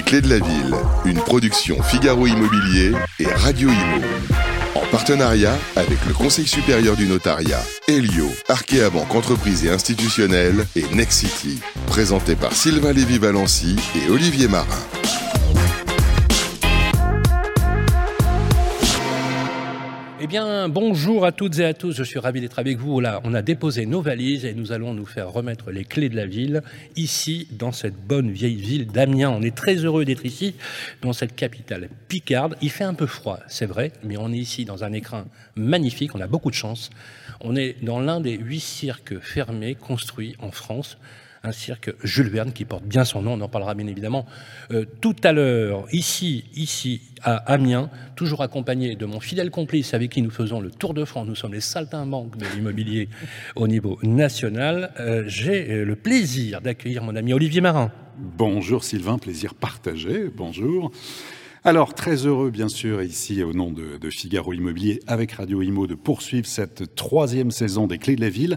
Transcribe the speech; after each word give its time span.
Les 0.00 0.04
Clés 0.04 0.22
de 0.22 0.30
la 0.30 0.38
Ville, 0.38 0.74
une 1.04 1.20
production 1.20 1.82
Figaro 1.82 2.26
Immobilier 2.26 2.92
et 3.18 3.26
Radio 3.26 3.68
Imo. 3.68 4.06
En 4.74 4.86
partenariat 4.90 5.52
avec 5.76 5.98
le 6.08 6.14
Conseil 6.14 6.46
supérieur 6.46 6.96
du 6.96 7.06
notariat, 7.06 7.62
Elio, 7.86 8.30
Arkea 8.48 8.88
Banque 8.88 9.14
Entreprise 9.14 9.66
et 9.66 9.70
Institutionnelle 9.70 10.64
et 10.74 10.86
Nexity. 10.94 11.60
Présenté 11.86 12.34
par 12.34 12.54
Sylvain 12.54 12.94
Lévy-Valency 12.94 13.76
et 13.94 14.10
Olivier 14.10 14.48
Marin. 14.48 15.19
Bonjour 20.68 21.24
à 21.24 21.32
toutes 21.32 21.58
et 21.58 21.64
à 21.64 21.74
tous. 21.74 21.96
Je 21.96 22.04
suis 22.04 22.18
ravi 22.18 22.40
d'être 22.40 22.58
avec 22.60 22.78
vous. 22.78 23.00
Là, 23.00 23.20
on 23.24 23.34
a 23.34 23.42
déposé 23.42 23.84
nos 23.84 24.00
valises 24.00 24.44
et 24.44 24.54
nous 24.54 24.70
allons 24.70 24.94
nous 24.94 25.06
faire 25.06 25.30
remettre 25.30 25.72
les 25.72 25.84
clés 25.84 26.08
de 26.08 26.14
la 26.14 26.26
ville 26.26 26.62
ici, 26.94 27.48
dans 27.50 27.72
cette 27.72 27.96
bonne 27.96 28.30
vieille 28.30 28.56
ville 28.56 28.86
d'Amiens. 28.86 29.30
On 29.30 29.42
est 29.42 29.54
très 29.54 29.76
heureux 29.76 30.04
d'être 30.04 30.24
ici, 30.24 30.54
dans 31.02 31.12
cette 31.12 31.34
capitale 31.34 31.88
picarde. 32.06 32.56
Il 32.62 32.70
fait 32.70 32.84
un 32.84 32.94
peu 32.94 33.06
froid, 33.06 33.40
c'est 33.48 33.66
vrai, 33.66 33.92
mais 34.04 34.16
on 34.18 34.32
est 34.32 34.38
ici 34.38 34.64
dans 34.64 34.84
un 34.84 34.92
écrin 34.92 35.26
magnifique. 35.56 36.14
On 36.14 36.20
a 36.20 36.28
beaucoup 36.28 36.50
de 36.50 36.54
chance. 36.54 36.90
On 37.40 37.56
est 37.56 37.82
dans 37.82 37.98
l'un 37.98 38.20
des 38.20 38.36
huit 38.36 38.60
cirques 38.60 39.18
fermés 39.18 39.74
construits 39.74 40.36
en 40.38 40.52
France 40.52 40.96
un 41.42 41.52
cirque 41.52 41.92
Jules 42.04 42.28
Verne 42.28 42.52
qui 42.52 42.64
porte 42.64 42.84
bien 42.84 43.04
son 43.04 43.22
nom, 43.22 43.32
on 43.32 43.40
en 43.40 43.48
parlera 43.48 43.74
bien 43.74 43.86
évidemment 43.86 44.26
euh, 44.72 44.84
tout 45.00 45.16
à 45.24 45.32
l'heure, 45.32 45.86
ici, 45.92 46.44
ici 46.54 47.00
à 47.22 47.36
Amiens, 47.52 47.90
toujours 48.16 48.42
accompagné 48.42 48.94
de 48.94 49.06
mon 49.06 49.20
fidèle 49.20 49.50
complice 49.50 49.94
avec 49.94 50.10
qui 50.10 50.22
nous 50.22 50.30
faisons 50.30 50.60
le 50.60 50.70
Tour 50.70 50.94
de 50.94 51.04
France, 51.04 51.26
nous 51.26 51.34
sommes 51.34 51.54
les 51.54 51.60
saltimbanques 51.60 52.36
de 52.36 52.46
l'immobilier 52.54 53.08
au 53.56 53.68
niveau 53.68 53.98
national. 54.02 54.92
Euh, 55.00 55.24
j'ai 55.26 55.70
euh, 55.70 55.84
le 55.84 55.96
plaisir 55.96 56.60
d'accueillir 56.60 57.02
mon 57.02 57.16
ami 57.16 57.32
Olivier 57.32 57.60
Marin. 57.60 57.90
Bonjour 58.18 58.84
Sylvain, 58.84 59.18
plaisir 59.18 59.54
partagé, 59.54 60.30
bonjour. 60.34 60.90
Alors, 61.62 61.92
très 61.92 62.26
heureux, 62.26 62.50
bien 62.50 62.68
sûr, 62.68 63.02
ici, 63.02 63.42
au 63.42 63.52
nom 63.52 63.70
de, 63.70 63.98
de, 63.98 64.08
Figaro 64.10 64.54
Immobilier, 64.54 65.00
avec 65.06 65.32
Radio 65.32 65.60
Imo, 65.60 65.86
de 65.86 65.94
poursuivre 65.94 66.46
cette 66.46 66.94
troisième 66.94 67.50
saison 67.50 67.86
des 67.86 67.98
Clés 67.98 68.16
de 68.16 68.22
la 68.22 68.30
Ville, 68.30 68.56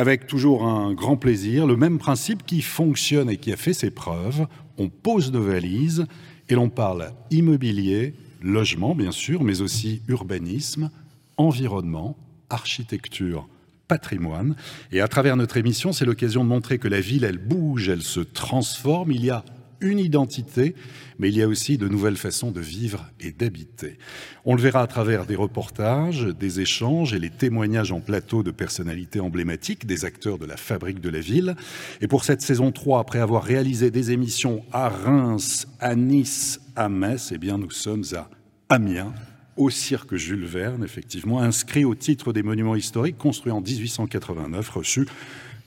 avec 0.00 0.26
toujours 0.26 0.64
un 0.64 0.94
grand 0.94 1.18
plaisir, 1.18 1.66
le 1.66 1.76
même 1.76 1.98
principe 1.98 2.46
qui 2.46 2.62
fonctionne 2.62 3.28
et 3.28 3.36
qui 3.36 3.52
a 3.52 3.56
fait 3.58 3.74
ses 3.74 3.90
preuves. 3.90 4.46
On 4.78 4.88
pose 4.88 5.30
nos 5.30 5.42
valises 5.42 6.06
et 6.48 6.54
l'on 6.54 6.70
parle 6.70 7.12
immobilier, 7.30 8.14
logement, 8.40 8.94
bien 8.94 9.12
sûr, 9.12 9.44
mais 9.44 9.60
aussi 9.60 10.00
urbanisme, 10.08 10.90
environnement, 11.36 12.16
architecture, 12.48 13.46
patrimoine. 13.88 14.56
Et 14.90 15.02
à 15.02 15.08
travers 15.08 15.36
notre 15.36 15.58
émission, 15.58 15.92
c'est 15.92 16.06
l'occasion 16.06 16.44
de 16.44 16.48
montrer 16.48 16.78
que 16.78 16.88
la 16.88 17.02
ville, 17.02 17.24
elle 17.24 17.36
bouge, 17.36 17.90
elle 17.90 18.00
se 18.00 18.20
transforme. 18.20 19.12
Il 19.12 19.22
y 19.22 19.28
a 19.28 19.44
une 19.82 19.98
identité, 19.98 20.76
mais 21.20 21.28
il 21.28 21.36
y 21.36 21.42
a 21.42 21.48
aussi 21.48 21.76
de 21.76 21.86
nouvelles 21.86 22.16
façons 22.16 22.50
de 22.50 22.60
vivre 22.60 23.06
et 23.20 23.30
d'habiter. 23.30 23.98
On 24.46 24.54
le 24.54 24.62
verra 24.62 24.80
à 24.80 24.86
travers 24.86 25.26
des 25.26 25.36
reportages, 25.36 26.24
des 26.24 26.60
échanges 26.60 27.12
et 27.12 27.18
les 27.18 27.28
témoignages 27.28 27.92
en 27.92 28.00
plateau 28.00 28.42
de 28.42 28.50
personnalités 28.50 29.20
emblématiques, 29.20 29.86
des 29.86 30.06
acteurs 30.06 30.38
de 30.38 30.46
la 30.46 30.56
fabrique 30.56 31.00
de 31.00 31.10
la 31.10 31.20
ville. 31.20 31.56
Et 32.00 32.08
pour 32.08 32.24
cette 32.24 32.40
saison 32.40 32.72
3, 32.72 33.00
après 33.00 33.18
avoir 33.18 33.44
réalisé 33.44 33.90
des 33.90 34.12
émissions 34.12 34.64
à 34.72 34.88
Reims, 34.88 35.68
à 35.78 35.94
Nice, 35.94 36.58
à 36.74 36.88
Metz, 36.88 37.32
eh 37.34 37.38
bien 37.38 37.58
nous 37.58 37.70
sommes 37.70 38.04
à 38.14 38.30
Amiens, 38.70 39.12
au 39.58 39.68
cirque 39.68 40.16
Jules 40.16 40.46
Verne, 40.46 40.82
effectivement, 40.84 41.42
inscrit 41.42 41.84
au 41.84 41.94
titre 41.94 42.32
des 42.32 42.42
monuments 42.42 42.76
historiques 42.76 43.18
construits 43.18 43.52
en 43.52 43.60
1889, 43.60 44.70
reçu 44.70 45.06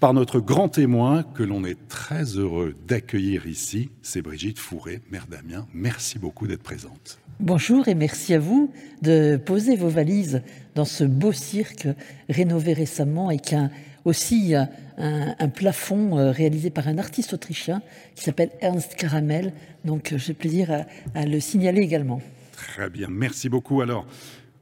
par 0.04 0.14
notre 0.14 0.42
grand 0.42 0.68
témoin 0.68 1.24
que 1.24 1.44
l'on 1.44 1.64
est 1.64 1.88
très 1.88 2.26
heureux 2.36 2.76
d'accueillir 2.90 3.48
ici, 3.48 3.90
c'est 4.02 4.22
Brigitte 4.22 4.60
Fourré, 4.60 5.00
maire 5.10 5.28
d'Amiens. 5.32 5.66
Merci 5.74 6.20
beaucoup 6.20 6.46
d'être 6.46 6.62
présente. 6.62 7.20
Bonjour 7.40 7.88
et 7.88 7.96
merci 7.96 8.34
à 8.34 8.40
vous 8.40 8.70
de 9.02 9.38
poser 9.38 9.78
vos 9.78 9.88
valises 9.88 10.42
dans 10.76 10.84
ce 10.84 11.06
beau 11.06 11.32
cirque 11.32 11.88
rénové 12.28 12.74
récemment 12.74 13.32
et 13.32 13.40
qui 13.40 13.56
a 13.56 13.70
aussi 14.04 14.56
un, 14.56 14.68
un 14.98 15.48
plafond 15.48 16.20
euh, 16.20 16.32
réalisé 16.32 16.70
par 16.70 16.90
un 16.90 16.98
artiste 16.98 17.32
autrichien 17.32 17.82
qui 18.16 18.26
s'appelle 18.26 18.50
Ernst 18.60 18.96
Caramel. 18.96 19.54
Donc 19.86 20.12
euh, 20.12 20.18
j'ai 20.18 20.34
plaisir 20.34 20.70
à, 20.70 21.18
à 21.18 21.26
le 21.26 21.40
signaler 21.40 21.80
également. 21.80 22.22
Très 22.52 22.90
bien, 22.90 23.08
merci 23.10 23.48
beaucoup. 23.48 23.80
Alors, 23.80 24.06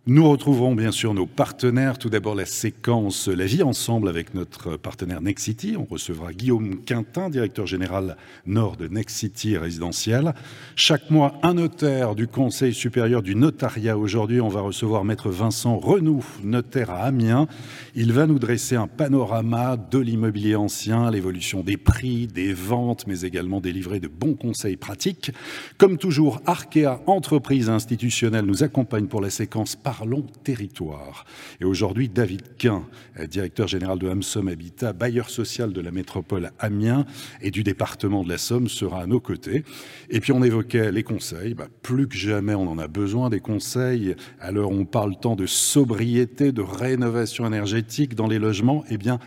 nous 0.08 0.28
retrouverons 0.28 0.74
bien 0.74 0.92
sûr 0.92 1.14
nos 1.14 1.28
partenaires. 1.28 2.00
Tout 2.00 2.10
d'abord 2.10 2.34
la 2.34 2.48
séquence 2.48 3.28
La 3.28 3.46
vie 3.46 3.62
ensemble 3.62 4.10
avec 4.10 4.34
notre 4.34 4.76
partenaire 4.76 5.22
Nexity. 5.22 5.76
On 5.78 5.86
recevra 5.86 6.34
Guillaume 6.34 6.84
Quintin, 6.84 7.30
directeur 7.30 7.68
général 7.68 8.18
nord 8.48 8.78
de 8.78 8.88
Nexity 8.88 9.58
résidentiel. 9.58 10.34
Chaque 10.76 11.12
mois, 11.12 11.36
un 11.44 11.54
notaire 11.54 12.16
du 12.16 12.26
Conseil 12.26 12.74
supérieur 12.74 13.22
du 13.22 13.36
notariat. 13.36 13.96
Aujourd'hui, 13.96 14.42
on 14.42 14.48
va 14.50 14.62
recevoir 14.62 15.06
maître 15.06 15.30
Vincent 15.30 15.78
Renoux, 15.78 16.26
notaire 16.44 16.90
à 16.90 17.04
Amiens. 17.04 17.48
Il 17.94 18.12
va 18.12 18.26
nous 18.26 18.40
dresser 18.40 18.76
un 18.76 18.88
panorama 18.88 19.78
de 19.78 20.00
l'immobilier 20.00 20.56
ancien, 20.56 21.12
l'évolution 21.12 21.62
des 21.62 21.78
prix, 21.78 22.26
des 22.26 22.54
ventes, 22.56 23.06
mais 23.06 23.22
également 23.22 23.62
délivrer 23.62 24.00
de 24.00 24.08
bons 24.08 24.34
conseils 24.34 24.78
pratiques. 24.78 25.32
Comme 25.78 26.00
toujours, 26.00 26.42
Arkea, 26.48 27.02
entreprise 27.06 27.70
institutionnelle, 27.70 28.46
nous 28.46 28.64
accompagne 28.64 29.06
pour 29.06 29.22
la 29.22 29.30
séquence 29.30 29.76
Parlons 29.98 30.26
territoire. 30.46 31.26
Et 31.60 31.66
aujourd'hui, 31.66 32.08
David 32.08 32.56
Quin, 32.58 32.88
directeur 33.30 33.68
général 33.68 34.00
de 34.00 34.08
Hamsom 34.08 34.48
Habitat, 34.48 34.94
bailleur 34.94 35.30
social 35.30 35.74
de 35.74 35.82
la 35.82 35.92
métropole 35.92 36.52
Amiens 36.60 37.06
et 37.42 37.52
du 37.52 37.64
département 37.64 38.24
de 38.24 38.30
la 38.30 38.38
Somme, 38.38 38.70
sera 38.70 39.02
à 39.02 39.06
nos 39.06 39.20
côtés. 39.20 39.66
Et 40.10 40.22
puis 40.22 40.32
on 40.32 40.44
évoquait 40.44 40.94
les 40.94 41.04
conseils. 41.04 41.56
Bah, 41.56 41.68
plus 41.82 42.08
que 42.08 42.16
jamais, 42.16 42.56
on 42.56 42.70
en 42.70 42.78
a 42.78 42.88
besoin 42.88 43.30
des 43.30 43.42
conseils. 43.42 44.16
Alors 44.40 44.72
on 44.72 44.86
parle 44.86 45.20
tant 45.20 45.36
de 45.36 45.46
sobriété, 45.46 46.54
de 46.54 46.62
rénovation 46.62 47.46
énergétique 47.46 48.16
dans 48.16 48.28
les 48.28 48.40
logements. 48.40 48.86
Eh 48.90 48.98
bien, 48.98 49.20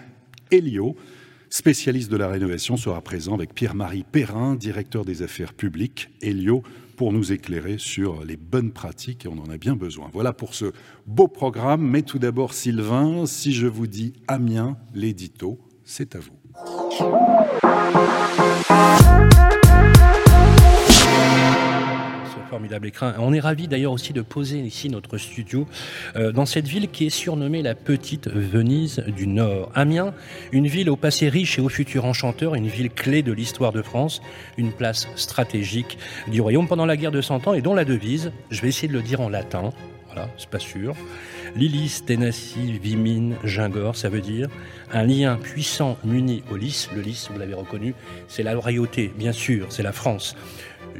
Elio, 0.50 0.96
spécialiste 1.50 2.10
de 2.10 2.16
la 2.16 2.28
rénovation, 2.28 2.78
sera 2.78 3.02
présent 3.02 3.34
avec 3.34 3.52
Pierre-Marie 3.52 4.06
Perrin, 4.10 4.54
directeur 4.54 5.04
des 5.04 5.20
affaires 5.20 5.52
publiques. 5.52 6.08
Elio, 6.22 6.62
pour 6.96 7.12
nous 7.12 7.32
éclairer 7.32 7.76
sur 7.78 8.24
les 8.24 8.36
bonnes 8.36 8.72
pratiques 8.72 9.26
et 9.26 9.28
on 9.28 9.38
en 9.38 9.50
a 9.50 9.56
bien 9.56 9.76
besoin. 9.76 10.08
Voilà 10.12 10.32
pour 10.32 10.54
ce 10.54 10.72
beau 11.06 11.28
programme. 11.28 11.82
Mais 11.82 12.02
tout 12.02 12.18
d'abord, 12.18 12.54
Sylvain, 12.54 13.26
si 13.26 13.52
je 13.52 13.66
vous 13.66 13.86
dis 13.86 14.14
Amiens, 14.28 14.76
l'édito, 14.94 15.58
c'est 15.84 16.16
à 16.16 16.18
vous. 16.18 16.32
On 23.18 23.32
est 23.32 23.40
ravi 23.40 23.68
d'ailleurs 23.68 23.92
aussi 23.92 24.12
de 24.12 24.22
poser 24.22 24.60
ici 24.60 24.88
notre 24.88 25.18
studio 25.18 25.66
euh, 26.16 26.32
dans 26.32 26.46
cette 26.46 26.68
ville 26.68 26.88
qui 26.88 27.06
est 27.06 27.10
surnommée 27.10 27.62
la 27.62 27.74
petite 27.74 28.28
Venise 28.28 29.04
du 29.16 29.26
Nord. 29.26 29.70
Amiens, 29.74 30.14
une 30.52 30.66
ville 30.66 30.90
au 30.90 30.96
passé 30.96 31.28
riche 31.28 31.58
et 31.58 31.62
au 31.62 31.68
futur 31.68 32.04
enchanteur, 32.04 32.54
une 32.54 32.68
ville 32.68 32.90
clé 32.90 33.22
de 33.22 33.32
l'histoire 33.32 33.72
de 33.72 33.82
France, 33.82 34.22
une 34.56 34.72
place 34.72 35.08
stratégique 35.16 35.98
du 36.28 36.40
royaume 36.40 36.68
pendant 36.68 36.86
la 36.86 36.96
guerre 36.96 37.12
de 37.12 37.20
Cent 37.20 37.46
Ans 37.48 37.54
et 37.54 37.60
dont 37.60 37.74
la 37.74 37.84
devise, 37.84 38.32
je 38.50 38.60
vais 38.60 38.68
essayer 38.68 38.88
de 38.88 38.92
le 38.92 39.02
dire 39.02 39.20
en 39.20 39.28
latin, 39.28 39.72
voilà, 40.14 40.30
c'est 40.38 40.48
pas 40.48 40.60
sûr. 40.60 40.94
Lilis, 41.56 42.02
tenaci, 42.06 42.78
vimine, 42.78 43.34
gingor, 43.44 43.96
ça 43.96 44.08
veut 44.08 44.20
dire 44.20 44.48
un 44.92 45.02
lien 45.02 45.36
puissant 45.36 45.98
muni 46.04 46.42
au 46.52 46.56
lys. 46.56 46.88
Le 46.94 47.00
lys, 47.00 47.28
vous 47.32 47.38
l'avez 47.38 47.54
reconnu, 47.54 47.94
c'est 48.28 48.44
la 48.44 48.56
royauté, 48.56 49.12
bien 49.16 49.32
sûr, 49.32 49.66
c'est 49.70 49.82
la 49.82 49.92
France. 49.92 50.36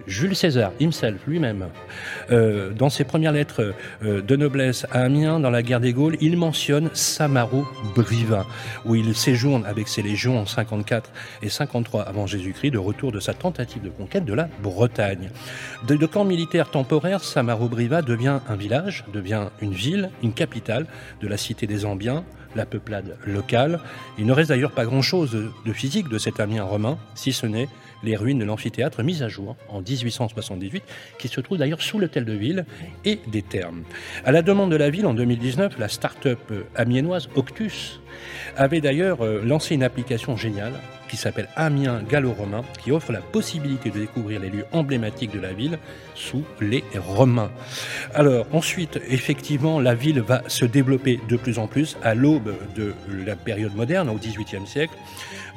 Jules 0.07 0.37
César, 0.37 0.73
himself, 0.81 1.21
lui-même, 1.27 1.69
euh, 2.31 2.73
dans 2.73 2.91
ses 2.91 3.05
premières 3.05 3.33
lettres 3.33 3.75
euh, 4.05 4.21
de 4.21 4.37
noblesse 4.37 4.87
à 4.91 5.03
Amiens, 5.03 5.41
dans 5.41 5.51
la 5.51 5.63
guerre 5.63 5.81
des 5.81 5.93
Gaules, 5.93 6.17
il 6.21 6.37
mentionne 6.37 6.91
Samaro 6.93 7.65
Briva, 7.95 8.47
où 8.85 8.95
il 8.95 9.15
séjourne 9.15 9.65
avec 9.67 9.89
ses 9.89 10.03
légions 10.03 10.39
en 10.39 10.47
54 10.47 11.11
et 11.43 11.49
53 11.49 12.03
avant 12.03 12.27
Jésus-Christ, 12.27 12.71
de 12.71 12.79
retour 12.79 13.13
de 13.13 13.21
sa 13.21 13.35
tentative 13.35 13.83
de 13.83 13.91
conquête 13.91 14.25
de 14.25 14.35
la 14.35 14.49
Bretagne. 14.63 15.31
De, 15.87 16.07
camp 16.07 16.25
militaire 16.25 16.71
temporaire, 16.71 17.23
Samaro 17.25 17.69
Briva 17.69 18.03
devient 18.03 18.41
un 18.49 18.57
village, 18.57 19.05
devient 19.13 19.49
une 19.61 19.73
ville, 19.73 20.11
une 20.23 20.33
capitale 20.33 20.87
de 21.21 21.29
la 21.29 21.37
cité 21.37 21.67
des 21.67 21.85
Ambiens, 21.85 22.25
la 22.55 22.67
peuplade 22.67 23.17
locale. 23.27 23.81
Il 24.19 24.27
ne 24.27 24.33
reste 24.33 24.51
d'ailleurs 24.51 24.73
pas 24.73 24.85
grand-chose 24.85 25.33
de 25.65 25.73
physique 25.73 26.09
de 26.09 26.19
cet 26.19 26.41
Amiens 26.41 26.63
romain, 26.63 26.99
si 27.15 27.33
ce 27.33 27.47
n'est 27.47 27.69
les 28.03 28.17
ruines 28.17 28.39
de 28.39 28.45
l'amphithéâtre 28.45 29.03
mises 29.03 29.23
à 29.23 29.29
jour 29.29 29.57
en 29.69 29.81
1878, 29.81 30.83
qui 31.19 31.29
se 31.29 31.41
trouve 31.41 31.59
d'ailleurs 31.59 31.83
sous 31.83 31.99
l'hôtel 31.99 32.25
de 32.25 32.33
ville 32.33 32.65
et 33.05 33.21
des 33.27 33.43
thermes. 33.43 33.83
À 34.25 34.33
la 34.33 34.43
demande 34.43 34.71
de 34.71 34.77
la 34.77 34.91
ville, 34.91 35.07
en 35.07 35.15
2019, 35.15 35.79
la 35.79 35.89
start-up 35.89 36.53
amiénoise 36.75 37.29
Octus 37.35 38.01
avait 38.57 38.81
d'ailleurs 38.81 39.25
euh, 39.25 39.43
lancé 39.45 39.75
une 39.75 39.83
application 39.83 40.37
géniale 40.37 40.75
qui 41.09 41.17
s'appelle 41.17 41.49
Amiens 41.55 42.03
Gallo-Romain, 42.03 42.63
qui 42.83 42.91
offre 42.91 43.13
la 43.13 43.21
possibilité 43.21 43.91
de 43.91 44.01
découvrir 44.01 44.41
les 44.41 44.51
lieux 44.51 44.65
emblématiques 44.73 45.33
de 45.33 45.41
la 45.41 45.53
ville 45.53 45.79
sous 46.15 46.45
les 46.61 46.83
Romains. 46.97 47.51
Alors 48.15 48.47
ensuite, 48.53 48.99
effectivement, 49.09 49.81
la 49.81 49.95
ville 49.95 50.21
va 50.21 50.43
se 50.49 50.65
développer 50.65 51.21
de 51.29 51.37
plus 51.37 51.59
en 51.59 51.67
plus 51.67 51.97
à 52.03 52.15
l'aube 52.15 52.55
de 52.75 52.95
la 53.25 53.37
période 53.37 53.75
moderne, 53.77 54.09
au 54.09 54.15
XVIIIe 54.15 54.67
siècle. 54.67 54.95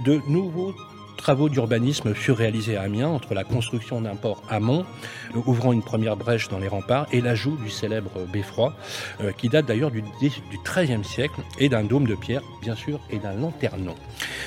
De 0.06 0.20
nouveaux 0.28 0.76
travaux 1.18 1.50
d'urbanisme 1.50 2.14
furent 2.14 2.38
réalisés 2.38 2.78
à 2.78 2.84
Amiens 2.84 3.10
entre 3.10 3.34
la 3.34 3.44
construction 3.44 4.00
d'un 4.02 4.16
port 4.16 4.42
amont, 4.50 4.86
ouvrant 5.46 5.74
une 5.74 5.84
première 5.84 6.16
brèche 6.16 6.48
dans 6.48 6.60
les 6.60 6.68
remparts, 6.68 7.08
et 7.12 7.20
l'ajout 7.20 7.58
du 7.58 7.70
célèbre 7.70 8.12
beffroi, 8.32 8.74
euh, 9.22 9.32
qui 9.32 9.50
date 9.50 9.66
d'ailleurs 9.66 9.92
du 9.92 10.04
XIIIe 10.22 11.04
siècle, 11.04 11.42
et 11.60 11.68
d'un 11.70 11.84
dôme 11.84 12.08
de 12.08 12.16
pierre, 12.16 12.42
bien 12.62 12.76
sûr, 12.76 13.00
et 13.10 13.18
d'un 13.18 13.34
lanternon. 13.34 13.96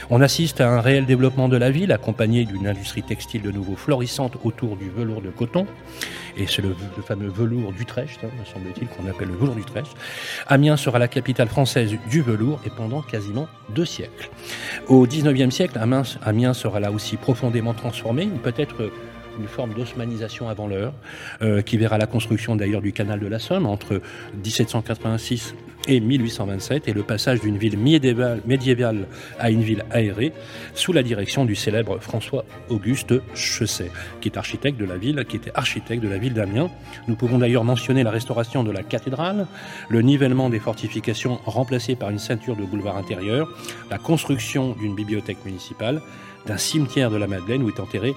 On 0.08 0.22
assiste 0.22 0.60
à 0.60 0.70
un 0.70 0.80
réel 0.80 1.04
développement 1.04 1.48
de 1.48 1.56
la 1.56 1.70
ville, 1.70 1.92
accompagné 1.92 2.44
d'une 2.44 2.66
industrie 2.66 3.02
textile 3.02 3.42
de 3.42 3.50
nouveau 3.50 3.76
florissante 3.76 4.38
autour 4.44 4.76
du 4.76 4.88
velours 4.88 5.20
de 5.20 5.30
coton, 5.30 5.66
et 6.36 6.46
c'est 6.46 6.62
le, 6.62 6.74
fameux 7.06 7.28
velours 7.28 7.72
d'Utrecht, 7.72 8.20
hein, 8.24 8.28
me 8.38 8.44
semble-t-il, 8.44 8.88
qu'on 8.88 9.08
appelle 9.08 9.28
le 9.28 9.36
velours 9.36 9.54
d'Utrecht. 9.54 9.90
Amiens 10.46 10.76
sera 10.76 10.98
la 10.98 11.08
capitale 11.08 11.48
française 11.48 11.94
du 12.08 12.22
velours, 12.22 12.60
et 12.64 12.70
pendant 12.70 13.02
quasiment 13.02 13.48
deux 13.74 13.84
siècles. 13.84 14.30
Au 14.88 15.06
XIXe 15.06 15.54
siècle, 15.54 15.78
Amiens 15.78 16.54
sera 16.60 16.80
là 16.80 16.92
aussi 16.92 17.16
profondément 17.16 17.74
transformé, 17.74 18.28
peut-être 18.42 18.90
une 19.38 19.48
forme 19.48 19.72
d'osmanisation 19.74 20.48
avant 20.48 20.66
l'heure, 20.66 20.92
euh, 21.42 21.62
qui 21.62 21.76
verra 21.76 21.98
la 21.98 22.06
construction 22.06 22.56
d'ailleurs 22.56 22.82
du 22.82 22.92
canal 22.92 23.20
de 23.20 23.26
la 23.26 23.38
Somme 23.38 23.66
entre 23.66 24.00
1786 24.34 25.54
et 25.88 26.00
1827 26.00 26.88
et 26.88 26.92
le 26.92 27.02
passage 27.02 27.40
d'une 27.40 27.56
ville 27.56 27.78
médiévale, 27.78 28.42
médiévale, 28.44 29.06
à 29.38 29.50
une 29.50 29.62
ville 29.62 29.84
aérée 29.90 30.32
sous 30.74 30.92
la 30.92 31.02
direction 31.02 31.46
du 31.46 31.54
célèbre 31.54 31.98
François 32.00 32.44
Auguste 32.68 33.14
Chesset, 33.34 33.90
qui 34.20 34.28
est 34.28 34.36
architecte 34.36 34.78
de 34.78 34.84
la 34.84 34.98
ville, 34.98 35.24
qui 35.26 35.36
était 35.36 35.52
architecte 35.54 36.02
de 36.02 36.08
la 36.08 36.18
ville 36.18 36.34
d'Amiens. 36.34 36.70
Nous 37.08 37.16
pouvons 37.16 37.38
d'ailleurs 37.38 37.64
mentionner 37.64 38.02
la 38.02 38.10
restauration 38.10 38.62
de 38.62 38.70
la 38.70 38.82
cathédrale, 38.82 39.46
le 39.88 40.02
nivellement 40.02 40.50
des 40.50 40.60
fortifications 40.60 41.40
remplacées 41.46 41.96
par 41.96 42.10
une 42.10 42.18
ceinture 42.18 42.56
de 42.56 42.64
boulevard 42.64 42.98
intérieur, 42.98 43.48
la 43.90 43.98
construction 43.98 44.76
d'une 44.78 44.94
bibliothèque 44.94 45.44
municipale, 45.46 46.02
d'un 46.46 46.58
cimetière 46.58 47.10
de 47.10 47.16
la 47.16 47.26
Madeleine 47.26 47.62
où 47.62 47.68
est 47.68 47.80
enterré 47.80 48.14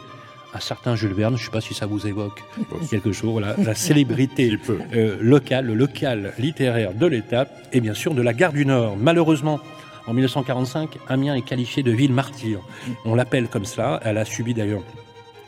un 0.55 0.59
certain 0.59 0.95
Jules 0.95 1.13
Verne, 1.13 1.35
je 1.35 1.41
ne 1.41 1.45
sais 1.45 1.51
pas 1.51 1.61
si 1.61 1.73
ça 1.73 1.85
vous 1.85 2.05
évoque 2.05 2.43
quelque 2.89 3.11
chose, 3.11 3.43
la 3.57 3.75
célébrité 3.75 4.57
euh, 4.93 5.17
locale, 5.19 5.65
le 5.65 5.73
local 5.73 6.33
littéraire 6.37 6.93
de 6.93 7.07
l'État, 7.07 7.47
et 7.71 7.81
bien 7.81 7.93
sûr 7.93 8.13
de 8.13 8.21
la 8.21 8.33
gare 8.33 8.53
du 8.53 8.65
Nord. 8.65 8.95
Malheureusement, 8.97 9.59
en 10.05 10.13
1945, 10.13 10.97
Amiens 11.07 11.35
est 11.35 11.41
qualifiée 11.41 11.81
de 11.81 11.91
ville 11.91 12.13
martyre. 12.13 12.59
On 13.05 13.15
l'appelle 13.15 13.47
comme 13.47 13.65
cela. 13.65 13.99
Elle 14.03 14.17
a 14.17 14.25
subi 14.25 14.53
d'ailleurs 14.53 14.83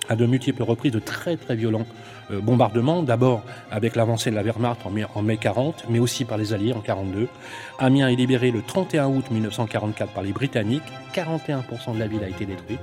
à 0.07 0.15
de 0.15 0.25
multiples 0.25 0.63
reprises 0.63 0.91
de 0.91 0.99
très 0.99 1.35
très 1.35 1.55
violents 1.55 1.85
bombardements, 2.29 3.03
d'abord 3.03 3.43
avec 3.71 3.95
l'avancée 3.95 4.31
de 4.31 4.35
la 4.35 4.43
Wehrmacht 4.43 4.85
en 4.85 4.89
mai, 4.89 5.05
en 5.13 5.21
mai 5.21 5.37
40, 5.37 5.85
mais 5.89 5.99
aussi 5.99 6.25
par 6.25 6.37
les 6.37 6.53
Alliés 6.53 6.73
en 6.73 6.81
42. 6.81 7.27
Amiens 7.79 8.07
est 8.07 8.15
libéré 8.15 8.51
le 8.51 8.61
31 8.61 9.07
août 9.07 9.25
1944 9.31 10.11
par 10.11 10.23
les 10.23 10.31
Britanniques, 10.31 10.83
41% 11.13 11.93
de 11.93 11.99
la 11.99 12.07
ville 12.07 12.23
a 12.23 12.29
été 12.29 12.45
détruite 12.45 12.79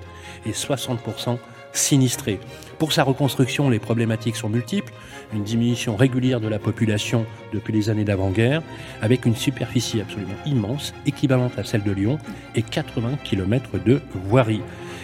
et 0.47 0.53
60% 0.53 1.39
sinistré. 1.73 2.39
Pour 2.79 2.93
sa 2.93 3.05
reconstruction, 3.05 3.71
les 3.71 3.79
problématiques 3.79 4.37
sont 4.37 4.49
multiples. 4.49 4.93
Une 5.33 5.45
diminution 5.45 5.97
régulière 5.97 6.41
de 6.41 6.49
la 6.49 6.59
population 6.59 7.25
depuis 7.53 7.73
les 7.73 7.89
années 7.91 8.05
d'avant-guerre, 8.05 8.63
avec 9.01 9.25
une 9.25 9.37
superficie 9.37 10.01
absolument 10.01 10.35
immense, 10.45 10.93
équivalente 11.07 11.59
à 11.59 11.65
celle 11.65 11.83
de 11.83 11.93
Lyon, 11.93 12.19
et 12.55 12.63
80 12.63 13.19
km 13.25 13.79
de 13.79 14.01
voirie. 14.27 14.63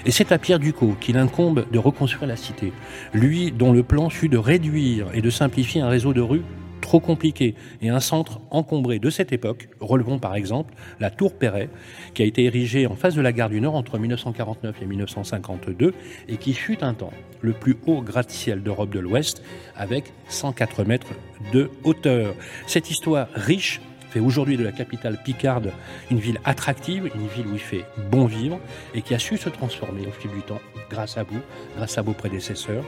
Et 0.08 0.10
c'est 0.10 0.32
à 0.32 0.38
Pierre 0.38 0.58
Ducot 0.58 0.96
qu'il 0.98 1.18
incombe 1.18 1.66
de 1.70 1.78
reconstruire 1.78 2.26
la 2.26 2.36
cité. 2.36 2.72
Lui 3.12 3.52
dont 3.52 3.74
le 3.74 3.82
plan 3.82 4.08
fut 4.08 4.30
de 4.30 4.38
réduire 4.38 5.08
et 5.12 5.20
de 5.20 5.28
simplifier 5.28 5.82
un 5.82 5.88
réseau 5.90 6.14
de 6.14 6.22
rues 6.22 6.44
trop 6.80 6.98
compliqué 6.98 7.54
et 7.82 7.90
un 7.90 8.00
centre 8.00 8.40
encombré 8.50 9.00
de 9.00 9.10
cette 9.10 9.32
époque. 9.32 9.68
Relevons 9.80 10.18
par 10.18 10.34
exemple 10.34 10.72
la 10.98 11.10
Tour 11.10 11.34
Perret, 11.34 11.68
qui 12.14 12.22
a 12.22 12.24
été 12.24 12.44
érigée 12.44 12.86
en 12.86 12.96
face 12.96 13.14
de 13.16 13.20
la 13.20 13.32
gare 13.32 13.50
du 13.50 13.60
Nord 13.60 13.74
entre 13.74 13.98
1949 13.98 14.76
et 14.80 14.86
1952 14.86 15.92
et 16.26 16.36
qui 16.38 16.54
fut 16.54 16.82
un 16.82 16.94
temps 16.94 17.12
le 17.42 17.52
plus 17.52 17.76
haut 17.86 18.00
gratte-ciel 18.00 18.62
d'Europe 18.62 18.88
de 18.88 19.00
l'Ouest 19.00 19.42
avec 19.76 20.14
104 20.30 20.84
mètres 20.84 21.12
de 21.52 21.70
hauteur. 21.84 22.34
Cette 22.66 22.90
histoire 22.90 23.28
riche 23.34 23.82
fait 24.10 24.20
aujourd'hui 24.20 24.56
de 24.56 24.64
la 24.64 24.72
capitale 24.72 25.18
picarde 25.22 25.72
une 26.10 26.18
ville 26.18 26.40
attractive, 26.44 27.10
une 27.14 27.28
ville 27.28 27.46
où 27.46 27.54
il 27.54 27.60
fait 27.60 27.84
bon 28.10 28.26
vivre 28.26 28.58
et 28.94 29.02
qui 29.02 29.14
a 29.14 29.18
su 29.18 29.36
se 29.36 29.48
transformer 29.48 30.06
au 30.06 30.12
fil 30.12 30.30
du 30.30 30.42
temps 30.42 30.60
grâce 30.90 31.18
à 31.18 31.22
vous, 31.22 31.40
grâce 31.76 31.98
à 31.98 32.02
vos 32.02 32.12
prédécesseurs. 32.12 32.84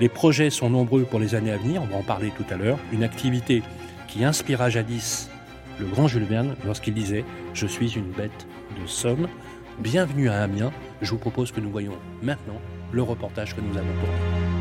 Les 0.00 0.08
projets 0.08 0.50
sont 0.50 0.70
nombreux 0.70 1.04
pour 1.04 1.20
les 1.20 1.34
années 1.34 1.52
à 1.52 1.56
venir, 1.56 1.82
on 1.82 1.86
va 1.86 1.96
en 1.96 2.02
parler 2.02 2.32
tout 2.36 2.46
à 2.52 2.56
l'heure. 2.56 2.78
Une 2.92 3.04
activité 3.04 3.62
qui 4.08 4.24
inspira 4.24 4.70
jadis 4.70 5.30
le 5.78 5.86
grand 5.86 6.08
Jules 6.08 6.24
Verne 6.24 6.56
lorsqu'il 6.64 6.94
disait 6.94 7.24
Je 7.52 7.66
suis 7.66 7.94
une 7.94 8.10
bête 8.10 8.46
de 8.80 8.86
somme. 8.86 9.28
Bienvenue 9.80 10.28
à 10.28 10.42
Amiens. 10.42 10.72
Je 11.02 11.10
vous 11.10 11.18
propose 11.18 11.50
que 11.50 11.60
nous 11.60 11.70
voyons 11.70 11.98
maintenant 12.22 12.60
le 12.92 13.02
reportage 13.02 13.54
que 13.54 13.60
nous 13.60 13.76
avons 13.76 13.92
tourné. 13.94 14.53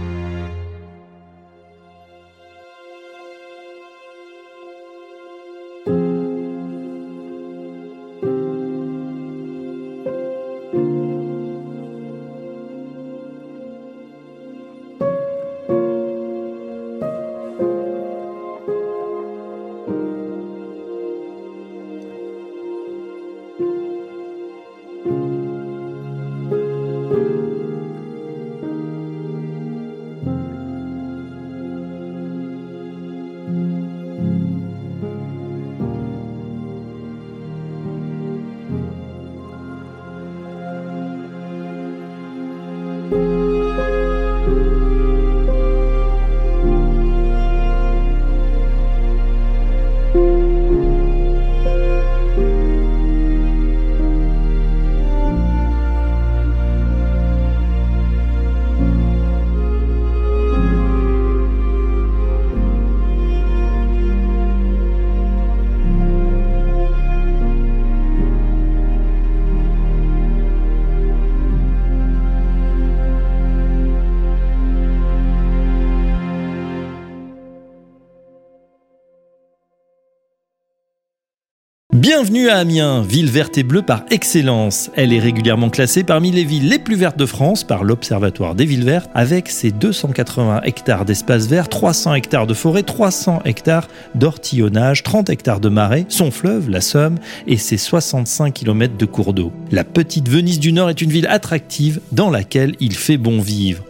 À 82.49 82.57
Amiens, 82.57 83.03
ville 83.03 83.29
verte 83.29 83.57
et 83.57 83.63
bleue 83.63 83.83
par 83.83 84.03
excellence. 84.09 84.91
Elle 84.95 85.13
est 85.13 85.19
régulièrement 85.19 85.69
classée 85.69 86.03
parmi 86.03 86.29
les 86.29 86.43
villes 86.43 86.67
les 86.67 86.79
plus 86.79 86.95
vertes 86.95 87.17
de 87.17 87.25
France 87.25 87.63
par 87.63 87.83
l'Observatoire 87.83 88.53
des 88.53 88.65
villes 88.65 88.83
vertes 88.83 89.09
avec 89.13 89.49
ses 89.49 89.71
280 89.71 90.61
hectares 90.63 91.05
d'espaces 91.05 91.47
verts, 91.47 91.69
300 91.69 92.15
hectares 92.15 92.47
de 92.47 92.53
forêt, 92.53 92.83
300 92.83 93.43
hectares 93.45 93.87
d'ortillonnage, 94.15 95.03
30 95.03 95.29
hectares 95.29 95.61
de 95.61 95.69
marais, 95.69 96.05
son 96.09 96.31
fleuve, 96.31 96.69
la 96.69 96.81
Somme, 96.81 97.17
et 97.47 97.57
ses 97.57 97.77
65 97.77 98.53
km 98.53 98.97
de 98.97 99.05
cours 99.05 99.33
d'eau. 99.33 99.53
La 99.71 99.83
petite 99.83 100.27
Venise 100.27 100.59
du 100.59 100.73
Nord 100.73 100.89
est 100.89 101.01
une 101.01 101.11
ville 101.11 101.27
attractive 101.27 102.01
dans 102.11 102.29
laquelle 102.29 102.75
il 102.79 102.95
fait 102.95 103.17
bon 103.17 103.39
vivre. 103.39 103.83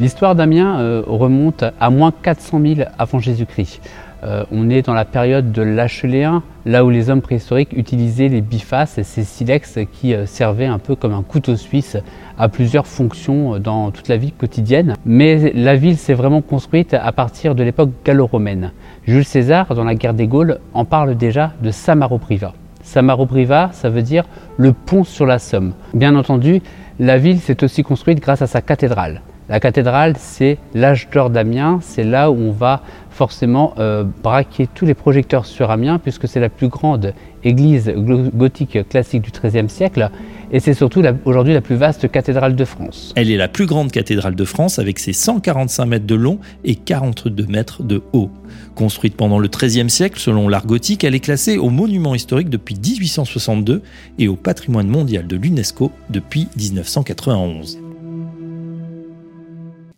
L'histoire 0.00 0.36
d'Amiens 0.36 0.78
euh, 0.80 1.02
remonte 1.04 1.64
à 1.80 1.90
moins 1.90 2.12
400 2.22 2.60
000 2.62 2.88
avant 2.98 3.18
Jésus-Christ. 3.18 3.80
Euh, 4.24 4.44
on 4.50 4.68
est 4.68 4.82
dans 4.82 4.94
la 4.94 5.04
période 5.04 5.52
de 5.52 5.62
l'Acheléen, 5.62 6.42
là 6.66 6.84
où 6.84 6.90
les 6.90 7.08
hommes 7.08 7.22
préhistoriques 7.22 7.72
utilisaient 7.72 8.28
les 8.28 8.40
bifaces, 8.40 9.00
ces 9.02 9.24
silex 9.24 9.78
qui 9.92 10.12
euh, 10.12 10.26
servaient 10.26 10.66
un 10.66 10.78
peu 10.78 10.96
comme 10.96 11.12
un 11.12 11.22
couteau 11.22 11.54
suisse 11.54 11.96
à 12.36 12.48
plusieurs 12.48 12.86
fonctions 12.86 13.54
euh, 13.54 13.58
dans 13.58 13.90
toute 13.92 14.08
la 14.08 14.16
vie 14.16 14.32
quotidienne. 14.32 14.94
Mais 15.04 15.52
la 15.54 15.76
ville 15.76 15.96
s'est 15.96 16.14
vraiment 16.14 16.42
construite 16.42 16.94
à 16.94 17.12
partir 17.12 17.54
de 17.54 17.62
l'époque 17.62 17.90
gallo-romaine. 18.04 18.72
Jules 19.06 19.24
César, 19.24 19.74
dans 19.74 19.84
la 19.84 19.94
guerre 19.94 20.14
des 20.14 20.26
Gaules, 20.26 20.58
en 20.74 20.84
parle 20.84 21.16
déjà 21.16 21.52
de 21.62 21.70
Samaropriva. 21.70 22.54
Samaropriva, 22.82 23.70
ça 23.72 23.88
veut 23.88 24.02
dire 24.02 24.24
le 24.56 24.72
pont 24.72 25.04
sur 25.04 25.26
la 25.26 25.38
Somme. 25.38 25.74
Bien 25.94 26.16
entendu, 26.16 26.60
la 26.98 27.18
ville 27.18 27.38
s'est 27.38 27.62
aussi 27.62 27.82
construite 27.84 28.20
grâce 28.20 28.42
à 28.42 28.46
sa 28.48 28.62
cathédrale. 28.62 29.22
La 29.48 29.60
cathédrale, 29.60 30.14
c'est 30.18 30.58
l'âge 30.74 31.08
d'or 31.10 31.30
d'Amiens, 31.30 31.78
c'est 31.82 32.04
là 32.04 32.30
où 32.30 32.36
on 32.36 32.52
va 32.52 32.82
forcément 33.10 33.72
euh, 33.78 34.04
braquer 34.22 34.68
tous 34.72 34.84
les 34.84 34.92
projecteurs 34.92 35.46
sur 35.46 35.70
Amiens, 35.70 35.98
puisque 35.98 36.28
c'est 36.28 36.38
la 36.38 36.50
plus 36.50 36.68
grande 36.68 37.14
église 37.44 37.90
gothique 37.96 38.78
classique 38.90 39.22
du 39.22 39.30
XIIIe 39.30 39.70
siècle, 39.70 40.10
et 40.52 40.60
c'est 40.60 40.74
surtout 40.74 41.02
aujourd'hui 41.24 41.54
la 41.54 41.62
plus 41.62 41.76
vaste 41.76 42.10
cathédrale 42.10 42.56
de 42.56 42.64
France. 42.66 43.14
Elle 43.16 43.30
est 43.30 43.38
la 43.38 43.48
plus 43.48 43.64
grande 43.64 43.90
cathédrale 43.90 44.34
de 44.34 44.44
France 44.44 44.78
avec 44.78 44.98
ses 44.98 45.14
145 45.14 45.86
mètres 45.86 46.06
de 46.06 46.14
long 46.14 46.38
et 46.64 46.74
42 46.74 47.46
mètres 47.46 47.82
de 47.82 48.02
haut. 48.12 48.30
Construite 48.74 49.16
pendant 49.16 49.38
le 49.38 49.48
XIIIe 49.48 49.88
siècle 49.88 50.20
selon 50.20 50.48
l'art 50.48 50.66
gothique, 50.66 51.04
elle 51.04 51.14
est 51.14 51.20
classée 51.20 51.56
au 51.56 51.70
monument 51.70 52.14
historique 52.14 52.50
depuis 52.50 52.74
1862 52.74 53.82
et 54.18 54.28
au 54.28 54.36
patrimoine 54.36 54.88
mondial 54.88 55.26
de 55.26 55.36
l'UNESCO 55.36 55.90
depuis 56.10 56.48
1991. 56.56 57.87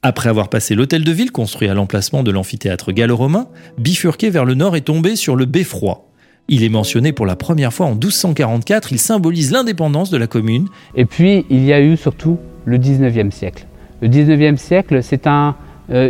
Après 0.02 0.30
avoir 0.30 0.48
passé 0.48 0.74
l'hôtel 0.74 1.04
de 1.04 1.12
ville 1.12 1.30
construit 1.30 1.68
à 1.68 1.74
l'emplacement 1.74 2.22
de 2.22 2.30
l'amphithéâtre 2.30 2.90
gallo-romain, 2.90 3.48
bifurqué 3.76 4.30
vers 4.30 4.46
le 4.46 4.54
nord 4.54 4.74
est 4.74 4.80
tombé 4.80 5.14
sur 5.14 5.36
le 5.36 5.44
beffroi. 5.44 6.06
Il 6.48 6.64
est 6.64 6.70
mentionné 6.70 7.12
pour 7.12 7.26
la 7.26 7.36
première 7.36 7.70
fois 7.70 7.84
en 7.84 7.94
1244, 7.94 8.92
il 8.92 8.98
symbolise 8.98 9.52
l'indépendance 9.52 10.08
de 10.08 10.16
la 10.16 10.26
commune. 10.26 10.68
Et 10.94 11.04
puis 11.04 11.44
il 11.50 11.66
y 11.66 11.74
a 11.74 11.82
eu 11.82 11.98
surtout 11.98 12.38
le 12.64 12.78
19e 12.78 13.30
siècle. 13.30 13.66
Le 14.00 14.08
19e 14.08 14.56
siècle, 14.56 15.02
c'est 15.02 15.26
euh, 15.26 15.52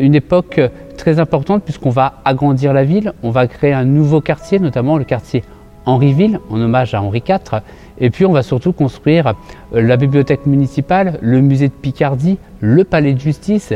une 0.01 0.15
époque 0.15 0.61
très 0.97 1.19
importante 1.19 1.65
puisqu'on 1.65 1.91
va 1.91 2.23
agrandir 2.25 2.73
la 2.73 2.85
ville, 2.85 3.13
on 3.25 3.31
va 3.31 3.49
créer 3.49 3.73
un 3.73 3.85
nouveau 3.85 4.21
quartier, 4.21 4.61
notamment 4.61 4.99
le 4.99 5.05
quartier 5.05 5.43
Henryville, 5.85 6.39
en 6.49 6.61
hommage 6.61 6.95
à 6.95 7.03
Henri 7.03 7.25
IV. 7.29 7.61
Et 8.01 8.11
puis 8.11 8.25
on 8.25 8.33
va 8.33 8.43
surtout 8.43 8.73
construire 8.73 9.35
euh, 9.75 9.83
la 9.83 9.97
bibliothèque 9.97 10.47
municipale, 10.47 11.19
le 11.21 11.41
musée 11.41 11.69
de 11.69 11.73
Picardie, 11.73 12.39
le 12.61 12.85
palais 12.85 13.13
de 13.13 13.21
justice. 13.21 13.75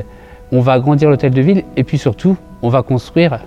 On 0.52 0.60
va 0.60 0.72
agrandir 0.72 1.10
l'hôtel 1.10 1.32
de 1.32 1.40
ville 1.42 1.64
et 1.76 1.84
puis 1.84 1.98
surtout 1.98 2.36
on 2.62 2.68
va 2.68 2.82
construire 2.82 3.40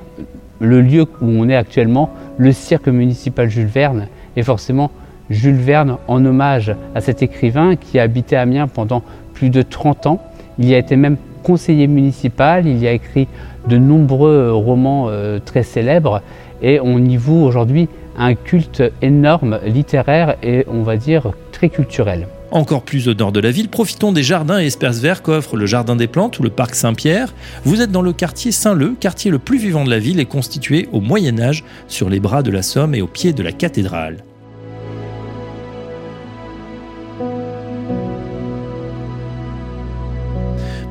le 0.59 0.81
lieu 0.81 1.05
où 1.21 1.25
on 1.25 1.49
est 1.49 1.55
actuellement, 1.55 2.09
le 2.37 2.51
cirque 2.51 2.87
municipal 2.87 3.49
Jules 3.49 3.67
Verne. 3.67 4.07
Et 4.35 4.43
forcément 4.43 4.91
Jules 5.29 5.55
Verne 5.55 5.97
en 6.07 6.23
hommage 6.25 6.75
à 6.95 7.01
cet 7.01 7.21
écrivain 7.21 7.75
qui 7.75 7.99
a 7.99 8.03
habité 8.03 8.35
Amiens 8.35 8.67
pendant 8.67 9.03
plus 9.33 9.49
de 9.49 9.61
30 9.61 10.07
ans. 10.07 10.21
Il 10.59 10.65
y 10.65 10.73
a 10.73 10.77
été 10.77 10.95
même 10.95 11.17
conseiller 11.43 11.87
municipal, 11.87 12.67
il 12.67 12.77
y 12.77 12.87
a 12.87 12.91
écrit 12.91 13.27
de 13.67 13.77
nombreux 13.77 14.51
romans 14.53 15.07
euh, 15.09 15.39
très 15.43 15.63
célèbres 15.63 16.21
et 16.61 16.79
on 16.79 16.97
y 16.97 17.17
voue 17.17 17.43
aujourd'hui 17.43 17.87
un 18.17 18.35
culte 18.35 18.83
énorme 19.01 19.59
littéraire 19.65 20.37
et 20.43 20.65
on 20.67 20.83
va 20.83 20.97
dire 20.97 21.31
très 21.51 21.69
culturel. 21.69 22.27
Encore 22.51 22.83
plus 22.83 23.09
au 23.09 23.13
nord 23.13 23.31
de 23.33 23.41
la 23.41 23.51
ville, 23.51 23.67
profitons 23.67 24.13
des 24.13 24.23
jardins 24.23 24.59
et 24.59 24.67
espaces 24.67 24.99
verts 24.99 25.21
qu'offre 25.21 25.57
le 25.57 25.65
Jardin 25.65 25.97
des 25.97 26.07
Plantes 26.07 26.39
ou 26.39 26.43
le 26.43 26.49
Parc 26.49 26.75
Saint-Pierre. 26.75 27.33
Vous 27.65 27.81
êtes 27.81 27.91
dans 27.91 28.01
le 28.01 28.13
quartier 28.13 28.53
Saint-Leu, 28.53 28.95
quartier 28.99 29.31
le 29.31 29.39
plus 29.39 29.57
vivant 29.57 29.83
de 29.83 29.89
la 29.89 29.99
ville 29.99 30.19
et 30.19 30.25
constitué 30.25 30.87
au 30.93 31.01
Moyen 31.01 31.39
Âge 31.39 31.65
sur 31.89 32.09
les 32.09 32.21
bras 32.21 32.43
de 32.43 32.51
la 32.51 32.61
Somme 32.61 32.95
et 32.95 33.01
au 33.01 33.07
pied 33.07 33.33
de 33.33 33.43
la 33.43 33.51
cathédrale. 33.51 34.23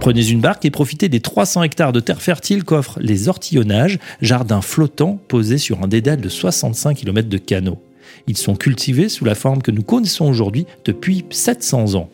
Prenez 0.06 0.28
une 0.28 0.40
barque 0.40 0.64
et 0.64 0.70
profitez 0.70 1.08
des 1.08 1.18
300 1.18 1.64
hectares 1.64 1.92
de 1.92 1.98
terre 1.98 2.22
fertile 2.22 2.62
qu'offrent 2.62 3.00
les 3.00 3.26
ortillonnages, 3.26 3.98
jardins 4.22 4.60
flottants 4.60 5.18
posés 5.26 5.58
sur 5.58 5.82
un 5.82 5.88
dédale 5.88 6.20
de 6.20 6.28
65 6.28 6.98
km 6.98 7.28
de 7.28 7.38
canaux. 7.38 7.82
Ils 8.28 8.36
sont 8.36 8.54
cultivés 8.54 9.08
sous 9.08 9.24
la 9.24 9.34
forme 9.34 9.62
que 9.62 9.72
nous 9.72 9.82
connaissons 9.82 10.26
aujourd'hui 10.26 10.64
depuis 10.84 11.24
700 11.30 11.96
ans. 11.96 12.08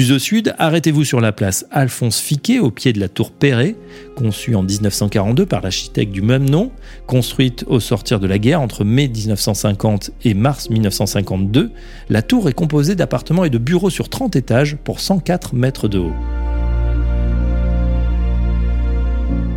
Plus 0.00 0.12
au 0.12 0.18
sud, 0.18 0.54
arrêtez-vous 0.56 1.04
sur 1.04 1.20
la 1.20 1.30
place 1.30 1.66
Alphonse 1.70 2.20
Fiquet, 2.20 2.58
au 2.58 2.70
pied 2.70 2.94
de 2.94 3.00
la 3.00 3.10
tour 3.10 3.30
Perret, 3.30 3.76
conçue 4.16 4.54
en 4.54 4.62
1942 4.62 5.44
par 5.44 5.60
l'architecte 5.60 6.10
du 6.10 6.22
même 6.22 6.48
nom, 6.48 6.72
construite 7.06 7.66
au 7.66 7.80
sortir 7.80 8.18
de 8.18 8.26
la 8.26 8.38
guerre 8.38 8.62
entre 8.62 8.82
mai 8.82 9.08
1950 9.08 10.12
et 10.24 10.32
mars 10.32 10.70
1952. 10.70 11.70
La 12.08 12.22
tour 12.22 12.48
est 12.48 12.54
composée 12.54 12.94
d'appartements 12.94 13.44
et 13.44 13.50
de 13.50 13.58
bureaux 13.58 13.90
sur 13.90 14.08
30 14.08 14.36
étages 14.36 14.78
pour 14.82 15.00
104 15.00 15.54
mètres 15.54 15.86
de 15.86 15.98
haut. 15.98 16.14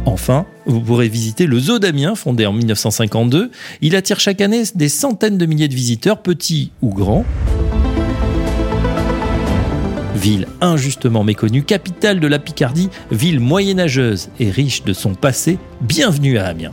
Enfin, 0.05 0.45
vous 0.65 0.81
pourrez 0.81 1.07
visiter 1.07 1.45
le 1.45 1.57
Zoo 1.57 1.79
d'Amiens, 1.79 2.15
fondé 2.15 2.45
en 2.45 2.51
1952. 2.51 3.49
Il 3.79 3.95
attire 3.95 4.19
chaque 4.19 4.41
année 4.41 4.63
des 4.75 4.89
centaines 4.89 5.37
de 5.37 5.45
milliers 5.45 5.69
de 5.69 5.73
visiteurs, 5.73 6.21
petits 6.21 6.73
ou 6.81 6.89
grands. 6.89 7.23
Ville 10.23 10.47
injustement 10.61 11.25
méconnue, 11.25 11.63
capitale 11.63 12.21
de 12.21 12.27
la 12.27 12.39
Picardie, 12.39 12.89
ville 13.11 13.41
moyenâgeuse 13.41 14.29
et 14.39 14.49
riche 14.49 14.85
de 14.85 14.93
son 14.93 15.15
passé, 15.15 15.59
bienvenue 15.81 16.37
à 16.37 16.45
Amiens. 16.45 16.71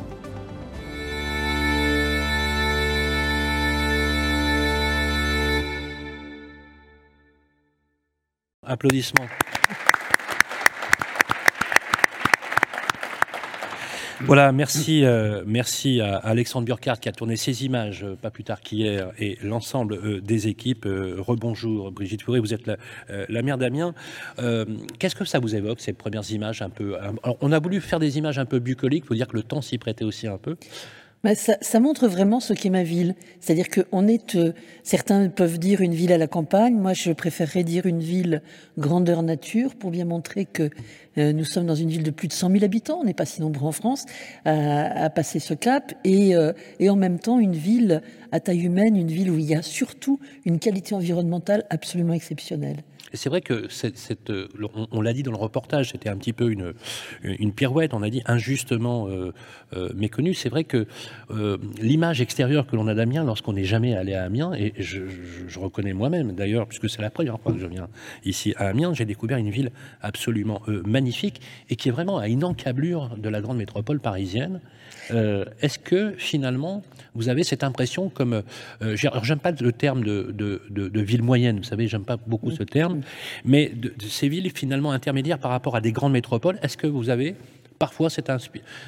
Applaudissements. 8.64 9.26
Voilà, 14.22 14.52
merci, 14.52 15.02
euh, 15.04 15.42
merci 15.46 16.00
à 16.02 16.16
Alexandre 16.16 16.66
Burkhardt 16.66 17.00
qui 17.00 17.08
a 17.08 17.12
tourné 17.12 17.36
ces 17.36 17.64
images 17.64 18.04
euh, 18.04 18.16
pas 18.16 18.30
plus 18.30 18.44
tard 18.44 18.60
qu'hier 18.60 19.12
et 19.18 19.38
l'ensemble 19.42 19.94
euh, 19.94 20.20
des 20.20 20.46
équipes. 20.46 20.86
rebonjour 20.86 21.90
Brigitte 21.90 22.22
Fourré, 22.22 22.38
vous 22.38 22.52
êtes 22.52 22.66
la, 23.08 23.42
mère 23.42 23.56
d'Amiens. 23.56 23.94
Qu'est-ce 24.98 25.14
que 25.14 25.24
ça 25.24 25.38
vous 25.38 25.54
évoque 25.54 25.80
ces 25.80 25.94
premières 25.94 26.30
images 26.30 26.60
un 26.60 26.68
peu 26.68 26.96
On 27.40 27.50
a 27.50 27.58
voulu 27.58 27.80
faire 27.80 27.98
des 27.98 28.18
images 28.18 28.38
un 28.38 28.44
peu 28.44 28.58
bucoliques, 28.58 29.06
faut 29.06 29.14
dire 29.14 29.26
que 29.26 29.36
le 29.36 29.42
temps 29.42 29.62
s'y 29.62 29.78
prêtait 29.78 30.04
aussi 30.04 30.26
un 30.26 30.38
peu. 30.38 30.56
Bah, 31.22 31.34
ça, 31.34 31.80
montre 31.80 32.08
vraiment 32.08 32.40
ce 32.40 32.54
qu'est 32.54 32.70
ma 32.70 32.82
ville. 32.82 33.14
C'est-à-dire 33.40 33.66
qu'on 33.68 34.08
est, 34.08 34.36
euh, 34.36 34.54
certains 34.82 35.28
peuvent 35.28 35.58
dire 35.58 35.82
une 35.82 35.92
ville 35.92 36.12
à 36.12 36.18
la 36.18 36.26
campagne. 36.26 36.74
Moi, 36.76 36.94
je 36.94 37.12
préférerais 37.12 37.62
dire 37.62 37.84
une 37.84 38.00
ville 38.00 38.40
grandeur 38.78 39.22
nature 39.22 39.74
pour 39.74 39.90
bien 39.90 40.06
montrer 40.06 40.46
que 40.46 40.70
euh, 41.18 41.34
nous 41.34 41.44
sommes 41.44 41.66
dans 41.66 41.74
une 41.74 41.90
ville 41.90 42.04
de 42.04 42.10
plus 42.10 42.26
de 42.26 42.32
100 42.32 42.52
000 42.52 42.64
habitants. 42.64 43.00
On 43.00 43.04
n'est 43.04 43.12
pas 43.12 43.26
si 43.26 43.42
nombreux 43.42 43.68
en 43.68 43.72
France 43.72 44.06
à, 44.46 45.10
passer 45.10 45.40
ce 45.40 45.52
cap. 45.52 45.92
Euh, 46.06 46.54
et 46.78 46.88
en 46.88 46.96
même 46.96 47.18
temps, 47.18 47.38
une 47.38 47.52
ville 47.52 48.00
à 48.32 48.40
taille 48.40 48.64
humaine, 48.64 48.96
une 48.96 49.10
ville 49.10 49.30
où 49.30 49.36
il 49.36 49.44
y 49.44 49.54
a 49.54 49.60
surtout 49.60 50.20
une 50.46 50.58
qualité 50.58 50.94
environnementale 50.94 51.66
absolument 51.68 52.14
exceptionnelle 52.14 52.82
c'est 53.12 53.28
vrai 53.28 53.40
que 53.40 53.68
cette, 53.68 54.30
euh, 54.30 54.48
on, 54.92 55.00
l'a 55.00 55.12
dit 55.12 55.22
dans 55.22 55.30
le 55.30 55.36
reportage, 55.36 55.90
c'était 55.90 56.08
un 56.08 56.16
petit 56.16 56.32
peu 56.32 56.50
une, 56.50 56.74
une 57.22 57.52
pirouette, 57.52 57.94
on 57.94 58.02
a 58.02 58.10
dit 58.10 58.22
injustement 58.26 59.08
euh, 59.08 59.32
euh, 59.74 59.90
méconnue. 59.94 60.34
C'est 60.34 60.48
vrai 60.48 60.64
que 60.64 60.86
l'image 61.80 62.20
extérieure 62.20 62.66
que 62.66 62.76
l'on 62.76 62.86
a 62.86 62.94
d'Amiens 62.94 63.24
lorsqu'on 63.24 63.52
n'est 63.52 63.64
jamais 63.64 63.94
allé 63.94 64.14
à 64.14 64.24
Amiens, 64.24 64.52
et 64.54 64.72
je, 64.78 65.00
reconnais 65.58 65.92
moi-même 65.92 66.32
d'ailleurs, 66.32 66.66
puisque 66.66 66.88
c'est 66.88 67.02
la 67.02 67.10
première 67.10 67.38
fois 67.40 67.52
que 67.52 67.58
je 67.58 67.66
viens 67.66 67.88
ici 68.24 68.54
à 68.56 68.68
Amiens, 68.68 68.94
j'ai 68.94 69.04
découvert 69.04 69.38
une 69.38 69.50
ville 69.50 69.70
absolument 70.00 70.62
magnifique 70.86 71.40
et 71.68 71.76
qui 71.76 71.88
est 71.88 71.92
vraiment 71.92 72.18
à 72.18 72.28
une 72.28 72.44
encablure 72.44 73.10
de 73.16 73.28
la 73.28 73.40
grande 73.40 73.58
métropole 73.58 74.00
parisienne. 74.00 74.60
Est-ce 75.10 75.78
que 75.78 76.14
finalement 76.16 76.82
vous 77.14 77.28
avez 77.28 77.42
cette 77.42 77.64
impression 77.64 78.08
comme, 78.08 78.42
j'aime 78.94 79.38
pas 79.38 79.50
le 79.50 79.72
terme 79.72 80.04
de, 80.04 81.00
ville 81.00 81.22
moyenne, 81.22 81.58
vous 81.58 81.64
savez, 81.64 81.88
j'aime 81.88 82.04
pas 82.04 82.16
beaucoup 82.16 82.50
ce 82.50 82.62
terme, 82.62 83.00
mais 83.44 83.72
ces 84.08 84.28
villes 84.28 84.50
finalement 84.50 84.92
intermédiaires 84.92 85.38
par 85.38 85.50
rapport 85.50 85.76
à 85.76 85.80
des 85.80 85.92
grandes 85.92 86.12
métropoles, 86.12 86.58
est-ce 86.62 86.76
que 86.76 86.86
vous 86.86 87.10
avez 87.10 87.34
parfois 87.80 88.10
cette, 88.10 88.30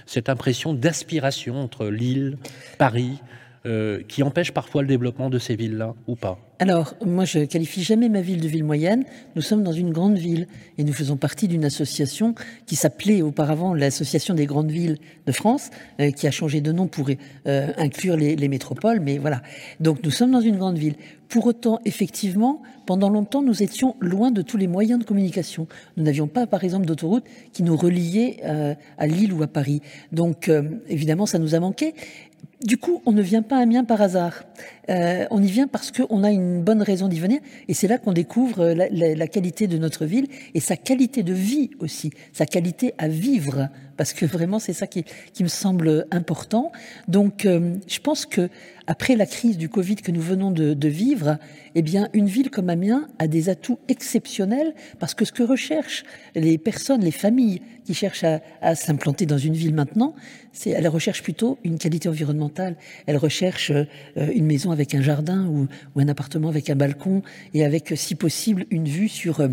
cette 0.06 0.28
impression 0.28 0.74
d'aspiration 0.74 1.60
entre 1.60 1.86
Lille, 1.86 2.38
Paris, 2.78 3.18
euh, 3.64 4.02
qui 4.06 4.22
empêche 4.22 4.52
parfois 4.52 4.82
le 4.82 4.88
développement 4.88 5.30
de 5.30 5.38
ces 5.38 5.56
villes-là 5.56 5.94
ou 6.06 6.14
pas? 6.14 6.38
Alors, 6.62 6.94
moi, 7.04 7.24
je 7.24 7.40
qualifie 7.40 7.82
jamais 7.82 8.08
ma 8.08 8.20
ville 8.20 8.40
de 8.40 8.46
ville 8.46 8.62
moyenne. 8.62 9.02
Nous 9.34 9.42
sommes 9.42 9.64
dans 9.64 9.72
une 9.72 9.90
grande 9.90 10.16
ville 10.16 10.46
et 10.78 10.84
nous 10.84 10.92
faisons 10.92 11.16
partie 11.16 11.48
d'une 11.48 11.64
association 11.64 12.36
qui 12.66 12.76
s'appelait 12.76 13.20
auparavant 13.20 13.74
l'Association 13.74 14.32
des 14.32 14.46
grandes 14.46 14.70
villes 14.70 14.98
de 15.26 15.32
France, 15.32 15.70
euh, 15.98 16.12
qui 16.12 16.28
a 16.28 16.30
changé 16.30 16.60
de 16.60 16.70
nom 16.70 16.86
pour 16.86 17.08
euh, 17.48 17.72
inclure 17.78 18.16
les, 18.16 18.36
les, 18.36 18.46
métropoles. 18.46 19.00
Mais 19.00 19.18
voilà. 19.18 19.42
Donc, 19.80 20.04
nous 20.04 20.12
sommes 20.12 20.30
dans 20.30 20.40
une 20.40 20.56
grande 20.56 20.78
ville. 20.78 20.94
Pour 21.28 21.46
autant, 21.46 21.80
effectivement, 21.84 22.62
pendant 22.86 23.08
longtemps, 23.08 23.42
nous 23.42 23.64
étions 23.64 23.96
loin 23.98 24.30
de 24.30 24.40
tous 24.40 24.56
les 24.56 24.68
moyens 24.68 25.00
de 25.00 25.04
communication. 25.04 25.66
Nous 25.96 26.04
n'avions 26.04 26.28
pas, 26.28 26.46
par 26.46 26.62
exemple, 26.62 26.86
d'autoroute 26.86 27.24
qui 27.52 27.64
nous 27.64 27.76
reliait 27.76 28.36
euh, 28.44 28.76
à 28.98 29.08
Lille 29.08 29.32
ou 29.32 29.42
à 29.42 29.48
Paris. 29.48 29.82
Donc, 30.12 30.48
évidemment, 30.88 31.26
ça 31.26 31.40
nous 31.40 31.56
a 31.56 31.58
manqué. 31.58 31.92
Du 32.64 32.76
coup, 32.76 33.02
on 33.06 33.12
ne 33.12 33.22
vient 33.22 33.42
pas 33.42 33.56
à 33.56 33.62
Amiens 33.62 33.82
par 33.82 34.00
hasard. 34.00 34.44
Euh, 34.90 35.26
on 35.30 35.42
y 35.42 35.46
vient 35.46 35.68
parce 35.68 35.92
qu'on 35.92 36.24
a 36.24 36.30
une 36.30 36.62
bonne 36.62 36.82
raison 36.82 37.08
d'y 37.08 37.20
venir. 37.20 37.40
Et 37.68 37.74
c'est 37.74 37.88
là 37.88 37.98
qu'on 37.98 38.12
découvre 38.12 38.66
la, 38.66 38.88
la, 38.88 39.26
qualité 39.28 39.66
de 39.66 39.78
notre 39.78 40.04
ville 40.04 40.26
et 40.54 40.60
sa 40.60 40.76
qualité 40.76 41.22
de 41.22 41.32
vie 41.32 41.70
aussi, 41.78 42.10
sa 42.32 42.46
qualité 42.46 42.94
à 42.98 43.08
vivre. 43.08 43.68
Parce 43.96 44.12
que 44.12 44.26
vraiment, 44.26 44.58
c'est 44.58 44.72
ça 44.72 44.86
qui, 44.86 45.04
me 45.40 45.48
semble 45.48 46.06
important. 46.10 46.72
Donc, 47.08 47.46
euh, 47.46 47.76
je 47.86 47.98
pense 48.00 48.26
que 48.26 48.48
après 48.86 49.14
la 49.14 49.26
crise 49.26 49.58
du 49.58 49.68
Covid 49.68 49.96
que 49.96 50.10
nous 50.10 50.20
venons 50.20 50.50
de, 50.50 50.74
de, 50.74 50.88
vivre, 50.88 51.38
eh 51.74 51.82
bien, 51.82 52.08
une 52.12 52.26
ville 52.26 52.50
comme 52.50 52.68
Amiens 52.68 53.08
a 53.18 53.28
des 53.28 53.48
atouts 53.48 53.78
exceptionnels 53.88 54.74
parce 54.98 55.14
que 55.14 55.24
ce 55.24 55.32
que 55.32 55.42
recherchent 55.42 56.04
les 56.34 56.58
personnes, 56.58 57.02
les 57.02 57.12
familles 57.12 57.62
qui 57.92 57.98
cherchent 57.98 58.24
à, 58.62 58.74
s'implanter 58.74 59.26
dans 59.26 59.36
une 59.36 59.52
ville 59.52 59.74
maintenant, 59.74 60.14
c'est 60.52 60.70
elles 60.70 60.88
recherchent 60.88 61.22
plutôt 61.22 61.58
une 61.62 61.76
qualité 61.76 62.08
environnementale. 62.08 62.76
Elles 63.06 63.18
recherchent 63.18 63.70
euh, 63.70 63.84
une 64.16 64.46
maison 64.46 64.70
avec 64.70 64.94
un 64.94 65.02
jardin 65.02 65.46
ou, 65.46 65.68
un 65.96 66.08
appartement 66.08 66.48
avec 66.48 66.70
un 66.70 66.74
balcon 66.74 67.22
et 67.52 67.66
avec, 67.66 67.92
si 67.96 68.14
possible, 68.14 68.64
une 68.70 68.88
vue 68.88 69.08
sur 69.08 69.40
euh, 69.40 69.48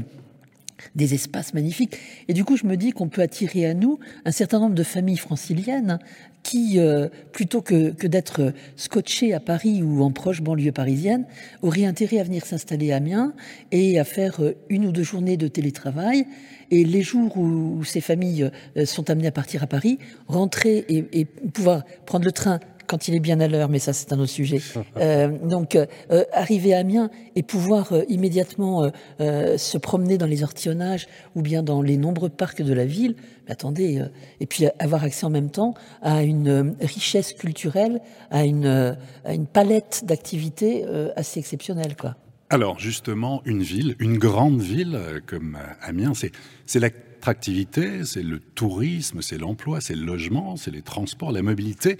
des 0.96 1.14
espaces 1.14 1.54
magnifiques. 1.54 1.98
Et 2.30 2.34
du 2.34 2.46
coup, 2.46 2.56
je 2.56 2.66
me 2.66 2.78
dis 2.78 2.92
qu'on 2.92 3.10
peut 3.10 3.22
attirer 3.22 3.66
à 3.66 3.74
nous 3.74 4.00
un 4.24 4.32
certain 4.32 4.60
nombre 4.60 4.76
de 4.76 4.84
familles 4.84 5.18
franciliennes 5.18 6.00
qui, 6.44 6.80
euh, 6.80 7.10
plutôt 7.34 7.62
que, 7.62 7.92
que 7.92 8.08
d'être 8.08 8.54
scotchées 8.78 9.34
à 9.34 9.40
Paris 9.40 9.84
ou 9.84 10.02
en 10.02 10.12
proche 10.12 10.42
banlieue 10.42 10.72
parisienne, 10.72 11.26
auraient 11.62 11.86
intérêt 11.86 12.20
à 12.20 12.24
venir 12.24 12.46
s'installer 12.46 12.92
à 12.94 12.98
Amiens 12.98 13.34
et 13.72 14.00
à 14.00 14.06
faire 14.06 14.42
euh, 14.42 14.56
une 14.70 14.86
ou 14.86 14.92
deux 14.92 15.04
journées 15.04 15.38
de 15.38 15.48
télétravail. 15.48 16.26
Et 16.72 16.84
les 16.84 17.02
jours 17.02 17.38
où, 17.38 17.84
ces 17.84 18.02
familles 18.02 18.50
euh, 18.78 18.86
sont 18.86 19.10
amenées 19.10 19.28
à 19.28 19.32
partir 19.32 19.64
à 19.64 19.68
Paris, 19.68 20.00
rentrer 20.28 20.86
et, 20.90 21.06
et 21.14 21.26
pouvoir 21.26 21.84
prendre 22.06 22.26
le 22.26 22.32
train 22.32 22.60
quand 22.90 23.08
il 23.08 23.14
est 23.14 23.20
bien 23.20 23.40
à 23.40 23.48
l'heure, 23.48 23.70
mais 23.70 23.78
ça 23.80 23.94
c'est 23.94 24.12
un 24.12 24.20
autre 24.20 24.32
sujet. 24.32 24.60
Euh, 24.98 25.28
donc 25.28 25.76
euh, 25.76 25.86
arriver 26.34 26.74
à 26.74 26.80
Amiens 26.80 27.12
et 27.36 27.44
pouvoir 27.44 27.94
euh, 27.94 28.02
immédiatement 28.10 28.90
se 29.20 29.78
promener 29.78 30.18
dans 30.18 30.26
les 30.26 30.42
ortillonnages 30.44 31.08
ou 31.36 31.42
bien 31.42 31.62
dans 31.62 31.82
les 31.82 31.96
nombreux 31.96 32.30
parcs 32.30 32.62
de 32.62 32.74
la 32.74 32.86
ville, 32.86 33.16
mais 33.46 33.52
attendez, 33.52 34.02
et 34.40 34.46
puis 34.46 34.66
avoir 34.80 35.04
accès 35.04 35.26
en 35.26 35.30
même 35.30 35.52
temps 35.52 35.76
à 36.02 36.24
une 36.24 36.76
richesse 36.82 37.34
culturelle, 37.34 38.02
à 38.32 38.46
une, 38.46 38.98
à 39.26 39.34
une 39.34 39.46
palette 39.46 40.04
d'activités 40.06 40.86
assez 41.16 41.40
exceptionnelle, 41.40 41.96
quoi. 41.96 42.16
Alors 42.52 42.80
justement, 42.80 43.44
une 43.46 43.62
ville, 43.62 43.96
une 44.00 44.18
grande 44.18 44.60
ville 44.60 45.22
comme 45.28 45.58
Amiens, 45.82 46.14
c'est 46.14 46.80
l'attractivité, 46.80 48.06
c'est 48.06 48.24
le 48.24 48.40
tourisme, 48.40 49.22
c'est 49.22 49.38
l'emploi, 49.38 49.82
c'est 49.82 49.94
le 49.94 50.04
logement, 50.04 50.56
c'est 50.56 50.72
les 50.72 50.82
transports, 50.82 51.32
la 51.32 51.44
mobilité. 51.44 52.00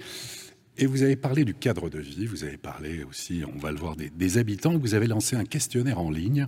Et 0.82 0.86
vous 0.86 1.02
avez 1.02 1.14
parlé 1.14 1.44
du 1.44 1.52
cadre 1.52 1.90
de 1.90 1.98
vie, 1.98 2.24
vous 2.24 2.42
avez 2.42 2.56
parlé 2.56 3.04
aussi, 3.04 3.42
on 3.54 3.58
va 3.58 3.70
le 3.70 3.76
voir, 3.76 3.96
des, 3.96 4.38
habitants, 4.38 4.78
vous 4.78 4.94
avez 4.94 5.06
lancé 5.06 5.36
un 5.36 5.44
questionnaire 5.44 6.00
en 6.00 6.10
ligne. 6.10 6.46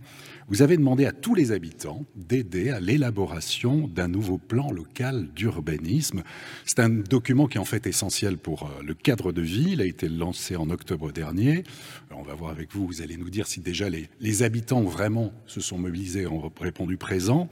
Vous 0.48 0.62
avez 0.62 0.78
demandé 0.78 1.04
à 1.04 1.12
tous 1.12 1.34
les 1.34 1.52
habitants 1.52 2.06
d'aider 2.16 2.70
à 2.70 2.80
l'élaboration 2.80 3.86
d'un 3.88 4.08
nouveau 4.08 4.38
plan 4.38 4.72
local 4.72 5.28
d'urbanisme. 5.36 6.22
C'est 6.64 6.80
un 6.80 6.88
document 6.88 7.46
qui 7.46 7.58
est 7.58 7.60
en 7.60 7.66
fait 7.66 7.86
essentiel 7.86 8.38
pour 8.38 8.62
euh, 8.62 8.82
le 8.82 8.94
cadre 8.94 9.32
de 9.32 9.42
vie. 9.42 9.72
Il 9.72 9.82
a 9.82 9.84
été 9.84 10.08
lancé 10.08 10.56
en 10.56 10.70
octobre 10.70 11.12
dernier. 11.12 11.64
Alors 12.08 12.22
on 12.22 12.26
va 12.26 12.34
voir 12.34 12.52
avec 12.52 12.72
vous, 12.72 12.86
vous 12.86 13.02
allez 13.02 13.18
nous 13.18 13.28
dire 13.28 13.46
si 13.46 13.60
déjà 13.60 13.90
les, 13.90 14.08
les 14.20 14.42
habitants 14.42 14.80
vraiment 14.80 15.34
se 15.46 15.60
sont 15.60 15.76
mobilisés, 15.76 16.26
ont 16.26 16.50
répondu 16.58 16.96
présent. 16.96 17.50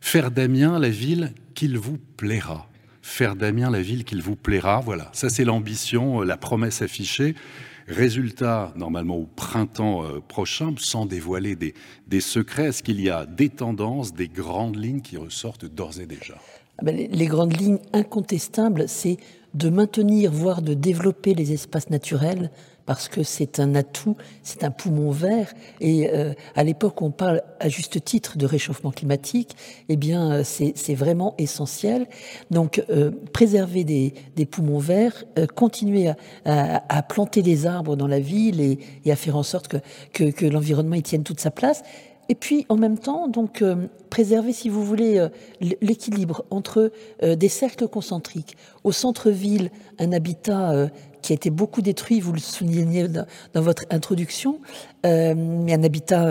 Faire 0.00 0.32
d'Amiens 0.32 0.80
la 0.80 0.90
ville 0.90 1.32
qu'il 1.54 1.78
vous 1.78 1.98
plaira 2.16 2.68
faire 3.08 3.36
d'Amiens 3.36 3.70
la 3.70 3.82
ville 3.82 4.04
qu'il 4.04 4.22
vous 4.22 4.36
plaira. 4.36 4.80
Voilà, 4.80 5.10
ça 5.12 5.28
c'est 5.30 5.44
l'ambition, 5.44 6.20
euh, 6.20 6.24
la 6.24 6.36
promesse 6.36 6.82
affichée. 6.82 7.34
Résultat, 7.88 8.74
normalement 8.76 9.16
au 9.16 9.26
printemps 9.26 10.04
euh, 10.04 10.20
prochain, 10.20 10.74
sans 10.78 11.06
dévoiler 11.06 11.56
des, 11.56 11.74
des 12.06 12.20
secrets, 12.20 12.66
est-ce 12.66 12.82
qu'il 12.82 13.00
y 13.00 13.08
a 13.08 13.24
des 13.24 13.48
tendances, 13.48 14.12
des 14.12 14.28
grandes 14.28 14.76
lignes 14.76 15.00
qui 15.00 15.16
ressortent 15.16 15.64
d'ores 15.64 15.98
et 16.00 16.06
déjà? 16.06 16.34
Ah 16.76 16.84
ben, 16.84 16.94
les, 16.94 17.08
les 17.08 17.26
grandes 17.26 17.58
lignes 17.58 17.80
incontestables, 17.94 18.84
c'est 18.88 19.16
de 19.54 19.70
maintenir, 19.70 20.30
voire 20.30 20.60
de 20.60 20.74
développer 20.74 21.34
les 21.34 21.52
espaces 21.52 21.88
naturels 21.88 22.50
parce 22.88 23.08
que 23.08 23.22
c'est 23.22 23.60
un 23.60 23.74
atout, 23.74 24.16
c'est 24.42 24.64
un 24.64 24.70
poumon 24.70 25.10
vert. 25.10 25.52
Et 25.78 26.08
euh, 26.08 26.32
à 26.56 26.64
l'époque, 26.64 27.02
on 27.02 27.10
parle 27.10 27.42
à 27.60 27.68
juste 27.68 28.02
titre 28.02 28.38
de 28.38 28.46
réchauffement 28.46 28.92
climatique. 28.92 29.54
Eh 29.90 29.96
bien, 29.96 30.42
c'est 30.42 30.94
vraiment 30.94 31.34
essentiel. 31.36 32.06
Donc, 32.50 32.82
euh, 32.88 33.10
préserver 33.34 33.84
des, 33.84 34.46
poumons 34.46 34.78
verts, 34.78 35.24
euh, 35.38 35.46
continuer 35.46 36.08
à, 36.46 37.02
planter 37.02 37.42
des 37.42 37.66
arbres 37.66 37.94
dans 37.94 38.06
la 38.06 38.20
ville 38.20 38.62
et, 38.62 38.78
à 39.10 39.16
faire 39.16 39.36
en 39.36 39.42
sorte 39.42 39.76
que, 40.14 40.46
l'environnement 40.46 40.94
y 40.94 41.02
tienne 41.02 41.24
toute 41.24 41.40
sa 41.40 41.50
place. 41.50 41.82
Et 42.30 42.34
puis, 42.34 42.66
en 42.68 42.76
même 42.76 42.98
temps, 42.98 43.26
donc, 43.26 43.62
euh, 43.62 43.86
préserver, 44.10 44.52
si 44.52 44.68
vous 44.68 44.84
voulez, 44.84 45.18
euh, 45.18 45.28
l'équilibre 45.80 46.44
entre 46.50 46.92
euh, 47.22 47.36
des 47.36 47.48
cercles 47.48 47.88
concentriques. 47.88 48.56
Au 48.84 48.92
centre-ville, 48.92 49.70
un 49.98 50.12
habitat 50.12 50.90
qui 51.22 51.32
a 51.32 51.34
été 51.34 51.50
beaucoup 51.50 51.82
détruit, 51.82 52.20
vous 52.20 52.32
le 52.32 52.38
soulignez 52.38 53.08
dans, 53.08 53.26
votre 53.54 53.84
introduction, 53.90 54.60
mais 55.04 55.74
un 55.74 55.82
habitat 55.82 56.26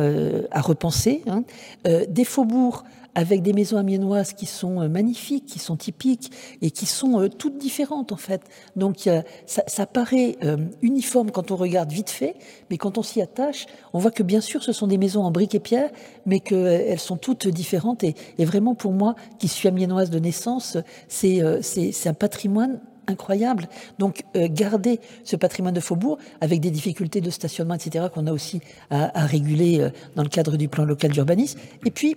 à 0.52 0.62
repenser. 0.62 1.24
Hein. 1.28 1.44
des 1.86 2.24
faubourgs 2.24 2.84
avec 3.18 3.42
des 3.42 3.52
maisons 3.52 3.78
amiénoises 3.78 4.34
qui 4.34 4.46
sont 4.46 4.80
euh, 4.80 4.88
magnifiques, 4.88 5.48
qui 5.48 5.58
sont 5.58 5.76
typiques 5.76 6.32
et 6.62 6.70
qui 6.70 6.86
sont 6.86 7.20
euh, 7.20 7.30
toutes 7.30 7.58
différentes 7.58 8.12
en 8.12 8.16
fait. 8.16 8.42
Donc 8.76 9.10
ça, 9.48 9.86
paraît 9.88 10.38
euh, 10.44 10.58
uniforme 10.84 11.32
quand 11.32 11.50
on 11.50 11.56
regarde 11.56 11.92
vite 11.92 12.12
fait, 12.12 12.36
mais 12.70 12.78
quand 12.78 13.00
on 13.00 13.02
s'y 13.02 13.20
attache, 13.20 13.66
on 13.94 13.98
voit 13.98 14.12
que 14.12 14.22
bien 14.22 14.40
sûr 14.40 14.62
ce 14.62 14.72
sont 14.72 14.86
des 14.86 15.00
maisons 15.00 15.24
en 15.24 15.32
briques 15.32 15.56
et 15.56 15.60
pierres, 15.60 15.90
mais 16.28 16.40
qu'elles 16.40 17.00
sont 17.00 17.18
toutes 17.18 17.48
différentes. 17.48 18.04
Et, 18.04 18.14
et, 18.38 18.46
vraiment 18.46 18.76
pour 18.76 18.92
moi, 18.92 19.16
qui 19.40 19.48
suis 19.48 19.68
amiénoise 19.68 20.12
de 20.12 20.20
naissance, 20.20 20.78
c'est 21.08 21.42
un 21.42 22.14
patrimoine 22.14 22.80
incroyable. 23.08 23.68
Donc 24.00 24.24
euh, 24.36 24.48
garder 24.50 25.00
ce 25.24 25.36
patrimoine 25.36 25.74
de 25.74 25.80
faubourg 25.80 26.18
avec 26.42 26.60
des 26.60 26.72
difficultés 26.72 27.22
de 27.22 27.30
stationnement, 27.30 27.76
etc., 27.76 28.06
qu'on 28.14 28.28
a 28.28 28.32
aussi 28.32 28.62
à, 28.90 29.20
à 29.20 29.26
réguler 29.26 29.80
euh, 29.80 29.90
dans 30.16 30.24
le 30.24 30.30
cadre 30.30 30.58
du 30.58 30.68
plan 30.68 30.86
local 30.86 31.12
d'urbanisme. 31.12 31.60
Et 31.86 31.92
puis 31.92 32.16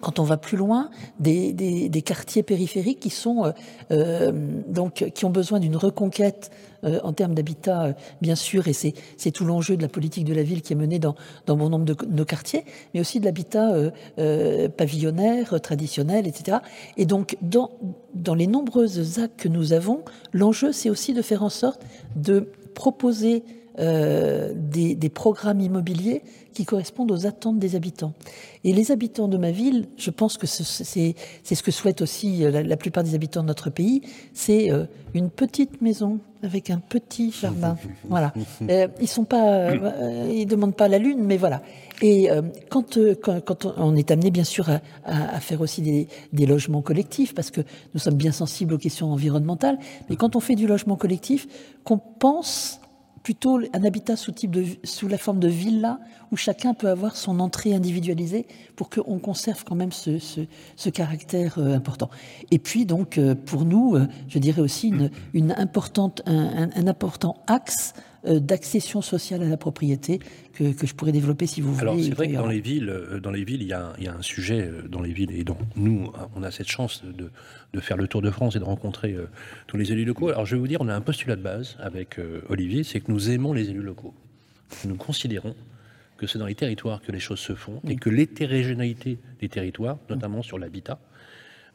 quand 0.00 0.18
on 0.18 0.24
va 0.24 0.36
plus 0.36 0.56
loin, 0.56 0.90
des, 1.20 2.02
quartiers 2.04 2.42
périphériques 2.42 3.00
qui 3.00 3.10
sont 3.10 3.44
euh, 3.44 3.52
euh 3.90 4.32
donc 4.68 5.10
qui 5.14 5.24
ont 5.24 5.30
besoin 5.30 5.60
d'une 5.60 5.76
reconquête 5.76 6.50
euh, 6.84 7.00
en 7.02 7.12
termes 7.12 7.34
d'habitat, 7.34 7.94
bien 8.20 8.34
sûr, 8.34 8.68
et 8.68 8.72
c'est 8.72 9.30
tout 9.32 9.44
l'enjeu 9.44 9.76
de 9.76 9.82
la 9.82 9.88
politique 9.88 10.24
de 10.24 10.34
la 10.34 10.42
ville 10.42 10.62
qui 10.62 10.72
est 10.72 10.76
menée 10.76 10.98
dans, 10.98 11.14
bon 11.46 11.68
nombre 11.68 11.84
de 11.84 11.96
nos 12.06 12.24
quartiers, 12.24 12.64
mais 12.92 13.00
aussi 13.00 13.20
de 13.20 13.24
l'habitat 13.24 13.72
pavillonnaire, 14.76 15.60
traditionnel, 15.60 16.26
etc. 16.26 16.58
Et 16.96 17.06
donc, 17.06 17.36
dans 17.42 18.34
les 18.34 18.46
nombreuses 18.46 19.18
actes 19.20 19.40
que 19.40 19.48
nous 19.48 19.72
avons, 19.72 20.02
l'enjeu, 20.32 20.72
c'est 20.72 20.90
aussi 20.90 21.14
de 21.14 21.22
faire 21.22 21.42
en 21.42 21.48
sorte 21.48 21.82
de 22.16 22.50
proposer 22.74 23.44
euh, 23.78 24.52
des, 24.54 24.94
des, 24.94 25.08
programmes 25.08 25.60
immobiliers 25.60 26.22
qui 26.52 26.64
correspondent 26.64 27.10
aux 27.10 27.26
attentes 27.26 27.58
des 27.58 27.76
habitants. 27.76 28.12
Et 28.62 28.72
les 28.72 28.92
habitants 28.92 29.28
de 29.28 29.36
ma 29.36 29.50
ville, 29.50 29.88
je 29.96 30.10
pense 30.10 30.36
que 30.36 30.46
c'est 30.46 31.14
ce 31.44 31.62
que 31.62 31.70
souhaitent 31.70 32.02
aussi 32.02 32.38
la, 32.38 32.62
la, 32.62 32.76
plupart 32.76 33.02
des 33.02 33.14
habitants 33.14 33.42
de 33.42 33.48
notre 33.48 33.70
pays, 33.70 34.02
c'est 34.32 34.70
euh, 34.70 34.84
une 35.14 35.30
petite 35.30 35.80
maison 35.82 36.20
avec 36.44 36.70
un 36.70 36.78
petit 36.78 37.32
jardin. 37.32 37.76
voilà. 38.08 38.32
Euh, 38.68 38.88
ils 39.00 39.08
sont 39.08 39.24
pas, 39.24 39.70
euh, 39.70 40.30
ils 40.32 40.46
demandent 40.46 40.76
pas 40.76 40.88
la 40.88 40.98
lune, 40.98 41.20
mais 41.22 41.36
voilà. 41.36 41.62
Et 42.02 42.30
euh, 42.30 42.42
quand, 42.68 42.98
quand, 43.22 43.40
quand, 43.40 43.66
on 43.76 43.96
est 43.96 44.10
amené 44.10 44.30
bien 44.30 44.44
sûr 44.44 44.68
à, 44.68 44.80
à, 45.04 45.36
à 45.36 45.40
faire 45.40 45.60
aussi 45.60 45.80
des, 45.80 46.08
des, 46.32 46.46
logements 46.46 46.82
collectifs, 46.82 47.34
parce 47.34 47.50
que 47.50 47.62
nous 47.94 48.00
sommes 48.00 48.16
bien 48.16 48.32
sensibles 48.32 48.74
aux 48.74 48.78
questions 48.78 49.12
environnementales, 49.12 49.78
mais 50.10 50.16
quand 50.16 50.36
on 50.36 50.40
fait 50.40 50.56
du 50.56 50.66
logement 50.66 50.96
collectif, 50.96 51.46
qu'on 51.84 51.98
pense 51.98 52.80
plutôt 53.24 53.58
un 53.72 53.84
habitat 53.84 54.16
sous, 54.16 54.30
type 54.30 54.50
de, 54.52 54.64
sous 54.84 55.08
la 55.08 55.18
forme 55.18 55.40
de 55.40 55.48
villa 55.48 55.98
où 56.30 56.36
chacun 56.36 56.74
peut 56.74 56.90
avoir 56.90 57.16
son 57.16 57.40
entrée 57.40 57.74
individualisée 57.74 58.46
pour 58.76 58.90
qu'on 58.90 59.18
conserve 59.18 59.64
quand 59.64 59.74
même 59.74 59.92
ce, 59.92 60.18
ce, 60.18 60.42
ce 60.76 60.90
caractère 60.90 61.58
euh, 61.58 61.74
important. 61.74 62.10
Et 62.50 62.58
puis 62.58 62.84
donc 62.84 63.16
euh, 63.16 63.34
pour 63.34 63.64
nous, 63.64 63.96
euh, 63.96 64.06
je 64.28 64.38
dirais 64.38 64.60
aussi 64.60 64.88
une, 64.88 65.10
une 65.32 65.52
importante, 65.52 66.20
un, 66.26 66.68
un, 66.68 66.70
un, 66.76 66.86
important 66.86 67.42
axe 67.48 67.94
d'accession 68.26 69.02
sociale 69.02 69.42
à 69.42 69.48
la 69.48 69.58
propriété 69.58 70.18
que, 70.54 70.72
que, 70.72 70.86
je 70.86 70.94
pourrais 70.94 71.12
développer 71.12 71.46
si 71.46 71.60
vous 71.60 71.74
voulez. 71.74 71.82
Alors 71.82 72.02
c'est 72.02 72.14
vrai 72.14 72.28
que 72.28 72.32
dans 72.32 72.46
les 72.46 72.60
villes, 72.60 73.20
dans 73.22 73.30
les 73.30 73.44
villes, 73.44 73.60
il 73.60 73.68
y, 73.68 73.74
a, 73.74 73.92
il 73.98 74.04
y, 74.04 74.08
a, 74.08 74.14
un 74.14 74.22
sujet 74.22 74.70
dans 74.88 75.02
les 75.02 75.12
villes 75.12 75.32
et 75.32 75.44
donc 75.44 75.58
nous, 75.76 76.10
on 76.34 76.42
a 76.42 76.50
cette 76.50 76.68
chance 76.70 77.02
de, 77.04 77.30
de 77.74 77.80
faire 77.80 77.96
le 77.96 78.06
tour 78.06 78.22
de 78.22 78.30
France 78.30 78.56
et 78.56 78.58
de 78.60 78.64
rencontrer 78.64 79.16
tous 79.66 79.76
les 79.76 79.92
élus 79.92 80.04
locaux. 80.04 80.28
Alors 80.28 80.46
je 80.46 80.54
vais 80.54 80.60
vous 80.60 80.68
dire, 80.68 80.80
on 80.80 80.88
a 80.88 80.94
un 80.94 81.00
postulat 81.00 81.36
de 81.36 81.42
base 81.42 81.76
avec 81.80 82.18
Olivier, 82.48 82.84
c'est 82.84 83.00
que 83.00 83.10
nous 83.10 83.30
aimons 83.30 83.52
les 83.52 83.68
élus 83.70 83.82
locaux. 83.82 84.14
Nous 84.84 84.96
considérons 84.96 85.54
que 86.16 86.26
c'est 86.26 86.38
dans 86.38 86.46
les 86.46 86.54
territoires 86.54 87.02
que 87.02 87.12
les 87.12 87.20
choses 87.20 87.40
se 87.40 87.54
font 87.54 87.80
et 87.88 87.96
que 87.96 88.08
l'hétérogénéité 88.10 89.18
des 89.40 89.48
territoires, 89.48 89.98
notamment 90.08 90.42
sur 90.42 90.58
l'habitat, 90.58 90.98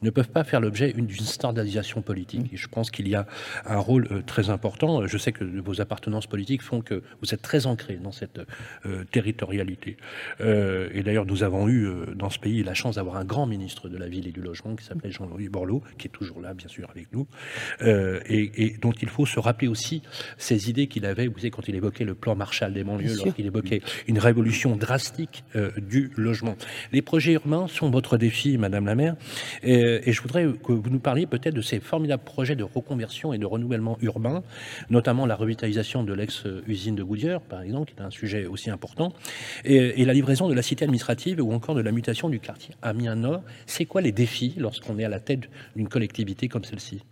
ne 0.02 0.10
peuvent 0.10 0.30
pas 0.30 0.44
faire 0.44 0.60
l'objet 0.60 0.92
d'une 0.92 1.10
standardisation 1.10 2.02
politique. 2.02 2.52
Et 2.52 2.56
je 2.56 2.68
pense 2.68 2.90
qu'il 2.90 3.08
y 3.08 3.14
a 3.14 3.26
un 3.66 3.78
rôle 3.78 4.08
euh, 4.10 4.22
très 4.22 4.50
important. 4.50 5.06
Je 5.06 5.18
sais 5.18 5.32
que 5.32 5.44
vos 5.44 5.80
appartenances 5.80 6.26
politiques 6.26 6.62
font 6.62 6.80
que 6.80 7.02
vous 7.20 7.34
êtes 7.34 7.42
très 7.42 7.66
ancrés 7.66 7.96
dans 7.96 8.12
cette 8.12 8.40
euh, 8.86 9.04
territorialité. 9.10 9.96
Euh, 10.40 10.88
et 10.92 11.02
d'ailleurs, 11.02 11.26
nous 11.26 11.42
avons 11.42 11.68
eu 11.68 11.88
dans 12.14 12.30
ce 12.30 12.38
pays 12.38 12.62
la 12.62 12.74
chance 12.74 12.96
d'avoir 12.96 13.16
un 13.16 13.24
grand 13.24 13.46
ministre 13.46 13.88
de 13.88 13.96
la 13.96 14.08
ville 14.08 14.26
et 14.26 14.32
du 14.32 14.40
logement 14.40 14.76
qui 14.76 14.84
s'appelait 14.84 15.10
Jean-Louis 15.10 15.48
Borloo, 15.48 15.82
qui 15.98 16.08
est 16.08 16.10
toujours 16.10 16.40
là, 16.40 16.54
bien 16.54 16.68
sûr, 16.68 16.88
avec 16.90 17.12
nous, 17.12 17.26
et, 17.80 18.64
et, 18.64 18.76
dont 18.78 18.92
il 18.92 19.08
faut 19.08 19.26
se 19.26 19.38
rappeler 19.38 19.68
aussi 19.68 20.02
ces 20.38 20.70
idées 20.70 20.86
qu'il 20.86 21.06
avait, 21.06 21.26
vous 21.26 21.36
savez, 21.36 21.50
quand 21.50 21.68
il 21.68 21.74
évoquait 21.74 22.04
le 22.04 22.14
plan 22.14 22.34
Marshall 22.34 22.72
des 22.72 22.84
banlieues, 22.84 23.16
lorsqu'il 23.16 23.46
évoquait 23.46 23.82
une 24.06 24.18
révolution 24.18 24.76
drastique 24.76 25.44
du 25.76 26.10
logement. 26.16 26.56
Les 26.92 27.02
projets 27.02 27.32
urbains 27.32 27.66
sont 27.68 27.90
votre 27.90 28.16
défi, 28.16 28.58
Madame 28.58 28.86
la 28.86 28.94
maire. 28.94 29.16
Et, 29.62 29.89
euh, 29.90 30.00
et 30.04 30.12
je 30.12 30.22
voudrais 30.22 30.44
que 30.44 30.72
vous 30.72 30.90
nous 30.90 30.98
parliez 30.98 31.26
peut-être 31.26 31.54
de 31.54 31.62
ces 31.62 31.80
formidables 31.80 32.22
projets 32.22 32.56
de 32.56 32.64
reconversion 32.64 33.32
et 33.32 33.38
de 33.38 33.46
renouvellement 33.46 33.98
urbain, 34.00 34.42
notamment 34.88 35.26
la 35.26 35.36
revitalisation 35.36 36.04
de 36.04 36.12
l'ex-usine 36.12 36.94
de 36.94 37.02
Goodyear, 37.02 37.40
par 37.40 37.62
exemple, 37.62 37.92
qui 37.92 38.00
est 38.00 38.04
un 38.04 38.10
sujet 38.10 38.46
aussi 38.46 38.70
important, 38.70 39.12
et, 39.64 40.04
la 40.04 40.14
livraison 40.14 40.48
de 40.48 40.54
la 40.54 40.62
cité 40.62 40.84
administrative 40.84 41.40
ou 41.40 41.52
encore 41.52 41.74
de 41.74 41.80
la 41.80 41.92
mutation 41.92 42.28
du 42.28 42.40
quartier 42.40 42.74
Amiens 42.82 43.14
Nord. 43.14 43.42
C'est 43.66 43.84
quoi 43.84 44.00
les 44.00 44.12
défis 44.12 44.54
lorsqu'on 44.56 44.98
est 44.98 45.04
à 45.04 45.08
la 45.08 45.20
tête 45.20 45.42
d'une 45.76 45.88
collectivité 45.88 46.48
comme 46.48 46.64
celle-ci? 46.64 47.02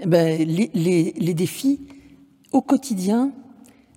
Eh 0.00 0.06
ben, 0.06 0.46
les, 0.46 1.34
défis 1.34 1.80
au 2.52 2.62
quotidien, 2.62 3.32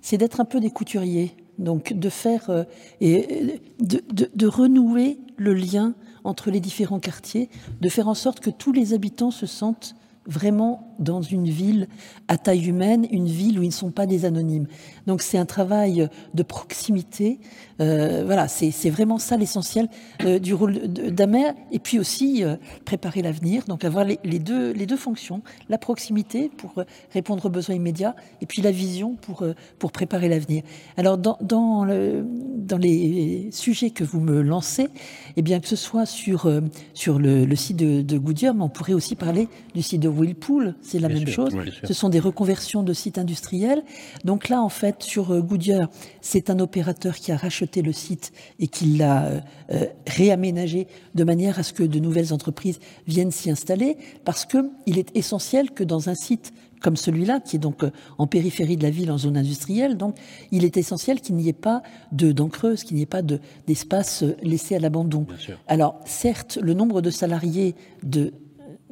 c'est 0.00 0.18
d'être 0.18 0.40
un 0.40 0.44
peu 0.44 0.60
des 0.60 0.70
couturiers, 0.70 1.32
donc 1.58 1.92
de 1.92 2.08
faire 2.08 2.50
euh, 2.50 2.64
et 3.00 3.60
de, 3.80 4.46
renouer 4.46 5.18
le 5.36 5.54
lien 5.54 5.94
entre 6.24 6.50
les 6.50 6.60
différents 6.60 7.00
quartiers, 7.00 7.48
de 7.80 7.88
faire 7.88 8.08
en 8.08 8.14
sorte 8.14 8.40
que 8.40 8.50
tous 8.50 8.72
les 8.72 8.94
habitants 8.94 9.30
se 9.30 9.46
sentent 9.46 9.94
vraiment 10.26 10.94
dans 10.98 11.22
une 11.22 11.48
ville 11.48 11.88
à 12.28 12.36
taille 12.36 12.68
humaine, 12.68 13.06
une 13.10 13.26
ville 13.26 13.58
où 13.58 13.62
ils 13.62 13.68
ne 13.68 13.72
sont 13.72 13.90
pas 13.90 14.06
des 14.06 14.24
anonymes. 14.24 14.66
Donc 15.06 15.22
c'est 15.22 15.38
un 15.38 15.46
travail 15.46 16.08
de 16.34 16.42
proximité. 16.42 17.40
Euh, 17.80 18.22
voilà, 18.24 18.46
c'est 18.48 18.90
vraiment 18.90 19.18
ça 19.18 19.36
l'essentiel 19.36 19.88
euh, 20.24 20.38
du 20.38 20.54
rôle 20.54 20.86
d'Amer. 20.88 21.54
Et 21.72 21.78
puis 21.78 21.98
aussi 21.98 22.44
euh, 22.44 22.56
préparer 22.84 23.22
l'avenir, 23.22 23.64
donc 23.66 23.84
avoir 23.84 24.04
les, 24.04 24.38
deux, 24.38 24.72
les 24.72 24.86
deux 24.86 24.96
fonctions, 24.96 25.42
la 25.68 25.78
proximité 25.78 26.50
pour 26.56 26.74
répondre 27.12 27.46
aux 27.46 27.50
besoins 27.50 27.74
immédiats 27.74 28.14
et 28.40 28.46
puis 28.46 28.62
la 28.62 28.70
vision 28.70 29.16
pour, 29.16 29.44
pour 29.78 29.92
préparer 29.92 30.28
l'avenir. 30.28 30.62
Alors 30.96 31.18
dans, 31.18 31.38
dans, 31.40 31.84
le, 31.84 32.24
dans 32.56 32.78
les 32.78 33.48
sujets 33.50 33.90
que 33.90 34.04
vous 34.04 34.20
me 34.20 34.40
lancez, 34.40 34.88
eh 35.36 35.42
bien 35.42 35.58
que 35.60 35.68
ce 35.68 35.76
soit 35.76 36.06
sur, 36.06 36.48
sur 36.94 37.18
le, 37.18 37.56
site 37.56 37.76
de, 37.76 38.02
de 38.02 38.18
mais 38.18 38.62
on 38.62 38.68
pourrait 38.68 38.94
aussi 38.94 39.16
parler 39.16 39.48
du 39.74 39.82
site 39.82 40.00
de 40.00 40.08
Whirlpool, 40.12 40.74
c'est 40.82 40.98
la 40.98 41.08
même 41.08 41.26
chose. 41.26 41.52
Ce 41.84 41.94
sont 41.94 42.08
des 42.08 42.20
reconversions 42.20 42.82
de 42.82 42.92
sites 42.92 43.18
industriels. 43.18 43.82
Donc 44.24 44.48
là, 44.48 44.62
en 44.62 44.68
fait, 44.68 45.02
sur 45.02 45.32
euh, 45.32 45.40
Goodyear, 45.40 45.88
c'est 46.20 46.50
un 46.50 46.58
opérateur 46.60 47.16
qui 47.16 47.32
a 47.32 47.36
racheté 47.36 47.82
le 47.82 47.92
site 47.92 48.32
et 48.58 48.68
qui 48.68 48.86
l'a 48.96 49.24
euh, 49.24 49.40
euh, 49.72 49.86
réaménagé 50.06 50.86
de 51.14 51.24
manière 51.24 51.58
à 51.58 51.62
ce 51.62 51.72
que 51.72 51.82
de 51.82 51.98
nouvelles 51.98 52.32
entreprises 52.32 52.78
viennent 53.06 53.30
s'y 53.30 53.50
installer, 53.50 53.96
parce 54.24 54.44
qu'il 54.44 54.98
est 54.98 55.16
essentiel 55.16 55.70
que 55.70 55.84
dans 55.84 56.08
un 56.08 56.14
site 56.14 56.52
comme 56.82 56.96
celui-là, 56.96 57.38
qui 57.38 57.56
est 57.56 57.60
donc 57.60 57.84
en 58.18 58.26
périphérie 58.26 58.76
de 58.76 58.82
la 58.82 58.90
ville, 58.90 59.12
en 59.12 59.18
zone 59.18 59.36
industrielle. 59.36 59.96
Donc, 59.96 60.16
il 60.50 60.64
est 60.64 60.76
essentiel 60.76 61.20
qu'il 61.20 61.36
n'y 61.36 61.48
ait 61.48 61.52
pas 61.52 61.82
de 62.10 62.32
dents 62.32 62.48
creuses, 62.48 62.82
qu'il 62.82 62.96
n'y 62.96 63.02
ait 63.02 63.06
pas 63.06 63.22
d'espace 63.22 64.24
laissé 64.42 64.74
à 64.74 64.80
l'abandon. 64.80 65.26
Alors, 65.68 66.00
certes, 66.04 66.58
le 66.60 66.74
nombre 66.74 67.00
de 67.00 67.10
salariés 67.10 67.76
de 68.02 68.32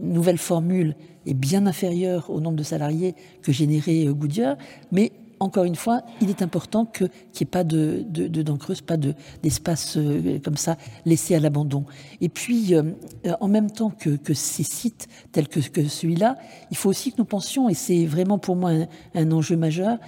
nouvelle 0.01 0.39
formule 0.39 0.95
est 1.27 1.35
bien 1.35 1.67
inférieure 1.67 2.31
au 2.31 2.41
nombre 2.41 2.57
de 2.57 2.63
salariés 2.63 3.15
que 3.43 3.53
générait 3.53 4.07
euh, 4.07 4.13
Goodyear, 4.13 4.57
mais 4.93 5.13
encore 5.41 5.65
une 5.65 5.75
fois, 5.75 6.03
il 6.21 6.29
est 6.29 6.43
important 6.43 6.85
qu'il 6.85 7.07
n'y 7.07 7.43
ait 7.43 7.47
pas 7.47 7.65
de, 7.65 8.05
de, 8.07 8.29
de 8.29 8.43
dents 8.43 8.59
creuses, 8.59 8.83
pas 8.83 8.99
d'espace 9.43 9.97
euh, 9.97 10.39
comme 10.45 10.59
ça 10.59 10.77
laissé 11.07 11.35
à 11.35 11.41
l'abandon. 11.41 11.87
Et 12.21 12.29
puis, 12.29 12.75
euh, 12.75 12.83
en 13.41 13.49
même 13.49 13.71
temps 13.71 13.91
que, 13.91 14.35
ces 14.35 14.63
sites 14.63 15.09
tels 15.33 15.49
que 15.49 15.61
celui-là, 15.61 16.37
il 16.71 16.77
faut 16.77 16.91
aussi 16.91 17.11
que 17.11 17.17
nous 17.19 17.25
pensions, 17.25 17.71
et 17.71 17.75
c'est 17.75 18.05
vraiment 18.05 18.39
pour 18.39 18.55
moi 18.55 18.73
un 19.15 19.33
enjeu 19.33 19.57
majeur, 19.57 19.99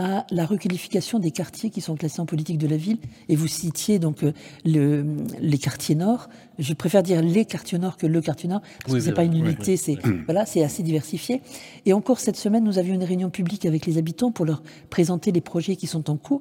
à 0.00 0.24
la 0.30 0.46
requalification 0.46 1.18
des 1.18 1.30
quartiers 1.30 1.68
qui 1.68 1.82
sont 1.82 1.94
classés 1.94 2.20
en 2.20 2.26
politique 2.26 2.56
de 2.56 2.66
la 2.66 2.78
ville. 2.78 2.96
Et 3.28 3.36
vous 3.36 3.46
citiez 3.46 3.98
donc 3.98 4.24
euh, 4.24 4.32
le, 4.64 5.04
les 5.40 5.58
quartiers 5.58 5.94
nord. 5.94 6.30
Je 6.58 6.72
préfère 6.72 7.02
dire 7.02 7.20
les 7.20 7.44
quartiers 7.44 7.78
nord 7.78 7.98
que 7.98 8.06
le 8.06 8.22
quartier 8.22 8.48
nord, 8.48 8.62
parce 8.82 8.94
que 8.94 9.00
c'est 9.00 9.12
pas 9.12 9.24
une 9.24 9.36
unité, 9.36 9.76
c'est 9.76 9.98
voilà, 10.24 10.46
c'est 10.46 10.64
assez 10.64 10.82
diversifié. 10.82 11.42
Et 11.84 11.92
encore 11.92 12.18
cette 12.18 12.38
semaine, 12.38 12.64
nous 12.64 12.78
avions 12.78 12.94
une 12.94 13.04
réunion 13.04 13.28
publique 13.28 13.66
avec 13.66 13.84
les 13.84 13.98
habitants 13.98 14.32
pour 14.32 14.46
leur 14.46 14.62
présenter 14.88 15.32
les 15.32 15.42
projets 15.42 15.76
qui 15.76 15.86
sont 15.86 16.08
en 16.08 16.16
cours. 16.16 16.40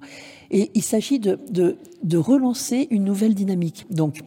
Et 0.51 0.71
il 0.73 0.83
s'agit 0.83 1.19
de, 1.19 1.37
de, 1.51 1.75
de 2.01 2.17
relancer 2.17 2.87
une 2.91 3.03
nouvelle 3.03 3.35
dynamique. 3.35 3.87
Donc, 3.89 4.21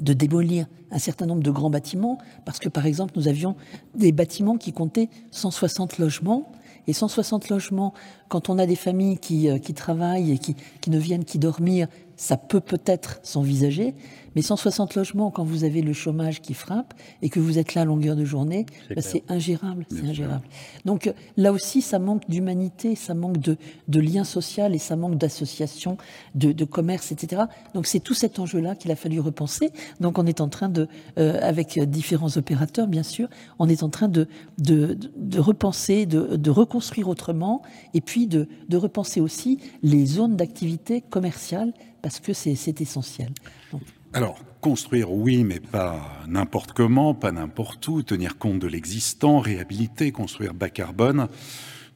de 0.00 0.12
démolir 0.12 0.66
un 0.90 0.98
certain 0.98 1.24
nombre 1.24 1.42
de 1.42 1.50
grands 1.50 1.70
bâtiments, 1.70 2.18
parce 2.44 2.58
que 2.58 2.68
par 2.68 2.84
exemple, 2.84 3.14
nous 3.16 3.26
avions 3.26 3.56
des 3.94 4.12
bâtiments 4.12 4.58
qui 4.58 4.72
comptaient 4.72 5.08
160 5.30 5.96
logements, 5.98 6.52
et 6.86 6.92
160 6.92 7.48
logements, 7.48 7.94
quand 8.28 8.48
on 8.48 8.58
a 8.58 8.66
des 8.66 8.76
familles 8.76 9.18
qui, 9.18 9.48
euh, 9.48 9.58
qui 9.58 9.74
travaillent 9.74 10.32
et 10.32 10.38
qui, 10.38 10.56
qui 10.80 10.90
ne 10.90 10.98
viennent 10.98 11.24
qu'y 11.24 11.38
dormir, 11.38 11.88
ça 12.16 12.36
peut 12.36 12.60
peut-être 12.60 13.20
s'envisager. 13.22 13.94
Mais 14.34 14.42
160 14.42 14.96
logements, 14.96 15.30
quand 15.30 15.44
vous 15.44 15.64
avez 15.64 15.80
le 15.80 15.92
chômage 15.92 16.40
qui 16.40 16.54
frappe 16.54 16.94
et 17.22 17.28
que 17.28 17.38
vous 17.38 17.58
êtes 17.58 17.74
là 17.74 17.82
à 17.82 17.84
longueur 17.84 18.16
de 18.16 18.24
journée, 18.24 18.66
c'est 18.98 19.24
bah, 19.26 19.34
ingérable. 19.34 19.86
C'est 19.90 20.04
ingérable. 20.04 20.44
Donc 20.84 21.12
là 21.36 21.52
aussi, 21.52 21.82
ça 21.82 22.00
manque 22.00 22.28
d'humanité, 22.28 22.96
ça 22.96 23.14
manque 23.14 23.38
de, 23.38 23.56
de 23.86 24.00
lien 24.00 24.24
social 24.24 24.74
et 24.74 24.78
ça 24.78 24.96
manque 24.96 25.18
d'association, 25.18 25.96
de, 26.34 26.50
de, 26.50 26.64
commerce, 26.64 27.12
etc. 27.12 27.42
Donc 27.74 27.86
c'est 27.86 28.00
tout 28.00 28.14
cet 28.14 28.40
enjeu-là 28.40 28.74
qu'il 28.74 28.90
a 28.90 28.96
fallu 28.96 29.20
repenser. 29.20 29.70
Donc 30.00 30.18
on 30.18 30.26
est 30.26 30.40
en 30.40 30.48
train 30.48 30.68
de, 30.68 30.88
euh, 31.18 31.38
avec 31.40 31.78
différents 31.78 32.36
opérateurs, 32.36 32.88
bien 32.88 33.04
sûr, 33.04 33.28
on 33.60 33.68
est 33.68 33.84
en 33.84 33.88
train 33.88 34.08
de, 34.08 34.26
de, 34.58 34.98
de 35.16 35.38
repenser, 35.38 36.06
de, 36.06 36.36
de 36.36 36.50
reconstruire 36.50 37.08
autrement 37.08 37.62
et 37.92 38.00
puis 38.00 38.13
de, 38.26 38.48
de 38.68 38.76
repenser 38.76 39.20
aussi 39.20 39.58
les 39.82 40.06
zones 40.06 40.36
d'activité 40.36 41.00
commerciale 41.00 41.72
parce 42.02 42.20
que 42.20 42.32
c'est 42.32 42.80
essentiel. 42.80 43.32
Alors, 44.12 44.38
construire, 44.60 45.10
oui, 45.12 45.42
mais 45.42 45.60
pas 45.60 46.22
n'importe 46.28 46.72
comment, 46.72 47.14
pas 47.14 47.32
n'importe 47.32 47.86
où, 47.88 48.02
tenir 48.02 48.38
compte 48.38 48.60
de 48.60 48.66
l'existant, 48.66 49.38
réhabiliter, 49.38 50.12
construire 50.12 50.54
bas 50.54 50.70
carbone, 50.70 51.28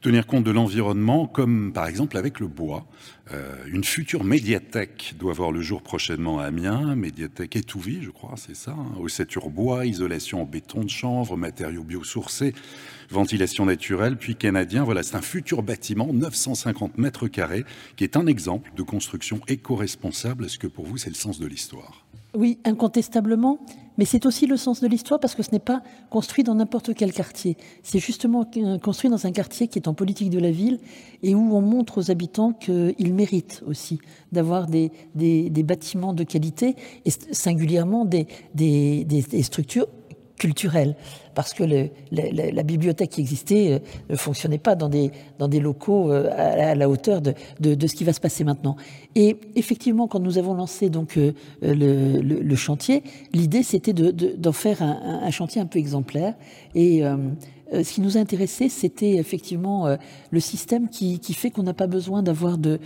tenir 0.01 0.25
compte 0.27 0.43
de 0.43 0.51
l'environnement, 0.51 1.27
comme 1.27 1.73
par 1.73 1.87
exemple 1.87 2.17
avec 2.17 2.39
le 2.39 2.47
bois. 2.47 2.85
Euh, 3.31 3.55
une 3.67 3.83
future 3.83 4.23
médiathèque 4.23 5.15
doit 5.19 5.33
voir 5.33 5.51
le 5.51 5.61
jour 5.61 5.81
prochainement 5.81 6.39
à 6.39 6.45
Amiens, 6.45 6.95
médiathèque 6.95 7.55
Étouvie, 7.55 8.01
je 8.01 8.09
crois, 8.09 8.35
c'est 8.37 8.55
ça, 8.55 8.71
hein, 8.71 9.49
bois, 9.49 9.85
isolation 9.85 10.41
en 10.41 10.45
béton 10.45 10.83
de 10.83 10.89
chanvre, 10.89 11.37
matériaux 11.37 11.83
biosourcés, 11.83 12.53
ventilation 13.09 13.65
naturelle, 13.65 14.17
puis 14.17 14.35
canadien. 14.35 14.83
Voilà, 14.83 15.03
c'est 15.03 15.15
un 15.15 15.21
futur 15.21 15.63
bâtiment, 15.63 16.11
950 16.11 16.97
mètres 16.97 17.27
carrés, 17.27 17.65
qui 17.95 18.03
est 18.03 18.17
un 18.17 18.25
exemple 18.25 18.71
de 18.75 18.83
construction 18.83 19.41
éco-responsable. 19.47 20.45
Est-ce 20.45 20.59
que 20.59 20.67
pour 20.67 20.85
vous, 20.85 20.97
c'est 20.97 21.09
le 21.09 21.15
sens 21.15 21.39
de 21.39 21.47
l'histoire 21.47 22.05
oui, 22.35 22.59
incontestablement, 22.63 23.59
mais 23.99 24.05
c'est 24.05 24.25
aussi 24.25 24.47
le 24.47 24.55
sens 24.55 24.79
de 24.79 24.87
l'histoire 24.87 25.19
parce 25.19 25.35
que 25.35 25.43
ce 25.43 25.51
n'est 25.51 25.59
pas 25.59 25.83
construit 26.09 26.45
dans 26.45 26.55
n'importe 26.55 26.95
quel 26.95 27.11
quartier. 27.11 27.57
C'est 27.83 27.99
justement 27.99 28.49
construit 28.81 29.09
dans 29.09 29.25
un 29.27 29.33
quartier 29.33 29.67
qui 29.67 29.77
est 29.77 29.89
en 29.89 29.93
politique 29.93 30.29
de 30.29 30.39
la 30.39 30.51
ville 30.51 30.79
et 31.21 31.35
où 31.35 31.53
on 31.53 31.59
montre 31.59 31.97
aux 31.97 32.09
habitants 32.09 32.53
qu'ils 32.53 33.13
méritent 33.13 33.61
aussi 33.67 33.99
d'avoir 34.31 34.67
des, 34.67 34.89
bâtiments 35.65 36.13
de 36.13 36.23
qualité 36.23 36.77
et 37.03 37.11
singulièrement 37.33 38.05
des 38.05 39.43
structures 39.43 39.87
culturelles 40.39 40.95
parce 41.35 41.53
que 41.53 41.63
la, 41.63 42.63
bibliothèque 42.63 43.11
qui 43.11 43.21
existait 43.21 43.73
euh, 43.73 43.79
ne 44.09 44.15
fonctionnait 44.15 44.57
pas 44.57 44.75
dans 44.75 44.89
des, 44.89 45.11
dans 45.37 45.47
des 45.47 45.59
locaux 45.59 46.11
euh, 46.11 46.29
à, 46.35 46.75
la 46.75 46.89
hauteur 46.89 47.21
de, 47.21 47.33
de, 47.59 47.87
ce 47.87 47.93
qui 47.93 48.03
va 48.03 48.13
se 48.13 48.19
passer 48.19 48.43
maintenant. 48.43 48.75
Et 49.15 49.37
effectivement, 49.55 50.07
quand 50.07 50.19
nous 50.19 50.37
avons 50.37 50.53
lancé 50.53 50.89
donc 50.89 51.17
euh, 51.17 51.31
le, 51.61 52.19
le, 52.21 52.55
chantier, 52.55 53.03
l'idée 53.31 53.63
c'était 53.63 53.93
d'en 53.93 54.51
faire 54.51 54.81
un, 54.81 55.21
un, 55.23 55.31
chantier 55.31 55.61
un 55.61 55.65
peu 55.65 55.79
exemplaire 55.79 56.33
et 56.75 57.03
euh, 57.73 57.83
ce 57.83 57.93
qui 57.93 58.01
nous 58.01 58.17
a 58.17 58.19
intéressé, 58.19 58.69
c'était 58.69 59.15
effectivement 59.15 59.87
euh, 59.87 59.97
le 60.31 60.39
système 60.39 60.89
qui, 60.89 61.19
fait 61.33 61.51
qu'on 61.51 61.63
n'a 61.63 61.73
pas 61.73 61.87
besoin 61.87 62.23
d'avoir 62.23 62.57
de, 62.57 62.79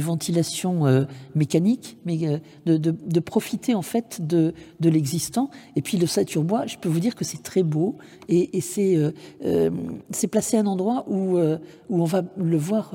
ventilation 0.00 0.86
euh, 0.86 1.04
mécanique, 1.34 1.98
mais 2.06 2.40
de, 2.66 3.20
profiter 3.20 3.74
en 3.74 3.82
fait 3.82 4.20
de, 4.26 4.54
l'existant. 4.80 5.50
Et 5.74 5.82
puis 5.82 5.98
le 5.98 6.06
Saturbois, 6.06 6.66
je 6.66 6.76
peux 6.76 6.88
vous 6.88 7.00
dire 7.00 7.14
que 7.14 7.24
c'est 7.24 7.42
très 7.42 7.62
beau 7.62 7.96
et, 8.28 8.56
et 8.56 8.60
c'est 8.60 8.96
c'est 10.10 10.28
placé 10.28 10.56
à 10.56 10.60
un 10.60 10.66
endroit 10.66 11.04
où, 11.08 11.38
où 11.38 12.02
on 12.02 12.04
va 12.04 12.22
le 12.36 12.56
voir, 12.56 12.92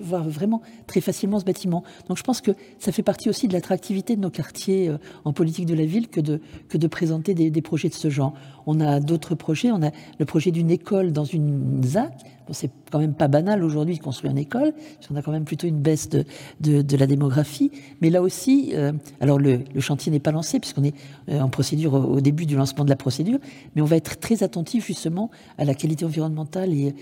voir 0.00 0.28
vraiment 0.28 0.62
très 0.86 1.00
facilement 1.00 1.38
ce 1.38 1.44
bâtiment. 1.44 1.84
Donc 2.08 2.18
je 2.18 2.22
pense 2.22 2.40
que 2.40 2.52
ça 2.78 2.92
fait 2.92 3.02
partie 3.02 3.28
aussi 3.28 3.48
de 3.48 3.52
l'attractivité 3.52 4.16
de 4.16 4.20
nos 4.20 4.30
quartiers 4.30 4.90
en 5.24 5.32
politique 5.32 5.66
de 5.66 5.74
la 5.74 5.84
ville 5.84 6.08
que 6.08 6.20
de, 6.20 6.40
que 6.68 6.78
de 6.78 6.86
présenter 6.86 7.34
des, 7.34 7.50
des 7.50 7.62
projets 7.62 7.88
de 7.88 7.94
ce 7.94 8.10
genre. 8.10 8.34
On 8.66 8.80
a 8.80 9.00
d'autres 9.00 9.34
projets, 9.34 9.70
on 9.70 9.82
a 9.82 9.90
le 10.18 10.23
projet 10.24 10.50
d'une 10.50 10.70
école 10.70 11.12
dans 11.12 11.24
une 11.24 11.82
ZAC. 11.84 12.12
C'est 12.52 12.70
quand 12.90 12.98
même 12.98 13.14
pas 13.14 13.28
banal 13.28 13.64
aujourd'hui 13.64 13.96
de 13.96 14.02
construire 14.02 14.32
une 14.32 14.38
école, 14.38 14.72
parce 14.72 15.08
qu'on 15.08 15.16
a 15.16 15.22
quand 15.22 15.32
même 15.32 15.44
plutôt 15.44 15.66
une 15.66 15.80
baisse 15.80 16.08
de, 16.08 16.24
de, 16.60 16.96
la 16.96 17.06
démographie. 17.06 17.70
Mais 18.00 18.10
là 18.10 18.22
aussi, 18.22 18.72
euh, 18.74 18.92
alors 19.20 19.38
le, 19.38 19.60
chantier 19.80 20.12
n'est 20.12 20.20
pas 20.20 20.32
lancé, 20.32 20.60
puisqu'on 20.60 20.84
est 20.84 20.94
euh, 21.28 21.40
en 21.40 21.48
procédure 21.48 21.94
au, 21.94 22.20
début 22.20 22.46
du 22.46 22.56
lancement 22.56 22.84
de 22.84 22.90
la 22.90 22.96
procédure, 22.96 23.38
mais 23.74 23.82
on 23.82 23.86
va 23.86 23.96
être 23.96 24.18
très 24.18 24.42
attentif 24.42 24.86
justement 24.86 25.30
à 25.58 25.64
la 25.64 25.74
qualité 25.74 26.04
environnementale 26.04 26.72
et, 26.72 26.94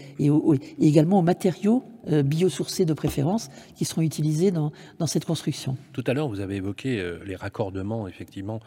également 0.80 1.18
aux 1.18 1.22
matériaux 1.22 1.84
euh, 2.10 2.22
biosourcés 2.22 2.84
de 2.84 2.94
préférence 2.94 3.48
qui 3.76 3.84
seront 3.84 4.02
utilisés 4.02 4.50
dans, 4.50 4.72
dans 4.98 5.06
cette 5.06 5.24
construction. 5.24 5.76
Tout 5.92 6.02
à 6.06 6.14
l'heure, 6.14 6.28
vous 6.28 6.40
avez 6.40 6.56
évoqué 6.56 7.02
les 7.24 7.36
raccordements, 7.36 8.08
effectivement, 8.08 8.60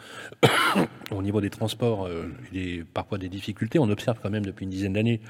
au 1.12 1.22
niveau 1.22 1.42
des 1.42 1.50
transports, 1.50 2.08
des 2.54 2.84
parfois 2.94 3.18
des 3.18 3.30
difficultés. 3.30 3.80
On 3.80 3.90
observe 3.90 4.20
quand 4.22 4.30
même 4.30 4.46
depuis 4.46 4.64
une 4.64 4.70
dizaine 4.70 4.94
d'années 4.94 5.22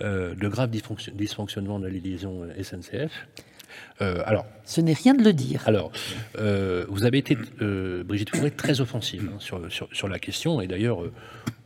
de 0.00 0.48
graves 0.48 0.70
dysfonctionnements 1.14 1.78
de 1.78 1.86
la 1.86 2.62
SNCF. 2.62 3.12
Euh, 4.02 4.22
alors, 4.24 4.46
ce 4.64 4.80
n'est 4.80 4.92
rien 4.92 5.14
de 5.14 5.22
le 5.22 5.32
dire. 5.32 5.62
Alors, 5.66 5.90
vous 6.88 7.04
avez 7.04 7.18
été, 7.18 7.36
Brigitte 8.04 8.34
Fourré, 8.34 8.50
très 8.50 8.80
offensive 8.80 9.30
hein, 9.32 9.38
sur, 9.38 9.60
sur, 9.92 10.08
la 10.08 10.18
question, 10.18 10.60
et 10.60 10.66
d'ailleurs, 10.66 11.02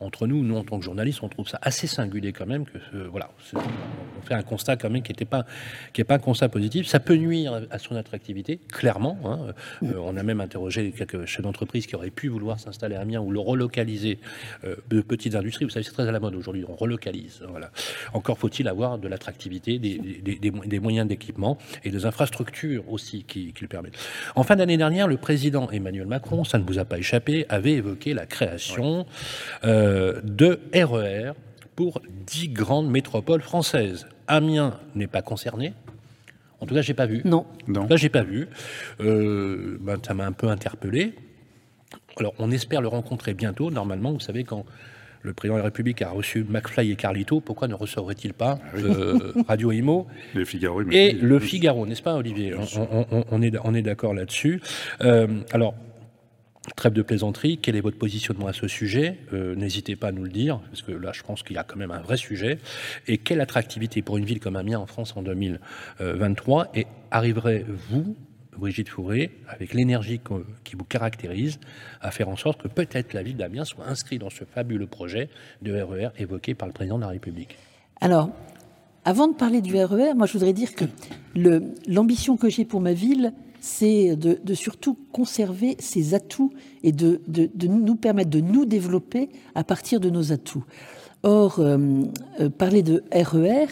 entre 0.01 0.27
nous, 0.27 0.43
nous 0.43 0.57
en 0.57 0.65
tant 0.65 0.79
que 0.79 0.85
journalistes, 0.85 1.21
on 1.23 1.29
trouve 1.29 1.49
ça 1.49 1.59
assez 1.63 1.87
singulier 1.87 2.33
quand 2.33 2.47
même 2.47 2.65
que 2.65 2.79
voilà, 3.11 3.31
on 3.55 4.23
fait 4.23 4.35
un 4.35 4.43
constat 4.43 4.77
quand 4.77 4.91
même 4.91 5.03
qui 5.03 5.15
n'est 5.19 5.27
pas 5.27 5.47
qui 5.93 6.01
est 6.01 6.05
pas 6.05 6.17
un 6.17 6.19
constat 6.19 6.49
positif. 6.49 6.87
Ça 6.87 7.01
peut 7.01 7.17
nuire 7.17 7.67
à 7.71 7.79
son 7.79 7.97
attractivité, 7.97 8.59
clairement. 8.73 9.19
Hein. 9.25 9.55
Euh, 9.83 9.95
on 10.03 10.17
a 10.17 10.23
même 10.23 10.41
interrogé 10.41 10.93
quelques 10.93 11.25
chefs 11.27 11.43
d'entreprise 11.43 11.87
qui 11.87 11.95
auraient 11.97 12.11
pu 12.11 12.29
vouloir 12.29 12.59
s'installer 12.59 12.97
à 12.97 13.01
Amiens 13.01 13.21
ou 13.21 13.31
le 13.31 13.41
relocaliser 13.41 14.19
euh, 14.65 14.77
de 14.89 15.01
petites 15.01 15.35
industries. 15.35 15.65
Vous 15.65 15.71
savez, 15.71 15.85
c'est 15.85 15.93
très 15.93 16.09
à 16.09 16.13
la 16.13 16.21
mode 16.21 16.35
aujourd'hui. 16.35 16.65
On 16.69 16.75
relocalise. 16.75 17.43
Voilà. 17.49 17.71
Encore 18.13 18.39
faut-il 18.39 18.69
avoir 18.69 18.99
de 18.99 19.09
l'attractivité, 19.09 19.79
des, 19.79 19.99
des, 19.99 20.39
des, 20.39 20.81
moyens 20.81 21.09
d'équipement 21.09 21.59
et 21.85 21.91
des 21.91 22.07
infrastructures 22.07 22.24
aussi 22.89 23.25
qui, 23.25 23.53
qui 23.53 23.63
le 23.63 23.69
permettent. 23.69 23.99
En 24.35 24.43
fin 24.43 24.57
d'année 24.57 24.77
dernière, 24.77 25.09
le 25.09 25.17
président 25.17 25.71
Emmanuel 25.71 26.07
Macron, 26.07 26.45
ça 26.45 26.59
ne 26.59 26.65
vous 26.65 26.79
a 26.79 26.85
pas 26.85 26.99
échappé, 26.99 27.47
avait 27.49 27.73
évoqué 27.73 28.15
la 28.15 28.27
création. 28.27 29.07
Euh, 29.65 29.75
euh, 29.85 30.21
de 30.23 30.61
RER 30.73 31.31
e 31.31 31.35
pour 31.77 32.01
dix 32.27 32.49
grandes 32.49 32.89
métropoles 32.89 33.43
françaises. 33.43 34.07
Amiens 34.29 34.79
n'est 34.95 35.07
pas 35.07 35.23
concerné. 35.23 35.75
En 36.61 36.67
tout 36.67 36.75
cas, 36.75 36.83
j'ai 36.83 36.95
pas 36.95 37.07
vu. 37.07 37.23
Non. 37.25 37.47
En 37.69 37.87
tout 37.87 37.97
j'ai 37.97 38.09
pas 38.09 38.23
vu. 38.23 38.49
Euh, 39.01 39.77
ben, 39.81 39.99
ça 40.05 40.15
m'a 40.15 40.25
un 40.25 40.33
peu 40.33 40.49
interpellé. 40.49 41.15
Alors, 42.17 42.35
on 42.39 42.51
espère 42.51 42.81
le 42.81 42.89
rencontrer 42.89 43.35
bientôt. 43.35 43.71
Normalement, 43.71 44.13
vous 44.13 44.21
savez, 44.21 44.45
quand 44.45 44.65
le 45.25 45.33
président 45.33 45.55
de 45.55 45.61
la 45.61 45.65
République 45.65 46.03
a 46.03 46.11
reçu 46.11 46.45
McFly 46.49 46.93
et 46.93 46.97
Carlito, 46.97 47.41
pourquoi 47.41 47.67
ne 47.67 47.75
recevrait-il 47.75 48.35
pas 48.35 48.61
ah 48.63 48.77
euh, 48.77 49.33
Radio 49.49 49.73
Imo 49.73 50.07
le 50.35 50.45
Figaro, 50.45 50.83
et 50.91 51.13
le 51.13 51.39
Figaro, 51.41 51.87
n'est-ce 51.87 52.03
pas, 52.03 52.15
Olivier 52.15 52.55
on, 52.55 53.43
est, 53.43 53.53
on 53.65 53.75
est 53.75 53.83
d'accord 53.83 54.15
là-dessus. 54.15 54.61
alors, 55.01 55.75
Trêve 56.77 56.95
de 56.95 57.03
plaisanterie, 57.03 57.59
quel 57.59 57.77
est 57.77 57.83
votre 57.83 57.99
positionnement 57.99 58.47
à 58.47 58.55
ce 58.55 58.69
sujet? 58.69 59.19
Euh, 59.35 59.55
N'hésitez 59.55 59.97
pas 59.97 60.09
à 60.09 60.13
nous 60.13 60.25
le 60.25 60.31
dire, 60.31 60.61
parce 60.71 60.81
que 60.81 60.93
là, 60.93 61.13
je 61.13 61.23
pense 61.23 61.43
qu'il 61.43 61.57
y 61.57 61.59
a 61.59 61.63
quand 61.63 61.77
même 61.77 61.91
un 61.91 62.01
vrai 62.01 62.17
sujet. 62.17 62.59
Et 63.07 63.19
quelle 63.19 63.43
attractivité 63.43 64.01
pour 64.01 64.17
une 64.17 64.25
ville 64.25 64.41
comme 64.41 64.57
Amiens 64.57 64.79
en 64.79 64.87
France 64.87 65.15
en 65.15 65.23
2023 65.23 66.71
Et 66.75 66.87
arriverez-vous, 67.11 68.17
Brigitte 68.59 68.89
Fourré, 68.89 69.33
avec 69.49 69.75
l'énergie 69.75 70.21
qui 70.65 70.77
vous 70.77 70.85
caractérise, 70.85 71.59
à 72.01 72.11
faire 72.11 72.29
en 72.29 72.37
sorte 72.37 72.63
que 72.63 72.69
peut-être 72.69 73.13
la 73.13 73.23
ville 73.23 73.37
d'Amiens 73.37 73.65
soit 73.65 73.87
inscrite 73.87 74.21
dans 74.21 74.31
ce 74.31 74.45
fabuleux 74.45 74.87
projet 74.87 75.29
de 75.63 75.73
RER 75.81 76.07
e 76.07 76.23
évoqué 76.23 76.55
par 76.55 76.69
le 76.69 76.75
président 76.75 76.97
de 76.97 77.03
la 77.03 77.09
République 77.09 77.57
Alors, 78.01 78.31
avant 79.05 79.29
de 79.29 79.35
parler 79.35 79.61
du 79.61 79.77
RER, 79.77 80.13
e 80.13 80.15
moi 80.15 80.27
je 80.27 80.33
voudrais 80.33 80.53
dire 80.53 80.75
que 80.75 80.85
l'ambition 81.87 82.37
que 82.37 82.49
j'ai 82.49 82.65
pour 82.65 82.81
ma 82.81 82.93
ville, 82.93 83.33
c'est 83.61 84.15
de, 84.17 84.55
surtout 84.55 84.97
conserver 85.11 85.77
ses 85.79 86.15
atouts 86.15 86.53
et 86.83 86.93
de, 86.93 87.21
nous 87.67 87.97
permettre 87.97 88.31
de 88.31 88.41
nous 88.41 88.67
développer 88.67 89.31
à 89.55 89.65
partir 89.65 90.01
de 90.01 90.11
nos 90.11 90.33
atouts. 90.33 90.65
Or, 91.23 91.59
euh, 91.59 91.79
euh, 92.41 92.51
parler 92.51 92.83
de 92.83 93.03
RER, 93.11 93.65
e 93.65 93.67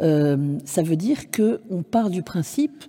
euh, 0.00 0.58
ça 0.66 0.82
veut 0.82 0.96
dire 0.96 1.30
qu'on 1.30 1.82
part 1.82 2.10
du 2.10 2.22
principe 2.22 2.84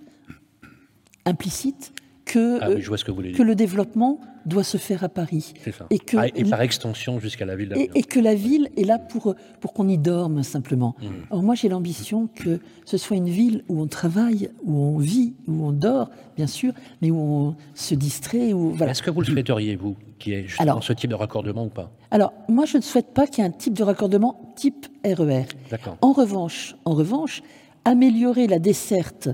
implicite 1.30 1.92
que, 2.26 2.58
ah 2.60 2.68
que, 2.68 3.36
que 3.36 3.42
le 3.42 3.54
développement 3.54 4.20
doit 4.46 4.64
se 4.64 4.76
faire 4.76 5.04
à 5.04 5.08
Paris. 5.08 5.52
Et, 5.90 5.98
que, 5.98 6.16
ah, 6.16 6.26
et 6.34 6.44
par 6.44 6.62
extension 6.62 7.18
jusqu'à 7.18 7.44
la 7.44 7.56
ville 7.56 7.72
et, 7.76 7.90
et, 7.94 8.02
que 8.02 8.20
la 8.20 8.34
ville 8.34 8.68
est 8.76 8.84
là 8.84 8.98
pour, 8.98 9.34
pour 9.60 9.72
qu'on 9.72 9.88
y 9.88 9.98
dorme 9.98 10.42
simplement. 10.42 10.94
Mmh. 11.00 11.06
Or, 11.30 11.42
moi, 11.42 11.54
j'ai 11.54 11.68
l'ambition 11.68 12.28
que 12.28 12.60
ce 12.84 12.96
soit 12.96 13.16
une 13.16 13.28
ville 13.28 13.64
où 13.68 13.80
on 13.80 13.86
travaille, 13.86 14.50
où 14.62 14.74
on 14.74 14.98
vit, 14.98 15.34
où 15.46 15.64
on 15.64 15.72
dort, 15.72 16.10
bien 16.36 16.46
sûr, 16.46 16.72
mais 17.02 17.10
où 17.10 17.18
on 17.18 17.56
se 17.74 17.94
distrait. 17.94 18.52
Voilà. 18.52 18.92
Est-ce 18.92 19.02
que 19.02 19.10
vous 19.10 19.20
le 19.20 19.26
souhaiteriez, 19.26 19.76
vous, 19.76 19.96
qu'il 20.18 20.32
y 20.32 20.36
ait 20.36 20.46
justement 20.46 20.80
ce 20.80 20.92
type 20.92 21.10
de 21.10 21.16
raccordement 21.16 21.64
ou 21.64 21.70
pas? 21.70 21.90
Alors, 22.10 22.32
moi, 22.48 22.64
je 22.64 22.76
ne 22.76 22.82
souhaite 22.82 23.12
pas 23.12 23.26
qu'il 23.26 23.44
y 23.44 23.46
ait 23.46 23.50
un 23.50 23.52
type 23.52 23.74
de 23.74 23.82
raccordement 23.82 24.52
type 24.56 24.86
RER. 25.04 25.44
E 25.72 25.76
en 26.00 26.12
revanche, 26.12 26.76
en 26.84 26.92
revanche, 26.92 27.42
améliorer 27.84 28.46
la 28.46 28.58
desserte 28.58 29.28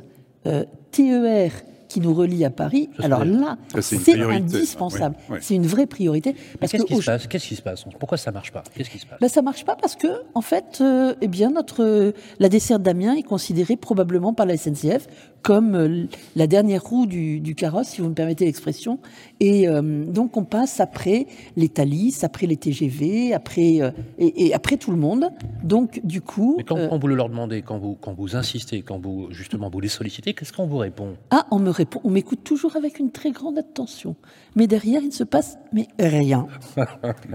euh, 0.47 0.65
TER 0.91 1.51
qui 1.89 2.01
nous 2.01 2.15
relie 2.15 2.45
à 2.45 2.51
Paris, 2.51 2.91
alors 3.03 3.25
là, 3.25 3.57
c'est 3.81 4.21
indispensable. 4.21 5.17
C'est 5.41 5.55
une 5.55 5.67
vraie 5.67 5.87
priorité. 5.87 6.35
Qu'est-ce 6.61 6.85
qui, 6.85 6.97
se 6.97 7.05
passe? 7.05 7.27
Qu'est-ce 7.27 7.49
qui 7.49 7.57
se 7.57 7.63
passe? 7.63 7.85
Pourquoi 7.99 8.19
ça 8.19 8.33
marche 8.33 8.53
pas? 8.53 8.63
Qu'est-ce 8.75 8.91
qui 8.91 8.99
se 8.99 9.07
passe? 9.07 9.21
Ben, 9.21 9.29
Ça 9.29 9.43
marche 9.43 9.65
pas 9.65 9.77
parce 9.77 9.97
que, 9.97 10.09
en 10.35 10.41
fait, 10.41 10.79
euh, 10.81 11.15
eh 11.21 11.29
bien, 11.29 11.51
notre, 11.51 12.13
la 12.39 12.49
desserte 12.49 12.83
d'Amiens 12.83 13.15
est 13.15 13.23
considérée 13.23 13.77
probablement 13.77 14.35
par 14.35 14.47
la 14.47 14.57
SNCF 14.57 15.07
comme 15.43 15.75
euh, 15.75 16.05
la 16.35 16.47
dernière 16.47 16.83
roue 16.83 17.07
du, 17.07 17.55
carrosse, 17.57 17.89
si 17.89 18.01
vous 18.01 18.09
me 18.09 18.15
permettez 18.15 18.45
l'expression. 18.45 18.99
Et 19.41 19.69
euh, 19.69 20.05
donc, 20.05 20.37
on 20.37 20.45
passe 20.45 20.81
après 20.81 21.27
les 21.57 21.69
Thalys, 21.69 22.19
après 22.23 22.47
les 22.47 22.57
TGV, 22.57 23.35
après, 23.35 23.81
et, 24.19 24.55
après 24.55 24.77
tout 24.77 24.91
le 24.91 24.97
monde. 24.97 25.31
Donc, 25.63 26.01
du 26.05 26.21
coup. 26.21 26.55
Mais 26.59 26.65
quand, 26.65 26.99
vous 26.99 27.09
le 27.09 27.15
leur 27.15 27.29
demandez, 27.29 27.63
quand 27.63 27.79
vous, 27.79 27.97
quand 28.01 28.15
vous 28.15 28.37
insistez, 28.37 28.83
quand 28.83 28.99
vous, 28.99 29.29
justement, 29.31 29.71
vous 29.71 29.81
les 29.81 29.89
sollicitez, 29.89 30.35
qu'est-ce 30.35 30.53
qu'on 30.53 30.67
vous 30.67 30.79
répond? 30.79 31.17
Ah, 31.31 31.47
on 31.51 31.59
me 31.59 31.71
répond 31.71 32.01
on 32.05 32.11
m'écoute 32.11 32.45
toujours 32.45 32.77
avec 32.77 32.99
une 32.99 33.11
très 33.11 33.31
grande 33.31 33.59
attention. 33.59 34.17
Mais 34.55 34.67
derrière, 34.67 35.03
il 35.03 35.09
ne 35.09 35.13
se 35.13 35.25
passe 35.25 35.59
mais 35.73 35.89
rien. 35.99 36.47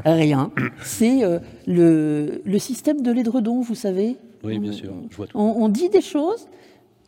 rien. 0.05 0.51
C'est 0.83 1.23
euh, 1.23 1.39
le, 1.67 2.41
le, 2.45 2.59
système 2.59 3.01
de 3.01 3.11
l'édredon, 3.11 3.61
vous 3.61 3.75
savez. 3.75 4.17
Oui, 4.43 4.59
bien 4.59 4.71
sûr. 4.71 4.93
on, 5.35 5.69
dit 5.69 5.89
des 5.89 6.01
choses, 6.01 6.47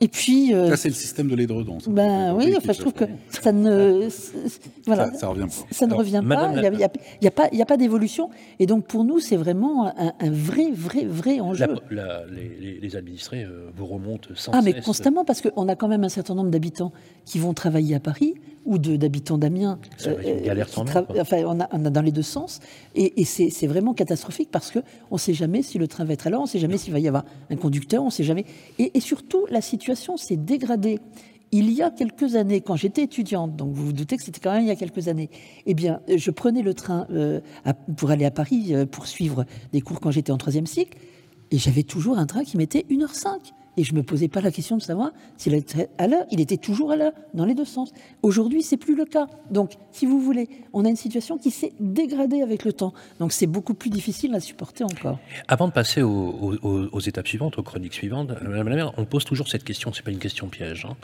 et 0.03 0.07
puis. 0.09 0.53
Euh, 0.53 0.75
c'est 0.75 0.89
le 0.89 0.95
système 0.95 1.29
de 1.29 1.35
l'édredon. 1.35 1.77
Ben 1.87 2.35
oui, 2.35 2.53
enfin, 2.57 2.73
je 2.73 2.79
trouve 2.79 2.93
que 2.93 3.05
ça 3.29 3.51
ne. 3.53 4.09
Voilà. 4.85 5.13
Ça, 5.13 5.27
revient 5.27 5.43
pas. 5.43 5.67
Ça 5.71 5.87
ne 5.87 5.93
revient 5.93 6.21
pas. 6.27 6.51
Il 6.53 6.77
n'y 7.21 7.27
a, 7.27 7.31
pas, 7.31 7.47
a 7.47 7.65
pas 7.65 7.77
d'évolution. 7.77 8.29
Et 8.59 8.65
donc, 8.65 8.85
pour 8.85 9.05
nous, 9.05 9.19
c'est 9.19 9.37
vraiment 9.37 9.93
un, 9.97 10.29
vrai, 10.29 10.71
vrai, 10.71 11.05
vrai 11.05 11.39
enjeu. 11.39 11.67
les, 11.89 12.95
administrés 12.95 13.43
euh, 13.43 13.69
vous 13.75 13.85
remontent 13.85 14.29
sans 14.35 14.51
Ah, 14.51 14.61
mais 14.61 14.81
constamment, 14.81 15.23
parce 15.23 15.41
qu'on 15.41 15.67
a 15.69 15.75
quand 15.75 15.87
même 15.87 16.03
un 16.03 16.09
certain 16.09 16.35
nombre 16.35 16.51
d'habitants 16.51 16.91
qui 17.25 17.39
vont 17.39 17.53
travailler 17.53 17.95
à 17.95 17.99
Paris 17.99 18.35
ou 18.65 18.77
d'habitants 18.77 19.37
d'Amiens. 19.37 19.79
Euh, 20.07 20.63
enfin, 20.77 21.43
on 21.45 21.59
a, 21.59 21.69
on 21.71 21.85
a, 21.85 21.89
dans 21.89 22.01
les 22.01 22.11
deux 22.11 22.21
sens. 22.21 22.59
Et, 22.95 23.21
et 23.21 23.25
c'est 23.25 23.67
vraiment 23.67 23.93
catastrophique 23.93 24.49
parce 24.51 24.71
qu'on 24.71 24.81
ne 25.11 25.17
sait 25.17 25.33
jamais 25.33 25.61
si 25.61 25.77
le 25.77 25.87
train 25.87 26.05
va 26.05 26.13
être 26.13 26.27
à 26.27 26.29
l'heure, 26.29 26.41
on 26.41 26.45
ne 26.45 26.49
sait 26.49 26.59
jamais 26.59 26.77
s'il 26.77 26.93
va 26.93 26.99
y 26.99 27.07
avoir 27.07 27.25
un 27.49 27.55
conducteur, 27.55 28.01
on 28.01 28.07
ne 28.07 28.11
sait 28.11 28.23
jamais. 28.23 28.45
Et, 28.79 28.91
et 28.95 28.99
surtout, 28.99 29.45
la 29.49 29.61
situation 29.61 30.17
s'est 30.17 30.37
dégradée. 30.37 30.99
Il 31.51 31.71
y 31.71 31.83
a 31.83 31.91
quelques 31.91 32.35
années, 32.35 32.61
quand 32.61 32.75
j'étais 32.75 33.03
étudiante, 33.03 33.55
donc 33.55 33.73
vous 33.73 33.85
vous 33.85 33.93
doutez 33.93 34.17
que 34.17 34.23
c'était 34.23 34.39
quand 34.39 34.53
même 34.53 34.63
il 34.63 34.67
y 34.67 34.71
a 34.71 34.75
quelques 34.75 35.07
années, 35.07 35.29
eh 35.67 35.75
bien, 35.75 35.99
je 36.07 36.31
prenais 36.31 36.63
le 36.63 36.73
train 36.73 37.05
euh, 37.11 37.41
pour 37.95 38.09
aller 38.09 38.25
à 38.25 38.31
Paris 38.31 38.73
euh, 38.73 38.87
pour 38.87 39.05
suivre 39.05 39.45
des 39.71 39.81
cours 39.81 39.99
quand 39.99 40.09
j'étais 40.09 40.31
en 40.31 40.37
troisième 40.37 40.65
cycle, 40.65 40.97
et 41.51 41.59
j'avais 41.59 41.83
toujours 41.83 42.17
un 42.17 42.25
train 42.25 42.43
qui 42.43 42.57
mettait 42.57 42.87
1h05 42.89 43.53
et 43.77 43.83
je 43.83 43.93
me 43.93 44.03
posais 44.03 44.27
pas 44.27 44.41
la 44.41 44.51
question 44.51 44.77
de 44.77 44.81
savoir 44.81 45.11
s'il 45.37 45.53
était 45.53 45.89
à 45.97 46.07
l'heure. 46.07 46.25
Il 46.31 46.39
était 46.39 46.57
toujours 46.57 46.91
à 46.91 46.95
l'heure, 46.95 47.13
dans 47.33 47.45
les 47.45 47.55
deux 47.55 47.65
sens. 47.65 47.91
Aujourd'hui, 48.21 48.61
c'est 48.61 48.77
plus 48.77 48.95
le 48.95 49.05
cas. 49.05 49.27
Donc, 49.49 49.73
si 49.91 50.05
vous 50.05 50.19
voulez, 50.19 50.47
on 50.73 50.85
a 50.85 50.89
une 50.89 50.95
situation 50.95 51.37
qui 51.37 51.51
s'est 51.51 51.73
dégradée 51.79 52.41
avec 52.41 52.65
le 52.65 52.73
temps. 52.73 52.93
Donc, 53.19 53.31
c'est 53.31 53.47
beaucoup 53.47 53.73
plus 53.73 53.89
difficile 53.89 54.35
à 54.35 54.39
supporter 54.39 54.83
encore. 54.83 55.19
Avant 55.47 55.67
de 55.67 55.73
passer 55.73 56.01
aux, 56.01 56.99
étapes 56.99 57.27
suivantes, 57.27 57.57
aux 57.57 57.63
chroniques 57.63 57.93
suivantes, 57.93 58.29
Madame 58.41 58.69
la 58.69 58.75
maire, 58.75 58.93
on 58.97 59.05
pose 59.05 59.25
toujours 59.25 59.47
cette 59.47 59.63
question. 59.63 59.91
C'est 59.93 60.03
pas 60.03 60.11
une 60.11 60.19
question 60.19 60.47
piège. 60.47 60.85
Hein. 60.85 60.95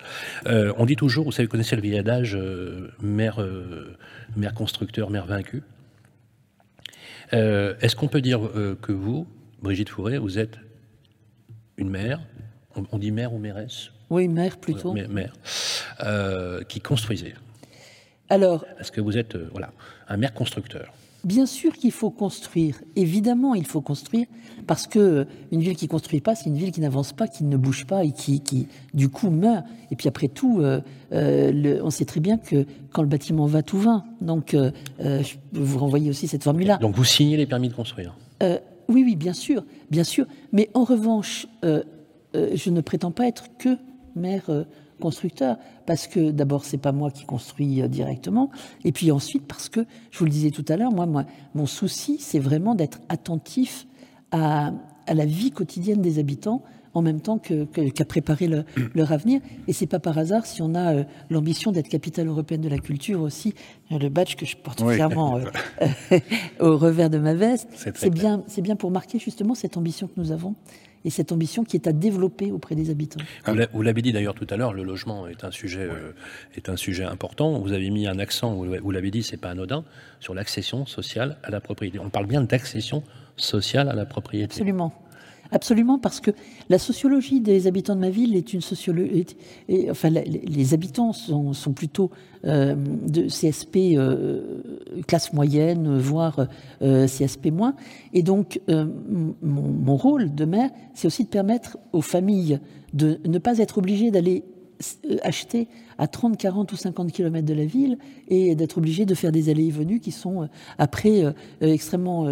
Euh, 0.48 0.74
on 0.78 0.86
dit 0.86 0.96
toujours, 0.96 1.26
vous 1.26 1.32
savez, 1.32 1.48
vous 1.48 1.52
connaissez 1.52 1.76
le 1.76 1.82
vieil 1.82 1.98
adage, 1.98 2.36
euh, 2.36 2.92
mère, 3.02 3.42
euh, 3.42 3.96
constructeur, 4.56 5.10
mère 5.10 5.26
vaincue. 5.26 5.64
Est-ce 7.32 7.96
qu'on 7.96 8.08
peut 8.08 8.22
dire 8.22 8.42
que 8.82 8.92
vous, 8.92 9.28
Brigitte 9.62 9.90
Fourré, 9.90 10.18
vous 10.18 10.40
êtes 10.40 10.58
une 11.78 11.90
mère, 11.90 12.20
on, 12.92 12.98
dit 12.98 13.12
mère 13.12 13.34
ou 13.34 13.38
mairesse 13.38 13.92
Oui, 14.10 14.28
mère 14.28 14.58
plutôt. 14.58 14.94
Mère, 14.94 15.34
euh, 16.04 16.62
qui 16.64 16.80
construisait. 16.80 17.34
Alors. 18.30 18.66
Est-ce 18.80 18.92
que 18.92 19.02
vous 19.02 19.18
êtes 19.18 19.36
euh, 19.36 19.50
voilà, 19.52 19.72
un 20.08 20.18
maire 20.18 20.34
constructeur 20.34 20.94
Bien 21.26 21.46
sûr 21.46 21.74
qu'il 21.74 21.92
faut 21.92 22.12
construire. 22.12 22.80
Évidemment, 22.96 23.54
il 23.54 23.66
faut 23.66 23.82
construire 23.82 24.26
parce 24.68 24.88
que 24.88 25.00
euh, 25.00 25.26
une 25.52 25.62
ville 25.62 25.76
qui 25.76 25.88
construit 25.90 26.22
pas, 26.22 26.34
c'est 26.36 26.46
une 26.46 26.56
ville 26.56 26.72
qui 26.72 26.80
n'avance 26.80 27.12
pas, 27.12 27.28
qui 27.28 27.44
ne 27.44 27.58
bouge 27.58 27.86
pas 27.86 28.06
et 28.06 28.12
qui, 28.12 28.42
qui 28.42 28.68
du 28.94 29.10
coup 29.10 29.30
meurt. 29.30 29.66
Et 29.92 29.96
puis 29.96 30.08
après 30.08 30.30
tout, 30.30 30.64
on 31.12 31.90
sait 31.90 32.06
très 32.06 32.20
bien 32.20 32.38
que 32.38 32.66
quand 32.94 33.02
le 33.02 33.10
bâtiment 33.10 33.48
va, 33.48 33.64
tout 33.64 33.80
va. 33.80 34.06
Donc, 34.22 34.52
je 34.54 35.36
peux 35.52 35.60
vous 35.60 35.80
renvoyer 35.80 36.10
aussi 36.10 36.28
cette 36.28 36.44
formule-là. 36.44 36.78
Donc, 36.78 36.96
vous 36.96 37.04
signez 37.04 37.36
les 37.36 37.48
permis 37.48 37.68
de 37.68 37.74
construire. 37.74 38.16
oui, 38.42 39.04
oui, 39.04 39.16
bien 39.16 39.34
sûr, 39.34 39.66
bien 39.90 40.06
sûr. 40.06 40.26
Mais 40.54 40.70
en 40.74 40.86
revanche, 40.86 41.48
euh, 42.36 42.52
je 42.54 42.70
ne 42.70 42.82
prétends 42.82 43.12
pas 43.12 43.28
être 43.28 43.46
que 43.58 43.78
maire 44.16 44.50
euh, 44.50 44.64
constructeur, 45.00 45.58
parce 45.86 46.08
que 46.08 46.32
d'abord, 46.32 46.66
c'est 46.66 46.78
pas 46.78 46.92
moi 46.92 47.10
qui 47.10 47.26
construis 47.26 47.82
euh, 47.82 47.88
directement, 47.88 48.52
et 48.84 48.92
puis 48.92 49.12
ensuite, 49.12 49.48
parce 49.48 49.70
que, 49.70 49.82
je 50.12 50.20
vous 50.20 50.26
le 50.26 50.32
disais 50.32 50.52
tout 50.52 50.66
à 50.68 50.78
l'heure, 50.78 50.92
moi, 50.92 51.06
moi, 51.06 51.26
mon 51.56 51.66
souci, 51.66 52.18
c'est 52.20 52.40
vraiment 52.40 52.76
d'être 52.76 53.00
attentif 53.10 53.88
à, 54.32 54.72
la 55.12 55.26
vie 55.26 55.50
quotidienne 55.50 56.02
des 56.02 56.20
habitants, 56.20 56.62
en 56.94 57.02
même 57.02 57.22
temps 57.22 57.40
qu'à 57.40 58.06
préparer 58.06 58.48
leur 58.96 59.12
avenir. 59.12 59.42
Et 59.68 59.74
c'est 59.74 59.88
pas 59.88 60.00
par 60.00 60.20
hasard 60.20 60.46
si 60.46 60.62
on 60.62 60.76
a 60.76 61.04
l'ambition 61.32 61.72
d'être 61.72 61.88
capitale 61.88 62.28
européenne 62.28 62.62
de 62.62 62.70
la 62.70 62.78
culture 62.78 63.22
aussi, 63.22 63.56
le 63.90 64.10
badge 64.10 64.36
que 64.36 64.46
je 64.46 64.56
porte 64.56 64.84
fièrement 64.92 65.40
au 66.60 66.78
revers 66.78 67.10
de 67.10 67.18
ma 67.18 67.34
veste. 67.34 67.70
C'est 67.96 68.12
bien, 68.12 68.44
c'est 68.46 68.62
bien 68.62 68.76
pour 68.76 68.92
marquer 68.92 69.18
justement 69.18 69.56
cette 69.56 69.78
ambition 69.78 70.08
que 70.08 70.14
nous 70.18 70.32
avons 70.32 70.54
et 71.06 71.10
cette 71.10 71.32
ambition 71.32 71.64
qui 71.64 71.78
est 71.78 71.88
à 71.88 71.92
développer 71.92 72.52
auprès 72.52 72.76
des 72.76 72.90
habitants. 72.90 73.20
Vous 73.74 73.82
l'avez 73.82 74.02
dit 74.02 74.12
d'ailleurs 74.12 74.36
tout 74.36 74.48
à 74.50 74.58
l'heure, 74.58 74.74
le 74.74 74.84
logement 74.84 75.28
est 75.28 75.44
un 75.44 75.52
sujet 75.52 75.88
euh, 75.90 76.12
est 76.56 76.70
un 76.70 76.78
sujet 76.78 77.04
important. 77.04 77.60
Vous 77.60 77.74
avez 77.74 77.90
mis 77.90 78.08
un 78.08 78.20
accent, 78.20 78.54
vous 78.54 78.92
l'avez 78.92 79.12
dit, 79.12 79.24
c'est 79.24 79.38
pas 79.38 79.50
anodin, 79.50 79.84
sur 80.20 80.34
l'accession 80.34 80.86
sociale 80.86 81.38
à 81.44 81.50
la 81.50 81.62
propriété. 81.62 82.00
On 82.00 82.10
parle 82.10 82.28
bien 82.28 82.42
d'accession 82.42 83.04
sociale 83.38 83.90
à 83.90 83.94
la 83.94 84.06
propriété. 84.06 84.54
Absolument. 84.54 84.94
Absolument, 85.52 85.98
parce 85.98 86.20
que 86.20 86.32
la 86.70 86.78
sociologie 86.78 87.42
des 87.42 87.66
habitants 87.66 87.96
de 87.96 88.02
ma 88.02 88.12
ville 88.12 88.36
est 88.36 88.54
une 88.54 88.62
sociologie. 88.62 89.26
Enfin, 89.90 90.10
les 90.10 90.74
habitants 90.76 91.12
sont, 91.12 91.74
plutôt 91.74 92.12
euh, 92.46 92.76
de 92.76 93.24
CSP 93.24 93.98
euh, 93.98 94.62
classe 95.08 95.34
moyenne, 95.34 95.98
voire 95.98 96.48
euh, 96.84 97.08
CSP 97.08 97.48
moins. 97.48 97.76
Et 98.14 98.22
donc, 98.22 98.62
mon, 98.68 99.96
rôle 99.96 100.36
de 100.36 100.46
maire, 100.46 100.70
c'est 100.94 101.08
aussi 101.08 101.24
de 101.24 101.30
permettre 101.30 101.78
aux 101.94 102.02
familles 102.02 102.60
de 102.94 103.20
ne 103.26 103.40
pas 103.40 103.58
être 103.58 103.80
obligées 103.80 104.12
d'aller 104.12 104.44
acheter 105.24 105.68
à 105.98 106.08
30, 106.08 106.38
40 106.38 106.72
ou 106.72 106.76
50 106.76 107.12
km 107.12 107.46
de 107.46 107.54
la 107.54 107.66
ville 107.66 107.98
et 108.30 108.56
d'être 108.56 108.78
obligé 108.78 109.06
de 109.06 109.14
faire 109.14 109.32
des 109.32 109.50
allées 109.50 109.68
et 109.68 109.72
venues 109.72 110.00
qui 110.00 110.12
sont 110.12 110.44
euh, 110.44 110.48
après 110.78 111.24
euh, 111.24 111.32
extrêmement 111.62 112.28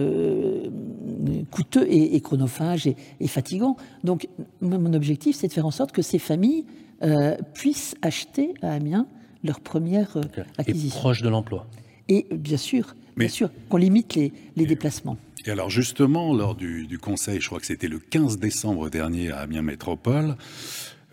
coûteux 1.52 1.86
et, 1.90 2.20
chronophages 2.22 2.88
et, 2.88 3.28
fatigants. 3.28 3.76
Donc, 4.04 4.28
mon 4.62 4.94
objectif, 4.94 5.36
c'est 5.36 5.48
de 5.48 5.54
faire 5.54 5.66
en 5.66 5.72
sorte 5.72 5.92
que 5.92 6.02
ces 6.02 6.20
familles 6.20 6.66
puissent 7.54 7.96
acheter 8.02 8.54
à 8.62 8.72
Amiens 8.72 9.08
leur 9.44 9.60
première 9.60 10.18
acquisition. 10.58 10.98
Et 10.98 11.02
proche 11.02 11.22
de 11.22 11.30
l'emploi. 11.30 11.68
Et 12.10 12.26
bien 12.32 12.58
sûr, 12.58 12.96
bien 13.18 13.28
sûr, 13.28 13.50
qu'on 13.70 13.78
limite 13.78 14.16
les, 14.16 14.32
déplacements. 14.56 15.18
Et 15.46 15.52
alors 15.52 15.70
justement, 15.70 16.34
lors 16.34 16.56
du, 16.56 16.88
du, 16.88 16.98
conseil, 16.98 17.40
je 17.42 17.48
crois 17.48 17.60
que 17.60 17.66
c'était 17.66 17.88
le 17.88 18.00
15 18.00 18.40
décembre 18.40 18.90
dernier 18.90 19.32
à 19.32 19.40
Amiens 19.40 19.62
Métropole, 19.62 20.36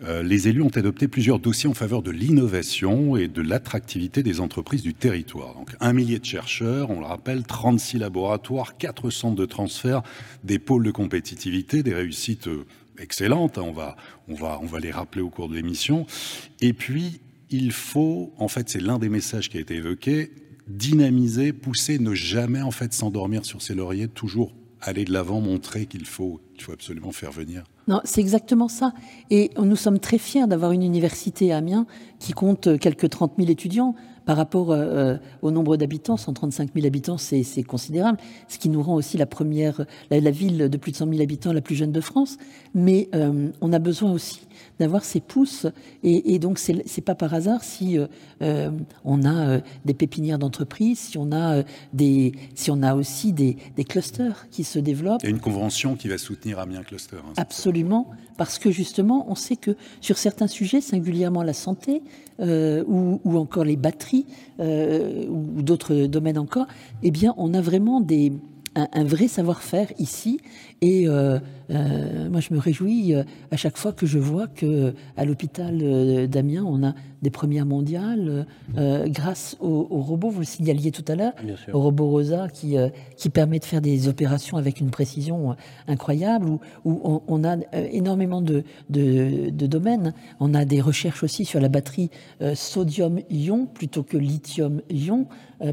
euh, 0.03 0.23
les 0.23 0.49
élus 0.49 0.61
ont 0.61 0.75
adopté 0.75 1.07
plusieurs 1.07 1.39
dossiers 1.39 1.69
en 1.69 1.73
faveur 1.73 2.01
de 2.01 2.11
l'innovation 2.11 3.15
et 3.15 3.29
de 3.29 3.41
l'attractivité 3.41 4.23
des 4.23 4.41
entreprises 4.41 4.81
du 4.81 4.93
territoire. 4.93 5.53
Donc 5.53 5.73
un 5.79 5.93
millier 5.93 6.19
de 6.19 6.25
chercheurs, 6.25 6.89
on 6.91 6.99
le 6.99 7.05
rappelle, 7.05 7.43
36 7.43 7.99
laboratoires, 7.99 8.77
4 8.77 9.09
centres 9.09 9.37
de 9.37 9.45
transfert, 9.45 10.03
des 10.43 10.59
pôles 10.59 10.83
de 10.83 10.91
compétitivité, 10.91 11.81
des 11.81 11.93
réussites 11.93 12.47
euh, 12.47 12.65
excellentes. 12.99 13.57
Hein, 13.57 13.63
on 13.65 13.71
va, 13.71 13.95
on 14.27 14.35
va, 14.35 14.59
on 14.61 14.65
va 14.65 14.79
les 14.79 14.91
rappeler 14.91 15.21
au 15.21 15.29
cours 15.29 15.47
de 15.47 15.55
l'émission. 15.55 16.05
Et 16.59 16.73
puis 16.73 17.21
il 17.49 17.71
faut, 17.71 18.33
en 18.37 18.49
fait, 18.49 18.69
c'est 18.69 18.81
l'un 18.81 18.99
des 18.99 19.09
messages 19.09 19.49
qui 19.49 19.57
a 19.57 19.61
été 19.61 19.75
évoqué, 19.75 20.31
dynamiser, 20.67 21.53
pousser, 21.53 21.99
ne 21.99 22.13
jamais 22.13 22.61
en 22.61 22.71
fait 22.71 22.91
s'endormir 22.91 23.45
sur 23.45 23.61
ses 23.61 23.75
lauriers, 23.75 24.09
toujours 24.09 24.53
aller 24.81 25.05
de 25.05 25.13
l'avant, 25.13 25.39
montrer 25.39 25.85
qu'il 25.85 26.05
faut, 26.05 26.41
qu'il 26.53 26.63
faut 26.63 26.73
absolument 26.73 27.13
faire 27.13 27.31
venir 27.31 27.63
non, 27.87 28.01
c'est 28.03 28.21
exactement 28.21 28.67
ça. 28.67 28.93
Et 29.29 29.51
nous 29.61 29.75
sommes 29.75 29.99
très 29.99 30.17
fiers 30.17 30.47
d'avoir 30.47 30.71
une 30.71 30.83
université 30.83 31.51
à 31.51 31.57
Amiens 31.57 31.85
qui 32.19 32.33
compte 32.33 32.79
quelques 32.79 33.09
30 33.09 33.33
000 33.37 33.49
étudiants. 33.49 33.95
Par 34.25 34.37
rapport 34.37 34.71
euh, 34.71 34.77
euh, 34.77 35.17
au 35.43 35.51
nombre 35.51 35.77
d'habitants, 35.77 36.17
135 36.17 36.71
000 36.73 36.87
habitants, 36.87 37.17
c'est 37.19 37.63
considérable, 37.63 38.17
ce 38.47 38.57
qui 38.57 38.69
nous 38.69 38.81
rend 38.81 38.95
aussi 38.95 39.17
la 39.17 39.27
première, 39.27 39.85
ville 40.09 40.67
de 40.67 40.77
plus 40.77 40.91
de 40.91 40.97
100 40.97 41.09
000 41.09 41.21
habitants 41.21 41.53
la 41.53 41.61
plus 41.61 41.75
jeune 41.75 41.91
de 41.91 42.01
France. 42.01 42.37
Mais 42.73 43.07
euh, 43.13 43.49
on 43.61 43.71
a 43.71 43.77
besoin 43.77 44.11
aussi 44.11 44.41
d'avoir 44.79 45.03
ces 45.03 45.19
pousses. 45.19 45.67
Et, 46.03 46.39
donc, 46.39 46.59
c'est 46.59 47.01
pas 47.01 47.15
par 47.15 47.33
hasard 47.33 47.63
si 47.63 47.97
euh, 47.97 48.07
euh, 48.41 48.71
on 49.03 49.23
a 49.23 49.47
euh, 49.47 49.61
des 49.85 49.93
pépinières 49.93 50.39
d'entreprise, 50.39 50.99
si 50.99 51.17
on 51.17 51.31
a 51.31 51.63
des, 51.93 52.33
si 52.55 52.71
on 52.71 52.81
a 52.83 52.95
aussi 52.95 53.33
des, 53.33 53.57
clusters 53.87 54.47
qui 54.49 54.63
se 54.63 54.79
développent. 54.79 55.21
Il 55.23 55.25
y 55.25 55.27
a 55.27 55.35
une 55.35 55.39
convention 55.39 55.95
qui 55.95 56.07
va 56.07 56.17
soutenir 56.17 56.59
Amiens 56.59 56.83
Cluster. 56.83 57.17
Hein, 57.17 57.33
Absolument, 57.37 58.09
parce 58.37 58.59
que 58.59 58.71
justement, 58.71 59.25
on 59.29 59.35
sait 59.35 59.55
que 59.55 59.75
sur 60.01 60.17
certains 60.17 60.47
sujets, 60.47 60.81
singulièrement 60.81 61.43
la 61.43 61.53
santé 61.53 62.01
ou, 62.39 63.21
ou, 63.23 63.37
encore 63.37 63.63
les 63.63 63.77
batteries 63.77 64.25
ou 64.59 65.61
d'autres 65.61 66.07
domaines 66.07 66.37
encore, 66.37 66.67
eh 67.03 67.11
bien, 67.11 67.33
on 67.37 67.53
a 67.53 67.61
vraiment 67.61 68.01
des 68.01 68.33
un, 68.75 69.03
vrai 69.03 69.27
savoir-faire 69.27 69.91
ici. 69.99 70.39
Et 70.81 71.07
euh, 71.07 71.39
euh, 71.69 72.29
moi, 72.29 72.39
je 72.41 72.53
me 72.53 72.59
réjouis 72.59 73.13
euh, 73.13 73.23
à 73.51 73.57
chaque 73.57 73.77
fois 73.77 73.93
que 73.93 74.05
je 74.05 74.19
vois 74.19 74.47
que 74.47 74.93
à 75.17 75.25
l'hôpital 75.25 76.27
d'Amiens, 76.27 76.63
on 76.65 76.83
a 76.83 76.93
des 77.21 77.29
premières 77.31 77.65
mondiales 77.65 78.45
grâce 79.07 79.57
au, 79.59 79.83
robot. 79.83 80.29
Vous 80.29 80.39
le 80.39 80.45
signaliez 80.45 80.91
tout 80.91 81.05
à 81.07 81.15
l'heure, 81.15 81.33
au 81.73 81.81
robot 81.81 82.07
Rosa 82.09 82.47
qui 82.49 82.75
qui 83.17 83.29
permet 83.29 83.57
de 83.59 83.65
faire 83.65 83.81
des 83.81 84.07
opérations 84.07 84.57
avec 84.57 84.79
une 84.79 84.91
précision 84.91 85.55
incroyable. 85.87 86.49
Où, 86.49 86.59
où 86.83 87.23
on, 87.27 87.43
a 87.43 87.57
énormément 87.91 88.41
de, 88.41 88.63
de, 88.89 89.49
domaines. 89.49 90.13
On 90.39 90.53
a 90.53 90.65
des 90.65 90.81
recherches 90.81 91.23
aussi 91.23 91.45
sur 91.45 91.59
la 91.59 91.69
batterie 91.69 92.11
sodium-ion 92.53 93.65
plutôt 93.65 94.03
que 94.03 94.17
lithium-ion 94.17 95.27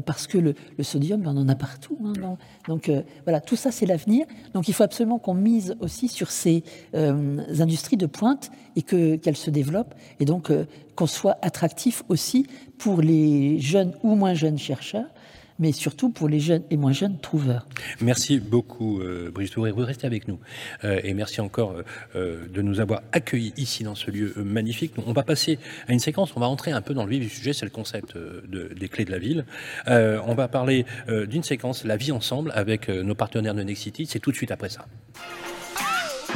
parce 0.05 0.27
que 0.27 0.37
le, 0.37 0.55
sodium, 0.81 1.21
ben, 1.21 1.35
on 1.35 1.41
en 1.41 1.49
a 1.49 1.55
partout. 1.55 1.97
Hein, 2.03 2.37
donc 2.67 2.89
voilà, 3.25 3.41
tout 3.41 3.55
ça, 3.55 3.71
c'est 3.71 3.85
l'avenir. 3.85 4.25
Donc 4.53 4.67
il 4.67 4.73
faut 4.73 4.83
absolument 4.83 5.19
qu'on 5.19 5.35
mise 5.35 5.75
aussi 5.83 6.07
sur 6.07 6.31
ces 6.31 6.63
euh, 6.95 7.37
industries 7.59 7.97
de 7.97 8.05
pointe 8.05 8.51
et 8.75 8.81
qu'elles 8.81 9.37
se 9.37 9.49
développent, 9.49 9.93
et 10.19 10.25
donc 10.25 10.49
euh, 10.49 10.65
qu'on 10.95 11.07
soit 11.07 11.37
attractif 11.41 12.03
aussi 12.09 12.47
pour 12.77 13.01
les 13.01 13.59
jeunes 13.59 13.93
ou 14.03 14.15
moins 14.15 14.33
jeunes 14.33 14.57
chercheurs 14.57 15.07
mais 15.59 15.71
surtout 15.71 16.09
pour 16.09 16.27
les 16.27 16.39
jeunes 16.39 16.63
et 16.71 16.77
moins 16.77 16.93
jeunes 16.93 17.19
trouveurs. 17.19 17.67
Merci 18.01 18.39
beaucoup, 18.39 18.99
euh, 18.99 19.29
Brigitte 19.31 19.53
Touré. 19.53 19.71
Vous 19.71 19.85
restez 19.85 20.07
avec 20.07 20.27
nous. 20.27 20.39
Euh, 20.83 20.99
et 21.03 21.13
merci 21.13 21.41
encore 21.41 21.75
de 22.15 22.61
nous 22.63 22.79
avoir 22.79 23.03
accueillis 23.11 23.53
ici 23.55 23.83
dans 23.83 23.93
ce 23.93 24.09
lieu 24.09 24.33
magnifique. 24.35 24.93
On 25.05 25.13
va 25.13 25.21
passer 25.21 25.59
à 25.87 25.93
une 25.93 25.99
séquence, 25.99 26.35
on 26.35 26.39
va 26.39 26.47
entrer 26.47 26.71
un 26.71 26.81
peu 26.81 26.95
dans 26.95 27.03
le 27.03 27.11
vif 27.11 27.21
du 27.21 27.29
sujet, 27.29 27.53
c'est 27.53 27.65
le 27.65 27.71
concept 27.71 28.17
des 28.17 28.89
clés 28.89 29.05
de 29.05 29.11
la 29.11 29.19
ville. 29.19 29.45
on 29.85 30.33
va 30.33 30.47
parler 30.47 30.87
d'une 31.07 31.43
séquence, 31.43 31.85
la 31.85 31.97
vie 31.97 32.11
ensemble, 32.11 32.51
avec 32.55 32.89
nos 32.89 33.15
partenaires 33.15 33.53
de 33.53 33.61
Nexity. 33.61 34.07
C'est 34.07 34.19
tout 34.19 34.31
de 34.31 34.35
suite 34.35 34.51
après 34.51 34.69
ça. 34.69 34.87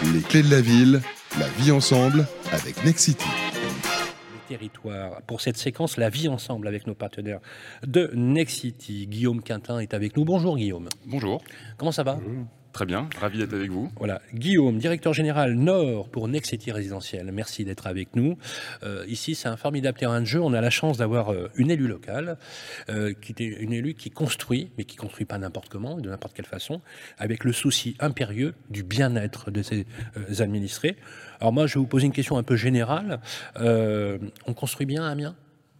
Les 0.03 0.21
clés 0.21 0.43
de 0.43 0.51
la 0.51 0.61
ville, 0.61 1.01
la 1.39 1.47
vie 1.59 1.71
ensemble 1.71 2.27
avec 2.51 2.83
Nexity 2.85 3.25
territoire. 4.47 5.21
Pour 5.23 5.41
cette 5.41 5.57
séquence, 5.57 5.97
la 5.97 6.09
vie 6.09 6.29
ensemble 6.29 6.67
avec 6.69 6.87
nos 6.87 6.95
partenaires 6.95 7.41
de 7.85 8.09
Nexity. 8.13 9.07
Guillaume 9.07 9.41
Quintin 9.41 9.79
est 9.79 9.93
avec 9.93 10.15
nous. 10.15 10.23
Bonjour 10.23 10.55
Guillaume. 10.57 10.87
Bonjour. 11.05 11.43
Comment 11.77 11.91
ça 11.91 12.03
va? 12.03 12.17
Très 12.77 12.85
bien, 12.85 13.09
ravi 13.19 13.39
d'être 13.39 13.55
avec 13.55 13.71
vous. 13.71 13.91
Voilà, 13.97 14.21
Guillaume, 14.35 14.77
directeur 14.77 15.11
général 15.11 15.55
Nord 15.55 16.09
pour 16.09 16.27
Next 16.27 16.51
City 16.51 16.71
Résidentiel. 16.71 17.31
Merci 17.31 17.65
d'être 17.65 17.87
avec 17.87 18.15
nous. 18.15 18.37
Euh, 18.83 19.03
ici, 19.07 19.33
c'est 19.33 19.47
un 19.47 19.57
formidable 19.57 19.97
terrain 19.97 20.21
de 20.21 20.27
jeu. 20.27 20.39
On 20.39 20.53
a 20.53 20.61
la 20.61 20.69
chance 20.69 20.99
d'avoir 20.99 21.33
euh, 21.33 21.49
une 21.55 21.71
élue 21.71 21.87
locale, 21.87 22.37
euh, 22.89 23.15
qui 23.19 23.33
est 23.35 23.45
une 23.47 23.73
élue 23.73 23.95
qui 23.95 24.11
construit, 24.11 24.69
mais 24.77 24.83
qui 24.83 24.95
construit 24.95 25.25
pas 25.25 25.39
n'importe 25.39 25.69
comment, 25.69 25.99
de 25.99 26.07
n'importe 26.07 26.35
quelle 26.35 26.45
façon, 26.45 26.81
avec 27.17 27.45
le 27.45 27.51
souci 27.51 27.95
impérieux 27.99 28.53
du 28.69 28.83
bien-être 28.83 29.49
de 29.49 29.63
ses 29.63 29.87
euh, 30.15 30.43
administrés. 30.43 30.97
Alors 31.39 31.53
moi, 31.53 31.65
je 31.65 31.73
vais 31.73 31.79
vous 31.79 31.87
poser 31.87 32.05
une 32.05 32.13
question 32.13 32.37
un 32.37 32.43
peu 32.43 32.57
générale. 32.57 33.21
On 33.55 34.53
construit 34.53 34.85
bien 34.85 35.03
à 35.03 35.09
Amiens? 35.09 35.35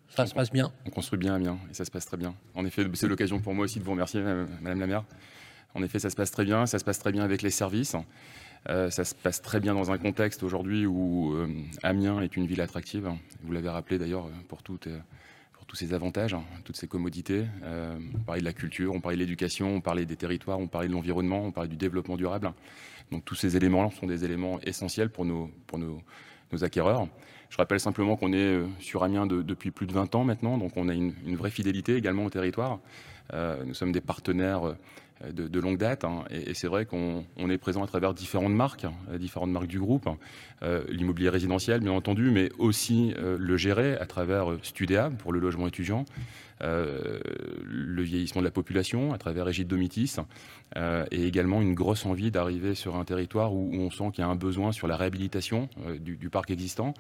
Ça 0.10 0.26
se 0.26 0.34
passe 0.34 0.52
bien? 0.52 0.72
On 0.88 0.90
construit 0.90 1.20
bien 1.20 1.36
Amiens 1.36 1.60
et 1.70 1.76
ça 1.76 1.86
se 1.86 1.92
passe 1.92 2.08
très 2.08 2.18
bien. 2.18 2.34
En 2.56 2.66
effet, 2.66 2.84
c'est 2.96 3.08
l'occasion 3.08 3.40
pour 3.40 3.54
moi 3.54 3.66
aussi 3.66 3.78
de 3.78 3.84
vous 3.84 3.92
remercier, 3.92 4.20
Madame 4.64 4.80
la 4.80 4.88
maire. 4.88 5.04
En 5.78 5.84
effet, 5.84 6.00
ça 6.00 6.10
se 6.10 6.16
passe 6.16 6.32
très 6.32 6.44
bien. 6.44 6.66
Ça 6.66 6.80
se 6.80 6.84
passe 6.84 6.98
très 6.98 7.12
bien 7.12 7.24
avec 7.24 7.44
les 7.44 7.52
services. 7.52 7.96
Euh, 8.68 8.90
ça 8.90 9.06
se 9.06 9.14
passe 9.14 9.44
très 9.44 9.60
bien 9.60 9.76
dans 9.76 9.92
un 9.92 10.00
contexte 10.00 10.42
aujourd'hui 10.42 10.88
où 10.88 11.34
euh, 11.36 11.48
Amiens 11.84 12.20
est 12.22 12.36
une 12.36 12.48
ville 12.48 12.62
attractive. 12.62 13.08
Vous 13.44 13.52
l'avez 13.54 13.70
rappelé 13.70 14.00
d'ailleurs 14.00 14.26
euh, 14.26 14.32
pour, 14.48 14.64
pour 14.64 15.66
tous 15.68 15.76
ses 15.76 15.94
avantages, 15.94 16.34
hein, 16.34 16.42
toutes 16.66 16.78
ses 16.78 16.88
commodités. 16.88 17.46
On 17.64 18.20
parlait 18.26 18.42
de 18.42 18.46
la 18.46 18.54
culture, 18.54 18.96
on 18.96 19.00
parlait 19.00 19.18
de 19.18 19.22
l'éducation, 19.22 19.76
on 19.76 19.82
parlait 19.82 20.06
des 20.06 20.16
territoires, 20.16 20.60
on 20.60 20.68
parlait 20.68 20.88
de 20.88 20.94
l'environnement, 20.94 21.44
on 21.46 21.52
parlait 21.52 21.70
du 21.70 21.78
développement 21.78 22.18
durable. 22.18 22.52
Donc 23.12 23.24
tous 23.24 23.36
ces 23.36 23.56
éléments 23.56 23.92
sont 23.92 24.08
des 24.08 24.26
éléments 24.26 24.60
essentiels 24.62 25.12
pour 25.12 25.26
nos, 25.26 25.52
pour 25.68 25.78
nos, 25.78 26.02
nos 26.52 26.64
acquéreurs. 26.64 27.08
Je 27.52 27.58
rappelle 27.58 27.80
simplement 27.80 28.18
qu'on 28.18 28.34
est 28.34 28.60
sur 28.80 29.04
Amiens 29.04 29.28
de- 29.28 29.44
depuis 29.44 29.70
plus 29.70 29.86
de 29.86 29.94
20 29.94 30.16
ans 30.16 30.24
maintenant, 30.24 30.58
donc 30.58 30.76
on 30.76 30.90
a 30.90 30.94
une, 30.94 31.14
vraie 31.36 31.52
fidélité 31.52 31.96
également 31.96 32.26
au 32.26 32.30
territoire. 32.30 32.80
Nous 33.66 33.74
sommes 33.74 33.92
des 33.92 34.02
partenaires 34.02 34.76
de, 35.32 35.60
longue 35.60 35.78
date, 35.78 36.04
hein, 36.04 36.24
et, 36.30 36.54
c'est 36.54 36.68
vrai 36.68 36.86
qu'on 36.86 37.26
on 37.38 37.50
est 37.50 37.58
présent 37.58 37.84
à 37.84 37.88
travers 37.88 38.14
différentes 38.14 38.54
marques, 38.54 38.86
hein, 38.86 38.94
différentes 39.18 39.52
marques 39.52 39.68
du 39.68 39.80
groupe, 39.80 40.08
Euh, 40.64 40.84
l'immobilier 40.90 41.30
résidentiel 41.30 41.82
bien 41.82 41.92
entendu, 41.92 42.32
mais 42.32 42.50
aussi 42.58 43.14
euh, 43.20 43.38
le 43.40 43.58
gérer 43.58 43.96
à 43.98 44.08
travers 44.08 44.52
euh, 44.52 44.60
Studéa 44.64 45.12
pour 45.20 45.32
le 45.32 45.40
logement 45.40 45.68
étudiant, 45.68 46.06
le 46.62 48.02
vieillissement 48.02 48.42
de 48.42 48.46
la 48.48 48.52
population 48.52 49.14
à 49.14 49.18
travers 49.18 49.48
Égide 49.48 49.68
Domitis, 49.68 50.16
euh, 50.76 51.06
et 51.12 51.26
également 51.26 51.62
une 51.62 51.74
grosse 51.74 52.06
envie 52.06 52.32
d'arriver 52.32 52.76
sur 52.76 52.96
un 52.96 53.06
territoire 53.06 53.54
où, 53.54 53.70
où 53.72 53.80
on 53.80 53.90
sent 53.92 54.12
qu'il 54.14 54.22
y 54.24 54.28
a 54.28 54.30
un 54.30 54.36
besoin 54.36 54.72
sur 54.72 54.88
la 54.88 54.98
réhabilitation 54.98 55.70
euh, 55.86 55.98
du, 55.98 56.18
du 56.18 56.30
parc 56.30 56.52
existant. 56.52 56.94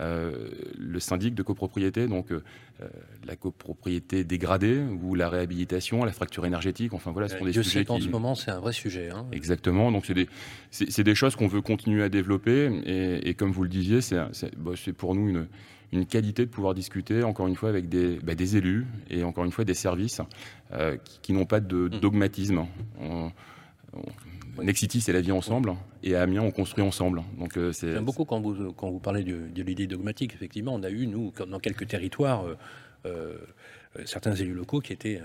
Euh, 0.00 0.48
le 0.76 0.98
syndic 0.98 1.34
de 1.36 1.42
copropriété, 1.44 2.08
donc 2.08 2.32
euh, 2.32 2.42
euh, 2.82 2.88
la 3.26 3.36
copropriété 3.36 4.24
dégradée 4.24 4.80
ou 5.02 5.14
la 5.14 5.28
réhabilitation, 5.28 6.04
la 6.04 6.12
fracture 6.12 6.44
énergétique, 6.46 6.92
enfin 6.94 7.12
voilà, 7.12 7.28
ce 7.28 7.38
sont 7.38 7.44
des 7.44 7.52
Dieu 7.52 7.62
sujets 7.62 7.84
qui... 7.84 8.02
ce 8.02 8.08
moment, 8.08 8.34
c'est 8.34 8.50
un 8.50 8.58
vrai 8.58 8.72
sujet. 8.72 9.10
hein. 9.10 9.26
Exactement. 9.30 9.92
Donc 9.92 10.06
c'est 10.06 10.14
des 10.14 10.28
c'est 10.72 10.90
c'est 10.90 11.04
des 11.04 11.14
choses 11.14 11.36
qu'on 11.36 11.46
veut 11.46 11.60
continuer 11.60 12.02
à 12.02 12.08
développer 12.08 12.70
et, 12.84 13.28
et 13.28 13.34
comme 13.34 13.52
vous 13.52 13.62
le 13.62 13.68
disiez, 13.68 14.00
c'est 14.00 14.18
c'est 14.32 14.56
bah, 14.58 14.72
c'est 14.76 14.92
pour 14.92 15.14
nous 15.14 15.28
une 15.28 15.46
une 15.92 16.06
qualité 16.06 16.44
de 16.46 16.50
pouvoir 16.50 16.74
discuter 16.74 17.22
encore 17.22 17.46
une 17.46 17.54
fois 17.56 17.68
avec 17.68 17.88
des 17.88 18.18
bah, 18.18 18.34
des 18.34 18.56
élus 18.56 18.86
et 19.10 19.22
encore 19.24 19.44
une 19.44 19.52
fois 19.52 19.64
des 19.64 19.74
services 19.74 20.20
euh, 20.72 20.96
qui, 20.96 21.20
qui 21.20 21.32
n'ont 21.32 21.46
pas 21.46 21.60
de 21.60 21.88
Mm. 21.88 22.00
dogmatisme. 22.00 22.66
On, 23.00 23.30
on- 23.92 24.02
Nexity, 24.62 25.00
c'est 25.00 25.12
la 25.12 25.20
vie 25.20 25.32
ensemble, 25.32 25.74
et 26.04 26.14
à 26.14 26.22
Amiens, 26.22 26.42
on 26.42 26.52
construit 26.52 26.84
ensemble. 26.84 27.22
Donc 27.40 27.56
euh, 27.56 27.72
c'est 27.72 27.92
J'aime 27.92 28.04
beaucoup 28.04 28.24
quand 28.24 28.40
vous, 28.40 28.72
quand 28.72 28.88
vous 28.88 29.00
parlez 29.00 29.24
de, 29.24 29.48
de 29.52 29.62
l'idée 29.64 29.88
dogmatique. 29.88 30.32
Effectivement, 30.32 30.74
on 30.74 30.82
a 30.84 30.90
eu, 30.90 31.08
nous, 31.08 31.32
dans 31.48 31.58
quelques 31.58 31.88
territoires, 31.88 32.44
euh, 33.04 33.36
certains 34.04 34.34
élus 34.36 34.54
locaux 34.54 34.78
qui 34.80 34.92
étaient 34.92 35.20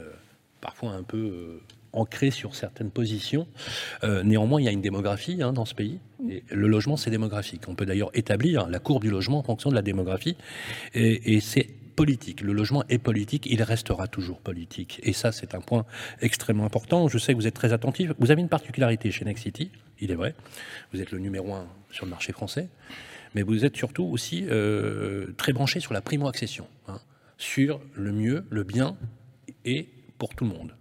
parfois 0.62 0.93
un 0.93 1.03
peu 1.03 1.60
ancrés 1.93 2.31
sur 2.31 2.55
certaines 2.55 2.91
positions. 2.91 3.47
Euh, 4.03 4.23
néanmoins, 4.23 4.61
il 4.61 4.65
y 4.65 4.67
a 4.67 4.71
une 4.71 4.81
démographie 4.81 5.41
hein, 5.41 5.53
dans 5.53 5.65
ce 5.65 5.75
pays. 5.75 5.99
Le 6.51 6.67
logement, 6.67 6.97
c'est 6.97 7.11
démographique. 7.11 7.67
On 7.67 7.75
peut 7.75 7.85
d'ailleurs 7.85 8.11
établir 8.13 8.67
la 8.67 8.79
courbe 8.79 9.03
du 9.03 9.09
logement 9.09 9.39
en 9.39 9.43
fonction 9.43 9.69
de 9.69 9.75
la 9.75 9.81
démographie. 9.81 10.35
Et, 10.93 11.35
et 11.35 11.39
c'est 11.39 11.69
politique. 11.95 12.39
Le 12.39 12.53
logement 12.53 12.85
est 12.87 12.97
politique, 12.97 13.45
il 13.45 13.61
restera 13.61 14.07
toujours 14.07 14.39
politique. 14.39 15.01
Et 15.03 15.11
ça, 15.11 15.33
c'est 15.33 15.53
un 15.53 15.59
point 15.59 15.85
extrêmement 16.21 16.63
important. 16.63 17.09
Je 17.09 17.17
sais 17.17 17.33
que 17.33 17.37
vous 17.37 17.47
êtes 17.47 17.53
très 17.53 17.73
attentif. 17.73 18.13
Vous 18.19 18.31
avez 18.31 18.41
une 18.41 18.47
particularité 18.47 19.11
chez 19.11 19.25
Next 19.25 19.43
City, 19.43 19.69
il 19.99 20.09
est 20.09 20.15
vrai. 20.15 20.33
Vous 20.93 21.01
êtes 21.01 21.11
le 21.11 21.19
numéro 21.19 21.53
un 21.53 21.67
sur 21.91 22.05
le 22.05 22.11
marché 22.11 22.31
français. 22.31 22.69
Mais 23.35 23.41
vous 23.41 23.65
êtes 23.65 23.75
surtout 23.75 24.05
aussi 24.05 24.45
euh, 24.49 25.33
très 25.37 25.51
branché 25.51 25.81
sur 25.81 25.93
la 25.93 25.99
primo-accession, 26.01 26.67
hein, 26.87 26.99
sur 27.37 27.81
le 27.93 28.11
mieux, 28.11 28.45
le 28.49 28.63
bien 28.63 28.97
et 29.65 29.89
pour 30.17 30.35
tout 30.35 30.45
le 30.45 30.51
monde. 30.51 30.75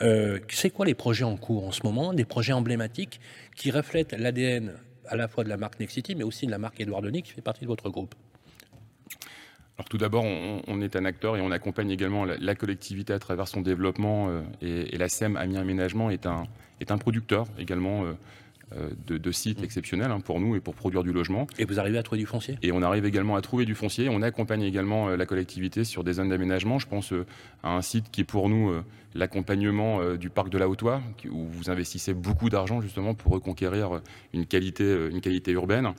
Euh, 0.00 0.38
c'est 0.48 0.70
quoi 0.70 0.86
les 0.86 0.94
projets 0.94 1.24
en 1.24 1.36
cours 1.36 1.66
en 1.66 1.72
ce 1.72 1.80
moment, 1.84 2.12
des 2.12 2.24
projets 2.24 2.52
emblématiques 2.52 3.20
qui 3.56 3.70
reflètent 3.70 4.12
l'ADN 4.12 4.72
à 5.06 5.16
la 5.16 5.28
fois 5.28 5.44
de 5.44 5.48
la 5.48 5.56
marque 5.56 5.80
Nexity, 5.80 6.14
mais 6.14 6.24
aussi 6.24 6.46
de 6.46 6.50
la 6.50 6.58
marque 6.58 6.80
Édouard 6.80 7.02
Denis, 7.02 7.22
qui 7.22 7.32
fait 7.32 7.42
partie 7.42 7.62
de 7.62 7.66
votre 7.66 7.90
groupe. 7.90 8.14
Alors 9.78 9.88
tout 9.88 9.98
d'abord, 9.98 10.24
on, 10.24 10.80
est 10.82 10.96
un 10.96 11.04
acteur 11.04 11.36
et 11.36 11.40
on 11.40 11.50
accompagne 11.50 11.90
également 11.90 12.24
la, 12.24 12.54
collectivité 12.54 13.14
à 13.14 13.18
travers 13.18 13.48
son 13.48 13.62
développement 13.62 14.28
euh, 14.28 14.42
et, 14.60 14.96
la 14.96 15.08
SEM 15.08 15.36
Amiens 15.36 15.60
Aménagement 15.60 16.10
est 16.10 16.26
un, 16.26 16.44
est 16.80 16.90
un 16.90 16.98
producteur 16.98 17.46
également 17.58 18.04
euh, 18.04 18.12
de, 19.06 19.18
de 19.18 19.30
sites 19.32 19.62
exceptionnels 19.62 20.10
hein, 20.10 20.20
pour 20.20 20.40
nous 20.40 20.56
et 20.56 20.60
pour 20.60 20.74
produire 20.74 21.02
du 21.02 21.12
logement. 21.12 21.46
Et 21.58 21.64
vous 21.64 21.78
arrivez 21.78 21.98
à 21.98 22.02
trouver 22.02 22.20
du 22.20 22.26
foncier? 22.26 22.56
Et 22.62 22.72
on 22.72 22.82
arrive 22.82 23.04
également 23.04 23.36
à 23.36 23.42
trouver 23.42 23.64
du 23.66 23.74
foncier. 23.74 24.08
On 24.08 24.22
accompagne 24.22 24.62
également 24.62 25.08
euh, 25.08 25.16
la 25.16 25.26
collectivité 25.26 25.84
sur 25.84 26.04
des 26.04 26.14
zones 26.14 26.30
d'aménagement. 26.30 26.78
Je 26.78 26.86
pense 26.86 27.12
euh, 27.12 27.26
à 27.62 27.76
un 27.76 27.82
site 27.82 28.10
qui 28.10 28.22
est 28.22 28.24
pour 28.24 28.48
nous 28.48 28.70
euh, 28.70 28.82
l'accompagnement 29.14 30.00
euh, 30.00 30.16
du 30.16 30.30
parc 30.30 30.48
de 30.48 30.58
la 30.58 30.68
Haute-Oie, 30.68 31.02
où 31.30 31.46
vous 31.46 31.70
investissez 31.70 32.14
beaucoup 32.14 32.48
d'argent 32.48 32.80
justement 32.80 33.14
pour 33.14 33.32
reconquérir 33.32 33.96
euh, 33.96 34.00
une 34.32 34.46
qualité, 34.46 34.84
euh, 34.84 35.10
une 35.10 35.20
qualité 35.20 35.52
urbaine. 35.52 35.92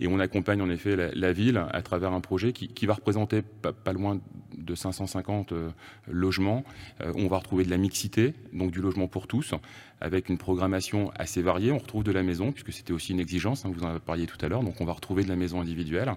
Et 0.00 0.08
on 0.08 0.18
accompagne 0.18 0.62
en 0.62 0.70
effet 0.70 0.96
la, 0.96 1.10
la 1.12 1.32
ville 1.32 1.62
à 1.70 1.82
travers 1.82 2.12
un 2.12 2.20
projet 2.20 2.52
qui, 2.52 2.68
qui 2.68 2.86
va 2.86 2.94
représenter 2.94 3.42
pas, 3.42 3.72
pas 3.72 3.92
loin 3.92 4.18
de 4.56 4.74
550 4.74 5.52
euh, 5.52 5.70
logements. 6.08 6.64
Euh, 7.00 7.12
on 7.16 7.28
va 7.28 7.38
retrouver 7.38 7.64
de 7.64 7.70
la 7.70 7.76
mixité, 7.76 8.34
donc 8.52 8.70
du 8.70 8.80
logement 8.80 9.08
pour 9.08 9.26
tous, 9.26 9.54
avec 10.00 10.28
une 10.28 10.38
programmation 10.38 11.10
assez 11.16 11.42
variée. 11.42 11.72
On 11.72 11.78
retrouve 11.78 12.04
de 12.04 12.12
la 12.12 12.22
maison, 12.22 12.52
puisque 12.52 12.72
c'était 12.72 12.92
aussi 12.92 13.12
une 13.12 13.20
exigence, 13.20 13.64
hein, 13.64 13.72
vous 13.74 13.84
en 13.84 13.98
parliez 14.00 14.26
tout 14.26 14.38
à 14.44 14.48
l'heure. 14.48 14.62
Donc 14.62 14.80
on 14.80 14.84
va 14.84 14.92
retrouver 14.92 15.24
de 15.24 15.28
la 15.28 15.36
maison 15.36 15.60
individuelle. 15.60 16.12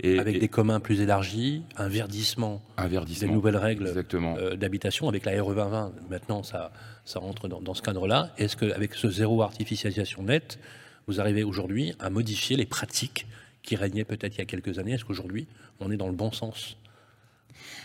Et, 0.00 0.18
Avec 0.18 0.36
et 0.36 0.38
des 0.40 0.48
communs 0.48 0.78
plus 0.78 1.00
élargis, 1.00 1.62
un 1.78 1.88
verdissement, 1.88 2.62
un 2.76 2.84
des 2.84 2.90
verdissement. 2.90 3.32
nouvelles 3.32 3.56
règles 3.56 3.90
euh, 4.14 4.54
d'habitation 4.54 5.08
avec 5.08 5.24
la 5.24 5.42
RE 5.42 5.54
2020. 5.54 5.92
Maintenant, 6.10 6.42
ça, 6.42 6.70
ça 7.06 7.18
rentre 7.18 7.48
dans, 7.48 7.62
dans 7.62 7.72
ce 7.72 7.80
cadre-là. 7.80 8.30
Est-ce 8.36 8.58
qu'avec 8.58 8.92
ce 8.94 9.08
zéro 9.08 9.40
artificialisation 9.42 10.22
nette, 10.24 10.58
vous 11.06 11.20
arrivez 11.20 11.44
aujourd'hui 11.44 11.94
à 11.98 12.10
modifier 12.10 12.56
les 12.56 12.66
pratiques 12.66 13.26
qui 13.62 13.76
régnaient 13.76 14.04
peut-être 14.04 14.36
il 14.36 14.38
y 14.38 14.42
a 14.42 14.46
quelques 14.46 14.78
années 14.78 14.92
Est-ce 14.92 15.04
qu'aujourd'hui, 15.04 15.46
on 15.80 15.90
est 15.90 15.96
dans 15.96 16.08
le 16.08 16.14
bon 16.14 16.32
sens? 16.32 16.76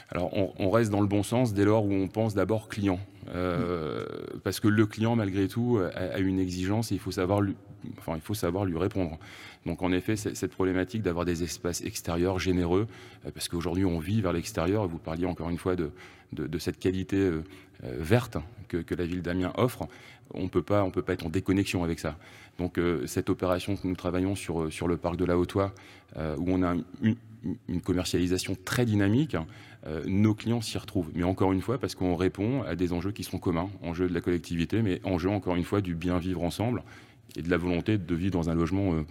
Alors, 0.09 0.31
on, 0.33 0.69
reste 0.69 0.91
dans 0.91 0.99
le 0.99 1.07
bon 1.07 1.23
sens 1.23 1.53
dès 1.53 1.63
lors 1.63 1.85
où 1.85 1.93
on 1.93 2.09
pense 2.09 2.33
d'abord 2.33 2.67
client. 2.67 2.99
Euh, 3.33 4.05
Parce 4.43 4.59
que 4.59 4.67
le 4.67 4.85
client, 4.85 5.15
malgré 5.15 5.47
tout, 5.47 5.79
a, 5.95 6.19
une 6.19 6.39
exigence 6.39 6.91
et 6.91 6.95
il 6.95 6.99
faut 6.99 7.11
savoir 7.11 7.39
lui, 7.39 7.55
enfin, 7.97 8.15
il 8.15 8.21
faut 8.21 8.33
savoir 8.33 8.65
lui 8.65 8.77
répondre. 8.77 9.17
Donc, 9.65 9.81
en 9.81 9.93
effet, 9.93 10.17
cette 10.17 10.51
problématique 10.51 11.01
d'avoir 11.01 11.23
des 11.23 11.43
espaces 11.43 11.81
extérieurs 11.81 12.39
généreux, 12.39 12.87
euh, 13.25 13.31
parce 13.31 13.47
qu'aujourd'hui, 13.47 13.85
on 13.85 13.99
vit 13.99 14.21
vers 14.21 14.33
l'extérieur, 14.33 14.87
vous 14.87 14.97
parliez 14.97 15.25
encore 15.25 15.49
une 15.49 15.57
fois 15.57 15.75
de, 15.75 15.91
cette 16.59 16.79
qualité 16.79 17.17
euh, 17.17 17.43
verte 17.81 18.37
que, 18.67 18.77
que 18.77 18.95
la 18.95 19.05
ville 19.05 19.21
d'Amiens 19.21 19.53
offre, 19.55 19.87
on 20.33 20.43
on 20.43 20.47
peut 20.47 20.61
pas 21.01 21.13
être 21.13 21.25
en 21.25 21.29
déconnexion 21.29 21.83
avec 21.83 21.99
ça. 21.99 22.17
Donc, 22.61 22.77
euh, 22.77 23.07
cette 23.07 23.31
opération 23.31 23.75
que 23.75 23.87
nous 23.87 23.95
travaillons 23.95 24.35
sur, 24.35 24.71
sur 24.71 24.87
le 24.87 24.95
parc 24.95 25.15
de 25.15 25.25
la 25.25 25.35
Haute-Oie, 25.35 25.73
euh, 26.17 26.35
où 26.37 26.45
on 26.47 26.61
a 26.61 26.75
une, 27.01 27.15
commercialisation 27.83 28.55
très 28.65 28.85
dynamique, 28.85 29.35
euh, 29.87 30.03
nos 30.05 30.35
clients 30.35 30.61
s'y 30.61 30.77
retrouvent. 30.77 31.09
Mais 31.15 31.23
encore 31.23 31.53
une 31.53 31.61
fois, 31.61 31.79
parce 31.79 31.95
qu'on 31.95 32.15
répond 32.15 32.61
à 32.61 32.75
des 32.75 32.93
enjeux 32.93 33.11
qui 33.11 33.23
sont 33.23 33.39
communs, 33.39 33.71
enjeux 33.81 34.07
de 34.07 34.13
la 34.13 34.21
collectivité, 34.21 34.83
mais 34.83 35.01
enjeux 35.03 35.31
encore 35.31 35.55
une 35.55 35.63
fois 35.63 35.81
du 35.81 35.95
bien 35.95 36.19
vivre 36.19 36.43
ensemble 36.43 36.83
et 37.35 37.41
de 37.41 37.49
la 37.49 37.57
volonté 37.57 37.97
de 37.97 38.15
vivre 38.15 38.33
dans 38.33 38.51
un 38.51 38.53
logement 38.53 38.93
euh, 38.93 39.05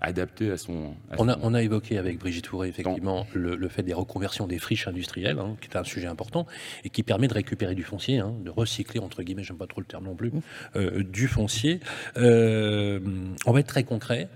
adapté 0.00 0.50
à 0.50 0.56
son. 0.56 0.94
à 1.10 1.16
on 1.18 1.28
a, 1.28 1.34
son- 1.34 1.40
on 1.42 1.54
a 1.54 1.62
évoqué 1.62 1.98
avec 1.98 2.18
Brigitte 2.18 2.46
Fourré, 2.46 2.68
effectivement, 2.68 3.26
le, 3.34 3.56
le 3.56 3.68
fait 3.68 3.82
des 3.82 3.92
reconversions 3.94 4.46
des 4.46 4.58
friches 4.58 4.88
industrielles, 4.88 5.38
hein, 5.38 5.56
qui 5.60 5.68
est 5.68 5.76
un 5.76 5.84
sujet 5.84 6.06
important, 6.06 6.46
et 6.84 6.90
qui 6.90 7.02
permet 7.02 7.28
de 7.28 7.34
récupérer 7.34 7.74
du 7.74 7.82
foncier, 7.82 8.18
hein, 8.18 8.34
de 8.44 8.50
recycler, 8.50 9.00
entre 9.00 9.22
guillemets, 9.22 9.44
j'aime 9.44 9.58
pas 9.58 9.66
trop 9.66 9.80
le 9.80 9.86
terme 9.86 10.04
non 10.04 10.14
plus, 10.14 10.32
euh, 10.76 11.02
du 11.02 11.28
foncier. 11.28 11.80
Euh, 12.16 13.00
on 13.46 13.52
va 13.52 13.60
être 13.60 13.66
très 13.68 13.84
concret. 13.84 14.28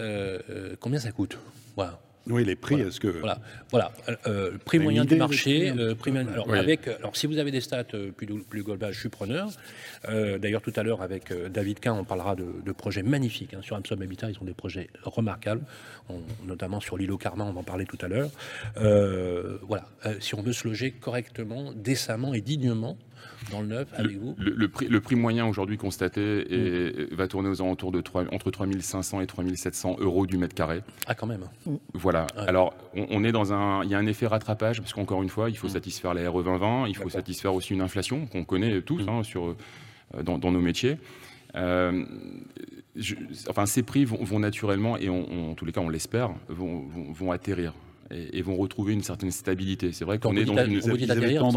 Euh, 0.00 0.74
combien 0.80 0.98
ça 0.98 1.12
coûte? 1.12 1.38
Voilà. 1.76 2.00
Oui, 2.28 2.44
les 2.44 2.54
prix, 2.54 2.76
Voilà. 2.76 2.88
est-ce 2.88 3.00
que... 3.00 3.08
Voilà, 3.08 3.40
voilà. 3.70 3.90
Euh, 4.08 4.14
euh, 4.28 4.50
prix 4.64 4.76
Une 4.78 4.84
moyen 4.84 5.02
idée 5.02 5.16
du 5.16 5.18
marché. 5.18 5.70
prix, 5.72 5.80
euh, 5.80 5.94
prix 5.96 6.12
moyen- 6.12 6.28
alors, 6.28 6.46
Oui. 6.48 6.58
avec, 6.58 6.86
euh, 6.86 6.96
alors, 6.98 7.16
si 7.16 7.26
vous 7.26 7.38
avez 7.38 7.50
des 7.50 7.60
stats 7.60 7.84
euh, 7.94 8.10
plus, 8.12 8.26
plus 8.26 8.62
globales, 8.62 8.92
je 8.92 9.00
suis 9.00 9.08
preneur. 9.08 9.48
Euh, 10.08 10.38
D'ailleurs, 10.38 10.62
tout 10.62 10.72
à 10.76 10.82
l'heure, 10.84 11.02
avec 11.02 11.32
euh, 11.32 11.48
David 11.48 11.80
Quin, 11.80 11.94
on 11.94 12.04
parlera 12.04 12.36
de, 12.36 12.46
de 12.64 12.72
projets 12.72 13.02
magnifiques. 13.02 13.54
hein. 13.54 13.60
Sur 13.62 13.74
Amsom 13.76 14.00
Habitat, 14.00 14.30
ils 14.30 14.38
ont 14.40 14.44
des 14.44 14.54
projets 14.54 14.88
remarquables, 15.02 15.62
On- 16.08 16.20
notamment 16.46 16.80
sur 16.80 16.96
l'îlot 16.96 17.18
Carmin, 17.18 17.44
on 17.46 17.52
va 17.52 17.60
en 17.60 17.64
parler 17.64 17.86
tout 17.86 17.98
à 18.00 18.08
l'heure. 18.08 18.30
Euh, 18.76 19.58
voilà. 19.66 19.84
Euh, 20.06 20.14
si 20.20 20.34
on 20.34 20.42
veut 20.42 20.52
se 20.52 20.66
loger 20.66 20.90
correctement, 20.92 21.72
décemment 21.74 22.34
et 22.34 22.40
dignement, 22.40 22.96
dans 23.50 23.60
le 23.60 23.66
neuf 23.66 23.88
avec 23.94 24.16
vous 24.18 24.34
le, 24.38 24.68
prix, 24.68 24.86
le 24.86 25.00
prix 25.00 25.16
moyen 25.16 25.46
aujourd'hui 25.46 25.76
constaté 25.76 26.46
mm. 26.50 27.14
va 27.14 27.28
tourner 27.28 27.48
aux 27.48 27.62
alentours 27.62 27.92
de 27.92 28.00
3, 28.00 28.24
entre 28.32 28.50
3500 28.50 29.20
et 29.20 29.26
3700 29.26 29.96
euros 29.98 30.26
du 30.26 30.36
mètre 30.36 30.54
carré. 30.54 30.82
Ah, 31.06 31.14
quand 31.14 31.26
même. 31.26 31.44
Mm. 31.66 31.76
Voilà. 31.94 32.26
Alors, 32.36 32.74
on, 32.94 33.24
est 33.24 33.32
dans 33.32 33.52
un. 33.52 33.84
Il 33.84 33.90
y 33.90 33.94
a 33.94 33.98
un 33.98 34.06
effet 34.06 34.26
rattrapage, 34.26 34.80
parce 34.80 34.92
qu'encore 34.92 35.22
une 35.22 35.28
fois, 35.28 35.50
il 35.50 35.56
faut 35.56 35.68
mm. 35.68 35.70
satisfaire 35.70 36.14
les 36.14 36.26
RE 36.26 36.42
2020, 36.42 36.88
il 36.88 36.96
faut 36.96 37.08
satisfaire 37.08 37.54
aussi 37.54 37.74
une 37.74 37.82
inflation 37.82 38.26
qu'on 38.26 38.44
connaît 38.44 38.82
tous 38.82 39.02
hein, 39.08 39.22
sur, 39.22 39.56
euh, 40.14 40.22
dans, 40.22 40.38
nos 40.38 40.60
métiers. 40.60 40.98
Euh, 41.54 42.04
enfin, 43.48 43.66
ces 43.66 43.82
prix 43.82 44.04
vont, 44.04 44.38
naturellement, 44.38 44.96
et 44.96 45.08
en 45.08 45.54
tous 45.54 45.64
les 45.64 45.72
cas, 45.72 45.80
on 45.80 45.88
l'espère, 45.88 46.30
vont, 46.48 46.84
vont, 47.12 47.32
atterrir 47.32 47.74
et, 48.12 48.42
vont 48.42 48.56
retrouver 48.56 48.92
une 48.92 49.02
certaine 49.02 49.30
stabilité. 49.30 49.92
C'est 49.92 50.04
vrai 50.04 50.18
qu'on 50.18 50.36
est 50.36 50.44
dans 50.44 50.56
une. 50.64 50.72
Ils 50.72 51.06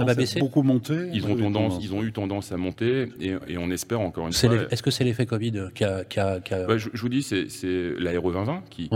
va 0.06 0.16
baisser 0.16 0.39
beaucoup 0.39 0.64
monté. 0.64 1.10
Ils 1.14 1.26
ont 1.26 1.36
tendance, 1.36 1.80
ils 1.82 1.93
ont 1.93 2.03
eu 2.03 2.12
tendance 2.12 2.51
à 2.51 2.58
monter 2.58 3.10
et, 3.20 3.58
on 3.58 3.72
espère 3.72 4.01
encore 4.01 4.28
une 4.28 4.34
fois. 4.34 4.68
Est-ce 4.70 4.84
que 4.84 4.91
c'est 4.91 5.03
l'effet 5.03 5.26
Covid 5.26 5.70
qui 5.74 5.84
a. 5.84 6.06
Je, 6.78 7.01
vous 7.01 7.10
dis, 7.10 7.24
c'est 7.24 7.45
la 7.97 8.14
2020 8.14 8.64
qui, 8.70 8.89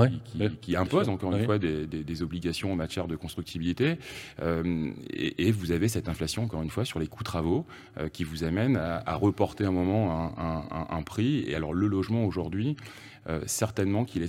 qui, 0.62 0.76
impose 0.76 1.10
encore 1.10 1.36
une 1.36 1.46
fois 1.46 1.58
des, 1.58 2.22
obligations 2.22 2.74
en 2.74 2.76
matière 2.76 3.08
de 3.08 3.16
constructibilité. 3.16 3.98
Euh, 4.42 4.92
et, 5.14 5.52
vous 5.52 5.72
avez 5.72 5.88
cette 5.88 6.10
inflation 6.10 6.44
encore 6.44 6.62
une 6.62 6.70
fois 6.70 6.86
sur 6.86 7.00
les 7.00 7.08
coûts 7.08 7.24
travaux 7.24 7.66
euh, 7.98 8.10
qui 8.10 8.24
vous 8.24 8.44
amène 8.44 8.78
à, 8.78 9.16
reporter 9.16 9.66
un 9.66 9.72
moment 9.72 10.34
un, 10.38 11.02
prix. 11.04 11.44
Et 11.48 11.56
alors 11.56 11.74
le 11.74 11.88
logement 11.88 12.26
aujourd'hui, 12.26 12.76
euh, 13.28 13.42
certainement 13.46 14.06
qu'il 14.06 14.22
est 14.22 14.28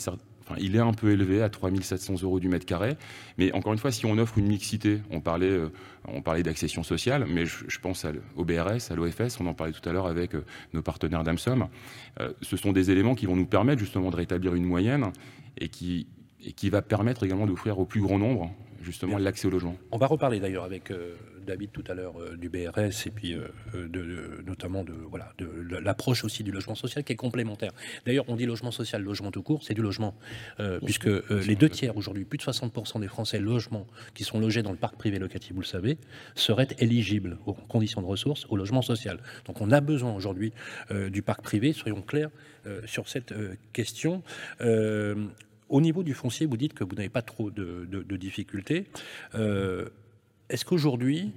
il 0.59 0.77
est 0.77 0.81
un 0.81 0.93
peu 0.93 1.11
élevé 1.11 1.43
à 1.43 1.49
3700 1.49 2.23
euros 2.23 2.41
du 2.41 2.49
mètre 2.49 2.67
carré. 2.67 2.97
Mais 3.39 3.53
encore 3.53 3.73
une 3.73 3.79
fois, 3.79 3.93
si 3.93 4.07
on 4.07 4.19
offre 4.19 4.39
une 4.39 4.47
mixité, 4.47 5.01
on 5.11 5.21
parlait, 5.21 5.51
euh, 5.51 5.73
on 6.09 6.23
parlait 6.23 6.43
d'accession 6.43 6.83
sociale, 6.83 7.27
mais 7.29 7.47
je, 7.47 7.79
pense 7.81 8.07
au 8.37 8.45
BRS, 8.45 8.91
à 8.91 8.95
l'OFS, 8.95 9.41
on 9.41 9.47
en 9.47 9.55
parlait 9.55 9.73
tout 9.73 9.87
à 9.89 9.93
l'heure 9.93 10.07
avec 10.07 10.35
euh, 10.35 10.45
nos 10.73 10.83
partenaires 10.83 11.25
d'Amsom. 11.25 11.69
Euh, 12.21 12.33
ce 12.43 12.57
sont 12.57 12.73
des 12.73 12.91
éléments 12.91 13.15
qui 13.15 13.27
vont 13.27 13.37
nous 13.37 13.47
permettre 13.47 13.81
justement 13.81 14.11
de 14.11 14.17
rétablir 14.17 14.55
une 14.55 14.65
moyenne 14.65 15.13
et 15.59 15.69
qui, 15.69 16.07
et 16.45 16.53
qui 16.53 16.71
va 16.71 16.83
permettre 16.83 17.25
également 17.25 17.47
d'offrir 17.47 17.79
au 17.79 17.85
plus 17.85 18.01
grand 18.01 18.19
nombre 18.19 18.51
justement 18.81 19.19
l'accès 19.19 19.47
au 19.47 19.51
logement. 19.51 19.77
On 19.91 19.99
va 19.99 20.07
reparler 20.07 20.41
d'ailleurs 20.41 20.65
avec 20.65 20.91
David 21.47 21.71
tout 21.73 21.85
à 21.89 21.95
l'heure 21.95 22.21
euh, 22.21 22.37
du 22.37 22.49
BRS 22.49 23.07
et 23.07 23.11
puis 23.11 23.35
euh, 23.35 23.49
euh, 23.75 23.89
de, 23.89 24.43
notamment 24.47 24.85
de 24.85 24.93
voilà 24.93 25.33
de, 25.39 25.77
l'approche 25.79 26.25
aussi 26.25 26.43
du 26.43 26.53
logement 26.53 26.75
social 26.75 27.03
qui 27.05 27.13
est 27.13 27.17
complémentaire. 27.17 27.73
D'ailleurs, 28.07 28.25
on 28.29 28.37
dit 28.37 28.47
logement 28.47 28.71
social, 28.71 29.03
logement 29.03 29.31
tout 29.31 29.43
court, 29.43 29.63
c'est 29.63 29.75
du 29.75 29.83
logement, 29.83 30.15
puisque 30.85 31.09
les 31.31 31.55
deux 31.57 31.69
tiers 31.69 31.97
aujourd'hui, 31.97 32.25
plus 32.25 32.39
de 32.39 32.43
60% 32.43 33.01
des 33.01 33.09
Français 33.09 33.39
logements 33.39 33.87
qui 34.15 34.25
sont 34.25 34.39
logés 34.39 34.63
dans 34.63 34.71
le 34.71 34.77
parc 34.77 34.97
privé 34.97 35.19
locatif, 35.19 35.53
vous 35.53 35.61
le 35.61 35.67
savez, 35.67 35.99
seraient 36.35 36.69
éligibles 36.79 37.39
aux 37.47 37.55
conditions 37.55 38.03
de 38.03 38.07
ressources 38.07 38.47
au 38.49 38.57
logement 38.57 38.83
social. 38.83 39.21
Donc 39.47 39.61
on 39.61 39.71
a 39.71 39.81
besoin 39.81 40.15
aujourd'hui 40.15 40.53
du 41.11 41.23
parc 41.23 41.43
privé, 41.43 41.73
soyons 41.73 42.03
clairs 42.03 42.31
sur 42.85 43.09
cette 43.09 43.35
question. 43.73 44.23
Au 45.71 45.81
niveau 45.81 46.03
du 46.03 46.13
foncier, 46.13 46.45
vous 46.45 46.59
dites 46.59 46.75
que 46.75 46.85
vous 46.85 46.95
n'avez 46.95 47.09
pas 47.09 47.23
trop 47.23 47.51
de, 47.51 48.17
difficultés. 48.17 48.87
Est-ce 49.35 50.65
qu'aujourd'hui, 50.65 51.33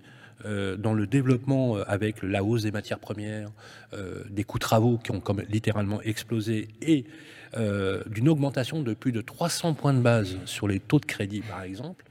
euh, 0.46 0.76
dans 0.76 0.94
le 0.94 1.08
développement 1.08 1.78
euh, 1.78 1.84
avec 1.88 2.22
la 2.22 2.44
hausse 2.44 2.64
des 2.64 2.72
matières 2.72 3.00
premières, 3.00 3.50
euh, 3.94 4.24
des 4.30 4.44
coûts 4.44 4.58
de 4.58 4.64
travaux 4.64 4.98
qui 4.98 5.12
ont 5.12 5.22
littéralement 5.50 6.02
explosé 6.02 6.68
et 6.82 7.06
d'une 8.08 8.30
augmentation 8.30 8.82
de 8.82 8.96
plus 8.96 9.12
de 9.12 9.22
300 9.22 9.76
points 9.76 9.94
de 9.94 10.00
base 10.00 10.38
sur 10.46 10.68
les 10.68 10.80
taux 10.80 11.00
de 11.00 11.06
crédit, 11.06 11.42
par 11.42 11.62
exemple, 11.62 12.04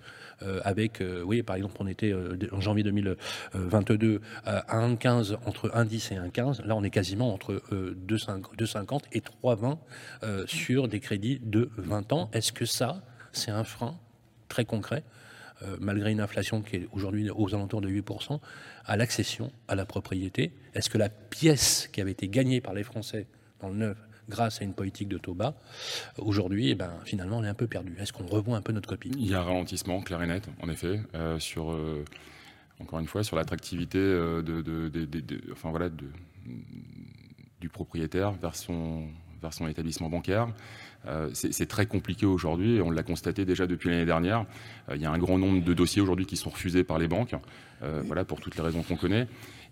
avec, 0.65 1.03
oui, 1.25 1.43
par 1.43 1.57
exemple, 1.57 1.77
on 1.81 1.87
était 1.87 2.15
en 2.53 2.61
janvier 2.61 2.83
2022 2.85 4.21
à 4.45 4.81
1,15 4.81 5.37
entre 5.47 5.69
1,10 5.69 6.15
et 6.15 6.17
1,15. 6.17 6.65
Là, 6.65 6.77
on 6.77 6.83
est 6.83 6.91
quasiment 6.91 7.33
entre 7.33 7.63
2,50 7.73 9.01
et 9.13 9.21
3,20 9.21 10.47
sur 10.47 10.89
des 10.89 11.01
crédits 11.01 11.41
de 11.43 11.71
20 11.77 12.13
ans. 12.13 12.31
Est-ce 12.33 12.53
que 12.53 12.65
ça, 12.65 13.03
c'est 13.33 13.51
un 13.51 13.65
frein 13.65 13.99
très 14.49 14.65
concret 14.65 15.03
euh, 15.63 15.77
malgré 15.81 16.11
une 16.11 16.21
inflation 16.21 16.63
qui 16.63 16.77
est 16.77 16.89
aujourd'hui 16.93 17.31
aux 17.31 17.55
alentours 17.55 17.81
de 17.81 17.89
8%, 17.89 18.41
à 18.85 18.97
l'accession 18.97 19.53
à 19.69 19.75
la 19.75 19.87
propriété? 19.87 20.53
Est-ce 20.75 20.91
que 20.91 20.99
la 20.99 21.09
pièce 21.09 21.89
qui 21.93 22.01
avait 22.01 22.13
été 22.13 22.29
gagnée 22.29 22.61
par 22.61 22.75
les 22.75 22.83
Français 22.83 23.27
dans 23.61 23.69
le 23.69 23.77
neuf 23.77 23.99
grâce 24.29 24.61
à 24.61 24.65
une 24.65 24.75
politique 24.75 25.09
de 25.09 25.19
taux 25.19 25.35
bas, 25.35 25.55
aujourd'hui, 26.19 26.71
eh 26.71 26.75
ben, 26.75 26.93
finalement, 27.05 27.39
on 27.39 27.45
est 27.45 27.49
un 27.49 27.55
peu 27.55 27.67
perdu. 27.67 27.97
Est-ce 27.99 28.13
qu'on 28.13 28.27
revoit 28.27 28.57
un 28.57 28.63
peu 28.63 28.73
notre 28.73 28.89
copie? 28.89 29.11
Il 29.17 29.29
y 29.29 29.35
a 29.35 29.41
un 29.41 29.45
ralentissement 29.45 30.01
clair 30.03 30.23
et 30.23 30.27
net, 30.27 30.49
en 30.63 30.69
effet, 30.69 31.01
euh, 31.15 31.39
sur, 31.39 31.73
euh, 31.73 32.05
encore 32.81 32.99
une 32.99 33.07
fois, 33.07 33.25
sur 33.25 33.37
l'attractivité 33.37 33.99
voilà, 35.63 35.89
du 37.61 37.69
propriétaire 37.69 38.33
vers 38.33 38.57
son 38.57 39.09
établissement 39.69 40.09
bancaire. 40.09 40.49
Euh, 41.07 41.31
c'est 41.33 41.67
très 41.67 41.87
compliqué 41.87 42.27
aujourd'hui, 42.27 42.81
on 42.81 42.91
l'a 42.91 43.03
constaté 43.03 43.45
déjà 43.45 43.67
depuis 43.67 43.91
l'année 43.91 44.05
dernière. 44.05 44.45
Euh, 44.89 44.97
il 44.97 45.03
y 45.03 45.07
a 45.07 45.11
un 45.11 45.19
grand 45.19 45.39
nombre 45.39 45.63
de 45.65 45.75
dossiers 45.75 46.03
aujourd'hui 46.03 46.27
qui 46.27 46.37
sont 46.37 46.51
refusés 46.51 46.85
par 46.85 46.99
les 46.99 47.09
banques, 47.09 47.35
euh, 47.83 48.03
voilà, 48.07 48.25
pour 48.25 48.41
toutes 48.41 48.57
les 48.57 48.63
raisons 48.63 48.83
qu'on 48.83 48.97
connaît. 48.97 49.27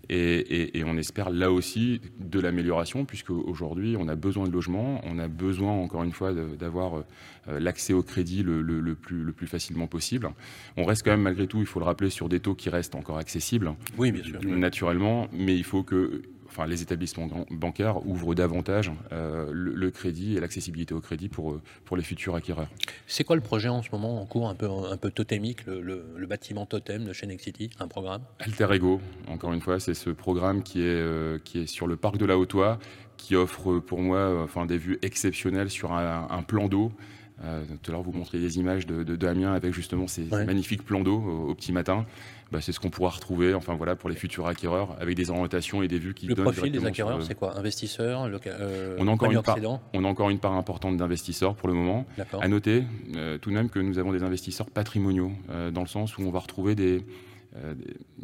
Et, 0.08 0.82
on 0.84 0.96
espère 0.96 1.30
là 1.30 1.52
aussi 1.52 2.00
de 2.18 2.40
l'amélioration, 2.40 3.04
puisque 3.04 3.30
aujourd'hui 3.30 3.96
on 3.96 4.08
a 4.08 4.16
besoin 4.16 4.48
de 4.48 4.50
logements, 4.50 5.00
on 5.04 5.18
a 5.18 5.28
besoin 5.28 5.72
encore 5.72 6.02
une 6.02 6.10
fois 6.10 6.32
d'avoir 6.32 7.04
l'accès 7.46 7.92
au 7.92 8.02
crédit 8.02 8.42
le, 8.42 8.94
plus, 8.94 9.22
le 9.22 9.32
plus 9.32 9.46
facilement 9.46 9.86
possible. 9.86 10.30
On 10.76 10.84
reste 10.84 11.04
quand 11.04 11.12
même 11.12 11.20
malgré 11.20 11.46
tout, 11.46 11.60
il 11.60 11.66
faut 11.66 11.78
le 11.78 11.84
rappeler, 11.84 12.10
sur 12.10 12.28
des 12.28 12.40
taux 12.40 12.54
qui 12.54 12.70
restent 12.70 12.96
encore 12.96 13.18
accessibles. 13.18 13.74
Oui, 13.98 14.10
bien 14.10 14.24
sûr. 14.24 14.42
Naturellement, 14.42 15.28
mais 15.32 15.54
il 15.54 15.64
faut 15.64 15.84
que 15.84 16.22
enfin, 16.50 16.66
les 16.66 16.82
établissements 16.82 17.28
bancaires 17.50 18.04
ouvrent 18.06 18.34
davantage 18.34 18.90
euh, 19.12 19.50
le, 19.52 19.90
crédit 19.90 20.36
et 20.36 20.40
l'accessibilité 20.40 20.94
au 20.94 21.00
crédit 21.00 21.28
pour, 21.28 21.52
euh, 21.52 21.62
pour 21.84 21.96
les 21.96 22.02
futurs 22.02 22.34
acquéreurs. 22.34 22.68
C'est 23.06 23.24
quoi 23.24 23.36
le 23.36 23.42
projet 23.42 23.68
en 23.68 23.82
ce 23.82 23.90
moment 23.92 24.20
en 24.20 24.26
cours, 24.26 24.48
un 24.48 24.54
peu, 24.54 24.68
un 24.68 24.96
peu 24.96 25.10
totémique, 25.10 25.64
le, 25.66 26.26
bâtiment 26.26 26.66
totem 26.66 27.04
de 27.04 27.12
chez 27.12 27.26
Nexity, 27.26 27.70
un 27.80 27.88
programme? 27.88 28.22
Alter 28.40 28.68
Ego, 28.72 29.00
encore 29.28 29.52
une 29.52 29.60
fois, 29.60 29.80
c'est 29.80 29.94
ce 29.94 30.10
programme 30.10 30.62
qui 30.62 30.80
est, 30.80 30.84
euh, 30.86 31.38
qui 31.44 31.60
est 31.60 31.66
sur 31.66 31.86
le 31.86 31.96
parc 31.96 32.18
de 32.18 32.26
la 32.26 32.38
Haute-Oie, 32.38 32.78
qui 33.16 33.36
offre 33.36 33.78
pour 33.78 34.00
moi 34.00 34.42
enfin, 34.42 34.66
des 34.66 34.78
vues 34.78 34.98
exceptionnelles 35.02 35.70
sur 35.70 35.92
un, 35.92 36.42
plan 36.42 36.68
d'eau. 36.68 36.90
tout 37.38 37.90
à 37.90 37.92
l'heure, 37.92 38.02
vous 38.02 38.12
montriez 38.12 38.40
des 38.40 38.58
images 38.58 38.86
de, 38.86 39.02
de, 39.02 39.16
Damien 39.16 39.52
avec 39.52 39.74
justement 39.74 40.06
ces, 40.06 40.24
magnifiques 40.24 40.84
plans 40.84 41.02
d'eau 41.02 41.20
au, 41.48 41.54
petit 41.54 41.72
matin. 41.72 42.06
Bah, 42.50 42.60
c'est 42.60 42.72
ce 42.72 42.80
qu'on 42.80 42.90
pourra 42.90 43.10
retrouver 43.10 43.54
enfin, 43.54 43.74
voilà, 43.74 43.94
pour 43.94 44.10
les 44.10 44.16
futurs 44.16 44.48
acquéreurs 44.48 44.96
avec 45.00 45.14
des 45.14 45.30
orientations 45.30 45.82
et 45.82 45.88
des 45.88 46.00
vues 46.00 46.14
qui 46.14 46.26
le 46.26 46.34
profil 46.34 46.72
des 46.72 46.84
acquéreurs, 46.84 47.22
c'est 47.22 47.36
quoi? 47.36 47.56
Investisseurs 47.56 48.28
euh, 48.46 48.96
on, 48.98 49.06
a 49.06 49.10
encore 49.10 49.30
une 49.30 49.40
part, 49.40 49.58
on 49.94 50.04
a 50.04 50.08
encore 50.08 50.30
une 50.30 50.40
part 50.40 50.54
importante 50.54 50.96
d'investisseurs 50.96 51.54
pour 51.54 51.68
le 51.68 51.74
moment. 51.74 52.06
À 52.40 52.48
noter 52.48 52.84
euh, 53.14 53.38
tout 53.38 53.50
de 53.50 53.54
même 53.54 53.70
que 53.70 53.78
nous 53.78 53.98
avons 53.98 54.12
des 54.12 54.24
investisseurs 54.24 54.68
patrimoniaux, 54.68 55.32
euh, 55.50 55.70
dans 55.70 55.82
le 55.82 55.86
sens 55.86 56.18
où 56.18 56.22
on 56.22 56.30
va 56.30 56.40
retrouver 56.40 56.74
des, 56.74 57.04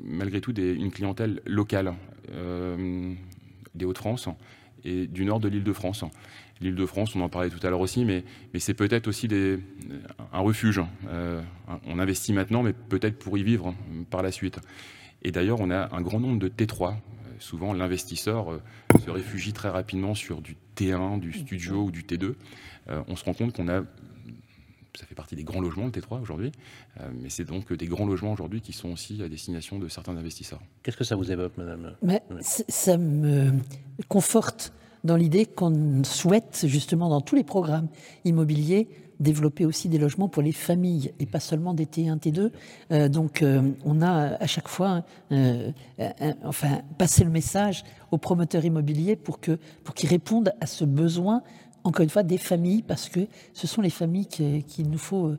malgré 0.03 0.41
tout 0.41 0.53
des, 0.53 0.73
une 0.73 0.91
clientèle 0.91 1.41
locale 1.47 1.95
des 3.75 3.85
Hauts-de-France 3.85 4.29
et 4.85 5.07
du 5.07 5.25
nord 5.25 5.39
de 5.39 5.49
l'île 5.49 5.65
de 5.65 5.73
France 5.73 6.05
l'île 6.61 6.75
de 6.75 6.87
France, 6.87 7.15
on 7.15 7.21
en 7.21 7.29
parlait 7.29 7.51
tout 7.51 7.65
à 7.67 7.71
l'heure 7.71 7.81
aussi, 7.81 8.05
mais, 8.05 8.25
mais 8.53 8.61
c'est 8.61 8.75
peut-être 8.75 9.09
aussi 9.09 9.29
des, 9.29 9.59
un 10.33 10.41
refuge. 10.41 10.81
Euh, 11.09 11.43
on 11.87 11.99
investit 11.99 12.33
maintenant, 12.33 12.63
mais 12.63 12.73
peut-être 12.73 13.19
pour 13.19 13.37
y 13.39 13.43
vivre 13.43 13.75
par 14.11 14.23
la 14.23 14.33
suite. 14.33 14.59
Et 15.23 15.33
d'ailleurs, 15.33 15.61
on 15.61 15.71
a 15.71 15.95
un 15.95 16.01
grand 16.01 16.21
nombre 16.21 16.39
de 16.39 16.49
T3. 16.49 16.93
Euh, 16.93 16.95
souvent, 17.39 17.73
l'investisseur 17.73 18.53
euh, 18.53 18.63
se 19.05 19.11
réfugie 19.11 19.53
très 19.53 19.69
rapidement 19.69 20.15
sur 20.15 20.41
du 20.41 20.57
T1, 20.77 21.21
du 21.21 21.33
studio 21.33 21.85
ou 21.85 21.91
du 21.91 22.03
T2. 22.03 22.35
on 23.09 23.17
se 23.17 23.25
rend 23.25 23.35
compte 23.35 23.55
qu'on 23.55 23.69
a 23.69 23.83
ça 24.95 25.05
fait 25.05 25.15
partie 25.15 25.37
des 25.37 25.45
grands 25.45 25.61
logements, 25.61 25.85
le 25.85 25.91
T3 25.91 26.23
aujourd'hui, 26.23 26.53
mais 27.13 27.29
c'est 27.29 27.45
donc 27.45 27.71
des 27.71 27.87
grands 27.87 28.07
logements 28.07 28.33
aujourd'hui 28.33 28.63
qui 28.63 28.73
sont 28.73 28.91
aussi 28.91 29.23
à 29.23 29.29
destination 29.29 29.79
de 29.79 29.89
certains 29.89 30.17
investisseurs. 30.17 30.63
Qu'est-ce 30.83 30.97
que 30.97 31.05
ça 31.05 31.17
vous 31.17 31.31
évoque, 31.31 31.59
madame? 31.59 31.95
Ça 32.41 32.97
me 32.97 33.53
conforte 34.09 34.73
dans 35.07 35.17
l'idée 35.17 35.47
qu'on 35.47 36.05
souhaite 36.05 36.65
justement 36.67 37.09
dans 37.09 37.21
tous 37.21 37.37
les 37.37 37.45
programmes 37.45 37.89
immobiliers 38.25 38.89
développer 39.21 39.65
aussi 39.65 39.89
des 39.89 39.99
logements 39.99 40.29
pour 40.29 40.43
les 40.43 40.53
familles 40.53 41.13
et 41.19 41.27
pas 41.27 41.41
seulement 41.41 41.75
des 41.75 41.87
T1, 41.87 42.19
T2. 42.19 42.51
Euh, 42.93 43.09
donc 43.09 43.43
euh, 43.43 43.73
on 43.85 44.03
a 44.03 44.37
à 44.37 44.47
chaque 44.47 44.69
fois 44.69 45.05
euh, 45.33 45.71
enfin 46.45 46.83
passé 46.99 47.25
le 47.25 47.31
message 47.31 47.85
aux 48.11 48.19
promoteurs 48.19 48.65
immobiliers 48.65 49.17
pour 49.17 49.41
que 49.41 49.59
pour 49.85 49.95
qu'ils 49.95 50.11
répondent 50.11 50.53
à 50.61 50.67
ce 50.67 50.85
besoin 50.85 51.43
encore 51.85 52.03
une 52.03 52.11
fois, 52.11 52.25
des 52.25 52.37
familles, 52.37 52.83
parce 52.83 53.09
que 53.09 53.21
ce 53.53 53.69
sont 53.69 53.81
les 53.81 53.91
familles 53.91 54.27
qu'il 54.27 54.91
nous 54.91 54.99
faut 54.99 55.37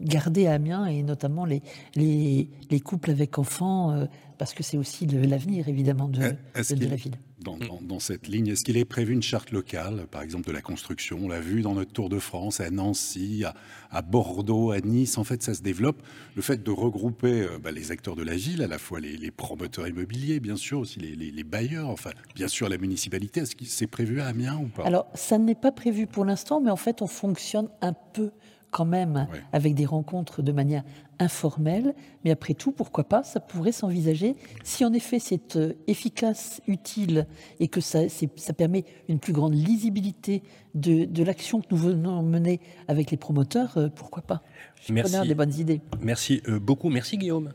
garder 0.00 0.46
à 0.46 0.54
Amiens, 0.54 0.86
et 0.86 1.02
notamment 1.02 1.44
les, 1.44 1.60
les, 1.96 2.48
les 2.70 2.80
couples 2.80 3.10
avec 3.10 3.38
enfants, 3.38 4.06
parce 4.38 4.54
que 4.54 4.62
c'est 4.62 4.78
aussi 4.78 5.04
l'avenir, 5.04 5.68
évidemment, 5.68 6.08
de, 6.08 6.20
de 6.20 6.86
la 6.86 6.96
ville. 6.96 7.18
Dans, 7.40 7.56
dans, 7.80 8.00
cette 8.00 8.26
ligne, 8.26 8.48
est-ce 8.48 8.64
qu'il 8.64 8.76
est 8.76 8.84
prévu 8.84 9.12
une 9.12 9.22
charte 9.22 9.52
locale, 9.52 10.06
par 10.10 10.22
exemple 10.22 10.48
de 10.48 10.52
la 10.52 10.60
construction? 10.60 11.18
On 11.22 11.28
l'a 11.28 11.38
vu 11.38 11.62
dans 11.62 11.74
notre 11.74 11.92
Tour 11.92 12.08
de 12.08 12.18
France, 12.18 12.58
à 12.60 12.70
Nancy, 12.70 13.44
à, 13.90 14.02
Bordeaux, 14.02 14.72
à 14.72 14.80
Nice, 14.80 15.18
en 15.18 15.24
fait, 15.24 15.42
ça 15.42 15.54
se 15.54 15.62
développe. 15.62 16.02
Le 16.34 16.42
fait 16.42 16.62
de 16.62 16.70
regrouper 16.70 17.42
euh, 17.42 17.58
bah, 17.58 17.70
les 17.70 17.92
acteurs 17.92 18.16
de 18.16 18.24
la 18.24 18.34
ville, 18.34 18.62
à 18.62 18.66
la 18.66 18.78
fois 18.78 18.98
les, 18.98 19.30
promoteurs 19.30 19.86
immobiliers, 19.86 20.40
bien 20.40 20.56
sûr, 20.56 20.80
aussi 20.80 20.98
les, 20.98 21.14
les, 21.14 21.44
bailleurs, 21.44 21.88
enfin, 21.90 22.10
bien 22.34 22.48
sûr, 22.48 22.68
la 22.68 22.76
municipalité, 22.78 23.40
est-ce 23.40 23.54
que 23.54 23.64
c'est 23.64 23.86
prévu 23.86 24.20
à 24.20 24.26
Amiens 24.26 24.58
ou 24.58 24.66
pas? 24.66 24.84
Alors, 24.84 25.06
ça 25.14 25.38
n'est 25.38 25.54
pas 25.54 25.70
prévu 25.70 26.06
pour 26.06 26.24
l'instant, 26.24 26.60
mais 26.60 26.70
en 26.70 26.76
fait, 26.76 27.02
on 27.02 27.06
fonctionne 27.06 27.68
un 27.82 27.92
peu 27.92 28.32
quand 28.70 28.84
même 28.84 29.26
avec 29.52 29.74
des 29.74 29.86
rencontres 29.86 30.42
de 30.42 30.52
manière 30.52 30.82
informelle. 31.18 31.94
Mais 32.24 32.30
après 32.30 32.54
tout, 32.54 32.72
pourquoi 32.72 33.04
pas 33.04 33.22
Ça 33.22 33.40
pourrait 33.40 33.72
s'envisager 33.72 34.36
si 34.62 34.84
en 34.84 34.92
effet 34.92 35.18
c'est 35.18 35.56
euh, 35.56 35.72
efficace, 35.86 36.60
utile 36.66 37.26
et 37.60 37.68
que 37.68 37.80
ça, 37.80 38.08
ça, 38.08 38.52
permet 38.52 38.84
une 39.08 39.18
plus 39.18 39.32
grande 39.32 39.54
lisibilité 39.54 40.42
de, 40.74 41.22
l'action 41.22 41.60
que 41.60 41.66
nous 41.70 41.76
venons 41.76 42.22
mener 42.22 42.60
avec 42.86 43.10
les 43.10 43.16
promoteurs. 43.16 43.76
Euh, 43.76 43.88
pourquoi 43.88 44.22
pas 44.22 44.42
Je 44.76 44.84
suis 44.84 44.92
Merci. 44.92 45.26
des 45.26 45.34
bonnes 45.34 45.54
idées. 45.54 45.80
Merci 46.00 46.42
euh, 46.48 46.58
beaucoup. 46.58 46.88
Merci 46.88 47.18
Guillaume. 47.18 47.52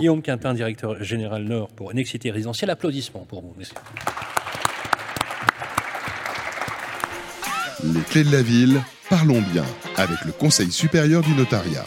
Guillaume 0.00 0.20
Quintin, 0.20 0.52
directeur 0.52 1.00
général 1.02 1.44
Nord 1.44 1.68
pour 1.68 1.94
Nexité 1.94 2.32
Résidentielle. 2.32 2.70
Applaudissements 2.70 3.24
pour 3.24 3.40
vous. 3.40 3.54
Merci. 3.56 3.74
Les 7.84 8.00
clés 8.00 8.24
de 8.24 8.32
la 8.32 8.42
ville 8.42 8.80
Parlons 9.10 9.42
bien 9.52 9.64
avec 9.96 10.24
le 10.24 10.30
Conseil 10.30 10.70
supérieur 10.70 11.22
du 11.22 11.34
notariat. 11.34 11.84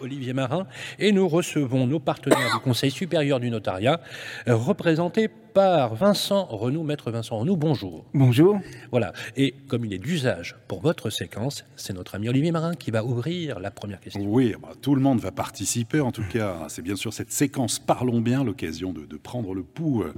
Olivier 0.00 0.32
Marin, 0.32 0.66
et 0.98 1.12
nous 1.12 1.28
recevons 1.28 1.86
nos 1.86 2.00
partenaires 2.00 2.52
du 2.52 2.58
Conseil 2.58 2.90
supérieur 2.90 3.38
du 3.38 3.48
notariat, 3.48 4.00
représentés 4.44 5.28
par 5.28 5.94
Vincent 5.94 6.46
Renou, 6.46 6.82
maître 6.82 7.12
Vincent 7.12 7.38
Renou. 7.38 7.56
Bonjour. 7.56 8.06
Bonjour. 8.12 8.58
Voilà. 8.90 9.12
Et 9.36 9.54
comme 9.68 9.84
il 9.84 9.92
est 9.92 9.98
d'usage 9.98 10.56
pour 10.66 10.80
votre 10.80 11.10
séquence, 11.10 11.64
c'est 11.76 11.92
notre 11.92 12.16
ami 12.16 12.28
Olivier 12.28 12.50
Marin 12.50 12.74
qui 12.74 12.90
va 12.90 13.04
ouvrir 13.04 13.60
la 13.60 13.70
première 13.70 14.00
question. 14.00 14.20
Oui, 14.24 14.56
bah, 14.60 14.70
tout 14.82 14.96
le 14.96 15.00
monde 15.00 15.20
va 15.20 15.30
participer. 15.30 16.00
En 16.00 16.10
tout 16.10 16.24
cas, 16.28 16.66
c'est 16.68 16.82
bien 16.82 16.96
sûr 16.96 17.12
cette 17.12 17.30
séquence 17.30 17.78
Parlons 17.78 18.20
bien, 18.20 18.42
l'occasion 18.42 18.92
de, 18.92 19.16
prendre 19.16 19.54
le 19.54 19.62
pouls. 19.62 20.02
Euh, 20.02 20.12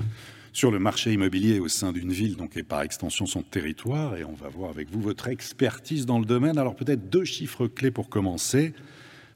sur 0.52 0.70
le 0.70 0.78
marché 0.78 1.12
immobilier 1.12 1.60
au 1.60 1.68
sein 1.68 1.92
d'une 1.92 2.12
ville, 2.12 2.36
donc 2.36 2.56
et 2.56 2.62
par 2.62 2.82
extension 2.82 3.26
son 3.26 3.42
territoire. 3.42 4.16
Et 4.16 4.24
on 4.24 4.32
va 4.32 4.48
voir 4.48 4.70
avec 4.70 4.90
vous 4.90 5.00
votre 5.00 5.28
expertise 5.28 6.06
dans 6.06 6.18
le 6.18 6.24
domaine. 6.24 6.58
Alors 6.58 6.76
peut-être 6.76 7.08
deux 7.08 7.24
chiffres 7.24 7.66
clés 7.66 7.90
pour 7.90 8.08
commencer. 8.08 8.74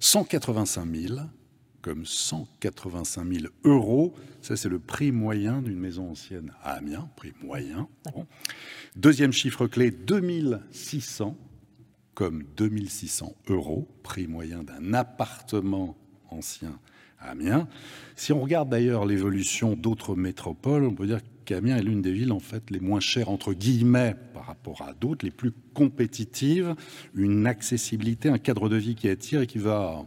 185 0.01 0.95
000, 0.95 1.21
comme 1.81 2.05
185 2.05 3.33
000 3.33 3.47
euros. 3.65 4.15
Ça, 4.43 4.57
c'est 4.57 4.69
le 4.69 4.79
prix 4.79 5.13
moyen 5.13 5.63
d'une 5.63 5.79
maison 5.79 6.11
ancienne 6.11 6.53
à 6.63 6.73
Amiens, 6.73 7.09
prix 7.17 7.33
moyen. 7.43 7.89
Deuxième 8.97 9.33
chiffre 9.33 9.67
clé, 9.67 9.91
2600, 9.91 11.37
comme 12.15 12.45
2600 12.57 13.35
euros, 13.49 13.89
prix 14.03 14.27
moyen 14.27 14.63
d'un 14.63 14.95
appartement 14.95 15.97
ancien 16.31 16.79
Amiens. 17.31 17.69
Si 18.17 18.33
on 18.33 18.41
regarde 18.41 18.69
d'ailleurs 18.69 19.07
l'évolution 19.07 19.75
d'autres 19.75 20.15
métropoles, 20.15 20.85
on 20.85 20.95
peut 20.95 21.07
dire 21.07 21.21
qu'Amiens 21.45 21.77
est 21.77 21.83
l'une 21.83 22.03
des 22.03 22.13
villes 22.13 22.33
en 22.33 22.41
fait 22.41 22.71
les 22.71 22.81
moins 22.81 23.01
chères 23.01 23.29
entre 23.29 23.53
guillemets 23.53 24.15
par 24.33 24.47
rapport 24.47 24.83
à 24.83 24.93
d'autres, 24.95 25.25
les 25.25 25.31
plus 25.31 25.53
compétitives, 25.75 26.75
une 27.15 27.47
accessibilité, 27.47 28.29
un 28.29 28.39
cadre 28.39 28.69
de 28.69 28.77
vie 28.77 28.95
qui 28.95 29.09
attire 29.09 29.43
et 29.43 29.47
qui 29.47 29.59
va 29.59 30.05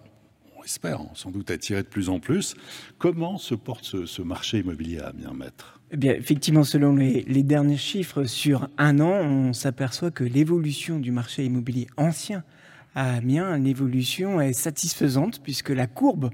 on 0.57 0.63
espère 0.63 1.01
sans 1.13 1.31
doute 1.31 1.51
attirer 1.51 1.83
de 1.83 1.87
plus 1.87 2.09
en 2.09 2.19
plus. 2.19 2.55
Comment 2.97 3.37
se 3.37 3.55
porte 3.55 3.83
ce, 4.05 4.21
marché 4.21 4.59
immobilier 4.59 4.99
à 4.99 5.07
Amiens, 5.07 5.33
maître? 5.33 5.79
Eh 5.91 5.97
bien, 5.97 6.13
effectivement, 6.13 6.63
selon 6.63 6.95
les, 6.95 7.21
les, 7.21 7.43
derniers 7.43 7.77
chiffres, 7.77 8.25
sur 8.25 8.67
un 8.77 8.99
an, 8.99 9.21
on 9.21 9.53
s'aperçoit 9.53 10.11
que 10.11 10.25
l'évolution 10.25 10.99
du 10.99 11.11
marché 11.11 11.45
immobilier 11.45 11.87
ancien 11.95 12.43
à 12.95 13.13
Amiens, 13.13 13.57
l'évolution 13.57 14.41
est 14.41 14.53
satisfaisante 14.53 15.39
puisque 15.41 15.69
la 15.69 15.87
courbe 15.87 16.31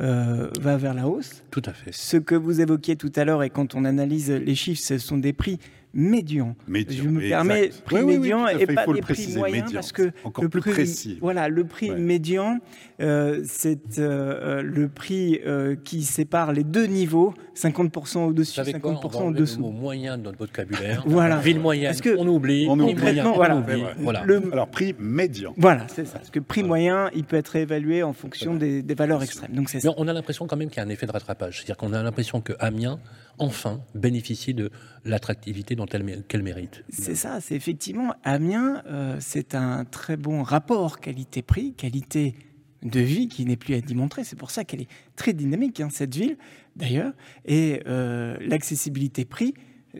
euh, 0.00 0.48
va 0.60 0.76
vers 0.76 0.94
la 0.94 1.08
hausse. 1.08 1.42
Tout 1.50 1.62
à 1.64 1.72
fait. 1.72 1.92
Ce 1.92 2.16
que 2.16 2.34
vous 2.34 2.60
évoquiez 2.60 2.96
tout 2.96 3.12
à 3.16 3.24
l'heure, 3.24 3.42
et 3.42 3.50
quand 3.50 3.74
on 3.74 3.84
analyse 3.84 4.30
les 4.30 4.54
chiffres, 4.54 4.82
ce 4.82 4.98
sont 4.98 5.18
des 5.18 5.32
prix 5.32 5.58
médians. 5.94 6.56
Médian, 6.66 7.04
Je 7.04 7.08
me 7.08 7.20
permets, 7.20 7.70
prix 7.84 8.04
médian 8.04 8.46
et 8.48 8.66
pas 8.66 8.86
des 8.86 9.00
prix 9.00 9.34
moyens 9.36 9.72
parce 9.72 9.92
que 9.92 10.10
Encore 10.24 10.44
le 10.44 10.50
plus 10.50 10.60
prix, 10.60 10.72
précis. 10.72 11.18
Voilà, 11.20 11.48
le 11.48 11.64
prix 11.64 11.90
médian, 11.90 12.58
euh, 13.00 13.42
c'est 13.44 13.98
euh, 13.98 14.62
le 14.62 14.88
prix 14.88 15.40
euh, 15.46 15.76
qui 15.76 16.02
sépare 16.02 16.52
les 16.52 16.64
deux 16.64 16.86
niveaux, 16.86 17.34
50% 17.56 18.26
au-dessus, 18.26 18.60
50% 18.60 19.28
au-dessous. 19.28 19.56
Le 19.56 19.62
mot 19.62 19.70
moyen 19.70 20.18
dans 20.18 20.30
notre 20.30 20.38
vocabulaire. 20.38 21.02
voilà. 21.06 21.38
Ville 21.38 21.60
moyenne, 21.60 21.94
que, 22.00 22.16
on 22.18 22.26
oublie. 22.26 22.66
On 22.68 22.78
oublie. 22.78 22.94
Moyen, 22.94 23.32
voilà. 23.32 23.56
On 23.56 23.60
oublie. 23.60 23.84
voilà. 23.98 24.22
Le, 24.24 24.42
Alors 24.52 24.68
prix 24.68 24.94
médian. 24.98 25.54
Voilà, 25.56 25.86
c'est 25.88 26.06
ça. 26.06 26.18
Parce 26.18 26.30
que 26.30 26.40
prix 26.40 26.62
moyen, 26.62 27.10
il 27.14 27.24
peut 27.24 27.36
être 27.36 27.56
évalué 27.56 28.02
en 28.02 28.12
fonction 28.12 28.54
des, 28.54 28.82
des, 28.82 28.94
valeurs 28.94 29.22
extrêmes. 29.22 29.52
Donc 29.52 29.68
c'est 29.68 29.86
On 29.96 30.08
a 30.08 30.12
l'impression 30.12 30.46
quand 30.46 30.56
même 30.56 30.68
qu'il 30.68 30.78
y 30.78 30.80
a 30.80 30.84
un 30.84 30.90
effet 30.90 31.06
de 31.06 31.12
rattrapage. 31.12 31.56
C'est-à-dire 31.56 31.76
qu'on 31.76 31.92
a 31.92 32.02
l'impression 32.02 32.40
que 32.40 32.52
Amiens 32.58 32.98
enfin 33.38 33.80
bénéficie 33.94 34.54
de 34.54 34.70
l'attractivité 35.04 35.76
dont 35.76 35.86
elle, 35.86 36.24
qu'elle 36.28 36.42
mérite. 36.42 36.84
C'est 36.90 37.14
ça, 37.14 37.40
c'est 37.40 37.54
effectivement 37.54 38.14
Amiens, 38.24 38.82
euh, 38.86 39.16
c'est 39.20 39.54
un 39.54 39.84
très 39.84 40.16
bon 40.16 40.42
rapport 40.42 41.00
qualité-prix, 41.00 41.74
qualité 41.74 42.34
de 42.82 43.00
vie 43.00 43.28
qui 43.28 43.44
n'est 43.44 43.56
plus 43.56 43.74
à 43.74 43.80
démontrer. 43.80 44.24
C'est 44.24 44.38
pour 44.38 44.50
ça 44.50 44.64
qu'elle 44.64 44.82
est 44.82 44.88
très 45.16 45.32
dynamique, 45.32 45.80
hein, 45.80 45.88
cette 45.90 46.14
ville, 46.14 46.36
d'ailleurs. 46.76 47.12
Et 47.44 47.82
euh, 47.86 48.36
l'accessibilité 48.40 49.24
prix, 49.24 49.54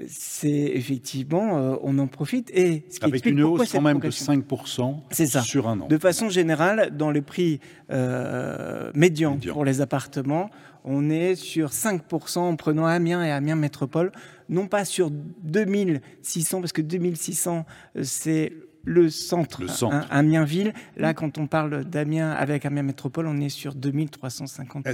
c'est 0.06 0.48
effectivement, 0.48 1.58
euh, 1.58 1.76
on 1.82 1.98
en 1.98 2.06
profite. 2.06 2.50
Et 2.54 2.84
ce 2.90 2.98
qui 2.98 3.04
Avec 3.04 3.26
une 3.26 3.42
hausse 3.42 3.72
quand 3.72 3.80
même 3.80 4.00
de 4.00 4.10
5% 4.10 5.26
ça. 5.26 5.42
sur 5.42 5.68
un 5.68 5.80
an. 5.80 5.88
De 5.88 5.98
façon 5.98 6.28
générale, 6.28 6.96
dans 6.96 7.10
le 7.10 7.22
prix 7.22 7.60
euh, 7.90 8.90
médian, 8.94 9.38
pour 9.38 9.64
les 9.64 9.80
appartements, 9.80 10.50
on 10.84 11.10
est 11.10 11.34
sur 11.34 11.70
5% 11.70 12.38
en 12.38 12.56
prenant 12.56 12.86
Amiens 12.86 13.24
et 13.24 13.30
Amiens 13.30 13.56
Métropole, 13.56 14.12
non 14.48 14.66
pas 14.66 14.84
sur 14.84 15.10
2600, 15.10 16.60
parce 16.60 16.72
que 16.72 16.82
2600, 16.82 17.66
euh, 17.96 18.02
c'est 18.04 18.52
le 18.84 19.10
centre, 19.10 19.60
le 19.60 19.68
centre. 19.68 20.06
Amiens-Ville. 20.10 20.72
Là, 20.96 21.12
quand 21.12 21.36
on 21.36 21.46
parle 21.46 21.84
d'Amiens 21.84 22.30
avec 22.30 22.64
Amiens 22.64 22.82
Métropole, 22.82 23.26
on 23.26 23.38
est 23.38 23.50
sur 23.50 23.74
2350 23.74 24.86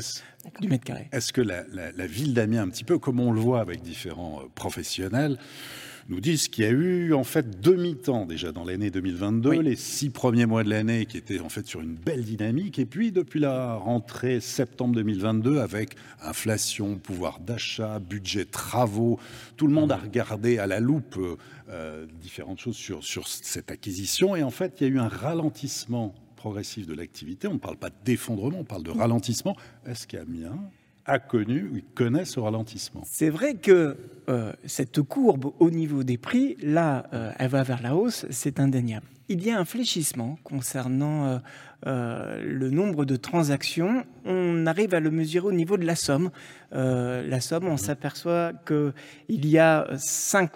du 0.60 0.68
mètre 0.68 0.84
carré. 0.84 1.08
Est-ce 1.12 1.32
que 1.32 1.40
la, 1.40 1.62
la 1.72 2.06
ville 2.06 2.34
d'Amiens, 2.34 2.62
un 2.62 2.68
petit 2.68 2.84
peu 2.84 2.98
comme 2.98 3.20
on 3.20 3.30
le 3.30 3.40
voit 3.40 3.60
avec 3.60 3.82
différents 3.82 4.40
euh, 4.40 4.48
professionnels, 4.54 5.38
nous 6.08 6.20
disent 6.20 6.48
qu'il 6.48 6.64
y 6.64 6.66
a 6.66 6.70
eu 6.70 7.14
en 7.14 7.24
fait 7.24 7.60
demi-temps 7.60 8.26
déjà 8.26 8.52
dans 8.52 8.64
l'année 8.64 8.90
2022, 8.90 9.60
les 9.60 9.76
six 9.76 10.10
premiers 10.10 10.46
mois 10.46 10.64
de 10.64 10.70
l'année 10.70 11.06
qui 11.06 11.16
étaient 11.16 11.40
en 11.40 11.48
fait 11.48 11.66
sur 11.66 11.80
une 11.80 11.94
belle 11.94 12.24
dynamique, 12.24 12.78
et 12.78 12.86
puis 12.86 13.12
depuis 13.12 13.40
la 13.40 13.74
rentrée 13.74 14.40
septembre 14.40 14.94
2022 14.96 15.58
avec 15.58 15.96
inflation, 16.22 16.96
pouvoir 16.96 17.40
d'achat, 17.40 17.98
budget 17.98 18.44
travaux, 18.44 19.18
tout 19.56 19.66
le 19.66 19.72
monde 19.72 19.92
a 19.92 19.96
regardé 19.96 20.58
à 20.58 20.66
la 20.66 20.80
loupe 20.80 21.18
euh, 21.70 22.06
différentes 22.20 22.60
choses 22.60 22.76
sur, 22.76 23.02
sur 23.02 23.26
cette 23.26 23.70
acquisition, 23.70 24.36
et 24.36 24.42
en 24.42 24.50
fait 24.50 24.80
il 24.80 24.88
y 24.88 24.90
a 24.90 24.92
eu 24.94 24.98
un 24.98 25.08
ralentissement 25.08 26.14
progressif 26.36 26.86
de 26.86 26.92
l'activité. 26.92 27.48
On 27.48 27.54
ne 27.54 27.58
parle 27.58 27.78
pas 27.78 27.88
d'effondrement, 28.04 28.58
on 28.58 28.64
parle 28.64 28.82
de 28.82 28.90
ralentissement. 28.90 29.56
Est-ce 29.86 30.06
qu'il 30.06 30.18
y 30.18 30.22
a 30.22 30.26
bien 30.26 30.58
a 31.06 31.18
connu 31.18 31.70
ou 31.72 31.80
connaît 31.94 32.24
ce 32.24 32.40
ralentissement. 32.40 33.02
C'est 33.04 33.30
vrai 33.30 33.54
que 33.54 33.96
euh, 34.28 34.52
cette 34.66 35.02
courbe 35.02 35.52
au 35.58 35.70
niveau 35.70 36.02
des 36.02 36.18
prix, 36.18 36.56
là, 36.62 37.06
euh, 37.12 37.30
elle 37.38 37.48
va 37.48 37.62
vers 37.62 37.82
la 37.82 37.94
hausse, 37.94 38.26
c'est 38.30 38.60
indéniable. 38.60 39.06
Il 39.28 39.44
y 39.44 39.50
a 39.50 39.58
un 39.58 39.64
fléchissement 39.64 40.38
concernant 40.44 41.40
euh, 41.86 42.42
le 42.42 42.70
nombre 42.70 43.06
de 43.06 43.16
transactions. 43.16 44.04
On 44.26 44.66
arrive 44.66 44.94
à 44.94 45.00
le 45.00 45.10
mesurer 45.10 45.46
au 45.46 45.52
niveau 45.52 45.78
de 45.78 45.86
la 45.86 45.96
somme. 45.96 46.30
la 46.72 47.40
somme, 47.40 47.66
on 47.66 47.78
s'aperçoit 47.78 48.52
qu'il 48.66 49.46
y 49.46 49.58
a 49.58 49.86
5 49.96 50.50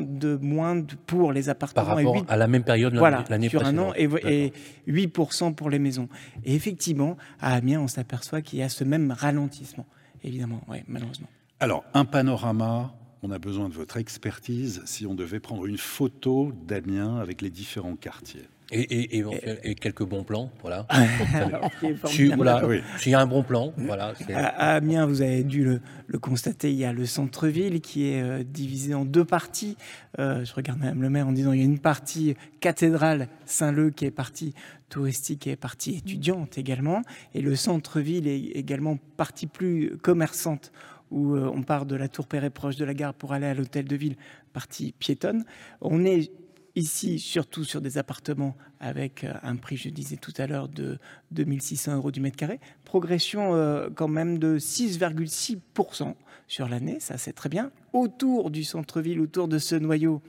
de 0.00 0.36
moins 0.36 0.82
pour 1.06 1.32
les 1.32 1.48
appartements. 1.48 1.86
Par 1.86 1.96
rapport 1.96 2.24
à 2.28 2.36
la 2.36 2.48
même 2.48 2.64
période 2.64 2.92
l'année 2.94 3.48
voilà, 3.48 3.48
sur 3.48 3.64
un 3.64 3.78
an, 3.78 3.92
et, 3.96 4.52
8% 4.88 5.54
pour 5.54 5.70
les 5.70 5.78
maisons. 5.78 6.08
Et 6.44 6.54
effectivement, 6.54 7.16
à 7.40 7.54
Amiens, 7.54 7.80
on 7.80 7.88
s'aperçoit 7.88 8.42
qu'il 8.42 8.58
y 8.58 8.62
a 8.62 8.68
ce 8.68 8.84
même 8.84 9.10
ralentissement, 9.10 9.86
évidemment, 10.22 10.60
ouais, 10.68 10.84
malheureusement. 10.88 11.28
Alors, 11.60 11.84
un 11.94 12.04
panorama 12.04 12.92
on 13.22 13.30
a 13.30 13.38
besoin 13.38 13.68
de 13.68 13.74
votre 13.74 13.98
expertise 13.98 14.82
si 14.84 15.06
on 15.06 15.14
devait 15.14 15.40
prendre 15.40 15.66
une 15.66 15.78
photo 15.78 16.52
d'Amiens 16.66 17.18
avec 17.18 17.40
les 17.40 17.50
différents 17.50 17.94
quartiers. 17.94 18.48
Et, 18.72 19.18
et, 19.18 19.74
quelques 19.74 20.04
bons 20.04 20.24
plans, 20.24 20.50
voilà. 20.62 20.86
si, 22.06 22.28
voilà 22.28 22.62
y 23.04 23.14
a 23.14 23.20
un 23.20 23.26
bon 23.26 23.42
plan, 23.42 23.74
voilà. 23.76 24.14
À, 24.34 24.76
Amiens, 24.76 25.04
vous 25.04 25.20
avez 25.20 25.44
dû 25.44 25.64
le, 26.06 26.18
constater, 26.18 26.70
il 26.70 26.78
y 26.78 26.84
a 26.84 26.92
le 26.92 27.04
centre-ville 27.04 27.80
qui 27.80 28.08
est 28.08 28.22
euh, 28.22 28.42
divisé 28.42 28.94
en 28.94 29.04
deux 29.04 29.24
parties. 29.24 29.76
Euh, 30.18 30.44
je 30.44 30.54
regarde 30.54 30.78
Madame 30.78 31.02
le 31.02 31.10
maire 31.10 31.26
en 31.26 31.32
disant 31.32 31.52
il 31.52 31.58
y 31.58 31.62
a 31.62 31.66
une 31.66 31.78
partie 31.78 32.34
cathédrale 32.60 33.28
Saint-Leu 33.44 33.90
qui 33.90 34.06
est 34.06 34.10
partie 34.10 34.54
touristique 34.88 35.46
et 35.46 35.56
partie 35.56 35.96
étudiante 35.96 36.56
également, 36.56 37.02
et 37.34 37.42
le 37.42 37.54
centre-ville 37.56 38.26
est 38.26 38.40
également 38.56 38.98
partie 39.16 39.46
plus 39.46 39.98
commerçante 39.98 40.72
où 41.12 41.34
euh, 41.34 41.50
on 41.54 41.62
part 41.62 41.86
de 41.86 41.94
la 41.94 42.08
Tour 42.08 42.26
Perret 42.26 42.50
proche 42.50 42.76
de 42.76 42.84
la 42.84 42.94
gare 42.94 43.14
pour 43.14 43.32
aller 43.32 43.46
à 43.46 43.54
l'hôtel 43.54 43.84
de 43.84 43.96
ville, 43.96 44.16
partie 44.52 44.92
piétonne. 44.98 45.44
On 45.80 46.04
est 46.04 46.32
ici 46.76 47.18
surtout 47.18 47.64
sur 47.64 47.80
des 47.80 47.98
appartements 47.98 48.56
avec 48.80 49.24
euh, 49.24 49.32
un 49.42 49.56
prix, 49.56 49.76
je 49.76 49.88
disais 49.88 50.16
tout 50.16 50.32
à 50.38 50.46
l'heure, 50.46 50.68
de 50.68 50.98
2600 51.30 51.96
euros 51.96 52.10
du 52.10 52.20
mètre 52.20 52.36
carré. 52.36 52.60
Progression 52.84 53.54
euh, 53.54 53.88
quand 53.94 54.08
même 54.08 54.38
de 54.38 54.58
6,6% 54.58 56.14
sur 56.48 56.68
l'année, 56.68 56.98
ça 57.00 57.18
c'est 57.18 57.32
très 57.32 57.48
bien. 57.48 57.70
Autour 57.92 58.50
du 58.50 58.64
centre-ville, 58.64 59.20
autour 59.20 59.48
de 59.48 59.58
ce 59.58 59.74
noyau, 59.74 60.22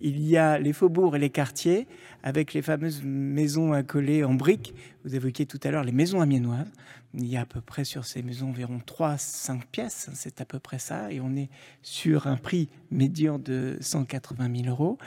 il 0.00 0.20
y 0.20 0.36
a 0.36 0.58
les 0.58 0.72
faubourgs 0.72 1.16
et 1.16 1.18
les 1.18 1.30
quartiers 1.30 1.86
avec 2.22 2.52
les 2.52 2.62
fameuses 2.62 3.02
maisons 3.02 3.72
accolées 3.72 4.24
en 4.24 4.34
briques. 4.34 4.74
Vous 5.04 5.14
évoquiez 5.14 5.46
tout 5.46 5.60
à 5.62 5.70
l'heure 5.70 5.84
les 5.84 5.92
maisons 5.92 6.20
amiénoises. 6.20 6.70
Il 7.14 7.26
y 7.26 7.36
a 7.36 7.42
à 7.42 7.46
peu 7.46 7.60
près 7.60 7.84
sur 7.84 8.04
ces 8.04 8.22
maisons 8.22 8.50
environ 8.50 8.78
3-5 8.86 9.62
pièces, 9.72 10.10
c'est 10.14 10.40
à 10.40 10.44
peu 10.44 10.58
près 10.58 10.78
ça, 10.78 11.10
et 11.10 11.20
on 11.20 11.34
est 11.34 11.48
sur 11.80 12.26
un 12.26 12.36
prix 12.36 12.68
médian 12.90 13.38
de 13.38 13.78
180 13.80 14.64
000 14.64 14.68
euros. 14.68 14.98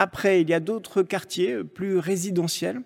Après, 0.00 0.40
il 0.40 0.48
y 0.48 0.54
a 0.54 0.60
d'autres 0.60 1.02
quartiers 1.02 1.52
euh, 1.52 1.64
plus 1.64 1.98
résidentiels 1.98 2.82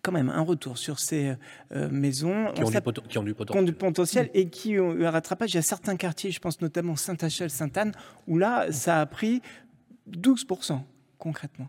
quand 0.00 0.12
même 0.12 0.30
un 0.30 0.40
retour 0.40 0.78
sur 0.78 0.98
ces 0.98 1.34
euh, 1.72 1.88
maisons 1.90 2.50
qui 2.54 2.64
ont, 2.64 3.22
du, 3.22 3.72
potentiel. 3.72 4.30
et 4.34 4.48
qui 4.48 4.78
ont 4.80 4.94
eu 4.94 5.04
un 5.04 5.10
rattrapage. 5.10 5.52
Il 5.52 5.56
y 5.56 5.58
a 5.58 5.62
certains 5.62 5.96
quartiers, 5.96 6.30
je 6.30 6.40
pense 6.40 6.60
notamment 6.60 6.96
Saint-Achel, 6.96 7.50
Sainte-Anne, 7.50 7.92
où 8.26 8.38
là, 8.38 8.72
ça 8.72 9.00
a 9.00 9.06
pris 9.06 9.42
12% 10.10 10.80
concrètement. 11.22 11.68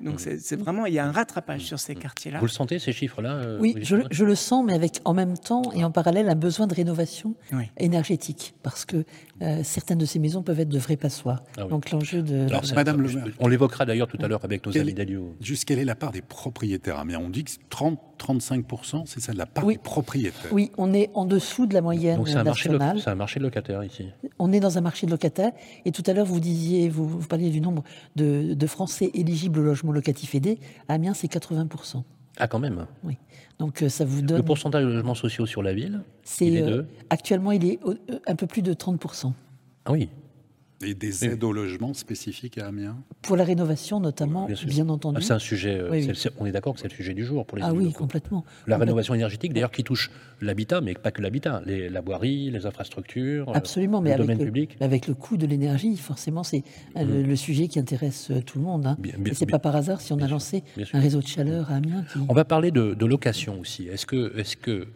Donc 0.00 0.18
c'est 0.18 0.56
vraiment, 0.56 0.86
il 0.86 0.94
y 0.94 0.98
a 0.98 1.06
un 1.06 1.12
rattrapage 1.12 1.60
sur 1.60 1.78
ces 1.78 1.94
quartiers-là. 1.94 2.38
Vous 2.38 2.46
le 2.46 2.50
sentez, 2.50 2.78
ces 2.78 2.92
chiffres-là 2.92 3.34
euh, 3.34 3.58
Oui, 3.60 3.74
je, 3.82 4.24
le 4.24 4.34
sens, 4.34 4.64
mais 4.64 4.72
avec 4.72 5.00
en 5.04 5.12
même 5.12 5.36
temps 5.36 5.70
et 5.74 5.84
en 5.84 5.90
parallèle 5.90 6.30
un 6.30 6.34
besoin 6.34 6.66
de 6.66 6.74
rénovation 6.74 7.34
énergétique, 7.76 8.54
parce 8.62 8.86
que 8.86 9.04
euh, 9.42 9.60
certaines 9.62 9.98
de 9.98 10.06
ces 10.06 10.18
maisons 10.18 10.42
peuvent 10.42 10.60
être 10.60 10.70
de 10.70 10.78
vrais 10.78 10.96
passoires. 10.96 11.42
Ah 11.58 11.64
Donc 11.64 11.90
l'enjeu 11.90 12.22
de... 12.22 12.46
Alors, 12.46 12.62
Madame 12.74 13.02
le 13.02 13.10
On 13.40 13.48
l'évoquera 13.48 13.84
d'ailleurs 13.84 14.08
tout 14.08 14.18
à 14.22 14.26
l'heure 14.26 14.44
avec 14.44 14.64
nos 14.64 14.76
amis 14.78 14.94
d'Alio. 14.94 15.36
Juste 15.38 15.66
quelle 15.66 15.80
est 15.80 15.84
la 15.84 15.96
part 15.96 16.10
des 16.10 16.22
propriétaires? 16.22 17.04
Mais 17.04 17.16
on 17.16 17.28
dit 17.28 17.44
que 17.44 17.50
30-35%, 18.24 19.02
c'est 19.06 19.20
ça, 19.20 19.32
de 19.32 19.38
la 19.38 19.46
part 19.46 19.66
des 19.66 19.76
propriétaires. 19.76 20.52
Oui, 20.52 20.70
on 20.78 20.94
est 20.94 21.10
en 21.14 21.26
dessous 21.26 21.66
de 21.66 21.74
la 21.74 21.82
moyenne 21.82 22.16
Donc 22.16 22.28
c'est 22.28 22.36
un, 22.36 22.44
nationale. 22.44 23.00
C'est 23.00 23.10
un 23.10 23.14
marché 23.14 23.38
de 23.40 23.44
locataires 23.44 23.84
ici. 23.84 24.06
On 24.38 24.52
est 24.52 24.60
dans 24.60 24.78
un 24.78 24.80
marché 24.80 25.06
de 25.06 25.10
locataires. 25.10 25.52
Et 25.84 25.92
tout 25.92 26.02
à 26.06 26.12
l'heure, 26.12 26.26
vous 26.26 26.40
disiez, 26.40 26.88
vous, 26.88 27.06
vous 27.06 27.26
parliez 27.26 27.50
du 27.50 27.60
nombre 27.60 27.84
de, 28.16 28.54
de 28.54 28.66
Français 28.66 28.94
c'est 28.94 29.10
éligible 29.14 29.58
au 29.58 29.62
logement 29.62 29.92
locatif 29.92 30.34
aidé. 30.34 30.58
À 30.88 30.94
Amiens, 30.94 31.14
c'est 31.14 31.30
80%. 31.30 32.02
Ah, 32.36 32.48
quand 32.48 32.58
même 32.58 32.86
Oui. 33.02 33.16
Donc 33.58 33.82
euh, 33.82 33.88
ça 33.88 34.04
vous 34.04 34.22
donne. 34.22 34.38
Le 34.38 34.42
pourcentage 34.42 34.84
de 34.84 34.88
logements 34.88 35.14
sociaux 35.14 35.46
sur 35.46 35.62
la 35.62 35.72
ville 35.72 36.00
C'est 36.24 36.62
euh, 36.62 36.82
actuellement 37.10 37.52
il 37.52 37.64
est 37.64 37.78
euh, 37.86 37.94
un 38.26 38.34
peu 38.34 38.46
plus 38.46 38.62
de 38.62 38.74
30%. 38.74 39.32
Ah 39.84 39.92
oui. 39.92 40.08
Et 40.82 40.94
des 40.94 41.24
aides 41.24 41.44
au 41.44 41.52
logement 41.52 41.94
spécifiques 41.94 42.58
à 42.58 42.66
Amiens 42.66 42.96
Pour 43.22 43.36
la 43.36 43.44
rénovation 43.44 44.00
notamment, 44.00 44.48
bien, 44.66 44.88
entendu. 44.88 45.18
Ah, 45.20 45.24
c'est 45.24 45.32
un 45.32 45.38
sujet, 45.38 45.78
euh, 45.78 46.12
on 46.38 46.46
est 46.46 46.52
d'accord 46.52 46.74
que 46.74 46.80
c'est 46.80 46.88
le 46.88 46.94
sujet 46.94 47.14
du 47.14 47.24
jour 47.24 47.46
pour 47.46 47.56
les 47.56 47.64
Ah 47.64 47.72
oui, 47.72 47.92
complètement. 47.92 48.44
La 48.66 48.76
rénovation 48.76 49.14
énergétique, 49.14 49.52
d'ailleurs, 49.52 49.70
qui 49.70 49.84
touche 49.84 50.10
l'habitat, 50.40 50.80
mais 50.80 50.94
pas 50.94 51.10
que 51.10 51.22
l'habitat, 51.22 51.62
la 51.64 52.00
voirie, 52.00 52.50
les 52.50 52.66
infrastructures, 52.66 53.48
euh, 53.48 53.54
Absolument, 53.54 54.00
mais 54.00 54.10
le 54.10 54.14
avec 54.14 54.26
domaine 54.26 54.38
le, 54.38 54.44
public. 54.44 54.76
Avec 54.80 55.06
le 55.06 55.14
coût 55.14 55.36
de 55.36 55.46
l'énergie, 55.46 55.96
forcément, 55.96 56.42
c'est 56.42 56.64
euh, 56.96 57.04
mmh. 57.04 57.26
le, 57.28 57.36
sujet 57.36 57.68
qui 57.68 57.78
intéresse 57.78 58.32
tout 58.44 58.58
le 58.58 58.64
monde. 58.64 58.86
Hein. 58.86 58.96
Et 59.24 59.34
c'est 59.34 59.46
pas 59.46 59.58
par 59.58 59.76
hasard 59.76 60.00
si 60.00 60.12
on 60.12 60.18
a 60.18 60.28
lancé 60.28 60.64
un 60.92 61.00
réseau 61.00 61.20
de 61.20 61.26
chaleur 61.26 61.70
à 61.70 61.76
Amiens. 61.76 62.04
On 62.28 62.34
va 62.34 62.44
parler 62.44 62.70
de, 62.70 63.04
location 63.04 63.60
aussi. 63.60 63.86
Est-ce 63.86 64.06
que, 64.06 64.36
est-ce 64.38 64.56
que, 64.56 64.88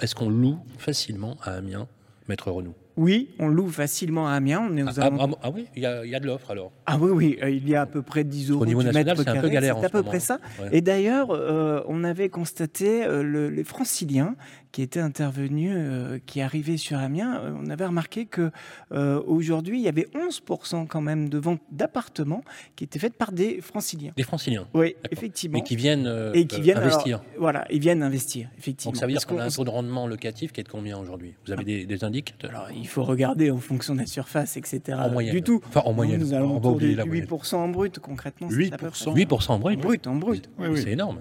est-ce 0.00 0.14
qu'on 0.14 0.30
loue 0.30 0.58
facilement 0.78 1.36
à 1.42 1.52
Amiens, 1.52 1.86
Maître 2.26 2.50
Renaud? 2.50 2.74
Oui, 3.00 3.30
on 3.38 3.48
loue 3.48 3.70
facilement 3.70 4.28
à 4.28 4.32
Amiens. 4.32 4.68
On 4.70 4.76
est 4.76 4.82
ah, 4.82 5.08
ah, 5.18 5.26
ah, 5.42 5.50
oui, 5.50 5.66
il 5.74 5.82
y, 5.82 5.86
a, 5.86 6.20
de 6.20 6.26
l'offre 6.26 6.50
alors. 6.50 6.70
Ah 6.84 6.98
oui, 7.00 7.10
oui, 7.10 7.38
euh, 7.42 7.48
il 7.48 7.66
y 7.66 7.74
a 7.74 7.80
à 7.80 7.86
peu 7.86 8.02
près 8.02 8.24
10 8.24 8.50
euros 8.50 8.60
Au 8.60 8.66
niveau 8.66 8.82
national, 8.82 9.16
c'est 9.16 9.28
un 9.28 9.40
peu 9.40 9.48
galère. 9.48 9.78
C'est 9.80 9.86
à 9.86 9.88
peu 9.88 10.02
près 10.02 10.20
ça. 10.20 10.38
Et 10.70 10.82
d'ailleurs, 10.82 11.30
euh, 11.30 11.82
on 11.88 12.04
avait 12.04 12.28
constaté 12.28 13.02
euh, 13.06 13.48
les 13.48 13.64
franciliens 13.64 14.36
qui 14.72 14.82
était 14.82 15.00
intervenu, 15.00 15.72
euh, 15.72 16.18
qui 16.26 16.40
arrivait 16.40 16.76
sur 16.76 16.98
Amiens, 16.98 17.40
euh, 17.40 17.52
on 17.60 17.70
avait 17.70 17.86
remarqué 17.86 18.26
que 18.26 18.50
euh, 18.92 19.20
aujourd'hui 19.26 19.78
il 19.78 19.84
y 19.84 19.88
avait 19.88 20.08
11% 20.14 20.86
quand 20.86 21.00
même 21.00 21.28
de 21.28 21.38
ventes 21.38 21.62
d'appartements 21.70 22.42
qui 22.76 22.84
étaient 22.84 22.98
faites 22.98 23.16
par 23.16 23.32
des 23.32 23.60
franciliens. 23.60 24.12
Des 24.16 24.22
franciliens. 24.22 24.66
Oui, 24.74 24.94
effectivement. 25.10 25.58
Et 25.58 25.62
qui 25.62 25.76
viennent, 25.76 26.10
et 26.34 26.46
qui 26.46 26.60
viennent 26.60 26.78
investir. 26.78 27.22
voilà, 27.38 27.66
ils 27.70 27.80
viennent 27.80 28.02
investir, 28.02 28.48
effectivement. 28.58 28.92
Donc 28.92 29.00
ça 29.00 29.06
veut 29.06 29.12
dire 29.12 29.26
qu'on 29.26 29.38
a 29.38 29.44
un 29.44 29.48
taux 29.48 29.64
de 29.64 29.70
rendement 29.70 30.06
locatif 30.06 30.52
qui 30.52 30.60
est 30.60 30.64
de 30.64 30.68
combien 30.68 30.98
aujourd'hui? 30.98 31.34
Vous 31.46 31.52
avez 31.52 31.64
des, 31.64 31.86
des 31.86 32.04
indicateurs? 32.04 32.50
Alors 32.50 32.70
il 32.70 32.86
faut 32.86 33.02
regarder 33.02 33.50
en 33.50 33.58
fonction 33.58 33.94
de 33.94 34.00
la 34.00 34.06
surface, 34.06 34.56
etc. 34.56 34.98
En 35.00 35.10
moyenne. 35.10 35.34
Du 35.34 35.42
tout. 35.42 35.60
Enfin 35.68 35.82
en 35.84 35.92
moyenne. 35.92 36.20
Nous 36.20 36.32
allons 36.32 36.56
autour 36.56 36.76
de 36.76 36.86
8% 36.86 37.56
en 37.56 37.68
brut 37.68 37.98
concrètement. 37.98 38.48
8%. 38.48 39.14
8% 39.14 39.50
en 39.50 39.58
brut. 39.58 39.78
En 39.78 39.82
brut, 39.82 40.06
en 40.06 40.14
brut. 40.16 40.48
C'est 40.76 40.92
énorme. 40.92 41.18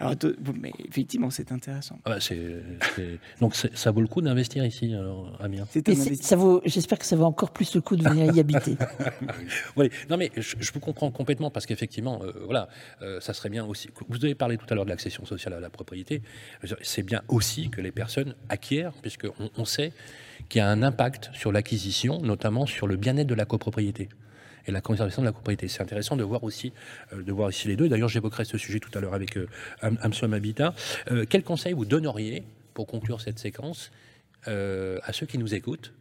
Alors, 0.00 0.14
mais 0.60 0.72
effectivement, 0.88 1.30
c'est 1.30 1.50
intéressant. 1.50 1.98
Ah 2.04 2.10
bah, 2.10 3.02
donc 3.40 3.56
ça 3.56 3.90
vaut 3.90 4.00
le 4.00 4.06
coup 4.06 4.20
d'investir 4.20 4.64
ici, 4.64 4.94
alors, 4.94 5.36
Amiens. 5.40 5.66
Ça 6.20 6.36
vaut. 6.36 6.62
J'espère 6.64 6.98
que 6.98 7.04
ça 7.04 7.16
vaut 7.16 7.24
encore 7.24 7.50
plus 7.50 7.74
le 7.74 7.80
coup 7.80 7.96
de 7.96 8.08
venir 8.08 8.32
y 8.34 8.38
habiter. 8.38 8.76
oui, 9.76 9.90
non 10.08 10.16
mais 10.16 10.30
je, 10.36 10.54
vous 10.72 10.80
comprends 10.80 11.10
complètement 11.10 11.50
parce 11.50 11.66
qu'effectivement, 11.66 12.20
euh, 12.22 12.32
voilà, 12.44 12.68
euh, 13.02 13.20
ça 13.20 13.34
serait 13.34 13.48
bien 13.48 13.64
aussi. 13.64 13.90
Vous 14.08 14.24
avez 14.24 14.36
parlé 14.36 14.56
tout 14.56 14.66
à 14.70 14.74
l'heure 14.74 14.84
de 14.84 14.90
l'accession 14.90 15.24
sociale 15.24 15.54
à 15.54 15.60
la 15.60 15.70
propriété. 15.70 16.22
C'est 16.82 17.02
bien 17.02 17.22
aussi 17.28 17.70
que 17.70 17.80
les 17.80 17.92
personnes 17.92 18.34
acquièrent, 18.48 18.92
puisqu'on 19.02 19.50
on 19.56 19.64
sait 19.64 19.92
qu'il 20.48 20.60
y 20.60 20.62
a 20.62 20.68
un 20.68 20.82
impact 20.82 21.30
sur 21.32 21.50
l'acquisition, 21.50 22.20
notamment 22.20 22.66
sur 22.66 22.86
le 22.86 22.96
bien-être 22.96 23.26
de 23.26 23.34
la 23.34 23.44
copropriété 23.44 24.08
et 24.66 24.72
la 24.72 24.80
conservation 24.80 25.22
de 25.22 25.26
la 25.26 25.32
propriété. 25.32 25.68
C'est 25.68 25.82
intéressant 25.82 26.16
de 26.16 26.24
voir 26.24 26.44
aussi, 26.44 26.72
euh, 27.12 27.22
de 27.22 27.32
voir 27.32 27.50
ici 27.50 27.68
les 27.68 27.76
deux. 27.76 27.88
D'ailleurs, 27.88 28.08
j'évoquerai 28.08 28.44
ce 28.44 28.58
sujet 28.58 28.80
tout 28.80 28.90
à 28.96 29.00
l'heure 29.00 29.14
avec 29.14 29.36
euh, 29.36 29.46
Amsoam 29.80 30.34
Habitat. 30.34 30.74
Euh, 31.10 31.24
quel 31.28 31.42
conseil 31.42 31.72
vous 31.72 31.84
donneriez 31.84 32.42
pour 32.74 32.86
conclure 32.86 33.20
cette 33.20 33.38
séquence 33.38 33.90
à 34.46 35.12
ceux 35.12 35.26
qui 35.26 35.36
nous 35.36 35.54
écoutent 35.54 35.92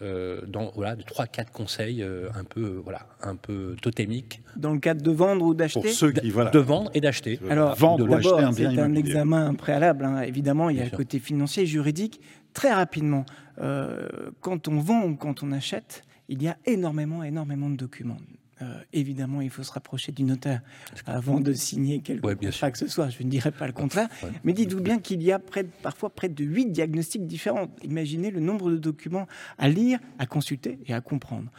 dans 0.00 0.70
voilà 0.76 0.94
trois 0.94 1.26
quatre 1.26 1.50
conseils 1.50 2.00
un 2.02 2.44
peu 2.44 2.80
voilà 2.84 3.06
un 3.22 3.34
peu 3.34 3.74
totémiques 3.82 4.40
dans 4.54 4.72
le 4.72 4.78
cadre 4.78 5.02
de 5.02 5.10
vendre 5.10 5.44
ou 5.44 5.54
d'acheter 5.54 5.80
pour 5.80 5.90
ceux 5.90 6.12
qui 6.12 6.30
voilà 6.30 6.50
de 6.50 6.58
vendre 6.60 6.92
et 6.94 7.00
d'acheter 7.00 7.40
alors 7.50 7.74
vendre 7.74 8.06
d'abord 8.06 8.54
c'est 8.54 8.66
un 8.66 8.94
examen 8.94 9.54
préalable 9.54 10.04
hein. 10.04 10.20
évidemment 10.20 10.70
il 10.70 10.76
y 10.76 10.80
a 10.80 10.84
le 10.84 10.96
côté 10.96 11.18
financier 11.18 11.64
et 11.64 11.66
juridique 11.66 12.20
très 12.52 12.72
rapidement 12.72 13.26
quand 13.56 14.68
on 14.68 14.78
vend 14.78 15.02
ou 15.06 15.16
quand 15.16 15.42
on 15.42 15.50
achète 15.50 16.04
il 16.28 16.42
y 16.42 16.48
a 16.48 16.56
énormément, 16.66 17.22
énormément 17.22 17.70
de 17.70 17.76
documents. 17.76 18.18
Euh, 18.60 18.80
évidemment, 18.92 19.40
il 19.40 19.50
faut 19.50 19.62
se 19.62 19.70
rapprocher 19.70 20.10
du 20.10 20.24
notaire 20.24 20.62
avant 21.06 21.40
de 21.40 21.52
signer 21.52 22.00
quelque 22.00 22.26
ouais, 22.26 22.34
contrat 22.34 22.72
que 22.72 22.78
ce 22.78 22.88
soit. 22.88 23.08
Je 23.08 23.22
ne 23.22 23.28
dirais 23.28 23.52
pas 23.52 23.66
le 23.66 23.72
contraire. 23.72 24.08
Mais 24.42 24.52
dites-vous 24.52 24.80
bien 24.80 24.98
qu'il 24.98 25.22
y 25.22 25.30
a 25.30 25.38
près 25.38 25.64
parfois 25.64 26.10
près 26.10 26.28
de 26.28 26.44
huit 26.44 26.66
diagnostics 26.66 27.26
différents. 27.26 27.68
Imaginez 27.84 28.30
le 28.30 28.40
nombre 28.40 28.70
de 28.70 28.76
documents 28.76 29.28
à 29.58 29.68
lire, 29.68 30.00
à 30.18 30.26
consulter 30.26 30.80
et 30.86 30.94
à 30.94 31.00
comprendre. 31.00 31.50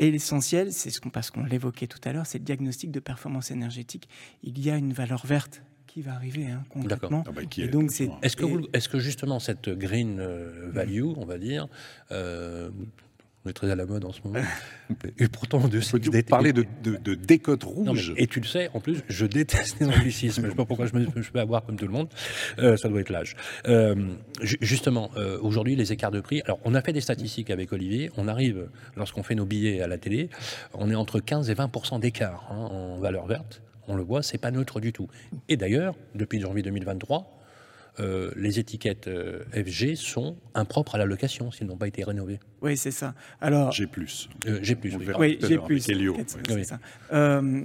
Et 0.00 0.10
l'essentiel, 0.10 0.72
c'est 0.72 0.90
ce 0.90 1.00
qu'on, 1.00 1.10
parce 1.10 1.30
qu'on 1.30 1.44
l'évoquait 1.44 1.88
tout 1.88 2.00
à 2.04 2.12
l'heure, 2.12 2.26
c'est 2.26 2.38
le 2.38 2.44
diagnostic 2.44 2.90
de 2.90 3.00
performance 3.00 3.50
énergétique. 3.50 4.08
Il 4.42 4.58
y 4.64 4.70
a 4.70 4.76
une 4.76 4.92
valeur 4.92 5.26
verte 5.26 5.62
qui 5.86 6.02
va 6.02 6.14
arriver 6.14 6.46
hein, 6.46 6.64
concrètement. 6.68 7.24
Ah 7.26 7.32
bah, 7.32 7.42
donc 7.66 7.90
c'est, 7.90 8.08
est-ce 8.22 8.36
que, 8.36 8.44
est-ce 8.72 8.88
que 8.88 8.98
justement 8.98 9.40
cette 9.40 9.68
green 9.70 10.18
euh, 10.20 10.70
value, 10.70 11.04
on 11.16 11.24
va 11.24 11.38
dire, 11.38 11.68
euh, 12.12 12.70
on 13.44 13.50
est 13.50 13.52
très 13.52 13.70
à 13.70 13.76
la 13.76 13.86
mode 13.86 14.04
en 14.04 14.12
ce 14.12 14.20
moment. 14.24 14.40
et 15.18 15.28
pourtant, 15.28 15.66
de, 15.68 15.78
tu 15.78 16.22
parler 16.24 16.52
de, 16.52 16.66
de, 16.82 17.14
décote 17.14 17.64
rouge. 17.64 18.12
et 18.16 18.26
tu 18.26 18.40
le 18.40 18.46
sais, 18.46 18.68
en 18.74 18.80
plus, 18.80 19.02
je 19.08 19.26
déteste 19.26 19.78
les 19.80 19.86
anglicismes. 19.86 20.42
je 20.42 20.46
ne 20.46 20.50
sais 20.50 20.56
pas 20.56 20.64
pourquoi 20.64 20.86
je 20.86 20.94
me, 20.94 21.06
je 21.16 21.30
peux 21.30 21.40
avoir 21.40 21.64
comme 21.64 21.76
tout 21.76 21.86
le 21.86 21.92
monde. 21.92 22.08
Euh, 22.58 22.76
ça 22.76 22.88
doit 22.88 23.00
être 23.00 23.10
l'âge. 23.10 23.36
Euh, 23.66 23.94
justement, 24.42 25.10
euh, 25.16 25.38
aujourd'hui, 25.40 25.76
les 25.76 25.92
écarts 25.92 26.10
de 26.10 26.20
prix. 26.20 26.42
Alors, 26.44 26.58
on 26.64 26.74
a 26.74 26.82
fait 26.82 26.92
des 26.92 27.00
statistiques 27.00 27.50
avec 27.50 27.72
Olivier. 27.72 28.10
On 28.16 28.28
arrive, 28.28 28.68
lorsqu'on 28.96 29.22
fait 29.22 29.34
nos 29.34 29.46
billets 29.46 29.80
à 29.80 29.86
la 29.86 29.98
télé, 29.98 30.30
on 30.74 30.90
est 30.90 30.96
entre 30.96 31.20
15 31.20 31.48
et 31.50 31.54
20% 31.54 32.00
d'écart 32.00 32.48
hein, 32.50 32.56
en 32.56 32.98
valeur 32.98 33.26
verte. 33.26 33.62
On 33.86 33.96
le 33.96 34.02
voit, 34.02 34.22
c'est 34.22 34.38
pas 34.38 34.50
neutre 34.50 34.80
du 34.80 34.92
tout. 34.92 35.08
Et 35.48 35.56
d'ailleurs, 35.56 35.94
depuis 36.14 36.40
janvier 36.40 36.62
2023, 36.62 37.37
euh, 38.00 38.30
les 38.36 38.58
étiquettes 38.58 39.08
euh, 39.08 39.44
FG 39.52 39.94
sont 39.96 40.36
impropres 40.54 40.94
à 40.94 40.98
la 40.98 41.04
location 41.04 41.50
s'ils 41.50 41.66
n'ont 41.66 41.76
pas 41.76 41.88
été 41.88 42.04
rénovés. 42.04 42.40
Oui, 42.62 42.76
c'est 42.76 42.90
ça. 42.90 43.14
Alors, 43.40 43.72
G+. 43.72 43.86
plus. 43.86 44.28
Euh, 44.46 44.58
G+, 44.62 44.76
oui, 44.82 44.92
On 45.14 45.18
oui, 45.20 45.38
à 45.42 45.46
j'ai 45.48 45.58
plus. 45.58 45.84
avec 45.88 45.96
Elio. 45.96 46.16
ça. 46.64 46.78
Euh, 47.12 47.62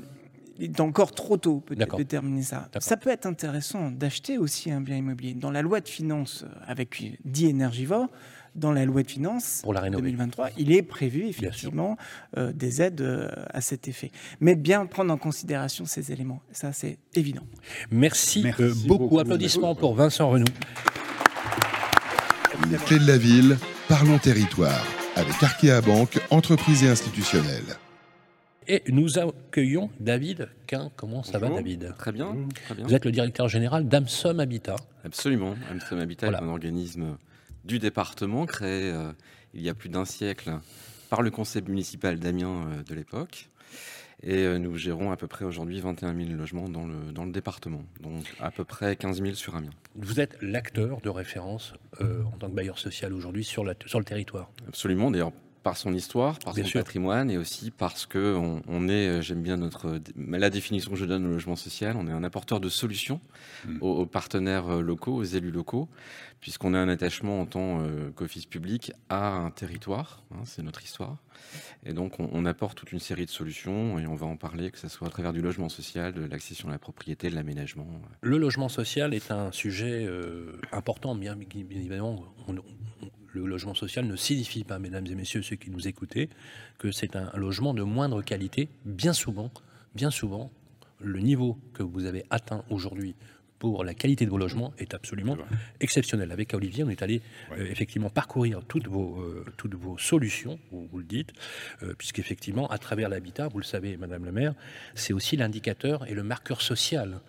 il 0.60 0.72
est 0.72 0.80
encore 0.82 1.14
trop 1.14 1.38
tôt 1.38 1.62
peut-être 1.62 1.80
D'accord. 1.80 2.00
de 2.00 2.04
terminer 2.04 2.44
ça. 2.44 2.70
Ça 2.80 2.96
peut 2.98 3.10
être 3.10 3.26
intéressant 3.26 3.90
d'acheter 3.90 4.38
aussi 4.38 4.72
un 4.72 4.82
bien 4.82 4.98
immobilier. 4.98 5.34
Dans 5.34 5.52
la 5.52 5.62
loi 5.62 5.82
de 5.82 5.88
finances 5.88 6.44
euh, 6.48 6.54
avec 6.68 7.18
dit 7.26 7.48
énergivore, 7.48 8.08
dans 8.56 8.72
la 8.72 8.86
loi 8.86 9.04
de 9.04 9.10
finances 9.10 9.62
Pour 9.64 9.74
la 9.74 9.82
rénover. 9.82 10.04
2023, 10.04 10.50
il 10.58 10.72
est 10.72 10.82
prévu 10.82 11.28
effectivement 11.28 11.98
euh, 12.38 12.52
des 12.54 12.82
aides 12.82 13.02
euh, 13.02 13.30
à 13.50 13.62
cet 13.62 13.88
effet. 13.88 14.12
Mais 14.40 14.56
bien 14.56 14.86
prendre 14.86 15.12
en 15.14 15.18
considération 15.18 15.86
ces 15.86 16.12
éléments. 16.12 16.42
Ça, 16.52 16.72
c'est 16.74 16.98
évident. 17.16 17.44
Merci, 17.92 18.42
Merci 18.44 18.62
euh, 18.64 18.74
beaucoup. 18.88 19.04
beaucoup. 19.06 19.20
Applaudissements 19.20 19.76
pour 19.76 19.96
Vincent 19.96 20.30
Renou. 20.30 20.46
Les 22.72 22.78
clés 22.78 23.00
de 23.00 23.08
la 23.08 23.18
ville, 23.18 23.58
parlons 23.88 24.18
territoire. 24.20 24.86
Avec 25.16 25.42
Arkea 25.44 25.82
Banque, 25.82 26.20
entreprise 26.32 26.84
et 26.84 26.90
institutionnelle. 26.90 27.78
Et 28.68 28.82
nous 28.88 29.20
accueillons 29.20 29.90
David 30.00 30.50
Quin. 30.68 30.90
Comment 30.96 31.22
ça 31.22 31.38
va. 31.38 31.50
David 31.50 31.94
Très 31.98 32.12
bien, 32.12 32.36
très 32.66 32.76
bien. 32.76 32.86
Vous 32.86 32.94
êtes 32.94 33.06
le 33.06 33.12
directeur 33.12 33.50
général 33.50 33.88
d'Amsom 33.88 34.40
Habitat. 34.40 34.78
Absolument. 35.04 35.56
Amsterdam 35.70 36.00
Habitat 36.00 36.28
Voilà. 36.28 36.40
est 36.40 36.44
un 36.44 36.50
organisme 36.50 37.18
du 37.64 37.80
département 37.80 38.46
créé 38.46 38.92
euh, 38.92 39.12
il 39.54 39.62
y 39.62 39.70
a 39.70 39.74
plus 39.74 39.90
d'un 39.90 40.06
siècle 40.06 40.52
par 41.10 41.22
le 41.22 41.32
conseil 41.32 41.62
municipal 41.64 42.20
d'Amiens 42.20 42.68
euh, 42.68 42.84
de 42.84 42.94
l'époque. 42.96 43.50
Et 44.26 44.46
euh, 44.46 44.58
nous 44.58 44.78
gérons 44.78 45.12
à 45.12 45.18
peu 45.18 45.28
près 45.28 45.44
aujourd'hui 45.44 45.82
21 45.82 46.16
000 46.16 46.38
logements 46.38 46.70
dans 46.70 46.86
le, 46.86 47.12
dans 47.12 47.26
le 47.26 47.32
département, 47.32 47.84
donc 48.00 48.24
à 48.40 48.52
peu 48.52 48.64
près 48.64 48.96
15 48.96 49.22
000 49.22 49.34
sur 49.36 49.56
Amiens. 49.56 49.70
Vous 49.96 50.22
êtes 50.22 50.38
l'acteur 50.42 51.02
de 51.02 51.10
référence 51.10 51.74
en 52.00 52.38
tant 52.38 52.50
que 52.50 52.56
bailleur 52.56 52.80
social 52.80 53.12
aujourd'hui 53.14 53.44
sur, 53.44 53.66
la- 53.66 53.74
sur 53.86 54.00
le 54.00 54.06
territoire. 54.06 54.50
Absolument, 54.68 55.12
d'ailleurs 55.12 55.34
par 55.64 55.78
son 55.78 55.94
histoire, 55.94 56.38
par 56.40 56.54
Bien 56.54 56.64
son 56.66 56.70
sûr. 56.72 56.80
patrimoine 56.82 57.32
et 57.32 57.38
aussi 57.38 57.72
parce 57.72 58.06
que 58.06 58.36
on, 58.36 58.62
on 58.68 58.90
est, 58.90 59.08
euh, 59.08 59.22
j'aime 59.22 59.42
bien 59.42 59.56
notre 59.58 60.00
la 60.18 60.50
définition 60.50 60.92
que 60.92 60.98
je 60.98 61.06
donne 61.06 61.26
au 61.26 61.30
logement 61.30 61.56
social, 61.56 61.96
on 61.98 62.06
est 62.08 62.12
un 62.12 62.24
apporteur 62.24 62.60
de 62.60 62.70
solutions 62.70 63.20
Mm. 63.66 63.78
aux, 63.82 63.92
aux 64.02 64.06
partenaires 64.06 64.68
euh, 64.68 64.82
locaux, 64.82 65.16
aux 65.16 65.24
élus 65.24 65.50
locaux, 65.52 65.88
puisqu'on 66.42 66.74
a 66.74 66.80
un 66.80 66.90
attachement 66.90 67.40
en 67.40 67.46
tant 67.46 67.80
euh, 67.82 68.12
qu'office 68.12 68.46
public 68.46 68.92
à 69.08 69.30
un 69.30 69.52
territoire, 69.52 70.22
hein, 70.32 70.42
c'est 70.44 70.62
notre 70.64 70.84
histoire, 70.84 71.16
et 71.86 71.94
donc 71.94 72.20
on, 72.20 72.30
on 72.34 72.46
apporte 72.46 72.78
toute 72.78 72.92
une 72.92 73.00
série 73.00 73.26
de 73.26 73.30
solutions 73.32 74.00
et 74.00 74.06
on 74.08 74.16
va 74.16 74.26
en 74.28 74.36
parler, 74.36 74.70
que 74.70 74.78
ce 74.78 74.90
soit 74.90 75.08
à 75.08 75.10
travers 75.12 75.32
du 75.32 75.42
logement 75.42 75.70
social, 75.70 76.12
de 76.14 76.26
l'accession 76.26 76.68
à 76.68 76.72
la 76.74 76.78
propriété, 76.80 77.30
de 77.30 77.36
l'aménagement. 77.36 77.88
Le 78.22 78.38
logement 78.38 78.68
social 78.68 79.14
est 79.14 79.32
un 79.32 79.54
sujet 79.54 80.06
euh, 80.06 80.60
important, 80.74 81.16
bien, 81.16 81.38
bien 81.38 81.48
évidemment. 81.72 82.22
on- 82.50 82.56
le 83.34 83.46
logement 83.46 83.74
social 83.74 84.06
ne 84.06 84.16
signifie 84.16 84.64
pas, 84.64 84.80
mesdames 84.80 85.08
et 85.08 85.16
messieurs, 85.16 85.42
ceux 85.42 85.56
qui 85.56 85.70
nous 85.72 85.88
écoutez, 85.88 86.30
que 86.78 86.92
c'est 86.92 87.16
un 87.16 87.32
logement 87.36 87.74
de 87.74 87.82
moindre 87.84 88.22
qualité. 88.22 88.70
Bien 88.86 89.14
souvent, 89.14 89.52
bien 89.96 90.12
souvent, 90.12 90.52
le 91.02 91.20
niveau 91.20 91.58
que 91.74 91.84
vous 91.84 92.06
avez 92.06 92.24
atteint 92.30 92.64
aujourd'hui 92.70 93.16
pour 93.60 93.86
la 93.86 93.94
qualité 93.94 94.26
de 94.26 94.30
vos 94.30 94.38
logements 94.38 94.74
est 94.78 94.94
absolument 94.94 95.38
exceptionnel. 95.80 96.34
Avec 96.34 96.54
Olivier, 96.54 96.84
on 96.84 96.90
est 96.90 97.02
allé 97.02 97.22
Ouais. 97.50 97.60
euh, 97.62 97.72
effectivement 97.72 98.10
parcourir 98.10 98.60
toutes 98.68 98.88
vos, 98.90 99.22
euh, 99.22 99.46
toutes 99.56 99.76
vos 99.76 99.98
solutions, 99.98 100.60
vous, 100.72 100.86
vous 100.92 100.98
le 100.98 101.06
dites, 101.06 101.32
euh, 101.82 101.94
puisqu'effectivement, 101.98 102.68
à 102.70 102.78
travers 102.78 103.08
l'habitat, 103.08 103.48
vous 103.48 103.60
le 103.60 103.64
savez, 103.64 103.96
Madame 103.96 104.26
le 104.26 104.34
maire, 104.34 104.54
c'est 104.96 105.14
aussi 105.14 105.38
l'indicateur 105.38 106.06
et 106.10 106.14
le 106.14 106.24
marqueur 106.24 106.62
social 106.62 107.22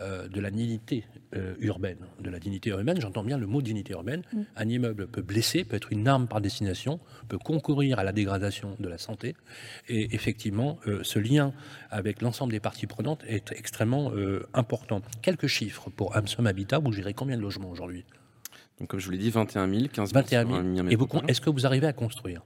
euh, 0.00 0.28
de 0.28 0.40
la 0.40 0.50
dignité 0.50 1.04
euh, 1.36 1.54
urbaine. 1.60 1.98
De 2.20 2.30
la 2.30 2.38
dignité 2.38 2.70
urbaine, 2.70 3.00
j'entends 3.00 3.22
bien 3.22 3.38
le 3.38 3.46
mot 3.46 3.62
dignité 3.62 3.92
urbaine. 3.92 4.22
Un 4.56 4.68
immeuble 4.68 5.06
peut 5.06 5.22
blesser, 5.22 5.64
peut 5.64 5.76
être 5.76 5.92
une 5.92 6.08
arme 6.08 6.26
par 6.26 6.40
destination, 6.40 6.98
peut 7.28 7.38
concourir 7.38 7.98
à 7.98 8.04
la 8.04 8.12
dégradation 8.12 8.76
de 8.80 8.88
la 8.88 8.98
santé. 8.98 9.34
Et 9.88 10.14
effectivement, 10.14 10.78
euh, 10.86 11.00
ce 11.02 11.18
lien 11.18 11.52
avec 11.90 12.22
l'ensemble 12.22 12.52
des 12.52 12.60
parties 12.60 12.86
prenantes 12.86 13.22
est 13.28 13.52
extrêmement 13.52 14.10
euh, 14.12 14.46
important. 14.54 15.02
Quelques 15.22 15.46
chiffres 15.46 15.90
pour 15.90 16.16
Amsom 16.16 16.46
Habitat, 16.46 16.78
vous 16.78 16.92
gérez 16.92 17.14
combien 17.14 17.36
de 17.36 17.42
logements 17.42 17.70
aujourd'hui? 17.70 18.04
Donc 18.78 18.88
comme 18.88 19.00
je 19.00 19.04
vous 19.04 19.12
l'ai 19.12 19.18
dit, 19.18 19.30
21 19.30 19.68
000, 19.68 19.88
15 19.92 20.12
000 20.12 20.22
21 20.22 20.40
sur 20.40 20.48
000. 20.48 20.60
Amiens 20.60 20.88
Et 20.88 20.96
vous, 20.96 21.06
est-ce 21.28 21.40
que 21.40 21.50
vous 21.50 21.66
arrivez 21.66 21.86
à 21.86 21.92
construire? 21.92 22.42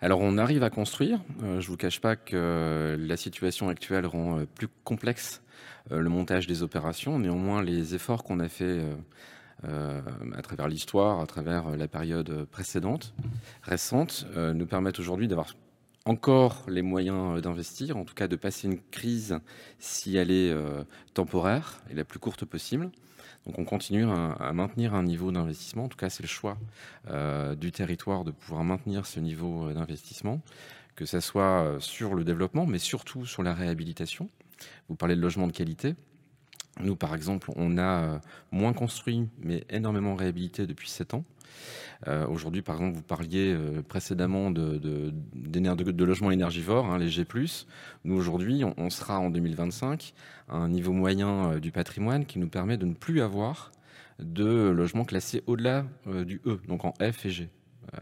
Alors 0.00 0.20
on 0.20 0.38
arrive 0.38 0.62
à 0.62 0.70
construire. 0.70 1.20
Euh, 1.42 1.60
je 1.60 1.68
vous 1.68 1.76
cache 1.76 2.00
pas 2.00 2.14
que 2.16 2.34
euh, 2.34 2.96
la 2.98 3.16
situation 3.16 3.68
actuelle 3.68 4.06
rend 4.06 4.38
euh, 4.38 4.46
plus 4.46 4.68
complexe 4.84 5.40
euh, 5.40 5.47
le 5.90 6.08
montage 6.08 6.46
des 6.46 6.62
opérations. 6.62 7.18
Néanmoins, 7.18 7.62
les 7.62 7.94
efforts 7.94 8.24
qu'on 8.24 8.40
a 8.40 8.48
fait 8.48 8.64
euh, 8.64 8.94
euh, 9.64 10.00
à 10.36 10.42
travers 10.42 10.68
l'histoire, 10.68 11.20
à 11.20 11.26
travers 11.26 11.68
euh, 11.68 11.76
la 11.76 11.88
période 11.88 12.30
euh, 12.30 12.44
précédente, 12.44 13.14
récente, 13.62 14.26
euh, 14.36 14.52
nous 14.52 14.66
permettent 14.66 15.00
aujourd'hui 15.00 15.28
d'avoir 15.28 15.54
encore 16.04 16.64
les 16.68 16.82
moyens 16.82 17.36
euh, 17.36 17.40
d'investir, 17.40 17.96
en 17.96 18.04
tout 18.04 18.14
cas 18.14 18.28
de 18.28 18.36
passer 18.36 18.68
une 18.68 18.80
crise 18.90 19.38
si 19.78 20.16
elle 20.16 20.30
est 20.30 20.50
euh, 20.50 20.84
temporaire 21.14 21.80
et 21.90 21.94
la 21.94 22.04
plus 22.04 22.18
courte 22.18 22.44
possible. 22.44 22.90
Donc 23.46 23.58
on 23.58 23.64
continue 23.64 24.04
à, 24.04 24.32
à 24.32 24.52
maintenir 24.52 24.94
un 24.94 25.02
niveau 25.02 25.32
d'investissement, 25.32 25.84
en 25.84 25.88
tout 25.88 25.96
cas 25.96 26.10
c'est 26.10 26.22
le 26.22 26.28
choix 26.28 26.58
euh, 27.10 27.54
du 27.54 27.72
territoire 27.72 28.24
de 28.24 28.30
pouvoir 28.30 28.62
maintenir 28.62 29.06
ce 29.06 29.20
niveau 29.20 29.68
euh, 29.68 29.74
d'investissement, 29.74 30.40
que 30.96 31.06
ce 31.06 31.20
soit 31.20 31.62
euh, 31.62 31.80
sur 31.80 32.14
le 32.14 32.24
développement, 32.24 32.66
mais 32.66 32.78
surtout 32.78 33.24
sur 33.24 33.42
la 33.42 33.54
réhabilitation. 33.54 34.28
Vous 34.88 34.96
parlez 34.96 35.16
de 35.16 35.20
logement 35.20 35.46
de 35.46 35.52
qualité. 35.52 35.94
Nous, 36.80 36.96
par 36.96 37.14
exemple, 37.14 37.50
on 37.56 37.76
a 37.76 37.82
euh, 37.82 38.18
moins 38.52 38.72
construit, 38.72 39.28
mais 39.42 39.64
énormément 39.70 40.14
réhabilité 40.14 40.66
depuis 40.66 40.88
7 40.88 41.14
ans. 41.14 41.24
Euh, 42.06 42.26
Aujourd'hui, 42.28 42.62
par 42.62 42.76
exemple, 42.76 42.96
vous 42.96 43.02
parliez 43.02 43.52
euh, 43.52 43.82
précédemment 43.82 44.50
de, 44.50 45.12
logements 46.04 46.30
énergivores, 46.30 46.86
hein, 46.86 46.98
les 46.98 47.08
G+. 47.08 47.26
Nous, 48.04 48.16
aujourd'hui, 48.16 48.62
on, 48.76 48.90
sera 48.90 49.18
en 49.18 49.30
2025 49.30 50.14
à 50.48 50.56
un 50.56 50.68
niveau 50.68 50.92
moyen 50.92 51.58
du 51.58 51.72
patrimoine 51.72 52.24
qui 52.26 52.38
nous 52.38 52.48
permet 52.48 52.76
de 52.76 52.86
ne 52.86 52.94
plus 52.94 53.20
avoir 53.20 53.72
de 54.20 54.70
logements 54.70 55.04
classés 55.04 55.42
au-delà 55.46 55.84
du 56.06 56.40
E, 56.46 56.60
donc 56.66 56.84
en 56.84 56.92
F 57.00 57.26
et 57.26 57.30
G, 57.30 57.50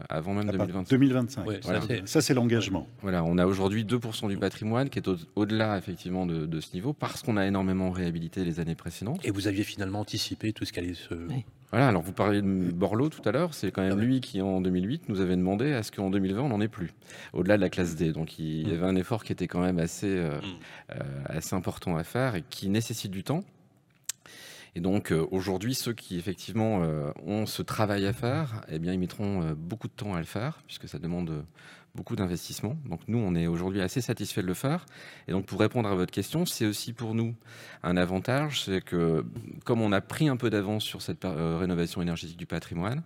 avant 0.09 0.33
même 0.33 0.49
À 0.49 0.53
part 0.53 0.67
2025. 0.67 0.89
2025. 0.89 1.47
Ouais, 1.47 1.55
ça, 1.55 1.59
Voilà. 1.63 1.81
c'est- 1.81 2.07
Ça, 2.07 2.21
c'est 2.21 2.33
l'engagement. 2.33 2.87
Voilà, 3.01 3.23
on 3.23 3.37
a 3.37 3.45
aujourd'hui 3.45 3.83
2% 3.85 4.27
du 4.27 4.37
patrimoine 4.37 4.89
qui 4.89 4.99
est 4.99 5.07
au- 5.07 5.17
au-delà 5.35 5.77
effectivement 5.77 6.25
de, 6.25 6.45
de 6.45 6.59
ce 6.61 6.73
niveau 6.73 6.93
parce 6.93 7.21
qu'on 7.23 7.37
a 7.37 7.45
énormément 7.45 7.91
réhabilité 7.91 8.43
les 8.43 8.59
années 8.59 8.75
précédentes. 8.75 9.25
Et 9.25 9.31
vous 9.31 9.47
aviez 9.47 9.63
finalement 9.63 9.99
anticipé 10.01 10.53
tout 10.53 10.65
ce 10.65 10.73
qui 10.73 10.79
allait 10.79 10.93
se... 10.93 11.13
Oui. 11.13 11.45
Voilà, 11.71 11.89
alors 11.89 12.01
vous 12.01 12.13
parliez 12.13 12.41
de 12.41 12.47
Borloo 12.71 13.09
tout 13.09 13.27
à 13.27 13.33
l'heure, 13.33 13.53
c'est 13.53 13.71
quand 13.71 13.81
même 13.81 13.91
Ah 13.91 13.95
ouais. 13.95 14.01
lui 14.05 14.21
qui 14.21 14.41
en 14.41 14.61
2008 14.61 15.09
nous 15.09 15.19
avait 15.19 15.35
demandé 15.35 15.73
à 15.73 15.83
ce 15.83 15.91
qu'en 15.91 16.09
2020 16.09 16.41
on 16.43 16.47
n'en 16.47 16.61
ait 16.61 16.69
plus, 16.69 16.93
au-delà 17.33 17.57
de 17.57 17.61
la 17.61 17.69
classe 17.69 17.97
D. 17.97 18.13
Donc 18.13 18.39
il 18.39 18.69
y 18.69 18.71
Mm. 18.71 18.75
avait 18.75 18.85
un 18.85 18.95
effort 18.95 19.23
qui 19.25 19.33
était 19.33 19.47
quand 19.47 19.59
même 19.59 19.77
assez, 19.77 20.07
euh, 20.07 20.37
Mm. 20.39 20.43
euh, 20.91 21.03
assez 21.25 21.55
important 21.55 21.97
à 21.97 22.05
faire 22.05 22.35
et 22.35 22.43
qui 22.49 22.69
nécessite 22.69 23.11
du 23.11 23.23
temps. 23.25 23.43
Et 24.77 24.79
donc 24.79 25.11
euh, 25.11 25.25
aujourd'hui, 25.31 25.73
ceux 25.73 25.93
qui 25.93 26.19
effectivement 26.19 26.83
euh, 26.83 27.09
ont 27.25 27.47
ce 27.47 27.63
travail 27.63 28.05
à 28.05 28.13
faire, 28.13 28.61
eh 28.69 28.77
bien 28.77 28.93
ils 28.93 28.99
mettront 28.99 29.41
euh, 29.41 29.55
beaucoup 29.55 29.87
de 29.87 29.93
temps 29.93 30.13
à 30.13 30.19
le 30.19 30.25
faire 30.25 30.61
puisque 30.67 30.87
ça 30.87 30.99
demande 30.99 31.43
beaucoup 31.95 32.15
d'investissement. 32.15 32.77
Donc 32.87 32.99
nous, 33.07 33.17
on 33.17 33.33
est 33.33 33.47
aujourd'hui 33.47 33.81
assez 33.81 34.01
satisfait 34.01 34.43
de 34.43 34.45
le 34.45 34.53
faire. 34.53 34.85
Et 35.27 35.31
donc 35.31 35.47
pour 35.47 35.59
répondre 35.59 35.89
à 35.89 35.95
votre 35.95 36.11
question, 36.11 36.45
c'est 36.45 36.67
aussi 36.67 36.93
pour 36.93 37.15
nous 37.15 37.33
un 37.81 37.97
avantage, 37.97 38.65
c'est 38.65 38.81
que 38.81 39.25
comme 39.65 39.81
on 39.81 39.91
a 39.91 39.99
pris 39.99 40.29
un 40.29 40.37
peu 40.37 40.51
d'avance 40.51 40.83
sur 40.83 41.01
cette 41.01 41.23
rénovation 41.23 42.03
énergétique 42.03 42.37
du 42.37 42.45
patrimoine, 42.45 43.01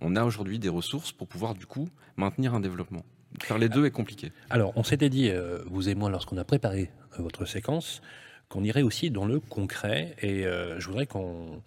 on 0.00 0.14
a 0.14 0.22
aujourd'hui 0.22 0.60
des 0.60 0.68
ressources 0.68 1.10
pour 1.10 1.26
pouvoir 1.26 1.54
du 1.54 1.66
coup 1.66 1.88
maintenir 2.16 2.54
un 2.54 2.60
développement. 2.60 3.04
Faire 3.42 3.58
les 3.58 3.68
deux 3.68 3.84
est 3.84 3.90
compliqué. 3.90 4.30
Alors, 4.48 4.72
on 4.76 4.84
s'était 4.84 5.10
dit, 5.10 5.32
vous 5.66 5.88
et 5.88 5.96
moi, 5.96 6.08
lorsqu'on 6.08 6.36
a 6.36 6.44
préparé 6.44 6.92
votre 7.18 7.46
séquence, 7.46 8.00
qu'on 8.48 8.64
irait 8.64 8.82
aussi 8.82 9.10
dans 9.10 9.24
le 9.26 9.40
concret. 9.40 10.14
Et 10.22 10.46
euh, 10.46 10.78
je 10.80 10.86
voudrais 10.88 11.06
qu'on 11.06 11.62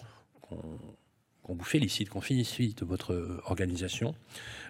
vous 1.48 1.64
félicite, 1.64 2.10
qu'on 2.10 2.22
félicite 2.22 2.84
votre 2.84 3.42
organisation, 3.46 4.16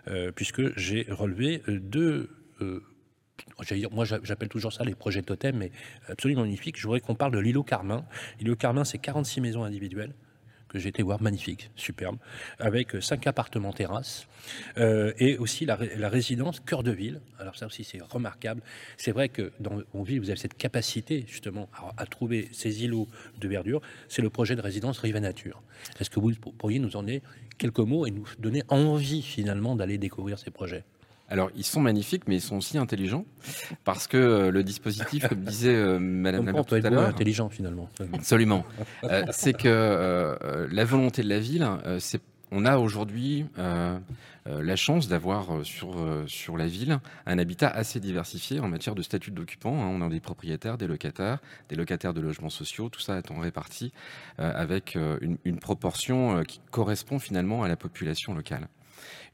euh, 0.07 0.31
puisque 0.31 0.77
j'ai 0.77 1.05
relevé 1.09 1.61
euh, 1.67 1.79
deux. 1.79 2.29
moi, 3.91 4.05
j'a- 4.05 4.19
j'appelle 4.23 4.49
toujours 4.49 4.73
ça 4.73 4.83
les 4.83 4.95
projets 4.95 5.21
totem, 5.21 5.57
mais 5.57 5.71
absolument 6.07 6.41
magnifiques. 6.41 6.77
Je 6.77 6.83
voudrais 6.83 7.01
qu'on 7.01 7.15
parle 7.15 7.31
de 7.33 7.39
l'îlot 7.39 7.63
Carmin. 7.63 8.05
L'îlot 8.39 8.55
Carmin, 8.55 8.83
c'est 8.83 8.97
46 8.97 9.41
maisons 9.41 9.63
individuelles 9.63 10.13
que 10.69 10.79
j'ai 10.79 10.89
été 10.89 11.03
voir, 11.03 11.21
magnifique, 11.21 11.69
superbe, 11.75 12.17
avec 12.59 12.95
euh, 12.95 13.01
cinq 13.01 13.27
appartements 13.27 13.73
terrasses, 13.73 14.27
euh, 14.77 15.11
et 15.17 15.37
aussi 15.37 15.65
la, 15.65 15.75
ré- 15.75 15.95
la 15.97 16.09
résidence 16.09 16.59
cœur 16.59 16.83
de 16.83 16.91
ville. 16.91 17.19
Alors 17.39 17.55
ça 17.57 17.65
aussi, 17.65 17.83
c'est 17.83 18.01
remarquable. 18.01 18.61
C'est 18.97 19.11
vrai 19.11 19.29
que 19.29 19.51
dans 19.59 19.81
vos 19.93 20.03
villes, 20.03 20.19
vous 20.21 20.29
avez 20.29 20.39
cette 20.39 20.57
capacité 20.57 21.25
justement 21.27 21.69
à, 21.73 22.01
à 22.01 22.05
trouver 22.05 22.49
ces 22.51 22.83
îlots 22.83 23.07
de 23.39 23.47
verdure. 23.47 23.81
C'est 24.07 24.21
le 24.21 24.29
projet 24.29 24.55
de 24.55 24.61
résidence 24.61 24.99
Rive 24.99 25.17
Nature. 25.17 25.61
Est-ce 25.99 26.09
que 26.09 26.19
vous 26.19 26.31
pourriez 26.35 26.79
nous 26.79 26.95
en 26.95 27.01
donner 27.01 27.21
quelques 27.57 27.79
mots 27.79 28.05
et 28.05 28.11
nous 28.11 28.27
donner 28.37 28.63
envie 28.69 29.21
finalement 29.21 29.75
d'aller 29.75 29.97
découvrir 29.97 30.37
ces 30.39 30.51
projets? 30.51 30.83
Alors, 31.29 31.51
ils 31.55 31.63
sont 31.63 31.79
magnifiques, 31.79 32.23
mais 32.27 32.37
ils 32.37 32.41
sont 32.41 32.57
aussi 32.57 32.77
intelligents, 32.77 33.25
parce 33.83 34.07
que 34.07 34.17
euh, 34.17 34.51
le 34.51 34.63
dispositif, 34.63 35.27
comme 35.27 35.41
disait 35.43 35.75
euh, 35.75 35.99
Madame 35.99 36.45
la 36.47 36.63
tout 36.63 36.75
à 36.75 36.79
l'heure, 36.79 37.07
intelligent 37.07 37.49
finalement. 37.49 37.87
Absolument. 38.13 38.65
Euh, 39.03 39.23
c'est 39.31 39.53
que 39.53 40.37
la 40.71 40.85
volonté 40.85 41.21
de 41.21 41.29
la 41.29 41.39
ville, 41.39 41.67
c'est 41.99 42.21
on 42.51 42.65
a 42.65 42.77
aujourd'hui 42.77 43.45
la 44.45 44.75
chance 44.75 45.07
d'avoir 45.07 45.63
sur, 45.63 45.95
sur 46.25 46.57
la 46.57 46.65
ville 46.65 46.99
un 47.27 47.37
habitat 47.37 47.67
assez 47.67 47.99
diversifié 47.99 48.59
en 48.59 48.67
matière 48.67 48.95
de 48.95 49.03
statut 49.03 49.29
d'occupant. 49.29 49.83
Hein. 49.83 49.87
On 49.87 50.01
a 50.01 50.09
des 50.09 50.19
propriétaires, 50.19 50.77
des 50.79 50.87
locataires, 50.87 51.37
des 51.69 51.75
locataires 51.75 52.15
de 52.15 52.21
logements 52.21 52.49
sociaux, 52.49 52.89
tout 52.89 53.01
ça 53.01 53.19
étant 53.19 53.39
réparti 53.39 53.91
avec 54.39 54.95
une, 54.95 55.37
une, 55.45 55.59
proportion 55.59 56.43
qui 56.43 56.59
correspond 56.71 57.19
finalement 57.19 57.61
à 57.63 57.67
la 57.67 57.75
population 57.75 58.33
locale. 58.33 58.67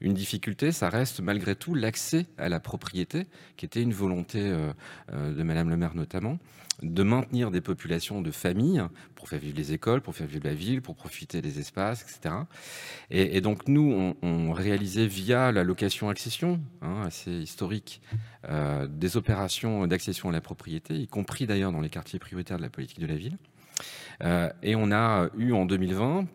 Une 0.00 0.14
difficulté, 0.14 0.72
ça 0.72 0.88
reste 0.88 1.20
malgré 1.20 1.54
tout 1.54 1.74
l'accès 1.74 2.26
à 2.38 2.48
la 2.48 2.60
propriété, 2.60 3.26
qui 3.56 3.64
était 3.64 3.82
une 3.82 3.92
volonté 3.92 4.40
euh, 4.40 4.72
euh, 5.12 5.34
de 5.34 5.42
Madame 5.42 5.70
le 5.70 5.76
maire 5.76 5.94
notamment, 5.94 6.38
de 6.82 7.02
maintenir 7.02 7.50
des 7.50 7.60
populations 7.60 8.20
de 8.20 8.30
familles 8.30 8.82
pour 9.14 9.28
faire 9.28 9.38
vivre 9.38 9.56
les 9.56 9.72
écoles, 9.72 10.02
pour 10.02 10.14
faire 10.14 10.26
vivre 10.26 10.44
la 10.44 10.54
ville, 10.54 10.82
pour 10.82 10.94
profiter 10.94 11.40
des 11.40 11.58
espaces, 11.58 12.02
etc. 12.02 12.34
Et, 13.10 13.40
donc 13.40 13.66
nous, 13.66 14.14
on, 14.22 14.52
réalisait 14.52 15.06
via 15.06 15.52
la 15.52 15.64
location-accession, 15.64 16.60
hein, 16.82 17.02
assez 17.06 17.30
historique, 17.30 18.02
euh, 18.48 18.86
des 18.86 19.16
opérations 19.16 19.86
d'accession 19.86 20.28
à 20.28 20.32
la 20.32 20.40
propriété, 20.40 20.94
y 20.94 21.06
compris 21.06 21.46
d'ailleurs 21.46 21.72
dans 21.72 21.80
les 21.80 21.88
quartiers 21.88 22.18
prioritaires 22.18 22.58
de 22.58 22.62
la 22.62 22.70
politique 22.70 23.00
de 23.00 23.06
la 23.06 23.16
ville. 23.16 23.38
et 24.62 24.76
on 24.76 24.92
a 24.92 25.28
eu 25.36 25.52
en 25.52 25.66
2020 25.66 26.26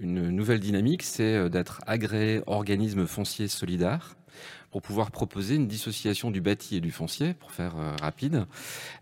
une 0.00 0.30
nouvelle 0.30 0.60
dynamique, 0.60 1.02
c'est 1.02 1.34
euh, 1.34 1.48
d'être 1.48 1.80
agréé 1.86 2.40
organisme 2.46 3.06
foncier 3.06 3.48
solidaire 3.48 4.14
pour 4.70 4.82
pouvoir 4.82 5.10
proposer 5.10 5.54
une 5.54 5.66
dissociation 5.66 6.30
du 6.30 6.42
bâti 6.42 6.76
et 6.76 6.80
du 6.80 6.90
foncier, 6.90 7.32
pour 7.32 7.52
faire 7.52 7.74
euh, 7.78 7.96
rapide, 8.02 8.44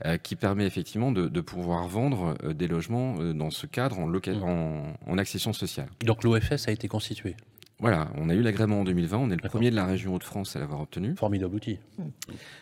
euh, 0.04 0.16
qui 0.16 0.36
permet 0.36 0.64
effectivement 0.64 1.10
de, 1.10 1.40
pouvoir 1.40 1.88
vendre 1.88 2.36
des 2.52 2.68
logements 2.68 3.16
dans 3.34 3.50
ce 3.50 3.66
cadre 3.66 3.98
en, 3.98 4.06
mmh. 4.06 4.94
en 5.06 5.18
accession 5.18 5.52
sociale. 5.52 5.88
Donc 6.04 6.22
l'OFS 6.22 6.68
a 6.68 6.70
été 6.70 6.86
constitué? 6.86 7.34
Voilà, 7.78 8.08
on 8.14 8.30
a 8.30 8.34
eu 8.34 8.40
l'agrément 8.40 8.80
en 8.80 8.84
2020, 8.84 9.18
on 9.18 9.30
est 9.30 9.42
le 9.42 9.48
premier 9.48 9.70
de 9.70 9.76
la 9.76 9.84
région 9.84 10.14
Hauts-de-France 10.14 10.56
à 10.56 10.60
l'avoir 10.60 10.80
obtenu. 10.80 11.14
Formidable 11.14 11.56
outil. 11.56 11.78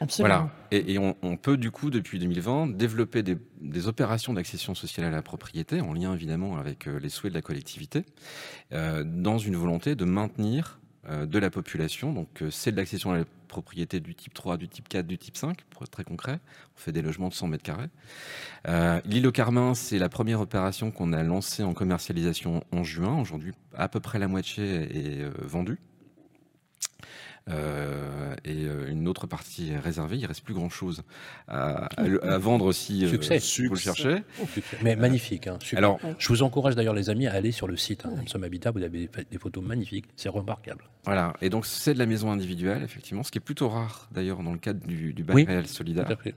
Absolument. 0.01 0.51
Voilà. 0.71 0.83
Et, 0.89 0.99
on, 0.99 1.37
peut 1.37 1.57
du 1.57 1.71
coup, 1.71 1.91
depuis 1.91 2.19
2020, 2.19 2.77
développer 2.77 3.23
des, 3.23 3.87
opérations 3.87 4.33
d'accession 4.33 4.75
sociale 4.75 5.07
à 5.07 5.11
la 5.11 5.23
propriété, 5.23 5.81
en 5.81 5.93
lien 5.93 6.13
évidemment 6.15 6.57
avec 6.57 6.89
euh, 6.89 6.99
les 6.99 7.11
souhaits 7.11 7.33
de 7.33 7.39
la 7.39 7.43
collectivité, 7.43 8.05
euh, 8.73 9.05
dans 9.05 9.39
une 9.39 9.57
volonté 9.57 9.95
de 9.95 10.05
maintenir 10.05 10.81
euh, 10.81 10.84
de 11.09 11.39
la 11.39 11.51
population. 11.51 12.13
Donc 12.13 12.43
c'est 12.51 12.73
de 12.73 12.77
l'accession 12.77 13.13
à 13.13 13.19
la 13.19 13.25
propriété 13.55 14.01
du 14.01 14.17
type 14.17 14.35
3, 14.35 14.57
du 14.57 14.69
type 14.69 14.89
4, 14.89 15.07
du 15.07 15.17
type 15.17 15.37
5, 15.37 15.63
pour 15.71 15.83
être 15.83 15.91
très 15.91 16.03
concret. 16.03 16.41
On 16.77 16.81
fait 16.81 16.91
des 16.91 17.03
logements 17.03 17.29
de 17.29 17.35
100 17.35 17.47
mètres 17.49 17.63
carrés. 17.63 17.89
Euh, 18.67 19.01
L'île 19.05 19.27
au 19.29 19.33
Carmin, 19.33 19.75
c'est 19.75 19.99
la 19.99 20.09
première 20.09 20.41
opération 20.41 20.91
qu'on 20.91 21.13
a 21.13 21.23
lancée 21.23 21.63
en 21.63 21.73
commercialisation 21.73 22.65
en 22.73 22.83
juin. 22.83 23.21
Aujourd'hui, 23.21 23.53
à 23.77 23.89
peu 23.89 24.01
près 24.01 24.19
la 24.19 24.27
moitié 24.27 24.65
est 24.65 25.23
euh, 25.23 25.31
vendue. 25.43 25.79
Euh, 27.51 28.35
et 28.45 28.65
euh, 28.65 28.91
une 28.91 29.07
autre 29.07 29.27
partie 29.27 29.73
est 29.73 29.79
réservée. 29.79 30.17
Il 30.17 30.27
reste 30.27 30.43
plus 30.43 30.55
grand 30.55 30.71
chose 30.71 31.03
à, 31.47 31.89
vendre 32.39 32.65
aussi. 32.65 33.05
Euh, 33.05 33.09
Succès. 33.09 33.39
vous 33.67 33.75
le 33.75 33.81
cherchez. 33.81 34.23
Mais 34.83 34.97
magnifique. 34.97 35.47
Hein, 35.47 35.59
Alors, 35.77 36.01
je 36.19 36.29
vous 36.29 36.43
encourage 36.43 36.75
d'ailleurs 36.75 36.95
les 36.95 37.11
amis 37.11 37.27
à 37.27 37.33
aller 37.33 37.53
sur 37.53 37.67
le 37.67 37.77
site 37.77 38.07
hein, 38.07 38.43
Habitat. 38.43 38.71
Vous 38.71 38.83
avez 38.83 39.09
des 39.31 39.39
photos 39.39 39.63
magnifiques. 39.63 40.07
C'est 40.17 40.29
remarquable. 40.29 40.85
Voilà. 41.05 41.35
Et 41.43 41.51
donc 41.51 41.67
c'est 41.67 41.95
de 41.95 41.99
la 41.99 42.07
maison 42.07 42.31
individuelle 42.31 42.83
effectivement, 42.83 43.23
ce 43.23 43.31
qui 43.31 43.39
est 43.39 43.43
plutôt 43.43 43.69
rare 43.69 44.09
d'ailleurs 44.13 44.43
dans 44.43 44.53
le 44.53 44.59
cadre 44.59 44.87
du, 44.87 45.13
du 45.13 45.23
bail 45.23 45.45
réel 45.45 45.67
solidaire. 45.67 46.07
Tout 46.07 46.13
à 46.13 46.17
fait 46.17 46.35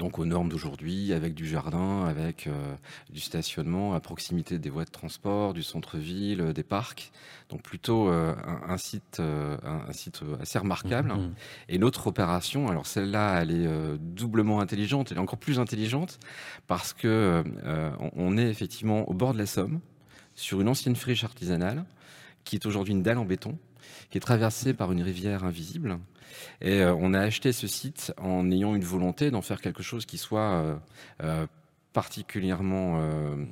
donc 0.00 0.18
aux 0.18 0.24
normes 0.24 0.48
d'aujourd'hui, 0.48 1.12
avec 1.12 1.34
du 1.34 1.46
jardin, 1.46 2.06
avec 2.06 2.46
euh, 2.46 2.74
du 3.10 3.20
stationnement 3.20 3.92
à 3.92 4.00
proximité 4.00 4.58
des 4.58 4.70
voies 4.70 4.86
de 4.86 4.90
transport, 4.90 5.52
du 5.52 5.62
centre-ville, 5.62 6.40
euh, 6.40 6.52
des 6.54 6.62
parcs. 6.62 7.12
Donc 7.50 7.60
plutôt 7.60 8.08
euh, 8.08 8.34
un, 8.66 8.78
site, 8.78 9.20
un, 9.20 9.92
site 9.92 10.22
assez 10.40 10.58
remarquable. 10.58 11.12
Mmh, 11.12 11.20
mmh. 11.20 11.34
Et 11.68 11.78
l'autre 11.78 12.06
opération, 12.06 12.68
alors 12.68 12.86
celle-là, 12.86 13.42
elle 13.42 13.50
est 13.50 13.68
doublement 13.98 14.60
intelligente, 14.60 15.10
elle 15.10 15.18
est 15.18 15.20
encore 15.20 15.38
plus 15.38 15.58
intelligente 15.58 16.18
parce 16.66 16.92
que 16.92 17.42
on 18.14 18.38
est 18.38 18.48
effectivement 18.48 19.08
au 19.10 19.14
bord 19.14 19.32
de 19.32 19.38
la 19.38 19.46
Somme, 19.46 19.80
sur 20.36 20.60
une 20.60 20.68
ancienne 20.68 20.94
friche 20.94 21.24
artisanale, 21.24 21.84
qui 22.44 22.54
est 22.54 22.66
aujourd'hui 22.66 22.94
une 22.94 23.02
dalle 23.02 23.18
en 23.18 23.24
béton, 23.24 23.58
qui 24.10 24.18
est 24.18 24.20
traversée 24.20 24.72
par 24.72 24.92
une 24.92 25.02
rivière 25.02 25.42
invisible 25.42 25.98
et 26.60 26.82
euh, 26.82 26.94
on 26.94 27.14
a 27.14 27.20
acheté 27.20 27.52
ce 27.52 27.66
site 27.66 28.12
en 28.18 28.50
ayant 28.50 28.74
une 28.74 28.84
volonté 28.84 29.30
d'en 29.30 29.42
faire 29.42 29.60
quelque 29.60 29.82
chose 29.82 30.06
qui 30.06 30.18
soit 30.18 30.40
euh, 30.40 30.76
euh, 31.22 31.46
particulièrement 31.92 33.02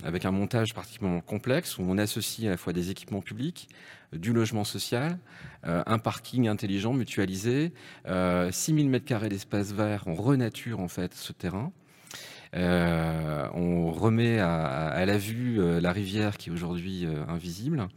avec 0.04 0.24
un 0.24 0.30
montage 0.30 0.72
particulièrement 0.72 1.20
complexe 1.20 1.76
où 1.76 1.82
on 1.82 1.98
associe 1.98 2.46
à 2.46 2.50
la 2.50 2.56
fois 2.56 2.72
des 2.72 2.92
équipements 2.92 3.20
publics, 3.20 3.68
du 4.12 4.32
logement 4.32 4.62
social, 4.62 5.18
un 5.64 5.98
parking 5.98 6.46
intelligent 6.46 6.92
mutualisé, 6.92 7.72
6000 8.06 8.90
mètres 8.90 9.06
carrés 9.06 9.28
d'espace 9.28 9.72
vert, 9.72 10.04
on 10.06 10.14
renature 10.14 10.78
en 10.78 10.86
fait 10.86 11.14
ce 11.14 11.32
terrain. 11.32 11.72
Euh, 12.54 13.48
on 13.52 13.90
remet 13.90 14.38
à, 14.38 15.04
la 15.04 15.18
vue 15.18 15.60
euh, 15.60 15.80
la 15.80 15.92
rivière 15.92 16.36
qui 16.38 16.48
est 16.48 16.52
aujourd'hui 16.52 17.04
euh, 17.04 17.24
invisible. 17.28 17.88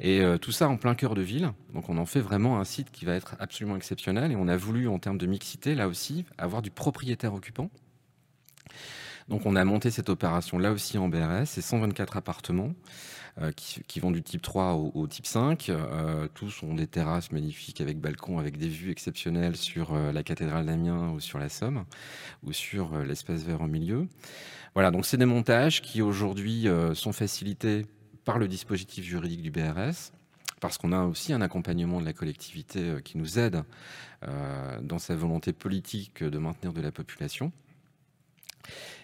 Et 0.00 0.22
tout 0.40 0.52
ça 0.52 0.68
en 0.68 0.76
plein 0.76 0.94
cœur 0.94 1.14
de 1.14 1.22
ville. 1.22 1.52
Donc 1.72 1.88
on 1.88 1.98
en 1.98 2.06
fait 2.06 2.20
vraiment 2.20 2.58
un 2.58 2.64
site 2.64 2.90
qui 2.90 3.04
va 3.04 3.14
être 3.14 3.36
absolument 3.38 3.76
exceptionnel. 3.76 4.32
Et 4.32 4.36
on 4.36 4.48
a 4.48 4.56
voulu, 4.56 4.88
en 4.88 4.98
termes 4.98 5.18
de 5.18 5.26
mixité, 5.26 5.74
là 5.74 5.88
aussi, 5.88 6.24
avoir 6.38 6.62
du 6.62 6.70
propriétaire 6.70 7.34
occupant. 7.34 7.70
Donc 9.28 9.46
on 9.46 9.56
a 9.56 9.64
monté 9.64 9.90
cette 9.90 10.10
opération 10.10 10.58
là 10.58 10.72
aussi 10.72 10.98
en 10.98 11.08
BRS, 11.08 11.46
c'est 11.46 11.62
124 11.62 12.18
appartements 12.18 12.74
euh, 13.42 13.50
qui, 13.50 13.98
vont 13.98 14.12
du 14.12 14.22
type 14.22 14.42
3 14.42 14.74
au, 14.74 15.06
type 15.08 15.26
5. 15.26 15.68
Euh, 15.68 16.28
tous 16.34 16.62
ont 16.62 16.74
des 16.74 16.86
terrasses 16.86 17.32
magnifiques 17.32 17.80
avec 17.80 17.98
balcons, 17.98 18.38
avec 18.38 18.58
des 18.58 18.68
vues 18.68 18.92
exceptionnelles 18.92 19.56
sur 19.56 19.92
euh, 19.92 20.12
la 20.12 20.22
cathédrale 20.22 20.66
d'Amiens 20.66 21.10
ou 21.10 21.18
sur 21.18 21.40
la 21.40 21.48
Somme 21.48 21.84
ou 22.44 22.52
sur 22.52 22.96
l'espace 23.00 23.42
vert 23.42 23.60
au 23.60 23.66
milieu. 23.66 24.06
Voilà, 24.74 24.92
donc 24.92 25.04
c'est 25.04 25.16
des 25.16 25.24
montages 25.24 25.82
qui 25.82 26.00
aujourd'hui 26.00 26.68
sont 26.94 27.12
facilités 27.12 27.86
par 28.24 28.38
le 28.38 28.48
dispositif 28.48 29.04
juridique 29.04 29.42
du 29.42 29.50
BRS 29.50 30.12
parce 30.60 30.78
qu'on 30.78 30.92
a 30.92 31.04
aussi 31.04 31.32
un 31.32 31.40
accompagnement 31.40 32.00
de 32.00 32.04
la 32.04 32.12
collectivité 32.12 32.96
qui 33.04 33.16
nous 33.16 33.38
aide 33.38 33.62
dans 34.82 34.98
sa 34.98 35.14
volonté 35.14 35.52
politique 35.52 36.24
de 36.24 36.38
maintenir 36.38 36.72
de 36.72 36.80
la 36.80 36.90
population. 36.90 37.52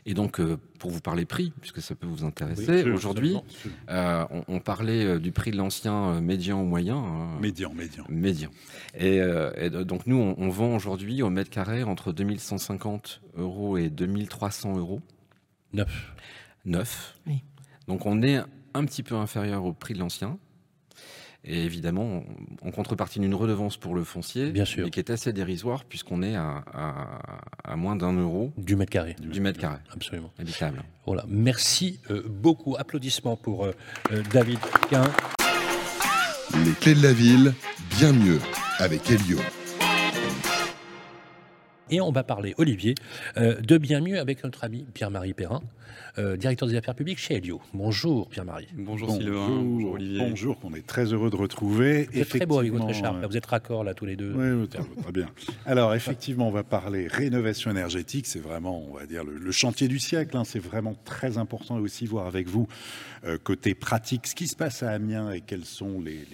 Et 0.06 0.14
donc, 0.14 0.40
euh, 0.40 0.56
pour 0.78 0.90
vous 0.90 1.00
parler 1.00 1.26
prix, 1.26 1.52
puisque 1.60 1.80
ça 1.80 1.94
peut 1.94 2.06
vous 2.06 2.24
intéresser, 2.24 2.84
aujourd'hui, 2.84 3.36
euh, 3.90 4.24
on, 4.48 4.60
parlait 4.60 5.04
euh, 5.04 5.18
du 5.18 5.32
prix 5.32 5.50
de 5.50 5.56
l'ancien 5.56 6.20
médian 6.20 6.62
ou 6.62 6.64
moyen. 6.64 6.96
Hein. 6.96 7.38
médian, 7.40 7.72
médian. 7.74 8.04
Médian. 8.08 8.50
Et, 8.98 9.20
donc, 9.70 10.06
nous, 10.06 10.16
on, 10.16 10.48
vend 10.48 10.74
aujourd'hui 10.74 11.22
au 11.22 11.30
mètre 11.30 11.50
carré 11.50 11.82
entre 11.82 12.12
2150 12.12 13.20
euros 13.36 13.76
et 13.76 13.90
2300 13.90 14.78
euros. 14.78 15.00
Neuf. 15.72 16.12
Neuf. 16.64 17.18
Oui. 17.26 17.42
Donc, 17.86 18.06
on 18.06 18.22
est 18.22 18.40
un 18.74 18.84
petit 18.84 19.02
peu 19.02 19.16
inférieur 19.16 19.64
au 19.64 19.72
prix 19.72 19.94
de 19.94 19.98
l'ancien 19.98 20.38
et 21.44 21.64
évidemment 21.64 22.22
en 22.62 22.70
contrepartie 22.70 23.18
d'une 23.18 23.34
redevance 23.34 23.76
pour 23.76 23.94
le 23.94 24.04
foncier, 24.04 24.50
Bien 24.50 24.64
sûr. 24.64 24.84
mais 24.84 24.90
qui 24.90 25.00
est 25.00 25.10
assez 25.10 25.32
dérisoire 25.32 25.84
puisqu'on 25.84 26.22
est 26.22 26.36
à, 26.36 26.64
à, 27.64 27.76
moins 27.76 27.96
d'un 27.96 28.12
euro 28.12 28.52
du 28.58 28.76
mètre 28.76 28.90
carré. 28.90 29.16
Du 29.20 29.40
mètre 29.40 29.58
carré, 29.58 29.78
absolument 29.92 30.32
habitable. 30.38 30.82
Voilà, 31.06 31.24
merci 31.28 32.00
euh, 32.10 32.22
beaucoup. 32.28 32.76
Applaudissements 32.78 33.36
pour 33.36 33.64
euh, 33.64 33.72
euh, 34.12 34.22
David 34.32 34.58
Quin. 34.90 35.10
Les 36.64 36.72
clés 36.72 36.94
de 36.94 37.02
la 37.02 37.12
ville, 37.12 37.54
bien 37.98 38.12
mieux 38.12 38.40
avec 38.78 39.10
Elio. 39.10 39.38
Et 41.90 42.00
on 42.00 42.12
va 42.12 42.22
parler, 42.22 42.54
Olivier, 42.58 42.94
de 43.36 43.78
bien 43.78 44.00
mieux 44.00 44.20
avec 44.20 44.44
notre 44.44 44.62
ami 44.62 44.86
Pierre-Marie 44.94 45.34
Perrin. 45.34 45.60
Euh, 46.18 46.36
directeur 46.36 46.68
des 46.68 46.76
affaires 46.76 46.94
publiques 46.94 47.18
chez 47.18 47.34
Elio. 47.34 47.60
Bonjour 47.72 48.28
Pierre-Marie. 48.28 48.68
Bonjour, 48.74 49.10
Sylvain. 49.10 49.48
Bonjour 49.48 49.92
Olivier. 49.92 50.18
Bonjour, 50.18 50.58
qu'on 50.60 50.74
est 50.74 50.86
très 50.86 51.12
heureux 51.12 51.30
de 51.30 51.36
retrouver. 51.36 52.08
Vous 52.12 52.18
êtes 52.20 52.28
très 52.28 52.46
beau 52.46 52.58
avec 52.58 52.72
votre 52.72 52.88
écharpe. 52.90 53.22
Euh, 53.22 53.26
vous 53.26 53.36
êtes 53.36 53.46
raccord 53.46 53.84
là 53.84 53.94
tous 53.94 54.06
les 54.06 54.16
deux. 54.16 54.32
Oui, 54.34 54.68
très 54.68 55.12
bien. 55.12 55.28
Alors 55.66 55.94
effectivement, 55.94 56.48
on 56.48 56.52
va 56.52 56.64
parler 56.64 57.06
rénovation 57.06 57.70
énergétique. 57.70 58.26
C'est 58.26 58.40
vraiment, 58.40 58.84
on 58.90 58.94
va 58.94 59.06
dire, 59.06 59.24
le, 59.24 59.50
chantier 59.52 59.88
du 59.88 59.98
siècle. 59.98 60.36
Hein. 60.36 60.44
C'est 60.44 60.58
vraiment 60.58 60.94
très 61.04 61.38
important 61.38 61.76
aussi 61.76 62.06
voir 62.06 62.26
avec 62.26 62.48
vous 62.48 62.66
euh, 63.24 63.36
côté 63.36 63.74
pratique 63.74 64.26
ce 64.26 64.34
qui 64.34 64.46
se 64.46 64.56
passe 64.56 64.82
à 64.82 64.90
Amiens 64.90 65.30
et 65.30 65.42
quelles 65.42 65.66
sont 65.66 66.00
les, 66.00 66.24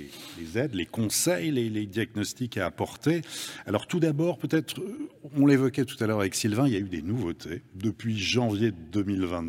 aides, 0.58 0.74
les 0.74 0.86
conseils, 0.86 1.50
les, 1.50 1.86
diagnostics 1.86 2.56
à 2.58 2.66
apporter. 2.66 3.22
Alors 3.66 3.86
tout 3.86 4.00
d'abord, 4.00 4.38
peut-être, 4.38 4.80
on 5.36 5.42
On 5.42 5.46
l'évoquait 5.46 5.84
tout 5.84 5.96
à 6.02 6.06
l'heure 6.06 6.20
avec 6.20 6.34
Sylvain, 6.34 6.66
il 6.66 6.72
y 6.72 6.76
a 6.76 6.80
eu 6.80 6.88
des 6.88 7.02
nouveautés 7.02 7.62
depuis 7.74 8.18
janvier 8.18 8.72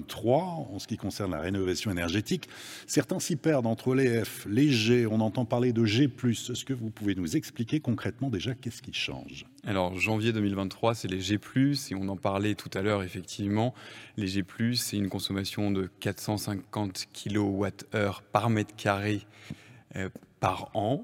2023 0.02 0.68
en 0.74 0.80
ce 0.80 0.88
qui 0.88 0.98
concerne 0.98 1.32
la 1.32 1.40
rénovation 1.40 1.92
énergétique. 1.92 2.50
Certains 2.86 3.20
s'y 3.20 3.36
perdent 3.36 3.68
entre 3.68 3.96
les 3.96 4.24
F, 4.24 4.46
les 4.50 4.70
G, 4.70 5.06
on 5.08 5.20
entend 5.20 5.46
parler 5.46 5.74
de 5.74 5.86
G+. 5.86 6.04
Est-ce 6.06 6.66
que 6.66 6.74
vous 6.74 6.90
pouvez 6.90 7.16
nous 7.16 7.36
expliquer 7.36 7.80
concrètement 7.80 8.30
déjà 8.30 8.54
qu'est-ce 8.54 8.82
qui 8.82 8.94
change? 8.94 9.46
Alors 9.66 9.98
janvier 9.98 10.34
2023, 10.34 10.96
c'est 10.96 11.08
les 11.08 11.22
G+, 11.22 11.36
et 11.36 11.96
on 11.96 12.08
en 12.08 12.18
parlait 12.18 12.56
tout 12.56 12.72
à 12.74 12.82
l'heure 12.82 13.04
effectivement. 13.04 13.74
Les 14.18 14.28
G+, 14.28 14.44
c'est 14.76 14.98
une 14.98 15.10
consommation 15.10 15.72
de 15.72 15.90
450 16.00 17.08
kWh 17.14 17.68
par 18.32 18.50
mètre 18.50 18.76
carré 18.76 19.22
euh, 19.96 20.10
par 20.40 20.70
an. 20.76 21.04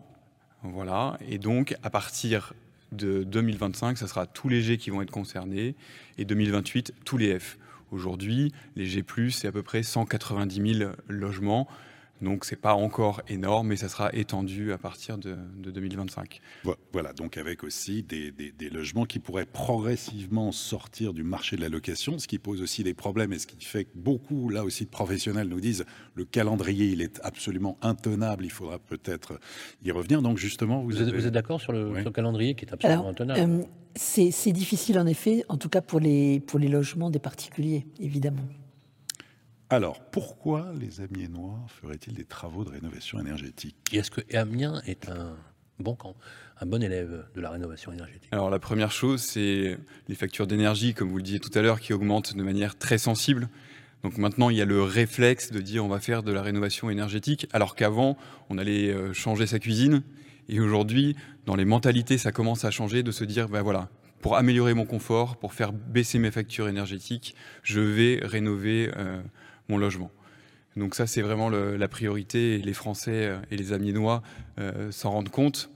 Voilà. 0.63 1.17
Et 1.27 1.39
donc, 1.39 1.75
à 1.83 1.89
partir 1.89 2.53
de 2.93 3.23
2025, 3.23 3.97
ça 3.97 4.07
sera 4.07 4.25
tous 4.25 4.49
les 4.49 4.61
G 4.61 4.77
qui 4.77 4.89
vont 4.89 5.01
être 5.01 5.11
concernés 5.11 5.75
et 6.17 6.25
2028, 6.25 6.93
tous 7.03 7.17
les 7.17 7.39
F. 7.39 7.57
Aujourd'hui, 7.93 8.51
les 8.75 8.87
G+, 8.87 9.05
c'est 9.29 9.47
à 9.47 9.51
peu 9.51 9.61
près 9.61 9.83
190 9.83 10.77
000 10.79 10.91
logements. 11.07 11.67
Donc 12.21 12.45
c'est 12.45 12.55
pas 12.55 12.73
encore 12.73 13.21
énorme, 13.27 13.67
mais 13.67 13.75
ça 13.75 13.89
sera 13.89 14.13
étendu 14.13 14.71
à 14.71 14.77
partir 14.77 15.17
de, 15.17 15.35
2025. 15.57 16.39
Voilà, 16.93 17.11
donc 17.13 17.37
avec 17.37 17.63
aussi 17.63 18.03
des, 18.03 18.33
logements 18.69 19.05
qui 19.05 19.19
pourraient 19.19 19.45
progressivement 19.45 20.51
sortir 20.51 21.13
du 21.13 21.23
marché 21.23 21.57
de 21.57 21.61
la 21.61 21.69
location, 21.69 22.17
ce 22.17 22.27
qui 22.27 22.39
pose 22.39 22.61
aussi 22.61 22.83
des 22.83 22.93
problèmes 22.93 23.33
et 23.33 23.39
ce 23.39 23.47
qui 23.47 23.63
fait 23.65 23.85
que 23.85 23.91
beaucoup, 23.95 24.49
là 24.49 24.63
aussi, 24.63 24.85
de 24.85 24.89
professionnels 24.89 25.47
nous 25.47 25.59
disent 25.59 25.85
le 26.15 26.25
calendrier, 26.25 26.87
il 26.87 27.01
est 27.01 27.19
absolument 27.23 27.77
intenable, 27.81 28.45
il 28.45 28.51
faudra 28.51 28.79
peut-être 28.79 29.39
y 29.83 29.91
revenir. 29.91 30.21
Donc 30.21 30.37
justement, 30.37 30.81
vous, 30.81 31.01
êtes, 31.01 31.27
d'accord 31.27 31.59
sur, 31.59 31.73
le 31.73 32.09
calendrier 32.09 32.55
qui 32.55 32.65
est 32.65 32.73
absolument 32.73 33.09
intenable 33.09 33.39
euh, 33.39 33.63
C'est 33.95 34.51
difficile 34.51 34.97
en 34.97 35.05
effet, 35.05 35.43
en 35.49 35.57
tout 35.57 35.69
cas 35.69 35.81
pour 35.81 35.99
les, 35.99 36.39
pour 36.39 36.57
les 36.59 36.69
logements 36.69 37.09
des 37.09 37.19
particuliers, 37.19 37.85
évidemment. 37.99 38.43
Alors, 39.73 39.99
pourquoi 40.11 40.71
les 40.79 41.01
Amiénois 41.01 41.65
feraient-ils 41.81 42.13
des 42.13 42.25
travaux 42.25 42.63
de 42.63 42.69
rénovation 42.69 43.19
énergétique? 43.19 43.75
Est-ce 43.91 44.11
que 44.11 44.21
Amiens 44.37 44.83
est 44.85 45.09
un 45.09 45.35
bon 45.79 45.95
camp, 45.95 46.15
un 46.61 46.67
bon 46.67 46.83
élève 46.83 47.25
de 47.33 47.41
la 47.41 47.49
rénovation 47.49 47.91
énergétique? 47.91 48.29
Alors, 48.31 48.51
la 48.51 48.59
première 48.59 48.91
chose, 48.91 49.23
c'est 49.23 49.79
les 50.07 50.13
factures 50.13 50.45
d'énergie, 50.45 50.93
comme 50.93 51.09
vous 51.09 51.17
le 51.17 51.23
disiez 51.23 51.39
tout 51.39 51.49
à 51.55 51.63
l'heure, 51.63 51.79
qui 51.79 51.91
augmentent 51.91 52.37
de 52.37 52.43
manière 52.43 52.77
très 52.77 52.99
sensible. 52.99 53.49
Donc 54.03 54.19
maintenant, 54.19 54.51
il 54.51 54.57
y 54.57 54.61
a 54.61 54.65
le 54.65 54.83
réflexe 54.83 55.49
de 55.49 55.59
dire 55.59 55.83
on 55.83 55.87
va 55.87 55.99
faire 55.99 56.21
de 56.21 56.31
la 56.31 56.43
rénovation 56.43 56.91
énergétique, 56.91 57.47
alors 57.51 57.73
qu'avant, 57.73 58.15
on 58.51 58.59
allait 58.59 58.91
euh, 58.91 59.11
changer 59.11 59.47
sa 59.47 59.57
cuisine. 59.57 60.03
Et 60.49 60.59
aujourd'hui, 60.59 61.15
dans 61.47 61.55
les 61.55 61.65
mentalités, 61.65 62.19
ça 62.19 62.31
commence 62.31 62.63
à 62.63 62.69
changer 62.69 63.01
de 63.01 63.11
se 63.11 63.23
dire, 63.23 63.49
ben 63.49 63.63
voilà, 63.63 63.89
pour 64.21 64.37
améliorer 64.37 64.75
mon 64.75 64.85
confort, 64.85 65.37
pour 65.37 65.53
faire 65.53 65.73
baisser 65.73 66.19
mes 66.19 66.29
factures 66.29 66.67
énergétiques, 66.67 67.33
je 67.63 67.81
vais 67.81 68.19
rénover 68.21 68.91
euh, 68.97 69.21
mon 69.73 69.79
logement. 69.79 70.11
Donc 70.77 70.95
ça, 70.95 71.07
c'est 71.07 71.21
vraiment 71.21 71.49
la 71.49 71.87
priorité. 71.87 72.55
Et 72.55 72.57
les 72.59 72.73
Français 72.73 73.27
euh, 73.27 73.37
et 73.51 73.57
les 73.57 73.73
Amiénois 73.73 74.21
euh, 74.59 74.91
s'en 74.91 75.11
rendent 75.11 75.29
compte. 75.29 75.69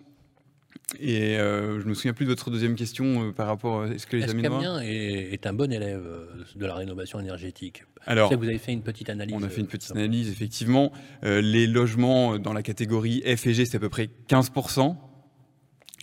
Et 0.99 1.37
euh, 1.37 1.81
je 1.81 1.85
me 1.85 1.93
souviens 1.93 2.13
plus 2.13 2.25
de 2.25 2.29
votre 2.29 2.49
deuxième 2.49 2.75
question 2.75 3.33
par 3.33 3.47
rapport 3.47 3.83
à 3.83 3.87
est-ce 3.87 4.07
que 4.07 4.15
les 4.15 4.23
est 4.23 4.29
Amiénois 4.29 4.83
est, 4.85 5.33
est, 5.33 5.45
un 5.45 5.53
bon 5.53 5.71
élève 5.71 6.07
de 6.55 6.65
la 6.65 6.75
rénovation 6.75 7.19
énergétique? 7.19 7.83
Alors, 8.05 8.33
vous 8.33 8.45
avez 8.45 8.57
fait 8.57 8.71
une 8.71 8.83
petite 8.83 9.09
analyse. 9.09 9.35
On 9.35 9.43
a 9.43 9.49
fait 9.49 9.61
une 9.61 9.67
petite 9.67 9.91
analyse, 9.91 10.29
effectivement. 10.29 10.91
les 11.23 11.67
logements 11.67 12.39
dans 12.39 12.53
la 12.53 12.63
catégorie 12.63 13.21
F 13.21 13.47
et 13.47 13.53
G, 13.53 13.65
c'est 13.65 13.77
à 13.77 13.79
peu 13.79 13.89
près 13.89 14.09
15%. 14.29 14.95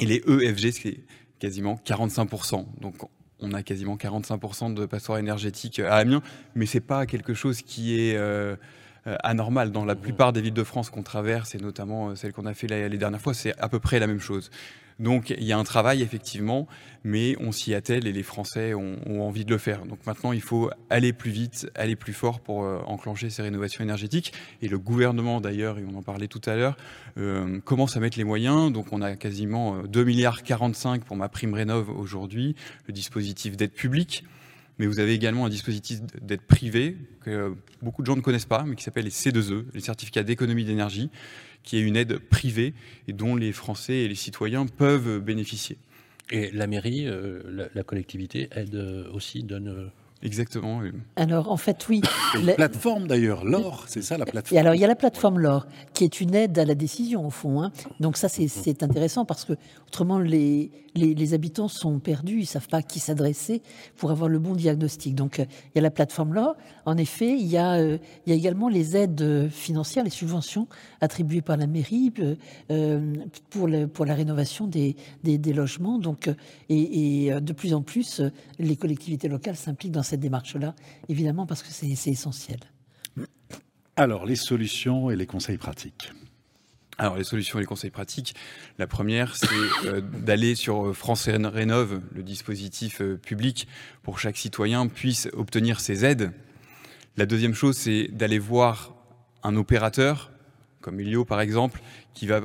Et 0.00 0.06
les 0.06 0.22
E, 0.26 0.52
F, 0.52 0.58
G, 0.58 0.72
c'est 0.72 1.00
quasiment 1.38 1.80
45%. 1.86 2.66
Donc 2.80 2.96
on 3.44 3.52
a 3.52 3.62
quasiment 3.62 3.96
45% 3.96 4.74
de 4.74 4.86
passoires 4.86 5.18
énergétiques 5.18 5.78
à 5.80 5.96
Amiens, 5.96 6.22
mais 6.54 6.66
c'est 6.66 6.80
pas 6.80 7.06
quelque 7.06 7.34
chose 7.34 7.62
qui 7.62 8.00
est 8.00 8.16
euh, 8.16 8.56
euh, 9.06 9.16
anormal. 9.22 9.70
Dans 9.70 9.84
la 9.84 9.94
plupart 9.94 10.32
des 10.32 10.40
villes 10.40 10.54
de 10.54 10.64
France 10.64 10.90
qu'on 10.90 11.02
traverse, 11.02 11.54
et 11.54 11.58
notamment 11.58 12.10
euh, 12.10 12.14
celles 12.16 12.32
qu'on 12.32 12.46
a 12.46 12.54
fait 12.54 12.66
les 12.66 12.98
dernières 12.98 13.20
fois, 13.20 13.34
c'est 13.34 13.56
à 13.58 13.68
peu 13.68 13.78
près 13.78 13.98
la 13.98 14.06
même 14.06 14.20
chose. 14.20 14.50
Donc 14.98 15.30
il 15.30 15.44
y 15.44 15.52
a 15.52 15.58
un 15.58 15.64
travail 15.64 16.02
effectivement, 16.02 16.68
mais 17.02 17.36
on 17.40 17.52
s'y 17.52 17.74
attelle 17.74 18.06
et 18.06 18.12
les 18.12 18.22
Français 18.22 18.74
ont, 18.74 19.22
envie 19.22 19.44
de 19.44 19.50
le 19.50 19.58
faire. 19.58 19.86
Donc 19.86 19.98
maintenant 20.06 20.32
il 20.32 20.40
faut 20.40 20.70
aller 20.90 21.12
plus 21.12 21.30
vite, 21.30 21.70
aller 21.74 21.96
plus 21.96 22.12
fort 22.12 22.40
pour 22.40 22.64
euh, 22.64 22.80
enclencher 22.86 23.30
ces 23.30 23.42
rénovations 23.42 23.82
énergétiques. 23.82 24.32
Et 24.62 24.68
le 24.68 24.78
gouvernement 24.78 25.40
d'ailleurs, 25.40 25.78
et 25.78 25.84
on 25.84 25.96
en 25.96 26.02
parlait 26.02 26.28
tout 26.28 26.42
à 26.46 26.54
l'heure, 26.56 26.76
euh, 27.18 27.60
commence 27.60 27.96
à 27.96 28.00
mettre 28.00 28.18
les 28.18 28.24
moyens. 28.24 28.72
Donc 28.72 28.92
on 28.92 29.02
a 29.02 29.16
quasiment 29.16 29.82
2 29.82 30.00
euh, 30.00 30.04
milliards 30.04 30.42
45 30.42 31.04
pour 31.04 31.16
ma 31.16 31.28
prime 31.28 31.54
rénov 31.54 31.90
aujourd'hui, 31.90 32.54
le 32.86 32.92
dispositif 32.92 33.56
d'aide 33.56 33.72
publique. 33.72 34.24
Mais 34.78 34.86
vous 34.86 34.98
avez 34.98 35.14
également 35.14 35.46
un 35.46 35.48
dispositif 35.48 36.00
d'aide 36.20 36.40
privée 36.40 36.96
que 37.20 37.54
beaucoup 37.80 38.02
de 38.02 38.06
gens 38.06 38.16
ne 38.16 38.20
connaissent 38.20 38.44
pas, 38.44 38.64
mais 38.64 38.74
qui 38.74 38.82
s'appelle 38.82 39.04
les 39.04 39.10
C2E, 39.10 39.66
les 39.72 39.80
certificats 39.80 40.24
d'économie 40.24 40.64
d'énergie, 40.64 41.10
qui 41.64 41.78
est 41.78 41.80
une 41.80 41.96
aide 41.96 42.18
privée 42.18 42.74
et 43.08 43.12
dont 43.12 43.34
les 43.34 43.52
Français 43.52 43.94
et 43.94 44.08
les 44.08 44.14
citoyens 44.14 44.66
peuvent 44.66 45.18
bénéficier. 45.18 45.76
Et 46.30 46.50
la 46.52 46.66
mairie, 46.66 47.06
euh, 47.06 47.68
la, 47.74 47.82
collectivité 47.82 48.48
aide 48.52 48.74
euh, 48.74 49.10
aussi, 49.12 49.42
donne 49.42 49.90
euh, 50.24 50.26
Exactement. 50.26 50.80
Alors, 51.16 51.50
en 51.50 51.56
fait, 51.56 51.88
oui. 51.88 52.02
La 52.42 52.54
plateforme, 52.54 53.06
d'ailleurs, 53.06 53.44
l'OR, 53.44 53.84
c'est 53.88 54.02
ça 54.02 54.18
la 54.18 54.24
plateforme. 54.24 54.56
Et 54.56 54.60
alors, 54.60 54.74
il 54.74 54.80
y 54.80 54.84
a 54.84 54.88
la 54.88 54.96
plateforme 54.96 55.38
LOR, 55.38 55.66
qui 55.92 56.04
est 56.04 56.20
une 56.20 56.34
aide 56.34 56.58
à 56.58 56.64
la 56.64 56.74
décision, 56.74 57.26
au 57.26 57.30
fond. 57.30 57.62
Hein. 57.62 57.72
Donc, 58.00 58.16
ça, 58.16 58.28
c'est 58.28 58.82
intéressant 58.82 59.24
parce 59.24 59.44
que, 59.44 59.54
autrement, 59.86 60.18
les, 60.18 60.70
les, 60.94 61.34
habitants 61.34 61.68
sont 61.68 61.98
perdus, 61.98 62.34
ils 62.34 62.40
ne 62.40 62.46
savent 62.46 62.68
pas 62.68 62.78
à 62.78 62.82
qui 62.82 63.00
s'adresser 63.00 63.62
pour 63.96 64.10
avoir 64.10 64.28
le 64.28 64.38
bon 64.38 64.54
diagnostic. 64.54 65.14
Donc, 65.14 65.40
euh, 65.40 65.44
il 65.66 65.76
y 65.76 65.78
a 65.78 65.82
la 65.82 65.90
plateforme 65.90 66.34
LOR. 66.34 66.56
En 66.86 66.96
effet, 66.96 67.32
il 67.32 67.46
y 67.46 67.56
a, 67.56 67.74
euh, 67.74 67.98
il 68.26 68.30
y 68.30 68.32
a 68.32 68.36
également 68.36 68.68
les 68.68 68.96
aides 68.96 69.48
financières, 69.50 70.04
les 70.04 70.10
subventions 70.10 70.68
attribuées 71.00 71.42
par 71.42 71.56
la 71.56 71.66
mairie 71.66 72.12
euh, 72.70 73.14
pour, 73.50 73.66
le, 73.66 73.86
pour 73.86 74.04
la 74.04 74.14
rénovation 74.14 74.66
des, 74.66 74.96
des, 75.22 75.52
logements. 75.52 75.98
Donc, 75.98 76.28
et, 76.68 77.26
et, 77.26 77.40
de 77.40 77.52
plus 77.52 77.74
en 77.74 77.82
plus, 77.82 78.22
les 78.58 78.76
collectivités 78.76 79.28
locales 79.28 79.56
s'impliquent 79.56 79.92
dans 79.92 80.02
cette 80.02 80.13
cette 80.14 80.20
démarche-là, 80.20 80.76
évidemment, 81.08 81.44
parce 81.44 81.64
que 81.64 81.70
c'est 81.70 82.10
essentiel. 82.10 82.60
Alors, 83.96 84.26
les 84.26 84.36
solutions 84.36 85.10
et 85.10 85.16
les 85.16 85.26
conseils 85.26 85.58
pratiques. 85.58 86.12
Alors, 86.98 87.16
les 87.16 87.24
solutions 87.24 87.58
et 87.58 87.62
les 87.62 87.66
conseils 87.66 87.90
pratiques, 87.90 88.36
la 88.78 88.86
première, 88.86 89.34
c'est 89.34 89.48
euh, 89.86 90.00
d'aller 90.00 90.54
sur 90.54 90.86
euh, 90.86 90.92
France 90.92 91.28
Rénov, 91.28 92.00
le 92.14 92.22
dispositif 92.22 93.00
euh, 93.00 93.16
public 93.16 93.66
pour 94.04 94.20
chaque 94.20 94.36
citoyen 94.36 94.86
puisse 94.86 95.28
obtenir 95.32 95.80
ses 95.80 96.04
aides. 96.04 96.30
La 97.16 97.26
deuxième 97.26 97.54
chose, 97.54 97.76
c'est 97.76 98.06
d'aller 98.12 98.38
voir 98.38 98.94
un 99.42 99.56
opérateur, 99.56 100.30
comme 100.80 101.00
Ilio 101.00 101.24
par 101.24 101.40
exemple, 101.40 101.80
qui 102.12 102.28
va 102.28 102.40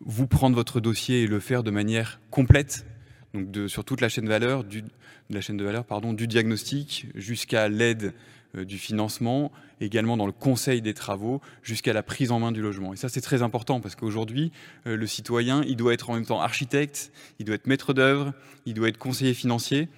vous 0.00 0.26
prendre 0.26 0.56
votre 0.56 0.80
dossier 0.80 1.24
et 1.24 1.26
le 1.26 1.40
faire 1.40 1.62
de 1.62 1.70
manière 1.70 2.18
complète, 2.30 2.86
donc 3.34 3.50
de, 3.50 3.68
sur 3.68 3.84
toute 3.84 4.00
la 4.00 4.08
chaîne 4.08 4.26
du, 4.68 4.82
de 4.82 5.64
valeur, 5.64 5.84
pardon, 5.84 6.12
du 6.12 6.26
diagnostic 6.26 7.08
jusqu'à 7.14 7.68
l'aide 7.68 8.14
euh, 8.56 8.64
du 8.64 8.78
financement, 8.78 9.50
également 9.80 10.16
dans 10.16 10.26
le 10.26 10.32
conseil 10.32 10.80
des 10.80 10.94
travaux, 10.94 11.40
jusqu'à 11.62 11.92
la 11.92 12.04
prise 12.04 12.30
en 12.30 12.38
main 12.38 12.52
du 12.52 12.62
logement. 12.62 12.92
Et 12.92 12.96
ça, 12.96 13.08
c'est 13.08 13.20
très 13.20 13.42
important 13.42 13.80
parce 13.80 13.96
qu'aujourd'hui, 13.96 14.52
euh, 14.86 14.96
le 14.96 15.06
citoyen, 15.06 15.62
il 15.66 15.76
doit 15.76 15.92
être 15.92 16.10
en 16.10 16.14
même 16.14 16.26
temps 16.26 16.40
architecte, 16.40 17.12
il 17.40 17.46
doit 17.46 17.56
être 17.56 17.66
maître 17.66 17.92
d'œuvre, 17.92 18.32
il 18.66 18.74
doit 18.74 18.88
être 18.88 18.98
conseiller 18.98 19.34
financier. 19.34 19.88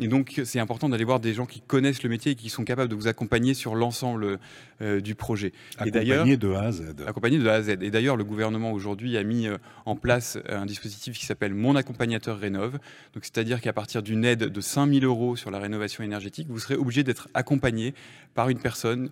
Et 0.00 0.06
donc, 0.06 0.40
c'est 0.44 0.60
important 0.60 0.88
d'aller 0.88 1.02
voir 1.02 1.18
des 1.18 1.34
gens 1.34 1.44
qui 1.44 1.60
connaissent 1.60 2.04
le 2.04 2.08
métier 2.08 2.32
et 2.32 2.34
qui 2.36 2.50
sont 2.50 2.62
capables 2.62 2.88
de 2.88 2.94
vous 2.94 3.08
accompagner 3.08 3.52
sur 3.52 3.74
l'ensemble 3.74 4.38
euh, 4.80 5.00
du 5.00 5.16
projet. 5.16 5.52
Accompagné 5.76 6.36
de 6.36 6.52
A 6.52 6.62
à 6.62 6.72
Z. 6.72 6.94
Accompagné 7.04 7.38
de 7.38 7.48
A 7.48 7.54
à 7.54 7.62
Z. 7.62 7.70
Et 7.80 7.90
d'ailleurs, 7.90 8.16
le 8.16 8.22
gouvernement 8.22 8.70
aujourd'hui 8.70 9.16
a 9.16 9.24
mis 9.24 9.48
euh, 9.48 9.56
en 9.86 9.96
place 9.96 10.38
un 10.48 10.66
dispositif 10.66 11.18
qui 11.18 11.26
s'appelle 11.26 11.52
Mon 11.52 11.74
accompagnateur 11.74 12.38
rénove. 12.38 12.78
Donc, 13.14 13.24
c'est-à-dire 13.24 13.60
qu'à 13.60 13.72
partir 13.72 14.04
d'une 14.04 14.24
aide 14.24 14.44
de 14.44 14.60
5000 14.60 15.04
euros 15.04 15.34
sur 15.34 15.50
la 15.50 15.58
rénovation 15.58 16.04
énergétique, 16.04 16.46
vous 16.48 16.60
serez 16.60 16.76
obligé 16.76 17.02
d'être 17.02 17.28
accompagné 17.34 17.92
par 18.34 18.50
une 18.50 18.60
personne 18.60 19.10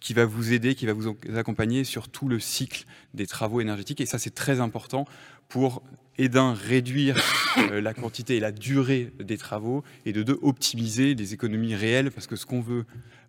qui 0.00 0.12
va 0.12 0.26
vous 0.26 0.52
aider, 0.52 0.74
qui 0.74 0.84
va 0.84 0.92
vous 0.92 1.16
accompagner 1.34 1.84
sur 1.84 2.08
tout 2.08 2.28
le 2.28 2.38
cycle 2.38 2.84
des 3.14 3.26
travaux 3.26 3.62
énergétiques. 3.62 4.02
Et 4.02 4.06
ça, 4.06 4.18
c'est 4.18 4.34
très 4.34 4.60
important 4.60 5.06
pour 5.48 5.82
et 6.18 6.28
d'un 6.28 6.52
réduire 6.52 7.16
euh, 7.58 7.80
la 7.80 7.94
quantité 7.94 8.36
et 8.36 8.40
la 8.40 8.52
durée 8.52 9.12
des 9.20 9.38
travaux 9.38 9.84
et 10.04 10.12
de 10.12 10.22
deux 10.22 10.38
optimiser 10.42 11.14
les 11.14 11.34
économies 11.34 11.74
réelles 11.74 12.10
parce 12.10 12.26
que 12.26 12.36
ce 12.36 12.44
qu'on 12.44 12.60
veut 12.60 12.84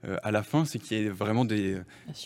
euh, 0.06 0.18
à 0.24 0.32
la 0.32 0.44
fin 0.44 0.66
c'est 0.66 0.80
qu'il 0.80 0.98
y 0.98 1.06
ait 1.06 1.10
vraiment 1.10 1.46
des, 1.46 1.78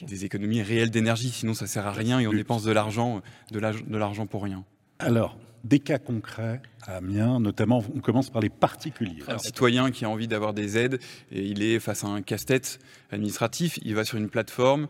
des 0.01 0.26
économies 0.26 0.61
réelles 0.61 0.89
d'énergie 0.89 1.30
sinon 1.30 1.53
ça 1.53 1.68
sert 1.68 1.86
à 1.86 1.91
rien 1.91 2.20
et 2.20 2.28
on 2.28 2.34
dépense 2.34 2.64
de 2.64 2.72
l'argent 2.72 3.22
de 3.51 3.97
l'argent 3.97 4.26
pour 4.26 4.43
rien. 4.43 4.64
Alors 4.99 5.38
des 5.64 5.80
cas 5.80 5.97
concrets 5.97 6.61
à 6.86 6.97
Amiens, 6.97 7.39
notamment 7.39 7.84
on 7.95 7.99
commence 7.99 8.30
par 8.30 8.41
les 8.41 8.49
particuliers. 8.49 9.24
Un 9.28 9.38
citoyen 9.38 9.91
qui 9.91 10.03
a 10.03 10.09
envie 10.09 10.28
d'avoir 10.28 10.53
des 10.53 10.78
aides 10.78 10.99
et 11.32 11.41
il 11.41 11.64
est 11.64 11.80
face 11.80 12.03
à 12.03 12.07
un 12.07 12.22
casse-tête 12.22 12.80
administratif, 13.11 13.80
il 13.84 13.95
va 13.95 14.03
sur 14.03 14.18
une 14.18 14.30
plateforme, 14.30 14.88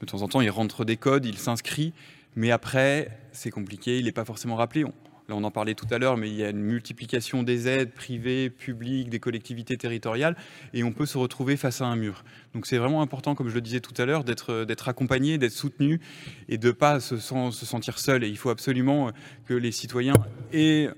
de 0.00 0.06
temps 0.06 0.22
en 0.22 0.28
temps 0.28 0.40
il 0.40 0.50
rentre 0.50 0.84
des 0.84 0.96
codes, 0.96 1.24
il 1.26 1.38
s'inscrit, 1.38 1.92
mais 2.34 2.50
après 2.50 3.20
c'est 3.32 3.50
compliqué, 3.50 3.98
il 3.98 4.06
n'est 4.06 4.12
pas 4.12 4.24
forcément 4.24 4.56
rappelé 4.56 4.84
Là, 5.28 5.34
on 5.34 5.42
en 5.42 5.50
parlait 5.50 5.74
tout 5.74 5.86
à 5.90 5.98
l'heure, 5.98 6.16
mais 6.16 6.28
il 6.28 6.36
y 6.36 6.44
a 6.44 6.50
une 6.50 6.60
multiplication 6.60 7.42
des 7.42 7.66
aides 7.66 7.92
privées, 7.92 8.48
publiques, 8.48 9.10
des 9.10 9.18
collectivités 9.18 9.76
territoriales, 9.76 10.36
et 10.72 10.84
on 10.84 10.92
peut 10.92 11.06
se 11.06 11.18
retrouver 11.18 11.56
face 11.56 11.80
à 11.80 11.86
un 11.86 11.96
mur. 11.96 12.24
Donc 12.54 12.66
c'est 12.66 12.78
vraiment 12.78 13.02
important, 13.02 13.34
comme 13.34 13.48
je 13.48 13.54
le 13.54 13.60
disais 13.60 13.80
tout 13.80 14.00
à 14.00 14.06
l'heure, 14.06 14.22
d'être 14.22 14.88
accompagné, 14.88 15.38
d'être 15.38 15.52
soutenu, 15.52 16.00
et 16.48 16.58
de 16.58 16.68
ne 16.68 16.72
pas 16.72 17.00
se, 17.00 17.16
se, 17.16 17.66
sentir 17.66 17.98
seul. 17.98 18.22
Et 18.22 18.28
il 18.28 18.36
faut 18.36 18.50
absolument 18.50 19.10
que 19.46 19.54
les 19.54 19.72
citoyens 19.72 20.14
aient, 20.52 20.90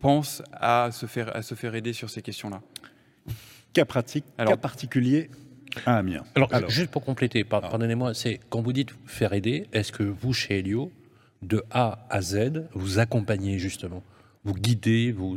pensent 0.00 0.42
à 0.52 0.90
se, 0.90 1.06
faire, 1.06 1.34
à 1.36 1.42
se 1.42 1.54
faire 1.54 1.74
aider 1.74 1.92
sur 1.92 2.08
ces 2.08 2.22
questions-là. 2.22 2.62
Cas 3.74 3.84
pratique, 3.84 4.24
Alors, 4.38 4.54
cas 4.54 4.56
particulier 4.56 5.30
à 5.84 5.98
Amiens. 5.98 6.24
Alors, 6.34 6.70
juste 6.70 6.90
pour 6.90 7.04
compléter, 7.04 7.44
ah. 7.50 7.60
pardonnez-moi, 7.60 8.14
c'est 8.14 8.40
quand 8.48 8.62
vous 8.62 8.72
dites 8.72 8.94
faire 9.04 9.34
aider, 9.34 9.66
est-ce 9.72 9.92
que 9.92 10.02
vous, 10.02 10.32
chez 10.32 10.60
Helio, 10.60 10.90
de 11.42 11.62
A 11.70 12.06
à 12.10 12.22
Z, 12.22 12.64
vous 12.74 12.98
accompagnez 12.98 13.58
justement 13.58 14.02
vous 14.46 14.54
guidez 14.54 15.12
vous, 15.12 15.36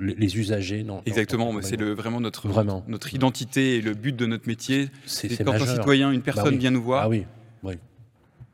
les 0.00 0.36
usagers 0.36 0.82
dans, 0.82 1.02
Exactement, 1.06 1.52
c'est 1.62 1.80
vraiment 1.80 2.20
notre, 2.20 2.48
vraiment. 2.48 2.84
notre 2.88 3.14
identité 3.14 3.76
et 3.76 3.80
le 3.80 3.94
but 3.94 4.14
de 4.14 4.26
notre 4.26 4.48
métier. 4.48 4.90
C'est 5.06 5.42
quand 5.44 5.52
un 5.52 5.66
citoyen, 5.66 6.10
une 6.10 6.18
bah 6.18 6.32
personne 6.32 6.58
vient 6.58 6.72
nous 6.72 6.82
voir, 6.82 7.04
ah 7.04 7.08
oui. 7.08 7.24
Oui. 7.62 7.74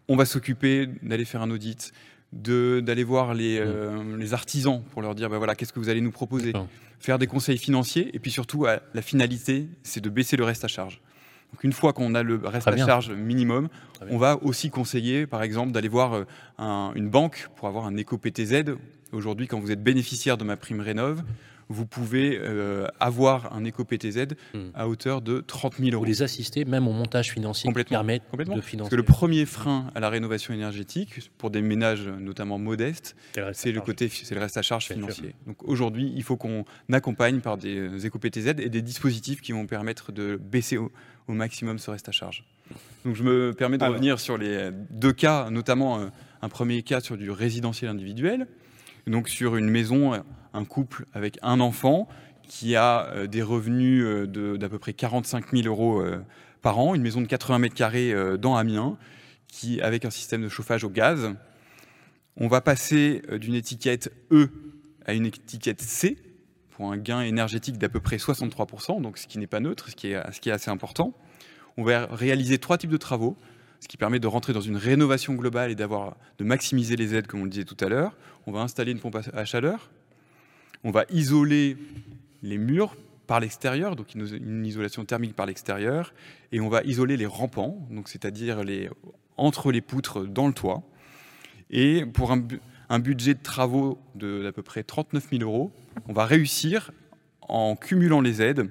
on 0.08 0.16
va 0.16 0.26
s'occuper 0.26 0.86
d'aller 1.02 1.24
faire 1.24 1.40
un 1.40 1.50
audit, 1.50 1.92
d'aller 2.32 3.04
voir 3.04 3.32
les, 3.32 3.58
mm. 3.58 3.62
euh, 3.66 4.16
les, 4.18 4.34
artisans 4.34 4.82
pour 4.92 5.00
leur 5.00 5.14
dire 5.14 5.30
bah 5.30 5.38
voilà, 5.38 5.54
qu'est-ce 5.54 5.72
que 5.72 5.80
vous 5.80 5.88
allez 5.88 6.02
nous 6.02 6.12
proposer, 6.12 6.52
faire 6.98 7.18
des 7.18 7.26
conseils 7.26 7.58
financiers 7.58 8.14
et 8.14 8.18
puis 8.18 8.30
surtout 8.30 8.66
la 8.66 9.02
finalité, 9.02 9.68
c'est 9.82 10.02
de 10.02 10.10
baisser 10.10 10.36
le 10.36 10.44
reste 10.44 10.64
à 10.64 10.68
charge. 10.68 11.00
Donc 11.52 11.64
une 11.64 11.72
fois 11.72 11.92
qu'on 11.92 12.14
a 12.14 12.22
le 12.22 12.40
reste 12.44 12.68
à 12.68 12.76
charge 12.76 13.10
minimum, 13.10 13.68
on 14.08 14.18
va 14.18 14.38
aussi 14.42 14.70
conseiller, 14.70 15.26
par 15.26 15.42
exemple, 15.42 15.72
d'aller 15.72 15.88
voir 15.88 16.14
euh, 16.14 16.92
une 16.94 17.10
banque 17.10 17.48
pour 17.56 17.68
avoir 17.68 17.86
un 17.86 17.96
éco-PTZ. 17.96 18.76
Aujourd'hui, 19.12 19.46
quand 19.46 19.60
vous 19.60 19.72
êtes 19.72 19.82
bénéficiaire 19.82 20.36
de 20.36 20.44
ma 20.44 20.56
prime 20.56 20.80
Rénov', 20.80 21.22
vous 21.70 21.86
pouvez 21.86 22.36
euh, 22.36 22.88
avoir 22.98 23.54
un 23.54 23.64
éco-PTZ 23.64 24.34
hmm. 24.54 24.70
à 24.74 24.88
hauteur 24.88 25.22
de 25.22 25.40
30 25.40 25.76
000 25.76 25.90
euros. 25.90 26.00
Vous 26.00 26.04
les 26.04 26.22
assistez 26.22 26.64
même 26.64 26.88
au 26.88 26.92
montage 26.92 27.30
financier 27.30 27.68
complètement, 27.68 28.04
qui 28.04 28.20
complètement. 28.28 28.56
de 28.56 28.60
financer. 28.60 28.88
Parce 28.88 28.90
que 28.90 28.96
le 28.96 29.04
premier 29.04 29.46
frein 29.46 29.86
à 29.94 30.00
la 30.00 30.10
rénovation 30.10 30.52
énergétique, 30.52 31.30
pour 31.38 31.50
des 31.50 31.62
ménages 31.62 32.08
notamment 32.08 32.58
modestes, 32.58 33.14
c'est 33.52 33.70
le, 33.70 33.80
côté, 33.80 34.08
c'est 34.08 34.34
le 34.34 34.40
reste 34.40 34.56
à 34.56 34.62
charge 34.62 34.86
financier. 34.86 35.36
Donc 35.46 35.62
aujourd'hui, 35.62 36.12
il 36.14 36.24
faut 36.24 36.36
qu'on 36.36 36.64
accompagne 36.92 37.40
par 37.40 37.56
des 37.56 38.04
éco-PTZ 38.04 38.48
et 38.58 38.68
des 38.68 38.82
dispositifs 38.82 39.40
qui 39.40 39.52
vont 39.52 39.66
permettre 39.66 40.10
de 40.10 40.36
baisser 40.36 40.76
au, 40.76 40.90
maximum 41.34 41.78
ce 41.78 41.90
reste 41.90 42.08
à 42.08 42.12
charge. 42.12 42.44
Donc 43.04 43.16
je 43.16 43.22
me 43.22 43.52
permets 43.52 43.78
de 43.78 43.84
revenir 43.84 44.20
sur 44.20 44.36
les 44.36 44.70
deux 44.90 45.12
cas, 45.12 45.50
notamment 45.50 45.98
euh, 45.98 46.06
un 46.42 46.48
premier 46.48 46.82
cas 46.82 47.00
sur 47.00 47.16
du 47.16 47.30
résidentiel 47.30 47.90
individuel, 47.90 48.46
donc 49.06 49.28
sur 49.28 49.56
une 49.56 49.68
maison 49.68 50.22
un 50.52 50.64
couple 50.64 51.06
avec 51.14 51.38
un 51.42 51.60
enfant 51.60 52.08
qui 52.48 52.74
a 52.74 53.06
euh, 53.06 53.26
des 53.26 53.42
revenus 53.42 54.04
euh, 54.04 54.56
d'à 54.56 54.68
peu 54.68 54.78
près 54.78 54.92
45 54.92 55.52
000 55.52 55.68
euros 55.68 56.00
euh, 56.00 56.20
par 56.62 56.78
an, 56.78 56.94
une 56.94 57.02
maison 57.02 57.20
de 57.20 57.26
80 57.26 57.60
mètres 57.60 57.74
carrés 57.74 58.12
dans 58.38 58.54
Amiens, 58.54 58.98
qui, 59.48 59.80
avec 59.80 60.04
un 60.04 60.10
système 60.10 60.42
de 60.42 60.48
chauffage 60.50 60.84
au 60.84 60.90
gaz. 60.90 61.34
On 62.36 62.48
va 62.48 62.60
passer 62.60 63.22
d'une 63.38 63.54
étiquette 63.54 64.12
E 64.30 64.50
à 65.06 65.14
une 65.14 65.24
étiquette 65.24 65.80
C 65.80 66.18
un 66.80 66.96
gain 66.96 67.20
énergétique 67.20 67.78
d'à 67.78 67.88
peu 67.88 68.00
près 68.00 68.16
63%, 68.16 69.00
donc 69.02 69.18
ce 69.18 69.26
qui 69.26 69.38
n'est 69.38 69.46
pas 69.46 69.60
neutre, 69.60 69.90
ce 69.90 69.96
qui, 69.96 70.08
est, 70.08 70.32
ce 70.32 70.40
qui 70.40 70.48
est 70.48 70.52
assez 70.52 70.70
important. 70.70 71.14
On 71.76 71.84
va 71.84 72.06
réaliser 72.06 72.58
trois 72.58 72.78
types 72.78 72.90
de 72.90 72.96
travaux, 72.96 73.36
ce 73.80 73.88
qui 73.88 73.96
permet 73.96 74.18
de 74.18 74.26
rentrer 74.26 74.52
dans 74.52 74.60
une 74.60 74.76
rénovation 74.76 75.34
globale 75.34 75.70
et 75.70 75.74
d'avoir 75.74 76.16
de 76.38 76.44
maximiser 76.44 76.96
les 76.96 77.14
aides, 77.14 77.26
comme 77.26 77.40
on 77.40 77.44
le 77.44 77.50
disait 77.50 77.64
tout 77.64 77.76
à 77.80 77.88
l'heure. 77.88 78.16
On 78.46 78.52
va 78.52 78.60
installer 78.60 78.92
une 78.92 79.00
pompe 79.00 79.18
à 79.32 79.44
chaleur, 79.44 79.90
on 80.84 80.90
va 80.90 81.04
isoler 81.10 81.76
les 82.42 82.58
murs 82.58 82.96
par 83.26 83.40
l'extérieur, 83.40 83.94
donc 83.94 84.14
une 84.14 84.66
isolation 84.66 85.04
thermique 85.04 85.36
par 85.36 85.46
l'extérieur, 85.46 86.12
et 86.52 86.60
on 86.60 86.68
va 86.68 86.82
isoler 86.82 87.16
les 87.16 87.26
rampants, 87.26 87.86
donc 87.90 88.08
c'est-à-dire 88.08 88.64
les, 88.64 88.90
entre 89.36 89.70
les 89.70 89.80
poutres 89.80 90.26
dans 90.26 90.48
le 90.48 90.52
toit. 90.52 90.82
Et 91.70 92.04
pour 92.04 92.32
un, 92.32 92.42
budget 92.98 93.34
de 93.34 93.42
travaux 93.42 93.98
d'à 94.14 94.52
peu 94.52 94.62
près 94.62 94.82
39 94.82 95.28
000 95.30 95.42
euros, 95.42 95.72
on 96.08 96.12
va 96.12 96.26
réussir, 96.26 96.90
en 97.42 97.76
cumulant 97.76 98.20
les 98.20 98.42
aides, 98.42 98.70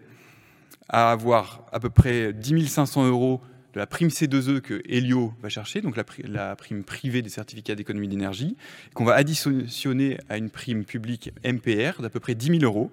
à 0.90 1.12
avoir 1.12 1.66
à 1.72 1.80
peu 1.80 1.90
près 1.90 2.34
10 2.34 2.68
500 2.68 3.08
euros 3.08 3.42
de 3.74 3.80
la 3.80 3.86
prime 3.86 4.10
C2E 4.10 4.62
que 4.62 4.82
Helio 4.88 5.34
va 5.42 5.50
chercher, 5.50 5.82
donc 5.82 5.96
la, 5.96 6.56
prime 6.56 6.84
privée 6.84 7.22
des 7.22 7.30
certificats 7.30 7.76
d'économie 7.76 8.08
d'énergie, 8.08 8.58
qu'on 8.94 9.06
va 9.06 9.14
additionner 9.14 10.18
à 10.28 10.38
une 10.38 10.50
prime 10.50 10.86
publique 10.86 11.32
MPR 11.46 12.02
d'à 12.02 12.10
peu 12.10 12.20
près 12.20 12.36
10 12.36 12.60
000 12.60 12.64
euros. 12.64 12.92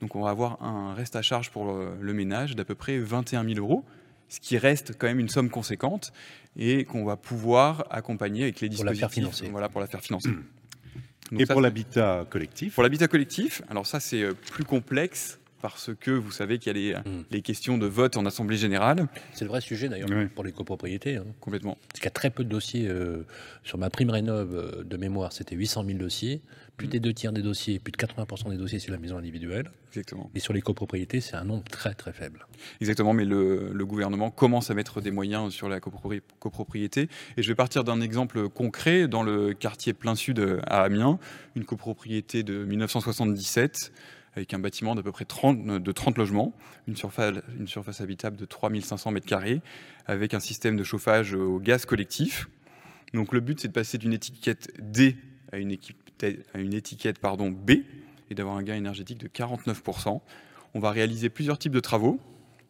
Donc 0.00 0.16
on 0.16 0.22
va 0.22 0.30
avoir 0.30 0.62
un 0.62 0.94
reste 0.94 1.16
à 1.16 1.22
charge 1.22 1.50
pour 1.50 1.72
le, 2.00 2.12
ménage 2.12 2.56
d'à 2.56 2.64
peu 2.64 2.74
près 2.74 2.98
21 2.98 3.44
000 3.44 3.58
euros, 3.58 3.84
ce 4.28 4.40
qui 4.40 4.58
reste 4.58 4.98
quand 4.98 5.06
même 5.06 5.20
une 5.20 5.28
somme 5.28 5.48
conséquente 5.48 6.12
et 6.56 6.84
qu'on 6.84 7.04
va 7.04 7.16
pouvoir 7.16 7.86
accompagner 7.90 8.42
avec 8.42 8.60
les 8.60 8.68
dispositifs. 8.68 9.00
Pour 9.00 9.06
la 9.06 9.08
faire 9.08 9.12
financer. 9.12 9.48
Voilà, 9.50 9.68
pour 9.68 9.80
la 9.80 9.86
faire 9.86 10.02
financer. 10.02 10.30
Et 11.36 11.46
pour 11.46 11.60
l'habitat 11.60 12.26
collectif 12.28 12.74
Pour 12.74 12.82
l'habitat 12.82 13.08
collectif, 13.08 13.62
alors 13.68 13.86
ça 13.86 14.00
c'est 14.00 14.22
euh, 14.22 14.34
plus 14.52 14.64
complexe 14.64 15.38
parce 15.62 15.90
que 15.98 16.10
vous 16.10 16.30
savez 16.30 16.58
qu'il 16.58 16.76
y 16.76 16.94
a 16.94 17.02
les, 17.30 17.38
hmm. 17.38 17.42
questions 17.42 17.78
de 17.78 17.86
vote 17.86 18.16
en 18.16 18.26
Assemblée 18.26 18.56
générale. 18.56 19.08
C'est 19.32 19.44
le 19.44 19.48
vrai 19.48 19.60
sujet 19.60 19.88
d'ailleurs 19.88 20.08
pour 20.34 20.44
les 20.44 20.52
copropriétés. 20.52 21.16
Hein. 21.16 21.24
Complètement. 21.40 21.78
Parce 21.88 22.00
qu'il 22.00 22.04
y 22.04 22.08
a 22.08 22.10
très 22.10 22.30
peu 22.30 22.44
de 22.44 22.48
dossiers. 22.48 22.86
Euh, 22.86 23.24
sur 23.64 23.78
ma 23.78 23.90
prime 23.90 24.10
rénov 24.10 24.54
euh, 24.54 24.84
de 24.84 24.96
mémoire, 24.96 25.32
c'était 25.32 25.56
800 25.56 25.84
000 25.86 25.98
dossiers. 25.98 26.40
Plus 26.76 26.88
des 26.88 27.00
deux 27.00 27.14
tiers 27.14 27.32
des 27.32 27.42
dossiers, 27.42 27.78
plus 27.78 27.92
de 27.92 27.96
80% 27.96 28.50
des 28.50 28.56
dossiers 28.56 28.78
sur 28.78 28.92
la 28.92 28.98
maison 28.98 29.16
individuelle. 29.16 29.70
Exactement. 29.88 30.30
Et 30.34 30.40
sur 30.40 30.52
les 30.52 30.60
copropriétés, 30.60 31.20
c'est 31.20 31.34
un 31.34 31.44
nombre 31.44 31.64
très 31.64 31.94
très 31.94 32.12
faible. 32.12 32.46
Exactement, 32.80 33.14
mais 33.14 33.24
le, 33.24 33.70
le, 33.72 33.86
gouvernement 33.86 34.30
commence 34.30 34.70
à 34.70 34.74
mettre 34.74 35.00
des 35.00 35.10
moyens 35.10 35.52
sur 35.54 35.68
la 35.68 35.80
copropriété. 35.80 37.08
Et 37.36 37.42
je 37.42 37.48
vais 37.48 37.54
partir 37.54 37.82
d'un 37.82 38.00
exemple 38.00 38.48
concret 38.50 39.08
dans 39.08 39.22
le 39.22 39.54
quartier 39.54 39.94
plein 39.94 40.14
sud 40.14 40.60
à 40.66 40.82
Amiens, 40.82 41.18
une 41.54 41.64
copropriété 41.64 42.42
de 42.42 42.64
1977 42.64 43.92
avec 44.36 44.52
un 44.52 44.58
bâtiment 44.58 44.94
d'à 44.94 45.02
peu 45.02 45.12
près 45.12 45.24
30, 45.24 45.82
de 45.82 45.92
30 45.92 46.18
logements, 46.18 46.54
une 46.86 46.94
surface, 46.94 47.36
une 47.58 47.66
surface 47.66 48.02
habitable 48.02 48.36
de 48.36 48.44
3500 48.44 49.14
m2, 49.14 49.60
avec 50.04 50.34
un 50.34 50.40
système 50.40 50.76
de 50.76 50.84
chauffage 50.84 51.32
au 51.32 51.58
gaz 51.58 51.86
collectif. 51.86 52.48
Donc 53.14 53.32
le 53.32 53.40
but, 53.40 53.58
c'est 53.58 53.68
de 53.68 53.72
passer 53.72 53.96
d'une 53.96 54.12
étiquette 54.12 54.72
D 54.78 55.16
à 55.52 55.56
une, 55.56 55.72
à 55.72 55.74
une 56.54 56.74
étiquette 56.74 57.18
pardon, 57.18 57.50
B 57.50 57.72
et 58.30 58.34
d'avoir 58.34 58.56
un 58.56 58.62
gain 58.62 58.74
énergétique 58.74 59.18
de 59.18 59.28
49%. 59.28 60.20
On 60.74 60.80
va 60.80 60.90
réaliser 60.90 61.28
plusieurs 61.28 61.58
types 61.58 61.72
de 61.72 61.80
travaux, 61.80 62.20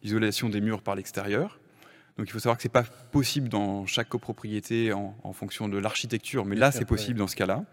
isolation 0.03 0.49
des 0.49 0.61
murs 0.61 0.81
par 0.81 0.95
l'extérieur. 0.95 1.59
Donc 2.17 2.27
il 2.27 2.31
faut 2.31 2.39
savoir 2.39 2.57
que 2.57 2.63
ce 2.63 2.67
n'est 2.67 2.71
pas 2.71 2.83
possible 2.83 3.47
dans 3.49 3.85
chaque 3.85 4.09
copropriété 4.09 4.91
en, 4.93 5.33
fonction 5.33 5.69
de 5.69 5.77
l'architecture, 5.77 6.45
mais 6.45 6.55
là 6.55 6.71
c'est 6.71 6.85
possible 6.85 7.19
dans 7.19 7.27
ce 7.27 7.35
cas-là. 7.35 7.63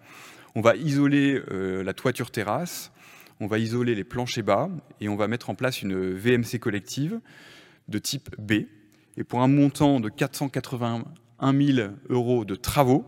On 0.55 0.60
va 0.60 0.76
isoler 0.76 1.42
euh, 1.51 1.82
la 1.82 1.94
toiture 1.94 2.30
terrasse, 2.30 2.92
on 3.40 3.46
va 3.46 3.59
isoler 3.59 3.94
les 3.94 4.05
planchers 4.05 4.44
bas 4.44 4.68
et 5.01 5.09
on 5.09 5.16
va 5.16 5.28
mettre 5.28 5.51
en 5.51 5.55
place 5.55 5.82
une 5.82 6.12
VMC 6.12 6.59
collective 6.60 7.20
de 7.88 7.98
type 7.98 8.28
B. 8.38 8.66
Et 9.16 9.24
pour 9.24 9.40
un 9.40 9.48
montant 9.48 9.98
de 9.98 10.09
481 10.09 11.05
000 11.52 11.88
euros 12.09 12.44
de 12.44 12.55
travaux, 12.55 13.05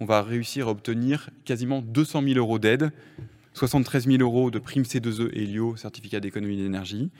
on 0.00 0.04
va 0.04 0.22
réussir 0.22 0.68
à 0.68 0.70
obtenir 0.70 1.30
quasiment 1.44 1.82
200 1.82 2.22
000 2.22 2.38
euros 2.38 2.58
d'aide, 2.58 2.90
73 3.54 4.06
000 4.06 4.22
euros 4.22 4.50
de 4.50 4.58
prime 4.58 4.82
C2E 4.82 5.30
Helio, 5.34 5.76
certificat 5.76 6.20
d'économie 6.20 6.56
d'énergie, 6.56 7.10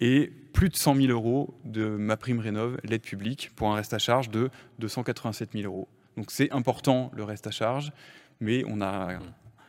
et 0.00 0.32
plus 0.52 0.70
de 0.70 0.76
100 0.76 0.96
000 0.96 1.08
euros 1.08 1.54
de 1.64 1.84
ma 1.84 2.16
prime 2.16 2.38
rénov, 2.38 2.78
l'aide 2.84 3.02
publique, 3.02 3.50
pour 3.54 3.70
un 3.70 3.74
reste 3.74 3.92
à 3.92 3.98
charge 3.98 4.30
de 4.30 4.50
287 4.78 5.50
000 5.52 5.64
euros. 5.64 5.88
Donc 6.16 6.30
c'est 6.30 6.50
important 6.52 7.10
le 7.14 7.24
reste 7.24 7.46
à 7.46 7.50
charge, 7.50 7.92
mais 8.40 8.64
on 8.66 8.80
a 8.80 9.18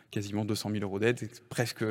quasiment 0.10 0.46
200 0.46 0.72
000 0.72 0.84
euros 0.84 1.00
d'aide, 1.00 1.20
c'est 1.20 1.44
presque 1.50 1.84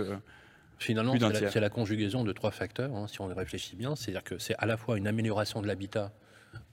Finalement, 0.81 1.15
c'est 1.19 1.61
la, 1.61 1.69
conjugaison 1.69 2.25
de 2.25 2.33
trois 2.33 2.51
facteurs, 2.51 2.97
hein, 2.97 3.07
si 3.07 3.21
on 3.21 3.27
réfléchit 3.27 3.77
bien. 3.77 3.95
C'est-à-dire 3.97 4.25
que 4.25 4.39
c'est 4.39 4.55
à 4.57 4.65
la 4.65 4.79
fois 4.79 4.97
une 4.97 5.07
amélioration 5.07 5.61
de 5.61 5.67
l'habitat 5.67 6.11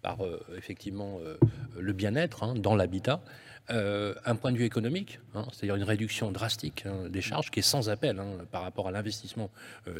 par 0.02 0.24
euh, 0.24 0.40
effectivement 0.58 1.20
euh, 1.24 1.38
le 1.78 1.94
bien-être 1.94 2.44
hein, 2.44 2.54
dans 2.56 2.76
l'habitat, 2.76 3.22
euh, 3.70 4.14
un 4.26 4.36
point 4.36 4.52
de 4.52 4.58
vue 4.58 4.64
économique, 4.64 5.20
hein, 5.36 5.45
c'est-à-dire 5.52 5.76
une 5.76 5.84
réduction 5.84 6.32
drastique 6.32 6.86
des 7.10 7.22
charges 7.22 7.52
qui 7.52 7.60
est 7.60 7.64
sans 7.64 7.90
appel 7.90 8.22
par 8.52 8.62
rapport 8.62 8.88
à 8.88 8.91
l'investissement 8.91 9.49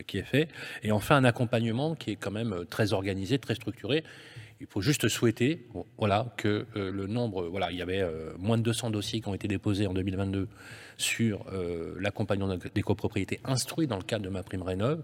qui 0.06 0.18
est 0.18 0.24
fait, 0.24 0.48
et 0.84 0.92
enfin 0.92 1.18
un 1.18 1.26
accompagnement 1.26 1.96
qui 1.96 2.12
est 2.12 2.16
quand 2.16 2.32
même 2.32 2.66
très 2.70 2.94
organisé, 2.94 3.40
très 3.40 3.56
structuré. 3.56 4.04
Il 4.60 4.68
faut 4.68 4.82
juste 4.82 5.08
souhaiter, 5.08 5.68
voilà, 5.98 6.34
que 6.38 6.66
le 6.74 7.06
nombre, 7.06 7.44
voilà, 7.48 7.70
il 7.72 7.78
y 7.78 7.82
avait 7.82 8.04
moins 8.40 8.58
de 8.58 8.64
200 8.64 8.90
dossiers 8.90 9.22
qui 9.22 9.28
ont 9.28 9.36
été 9.36 9.48
déposés 9.48 9.86
en 9.86 9.94
2022 9.94 10.48
sur 10.96 11.46
l'accompagnement 12.00 12.56
des 12.56 12.82
copropriétés 12.82 13.40
instruits 13.44 13.86
dans 13.86 13.98
le 13.98 14.04
cadre 14.04 14.24
de 14.24 14.30
ma 14.30 14.44
prime 14.44 14.64
rénov. 14.64 15.04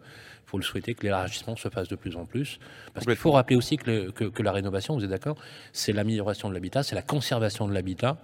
Faut 0.54 0.60
le 0.60 0.64
souhaiter 0.64 0.94
que 0.94 1.02
l'élargissement 1.02 1.56
se 1.56 1.68
fasse 1.68 1.88
de 1.88 1.96
plus 1.96 2.16
en 2.16 2.26
plus. 2.26 2.60
Parce 2.94 3.08
qu'il 3.08 3.16
faut 3.16 3.32
rappeler 3.32 3.56
aussi 3.56 3.78
que, 3.78 4.12
que, 4.12 4.44
la 4.44 4.52
rénovation, 4.52 4.94
vous 4.94 5.04
êtes 5.04 5.10
d'accord, 5.10 5.36
c'est 5.72 5.94
l'amélioration 5.94 6.48
de 6.48 6.54
l'habitat, 6.54 6.84
c'est 6.84 6.94
la 6.94 7.02
conservation 7.02 7.68
de 7.68 7.74
l'habitat, 7.74 8.22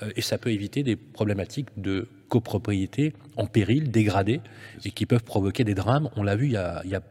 euh, 0.00 0.12
et 0.14 0.20
ça 0.20 0.38
peut 0.38 0.52
éviter 0.52 0.84
des 0.84 0.94
problématiques 0.94 1.70
de 1.76 2.06
copropriétés 2.28 3.14
en 3.36 3.46
péril, 3.46 3.90
dégradées, 3.90 4.40
et 4.84 4.92
qui 4.92 5.06
peuvent 5.06 5.24
provoquer 5.24 5.64
des 5.64 5.74
drames. 5.74 6.08
On 6.14 6.22
l'a 6.22 6.36
vu 6.36 6.46
il 6.46 6.52
y, 6.52 6.56
a, 6.56 7.02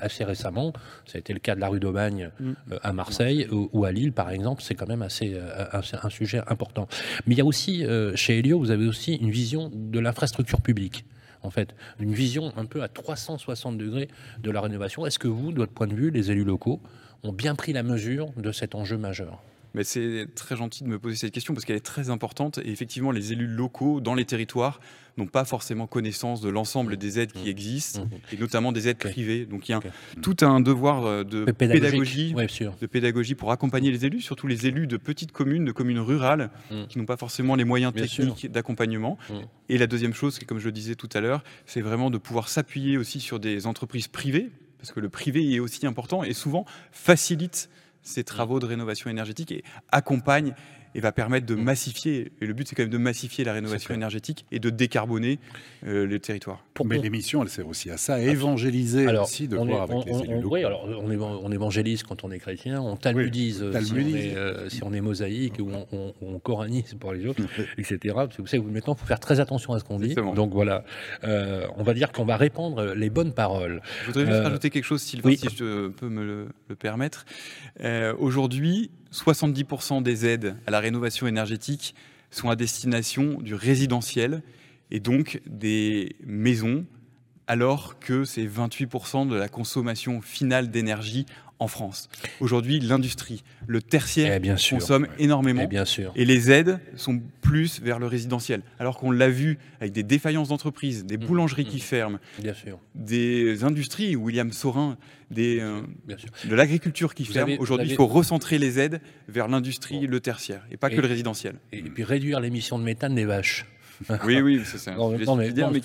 assez 0.00 0.24
récemment, 0.24 0.72
ça 1.06 1.14
a 1.14 1.18
été 1.20 1.32
le 1.32 1.38
cas 1.38 1.54
de 1.54 1.60
la 1.60 1.68
rue 1.68 1.78
d'Aubagne 1.78 2.32
mm. 2.40 2.52
euh, 2.72 2.78
à 2.82 2.92
Marseille 2.92 3.46
ou, 3.52 3.84
à 3.84 3.92
Lille, 3.92 4.12
par 4.12 4.30
exemple, 4.30 4.60
c'est 4.60 4.74
quand 4.74 4.88
même 4.88 5.02
assez 5.02 5.34
euh, 5.36 5.66
un, 5.72 6.10
sujet 6.10 6.42
important. 6.48 6.88
Mais 7.28 7.36
il 7.36 7.38
y 7.38 7.42
a 7.42 7.44
aussi, 7.44 7.86
chez 8.16 8.40
Helio, 8.40 8.58
vous 8.58 8.72
avez 8.72 8.88
aussi 8.88 9.14
une 9.14 9.30
vision 9.30 9.70
de 9.72 10.00
l'infrastructure 10.00 10.60
publique 10.60 11.04
en 11.44 11.50
fait, 11.50 11.74
une 12.00 12.14
vision 12.14 12.52
un 12.56 12.64
peu 12.64 12.82
à 12.82 12.88
360 12.88 13.78
degrés 13.78 14.08
de 14.42 14.50
la 14.50 14.60
rénovation. 14.60 15.06
Est-ce 15.06 15.18
que 15.18 15.28
vous, 15.28 15.52
de 15.52 15.58
votre 15.58 15.72
point 15.72 15.86
de 15.86 15.94
vue, 15.94 16.10
les 16.10 16.30
élus 16.30 16.44
locaux, 16.44 16.80
ont 17.22 17.32
bien 17.32 17.54
pris 17.54 17.72
la 17.72 17.82
mesure 17.82 18.30
de 18.36 18.50
cet 18.50 18.74
enjeu 18.74 18.96
majeur? 18.96 19.42
Mais 19.74 19.84
c'est 19.84 20.28
très 20.34 20.56
gentil 20.56 20.84
de 20.84 20.88
me 20.88 20.98
poser 20.98 21.16
cette 21.16 21.32
question 21.32 21.52
parce 21.52 21.64
qu'elle 21.64 21.76
est 21.76 21.84
très 21.84 22.08
importante. 22.08 22.58
Et 22.58 22.70
effectivement, 22.70 23.10
les 23.10 23.32
élus 23.32 23.48
locaux 23.48 24.00
dans 24.00 24.14
les 24.14 24.24
territoires 24.24 24.80
n'ont 25.16 25.26
pas 25.26 25.44
forcément 25.44 25.86
connaissance 25.86 26.40
de 26.40 26.48
l'ensemble 26.48 26.96
des 26.96 27.18
aides 27.18 27.32
qui 27.32 27.46
mmh. 27.46 27.48
existent, 27.48 28.04
mmh. 28.04 28.34
et 28.34 28.36
notamment 28.38 28.72
des 28.72 28.88
aides 28.88 28.98
privées. 28.98 29.46
Donc 29.46 29.68
il 29.68 29.72
y 29.72 29.74
a 29.74 29.80
tout 30.22 30.36
un 30.42 30.60
devoir 30.60 31.04
euh, 31.04 31.24
de 31.24 31.44
pédagogie, 31.52 32.34
de 32.34 32.86
pédagogie 32.86 33.34
pour 33.34 33.52
accompagner 33.52 33.90
les 33.90 34.06
élus, 34.06 34.20
surtout 34.20 34.46
les 34.46 34.66
élus 34.66 34.86
de 34.86 34.96
petites 34.96 35.32
communes, 35.32 35.64
de 35.64 35.72
communes 35.72 36.00
rurales, 36.00 36.50
mmh. 36.70 36.86
qui 36.88 36.98
n'ont 36.98 37.06
pas 37.06 37.16
forcément 37.16 37.54
les 37.54 37.64
moyens 37.64 37.92
techniques 37.92 38.50
d'accompagnement. 38.50 39.18
Et 39.68 39.78
la 39.78 39.86
deuxième 39.86 40.14
chose, 40.14 40.38
comme 40.40 40.58
je 40.58 40.66
le 40.66 40.72
disais 40.72 40.94
tout 40.94 41.08
à 41.14 41.20
l'heure, 41.20 41.42
c'est 41.66 41.80
vraiment 41.80 42.10
de 42.10 42.18
pouvoir 42.18 42.48
s'appuyer 42.48 42.98
aussi 42.98 43.20
sur 43.20 43.40
des 43.40 43.66
entreprises 43.66 44.08
privées, 44.08 44.50
parce 44.78 44.92
que 44.92 45.00
le 45.00 45.08
privé 45.08 45.54
est 45.54 45.60
aussi 45.60 45.86
important 45.86 46.24
et 46.24 46.34
souvent 46.34 46.66
facilite 46.92 47.70
ces 48.02 48.22
travaux 48.22 48.60
de 48.60 48.66
rénovation 48.66 49.08
énergétique 49.08 49.50
et 49.50 49.64
accompagne 49.90 50.54
et 50.94 51.00
va 51.00 51.12
permettre 51.12 51.46
de 51.46 51.54
mm. 51.54 51.62
massifier, 51.62 52.32
et 52.40 52.46
le 52.46 52.52
but 52.52 52.68
c'est 52.68 52.74
quand 52.74 52.82
même 52.82 52.90
de 52.90 52.98
massifier 52.98 53.44
la 53.44 53.52
rénovation 53.52 53.94
énergétique 53.94 54.46
et 54.52 54.58
de 54.58 54.70
décarboner 54.70 55.38
euh, 55.86 56.06
les 56.06 56.20
territoires. 56.20 56.64
Mais 56.84 56.98
l'émission, 56.98 57.42
elle 57.42 57.48
sert 57.48 57.66
aussi 57.66 57.90
à 57.90 57.96
ça, 57.96 58.14
à 58.14 58.18
évangéliser 58.20 59.06
alors, 59.06 59.24
aussi, 59.24 59.48
de 59.48 59.56
voir 59.56 59.82
avec 59.82 60.06
les 60.06 60.20
élus 60.22 60.44
Oui, 60.44 60.64
alors 60.64 60.86
on, 60.86 61.50
évangélise 61.52 62.02
quand 62.02 62.24
on 62.24 62.30
est 62.30 62.38
chrétien, 62.38 62.80
on 62.80 62.96
talmudise, 62.96 63.62
euh, 63.62 64.68
Si, 64.68 64.82
on 64.82 64.92
est, 64.92 65.00
mosaïque 65.00 65.58
ou 65.60 65.70
on, 65.92 66.14
on, 66.22 66.38
coranise 66.38 66.94
pour 66.98 67.12
les 67.12 67.26
autres, 67.26 67.42
etc. 67.78 68.14
vous 68.38 68.46
savez, 68.46 68.62
maintenant, 68.62 68.94
il 68.94 69.00
faut 69.00 69.06
faire 69.06 69.20
très 69.20 69.40
attention 69.40 69.72
à 69.72 69.78
ce 69.78 69.84
qu'on 69.84 69.98
dit. 69.98 70.14
Donc 70.14 70.52
voilà, 70.52 70.84
euh, 71.24 71.66
on 71.76 71.82
va 71.82 71.94
dire 71.94 72.12
qu'on 72.12 72.24
va 72.24 72.36
répandre 72.36 72.94
les 72.94 73.10
bonnes 73.10 73.32
paroles. 73.32 73.82
Je 74.02 74.06
voudrais 74.06 74.26
juste 74.26 74.44
rajouter 74.44 74.70
quelque 74.70 74.84
chose, 74.84 75.02
Sylvain, 75.02 75.34
si 75.36 75.48
je 75.56 75.88
peux 75.88 76.08
me 76.08 76.24
le, 76.24 76.48
le 76.68 76.76
permettre. 76.76 77.24
Aujourd'hui, 78.18 78.90
70% 79.14 80.02
des 80.02 80.26
aides 80.26 80.56
à 80.66 80.72
la 80.72 80.80
rénovation 80.80 81.26
énergétique 81.26 81.94
sont 82.30 82.50
à 82.50 82.56
destination 82.56 83.40
du 83.40 83.54
résidentiel 83.54 84.42
et 84.90 84.98
donc 84.98 85.40
des 85.46 86.16
maisons, 86.26 86.84
alors 87.46 88.00
que 88.00 88.24
c'est 88.24 88.44
28% 88.44 89.28
de 89.28 89.36
la 89.36 89.48
consommation 89.48 90.20
finale 90.20 90.70
d'énergie 90.70 91.26
en 91.58 91.68
France. 91.68 92.08
Aujourd'hui, 92.40 92.80
l'industrie, 92.80 93.42
le 93.66 93.80
tertiaire 93.80 94.40
eh, 94.42 94.70
consomme 94.70 95.06
énormément. 95.18 95.62
Et, 95.62 95.64
eh, 95.64 95.68
bien 95.68 95.84
sûr. 95.84 96.12
et 96.16 96.24
les 96.24 96.50
aides 96.50 96.80
sont 96.96 97.20
plus 97.40 97.80
vers 97.80 97.98
le 97.98 98.06
résidentiel. 98.06 98.62
Alors 98.78 98.98
qu'on 98.98 99.10
l'a 99.10 99.28
vu 99.28 99.58
avec 99.80 99.92
des 99.92 100.02
défaillances 100.02 100.48
d'entreprises, 100.48 101.04
des 101.04 101.16
mmh. 101.16 101.24
boulangeries 101.24 101.64
qui 101.64 101.76
mmh. 101.76 101.80
ferment, 101.80 102.18
bien 102.40 102.54
sûr. 102.54 102.78
des 102.94 103.64
industries, 103.64 104.16
William 104.16 104.52
Sorin, 104.52 104.96
des, 105.30 105.60
euh, 105.60 105.82
de 106.44 106.54
l'agriculture 106.54 107.14
qui 107.14 107.24
ferme. 107.24 107.52
Aujourd'hui, 107.58 107.90
il 107.90 107.96
faut 107.96 108.06
recentrer 108.06 108.58
les 108.58 108.78
aides 108.78 109.00
vers 109.28 109.48
l'industrie, 109.48 110.06
le 110.06 110.20
tertiaire, 110.20 110.66
et 110.70 110.76
pas 110.76 110.90
que 110.90 111.00
le 111.00 111.08
résidentiel. 111.08 111.56
Et, 111.72 111.78
et 111.78 111.82
puis 111.82 112.04
réduire 112.04 112.40
l'émission 112.40 112.78
de 112.78 112.84
méthane 112.84 113.14
des 113.14 113.24
vaches. 113.24 113.66
Oui, 114.24 114.40
oui, 114.40 114.62
c'est 114.64 114.78
ça. 114.78 114.94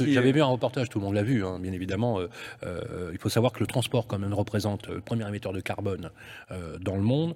J'avais 0.07 0.31
vu 0.31 0.41
un 0.41 0.45
reportage, 0.45 0.89
tout 0.89 0.99
le 0.99 1.05
monde 1.05 1.15
l'a 1.15 1.23
vu, 1.23 1.45
hein, 1.45 1.59
bien 1.59 1.71
évidemment. 1.73 2.19
Euh, 2.19 2.27
euh, 2.63 3.09
il 3.11 3.17
faut 3.17 3.29
savoir 3.29 3.51
que 3.51 3.59
le 3.59 3.67
transport, 3.67 4.07
quand 4.07 4.19
même, 4.19 4.33
représente 4.33 4.87
le 4.87 5.01
premier 5.01 5.27
émetteur 5.27 5.53
de 5.53 5.61
carbone 5.61 6.11
euh, 6.51 6.77
dans 6.79 6.95
le 6.95 7.01
monde, 7.01 7.35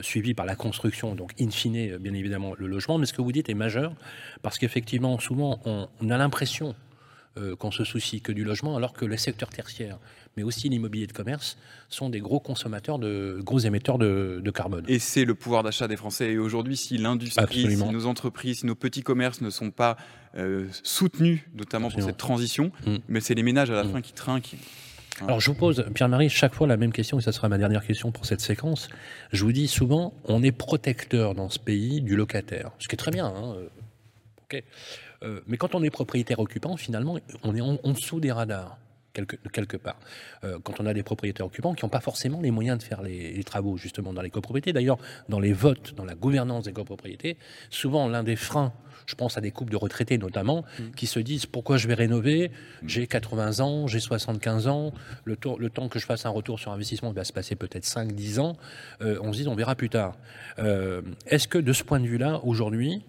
suivi 0.00 0.34
par 0.34 0.46
la 0.46 0.56
construction, 0.56 1.14
donc 1.14 1.32
in 1.40 1.50
fine, 1.50 1.96
bien 1.98 2.14
évidemment, 2.14 2.54
le 2.56 2.66
logement. 2.66 2.98
Mais 2.98 3.06
ce 3.06 3.12
que 3.12 3.22
vous 3.22 3.32
dites 3.32 3.48
est 3.48 3.54
majeur, 3.54 3.92
parce 4.42 4.58
qu'effectivement, 4.58 5.18
souvent, 5.18 5.60
on 5.64 6.10
a 6.10 6.16
l'impression 6.16 6.74
qu'on 7.58 7.70
se 7.70 7.84
soucie 7.84 8.20
que 8.20 8.32
du 8.32 8.44
logement, 8.44 8.76
alors 8.76 8.92
que 8.92 9.06
les 9.06 9.16
secteurs 9.16 9.48
tertiaires 9.48 9.98
mais 10.36 10.42
aussi 10.42 10.68
l'immobilier 10.68 11.06
de 11.06 11.12
commerce, 11.12 11.56
sont 11.88 12.08
des 12.08 12.20
gros 12.20 12.40
consommateurs, 12.40 12.98
de 12.98 13.40
gros 13.42 13.58
émetteurs 13.58 13.98
de, 13.98 14.42
carbone. 14.54 14.84
Et 14.88 14.98
c'est 14.98 15.24
le 15.24 15.34
pouvoir 15.34 15.62
d'achat 15.62 15.88
des 15.88 15.96
Français. 15.96 16.32
Et 16.32 16.38
aujourd'hui, 16.38 16.76
si 16.76 16.98
l'industrie, 16.98 17.76
si 17.76 17.76
nos 17.76 18.06
entreprises, 18.06 18.60
si 18.60 18.66
nos 18.66 18.74
petits 18.74 19.02
commerces 19.02 19.40
ne 19.40 19.50
sont 19.50 19.70
pas 19.70 19.96
euh, 20.36 20.66
soutenus, 20.82 21.40
notamment 21.54 21.90
pour 21.90 22.02
cette 22.02 22.16
transition, 22.16 22.72
mm. 22.86 22.96
mais 23.08 23.20
c'est 23.20 23.34
les 23.34 23.42
ménages 23.42 23.70
à 23.70 23.74
la 23.74 23.84
mm. 23.84 23.92
fin 23.92 24.00
qui 24.00 24.12
trinquent. 24.12 24.56
Alors 25.20 25.40
je 25.40 25.50
vous 25.50 25.56
pose, 25.56 25.84
Pierre-Marie, 25.94 26.30
chaque 26.30 26.54
fois 26.54 26.66
la 26.66 26.76
même 26.76 26.92
question, 26.92 27.18
et 27.18 27.22
ça 27.22 27.32
sera 27.32 27.48
ma 27.48 27.58
dernière 27.58 27.86
question 27.86 28.12
pour 28.12 28.24
cette 28.24 28.40
séquence. 28.40 28.88
Je 29.30 29.44
vous 29.44 29.52
dis 29.52 29.68
souvent, 29.68 30.14
on 30.24 30.42
est 30.42 30.52
protecteur 30.52 31.34
dans 31.34 31.50
ce 31.50 31.58
pays 31.58 32.00
du 32.00 32.16
locataire, 32.16 32.70
ce 32.78 32.88
qui 32.88 32.94
est 32.94 32.98
très 32.98 33.10
bien. 33.10 33.26
Hein, 33.26 33.56
euh, 33.56 34.60
euh, 35.22 35.40
mais 35.46 35.56
quand 35.56 35.74
on 35.74 35.82
est 35.82 35.90
propriétaire 35.90 36.40
occupant, 36.40 36.76
finalement, 36.76 37.18
on 37.42 37.54
est 37.54 37.60
en 37.60 37.92
dessous 37.92 38.20
des 38.20 38.32
radars 38.32 38.78
quelque, 39.12 39.36
quelque 39.48 39.76
part. 39.76 39.98
Euh, 40.44 40.58
quand 40.62 40.80
on 40.80 40.86
a 40.86 40.94
des 40.94 41.02
propriétaires 41.02 41.46
occupants 41.46 41.74
qui 41.74 41.84
n'ont 41.84 41.90
pas 41.90 42.00
forcément 42.00 42.40
les 42.40 42.50
moyens 42.50 42.78
de 42.78 42.82
faire 42.82 43.02
les, 43.02 43.42
travaux 43.44 43.76
justement 43.76 44.12
dans 44.12 44.22
les 44.22 44.30
copropriétés. 44.30 44.72
D'ailleurs, 44.72 44.98
dans 45.28 45.40
les 45.40 45.52
votes, 45.52 45.94
dans 45.94 46.04
la 46.04 46.14
gouvernance 46.14 46.64
des 46.64 46.72
copropriétés, 46.72 47.36
souvent 47.70 48.08
l'un 48.08 48.22
des 48.22 48.36
freins, 48.36 48.72
je 49.06 49.14
pense 49.14 49.36
à 49.36 49.40
des 49.40 49.50
couples 49.50 49.72
de 49.72 49.76
retraités 49.76 50.16
notamment, 50.16 50.64
mm. 50.78 50.90
qui 50.96 51.06
se 51.06 51.18
disent 51.18 51.46
pourquoi 51.46 51.76
je 51.76 51.88
vais 51.88 51.94
rénover? 51.94 52.50
J'ai 52.86 53.06
80 53.06 53.60
ans, 53.60 53.86
j'ai 53.88 54.00
75 54.00 54.68
ans, 54.68 54.92
le, 55.24 55.36
le, 55.58 55.70
temps 55.70 55.88
que 55.88 55.98
je 55.98 56.06
fasse 56.06 56.24
un 56.24 56.30
retour 56.30 56.60
sur 56.60 56.72
investissement 56.72 57.12
va 57.12 57.24
se 57.24 57.32
passer 57.32 57.56
peut-être 57.56 57.84
5-10 57.84 58.40
ans. 58.40 58.56
Euh, 59.00 59.18
on 59.22 59.32
se 59.32 59.42
dit 59.42 59.48
on 59.48 59.54
verra 59.54 59.74
plus 59.74 59.90
tard. 59.90 60.16
Euh, 60.58 61.02
est-ce 61.26 61.48
que 61.48 61.58
de 61.58 61.72
ce 61.72 61.82
point 61.82 62.00
de 62.00 62.06
vue-là, 62.06 62.40
aujourd'hui, 62.44 63.02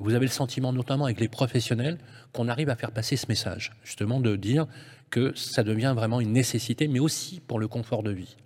vous 0.00 0.14
avez 0.14 0.24
le 0.24 0.32
sentiment, 0.32 0.72
notamment 0.72 1.04
avec 1.04 1.20
les 1.20 1.28
professionnels, 1.28 1.98
qu'on 2.32 2.48
arrive 2.48 2.70
à 2.70 2.76
faire 2.76 2.90
passer 2.90 3.16
ce 3.16 3.26
message, 3.28 3.72
justement 3.84 4.20
de 4.20 4.34
dire 4.34 4.66
que 5.10 5.32
ça 5.34 5.62
devient 5.62 5.92
vraiment 5.96 6.20
une 6.20 6.32
nécessité, 6.32 6.88
mais 6.88 6.98
aussi 6.98 7.40
pour 7.40 7.58
le 7.58 7.68
confort 7.68 8.02
de 8.02 8.10
vie. 8.10 8.36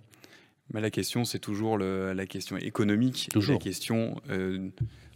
Mais 0.73 0.81
la 0.81 0.89
question, 0.89 1.25
c'est 1.25 1.39
toujours 1.39 1.77
la 1.77 2.25
question 2.25 2.57
économique, 2.57 3.29
toujours. 3.31 3.55
la 3.55 3.59
question 3.59 4.21
euh, 4.29 4.69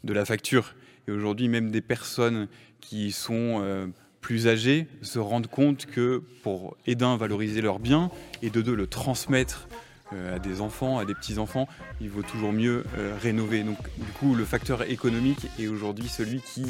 de 0.04 0.14
la 0.14 0.26
facture. 0.26 0.76
Et 1.08 1.12
aujourd'hui, 1.12 1.48
même 1.48 1.72
des 1.72 1.82
personnes 1.82 2.48
qui 2.82 3.12
sont 3.12 3.62
euh, 3.62 3.88
plus 4.22 4.48
âgées 4.48 4.88
se 5.02 5.20
rendent 5.20 5.48
compte 5.48 5.86
que 5.86 6.24
pour, 6.44 6.76
et 6.86 6.96
d'un, 6.96 7.16
valoriser 7.16 7.62
leurs 7.62 7.80
biens, 7.80 8.12
et 8.42 8.50
de 8.50 8.62
deux, 8.62 8.76
le 8.76 8.88
transmettre 8.88 9.68
à 10.12 10.40
des 10.40 10.62
enfants, 10.62 11.00
à 11.00 11.06
des 11.06 11.14
petits-enfants, 11.14 11.68
il 12.02 12.10
vaut 12.10 12.22
toujours 12.22 12.52
mieux 12.52 12.84
euh, 12.98 13.16
rénover. 13.22 13.64
Donc 13.64 13.78
du 13.98 14.12
coup, 14.20 14.36
le 14.36 14.46
facteur 14.46 14.84
économique 14.90 15.48
est 15.60 15.68
aujourd'hui 15.68 16.08
celui 16.08 16.42
qui 16.42 16.64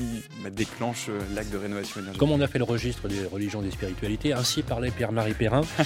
bah, 0.44 0.50
déclenche 0.50 1.08
euh, 1.10 1.20
l'acte 1.34 1.52
de 1.52 1.58
rénovation 1.58 2.00
énergétique. 2.00 2.20
Comme 2.20 2.32
on 2.32 2.42
a 2.42 2.48
fait 2.48 2.60
le 2.60 2.64
registre 2.64 3.08
des 3.08 3.26
religions 3.26 3.62
et 3.62 3.66
des 3.66 3.72
spiritualités, 3.72 4.34
ainsi 4.34 4.64
parlait 4.64 4.92
Pierre-Marie 4.92 5.34
Perrin. 5.34 5.62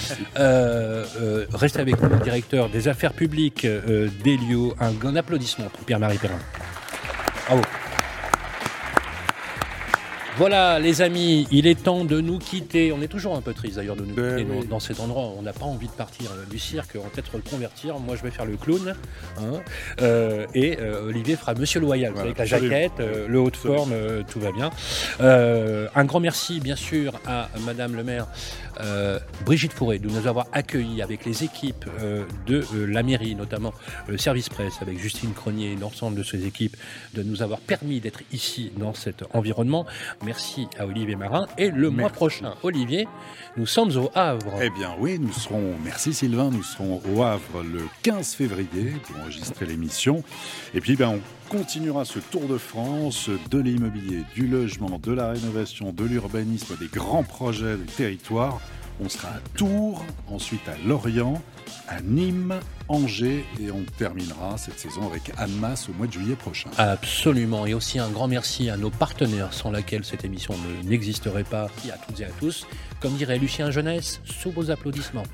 restez 1.52 1.80
avec 1.80 2.00
nous, 2.00 2.08
le 2.08 2.18
directeur 2.18 2.68
des 2.68 2.88
affaires 2.88 3.12
publiques 3.12 3.66
d'Elio. 3.66 4.74
Un, 4.80 4.92
un 5.06 5.16
applaudissement 5.16 5.66
pour 5.66 5.84
Pierre-Marie 5.84 6.18
Perrin. 6.18 6.38
Bravo. 7.46 7.62
Voilà, 10.36 10.78
les 10.78 11.02
amis, 11.02 11.46
il 11.50 11.66
est 11.66 11.82
temps 11.82 12.04
de 12.04 12.20
nous 12.20 12.38
quitter. 12.38 12.92
On 12.92 13.02
est 13.02 13.08
toujours 13.08 13.36
un 13.36 13.40
peu 13.40 13.52
triste 13.52 13.76
d'ailleurs 13.76 13.96
de 13.96 14.04
nous 14.04 14.14
ben 14.14 14.38
quitter 14.38 14.66
dans, 14.68 14.80
cet 14.80 15.00
endroit. 15.00 15.32
On 15.36 15.42
n'a 15.42 15.52
pas 15.52 15.66
envie 15.66 15.88
de 15.88 15.92
partir 15.92 16.30
euh, 16.30 16.44
du 16.50 16.58
cirque, 16.58 16.92
on 16.96 17.02
va 17.02 17.10
peut-être 17.10 17.34
reconvertir. 17.34 17.98
Moi, 17.98 18.16
je 18.16 18.22
vais 18.22 18.30
faire 18.30 18.46
le 18.46 18.56
clown. 18.56 18.94
Hein. 19.38 19.60
Euh, 20.00 20.46
et 20.54 20.78
euh, 20.80 21.08
Olivier 21.08 21.36
fera 21.36 21.54
Monsieur 21.54 21.80
Loyal 21.80 22.14
avec 22.16 22.38
la 22.38 22.44
jaquette, 22.44 22.98
le 22.98 23.40
haut 23.40 23.50
de 23.50 23.56
forme, 23.56 23.92
tout 24.28 24.40
va 24.40 24.52
bien. 24.52 24.70
un 25.20 26.04
grand 26.04 26.20
merci, 26.20 26.60
bien 26.60 26.76
sûr, 26.76 27.14
à 27.26 27.48
Madame 27.66 27.94
le 27.94 28.04
maire 28.04 28.26
Brigitte 29.44 29.72
Fourré 29.72 29.98
de 29.98 30.08
nous 30.08 30.26
avoir 30.26 30.46
accueillis 30.52 31.02
avec 31.02 31.24
les 31.24 31.44
équipes 31.44 31.86
de 32.46 32.64
la 32.84 33.02
mairie, 33.02 33.34
notamment 33.34 33.72
le 34.08 34.18
service 34.18 34.48
presse, 34.48 34.74
avec 34.80 34.98
Justine 34.98 35.32
Cronier 35.32 35.72
et 35.72 35.76
l'ensemble 35.76 36.16
de 36.16 36.22
ses 36.22 36.46
équipes, 36.46 36.76
de 37.14 37.22
nous 37.22 37.42
avoir 37.42 37.60
permis 37.60 38.00
d'être 38.00 38.20
ici 38.32 38.72
dans 38.76 38.94
cet 38.94 39.24
environnement. 39.34 39.86
Merci 40.24 40.68
à 40.78 40.86
Olivier 40.86 41.16
Marin. 41.16 41.46
Et 41.58 41.70
le 41.70 41.90
mois 41.90 42.10
prochain, 42.10 42.54
Olivier, 42.62 43.08
nous 43.56 43.66
sommes 43.66 43.96
au 43.96 44.10
Havre. 44.14 44.54
Eh 44.62 44.70
bien 44.70 44.94
oui, 44.98 45.18
nous 45.18 45.32
serons, 45.32 45.74
merci 45.84 46.14
Sylvain, 46.14 46.50
nous 46.50 46.62
serons 46.62 47.00
au 47.14 47.22
Havre 47.22 47.62
le 47.62 47.86
15 48.02 48.34
février 48.34 48.94
pour 49.04 49.20
enregistrer 49.20 49.66
l'émission. 49.66 50.22
Et 50.74 50.80
puis 50.80 50.96
ben, 50.96 51.08
on 51.08 51.20
continuera 51.50 52.04
ce 52.04 52.20
tour 52.20 52.46
de 52.46 52.56
France 52.56 53.28
de 53.50 53.58
l'immobilier, 53.58 54.22
du 54.36 54.46
logement, 54.46 55.00
de 55.02 55.12
la 55.12 55.30
rénovation, 55.30 55.92
de 55.92 56.04
l'urbanisme, 56.04 56.76
des 56.78 56.86
grands 56.86 57.24
projets 57.24 57.76
des 57.76 57.92
territoires. 57.92 58.60
On 59.04 59.08
sera 59.08 59.28
à 59.28 59.40
Tours, 59.56 60.04
ensuite 60.28 60.68
à 60.68 60.76
Lorient, 60.86 61.42
à 61.88 62.00
Nîmes, 62.02 62.60
Angers 62.86 63.44
et 63.60 63.72
on 63.72 63.82
terminera 63.98 64.58
cette 64.58 64.78
saison 64.78 65.08
avec 65.08 65.32
Annemasse 65.38 65.88
au 65.88 65.92
mois 65.92 66.06
de 66.06 66.12
juillet 66.12 66.36
prochain. 66.36 66.70
Absolument. 66.78 67.66
Et 67.66 67.74
aussi 67.74 67.98
un 67.98 68.10
grand 68.10 68.28
merci 68.28 68.70
à 68.70 68.76
nos 68.76 68.90
partenaires 68.90 69.52
sans 69.52 69.72
lesquels 69.72 70.04
cette 70.04 70.24
émission 70.24 70.54
n'existerait 70.84 71.44
pas. 71.44 71.68
Et 71.84 71.90
à 71.90 71.96
toutes 71.96 72.20
et 72.20 72.26
à 72.26 72.30
tous. 72.38 72.66
Comme 73.00 73.14
dirait 73.14 73.38
Lucien 73.38 73.72
Jeunesse, 73.72 74.20
sous 74.24 74.52
vos 74.52 74.70
applaudissements. 74.70 75.24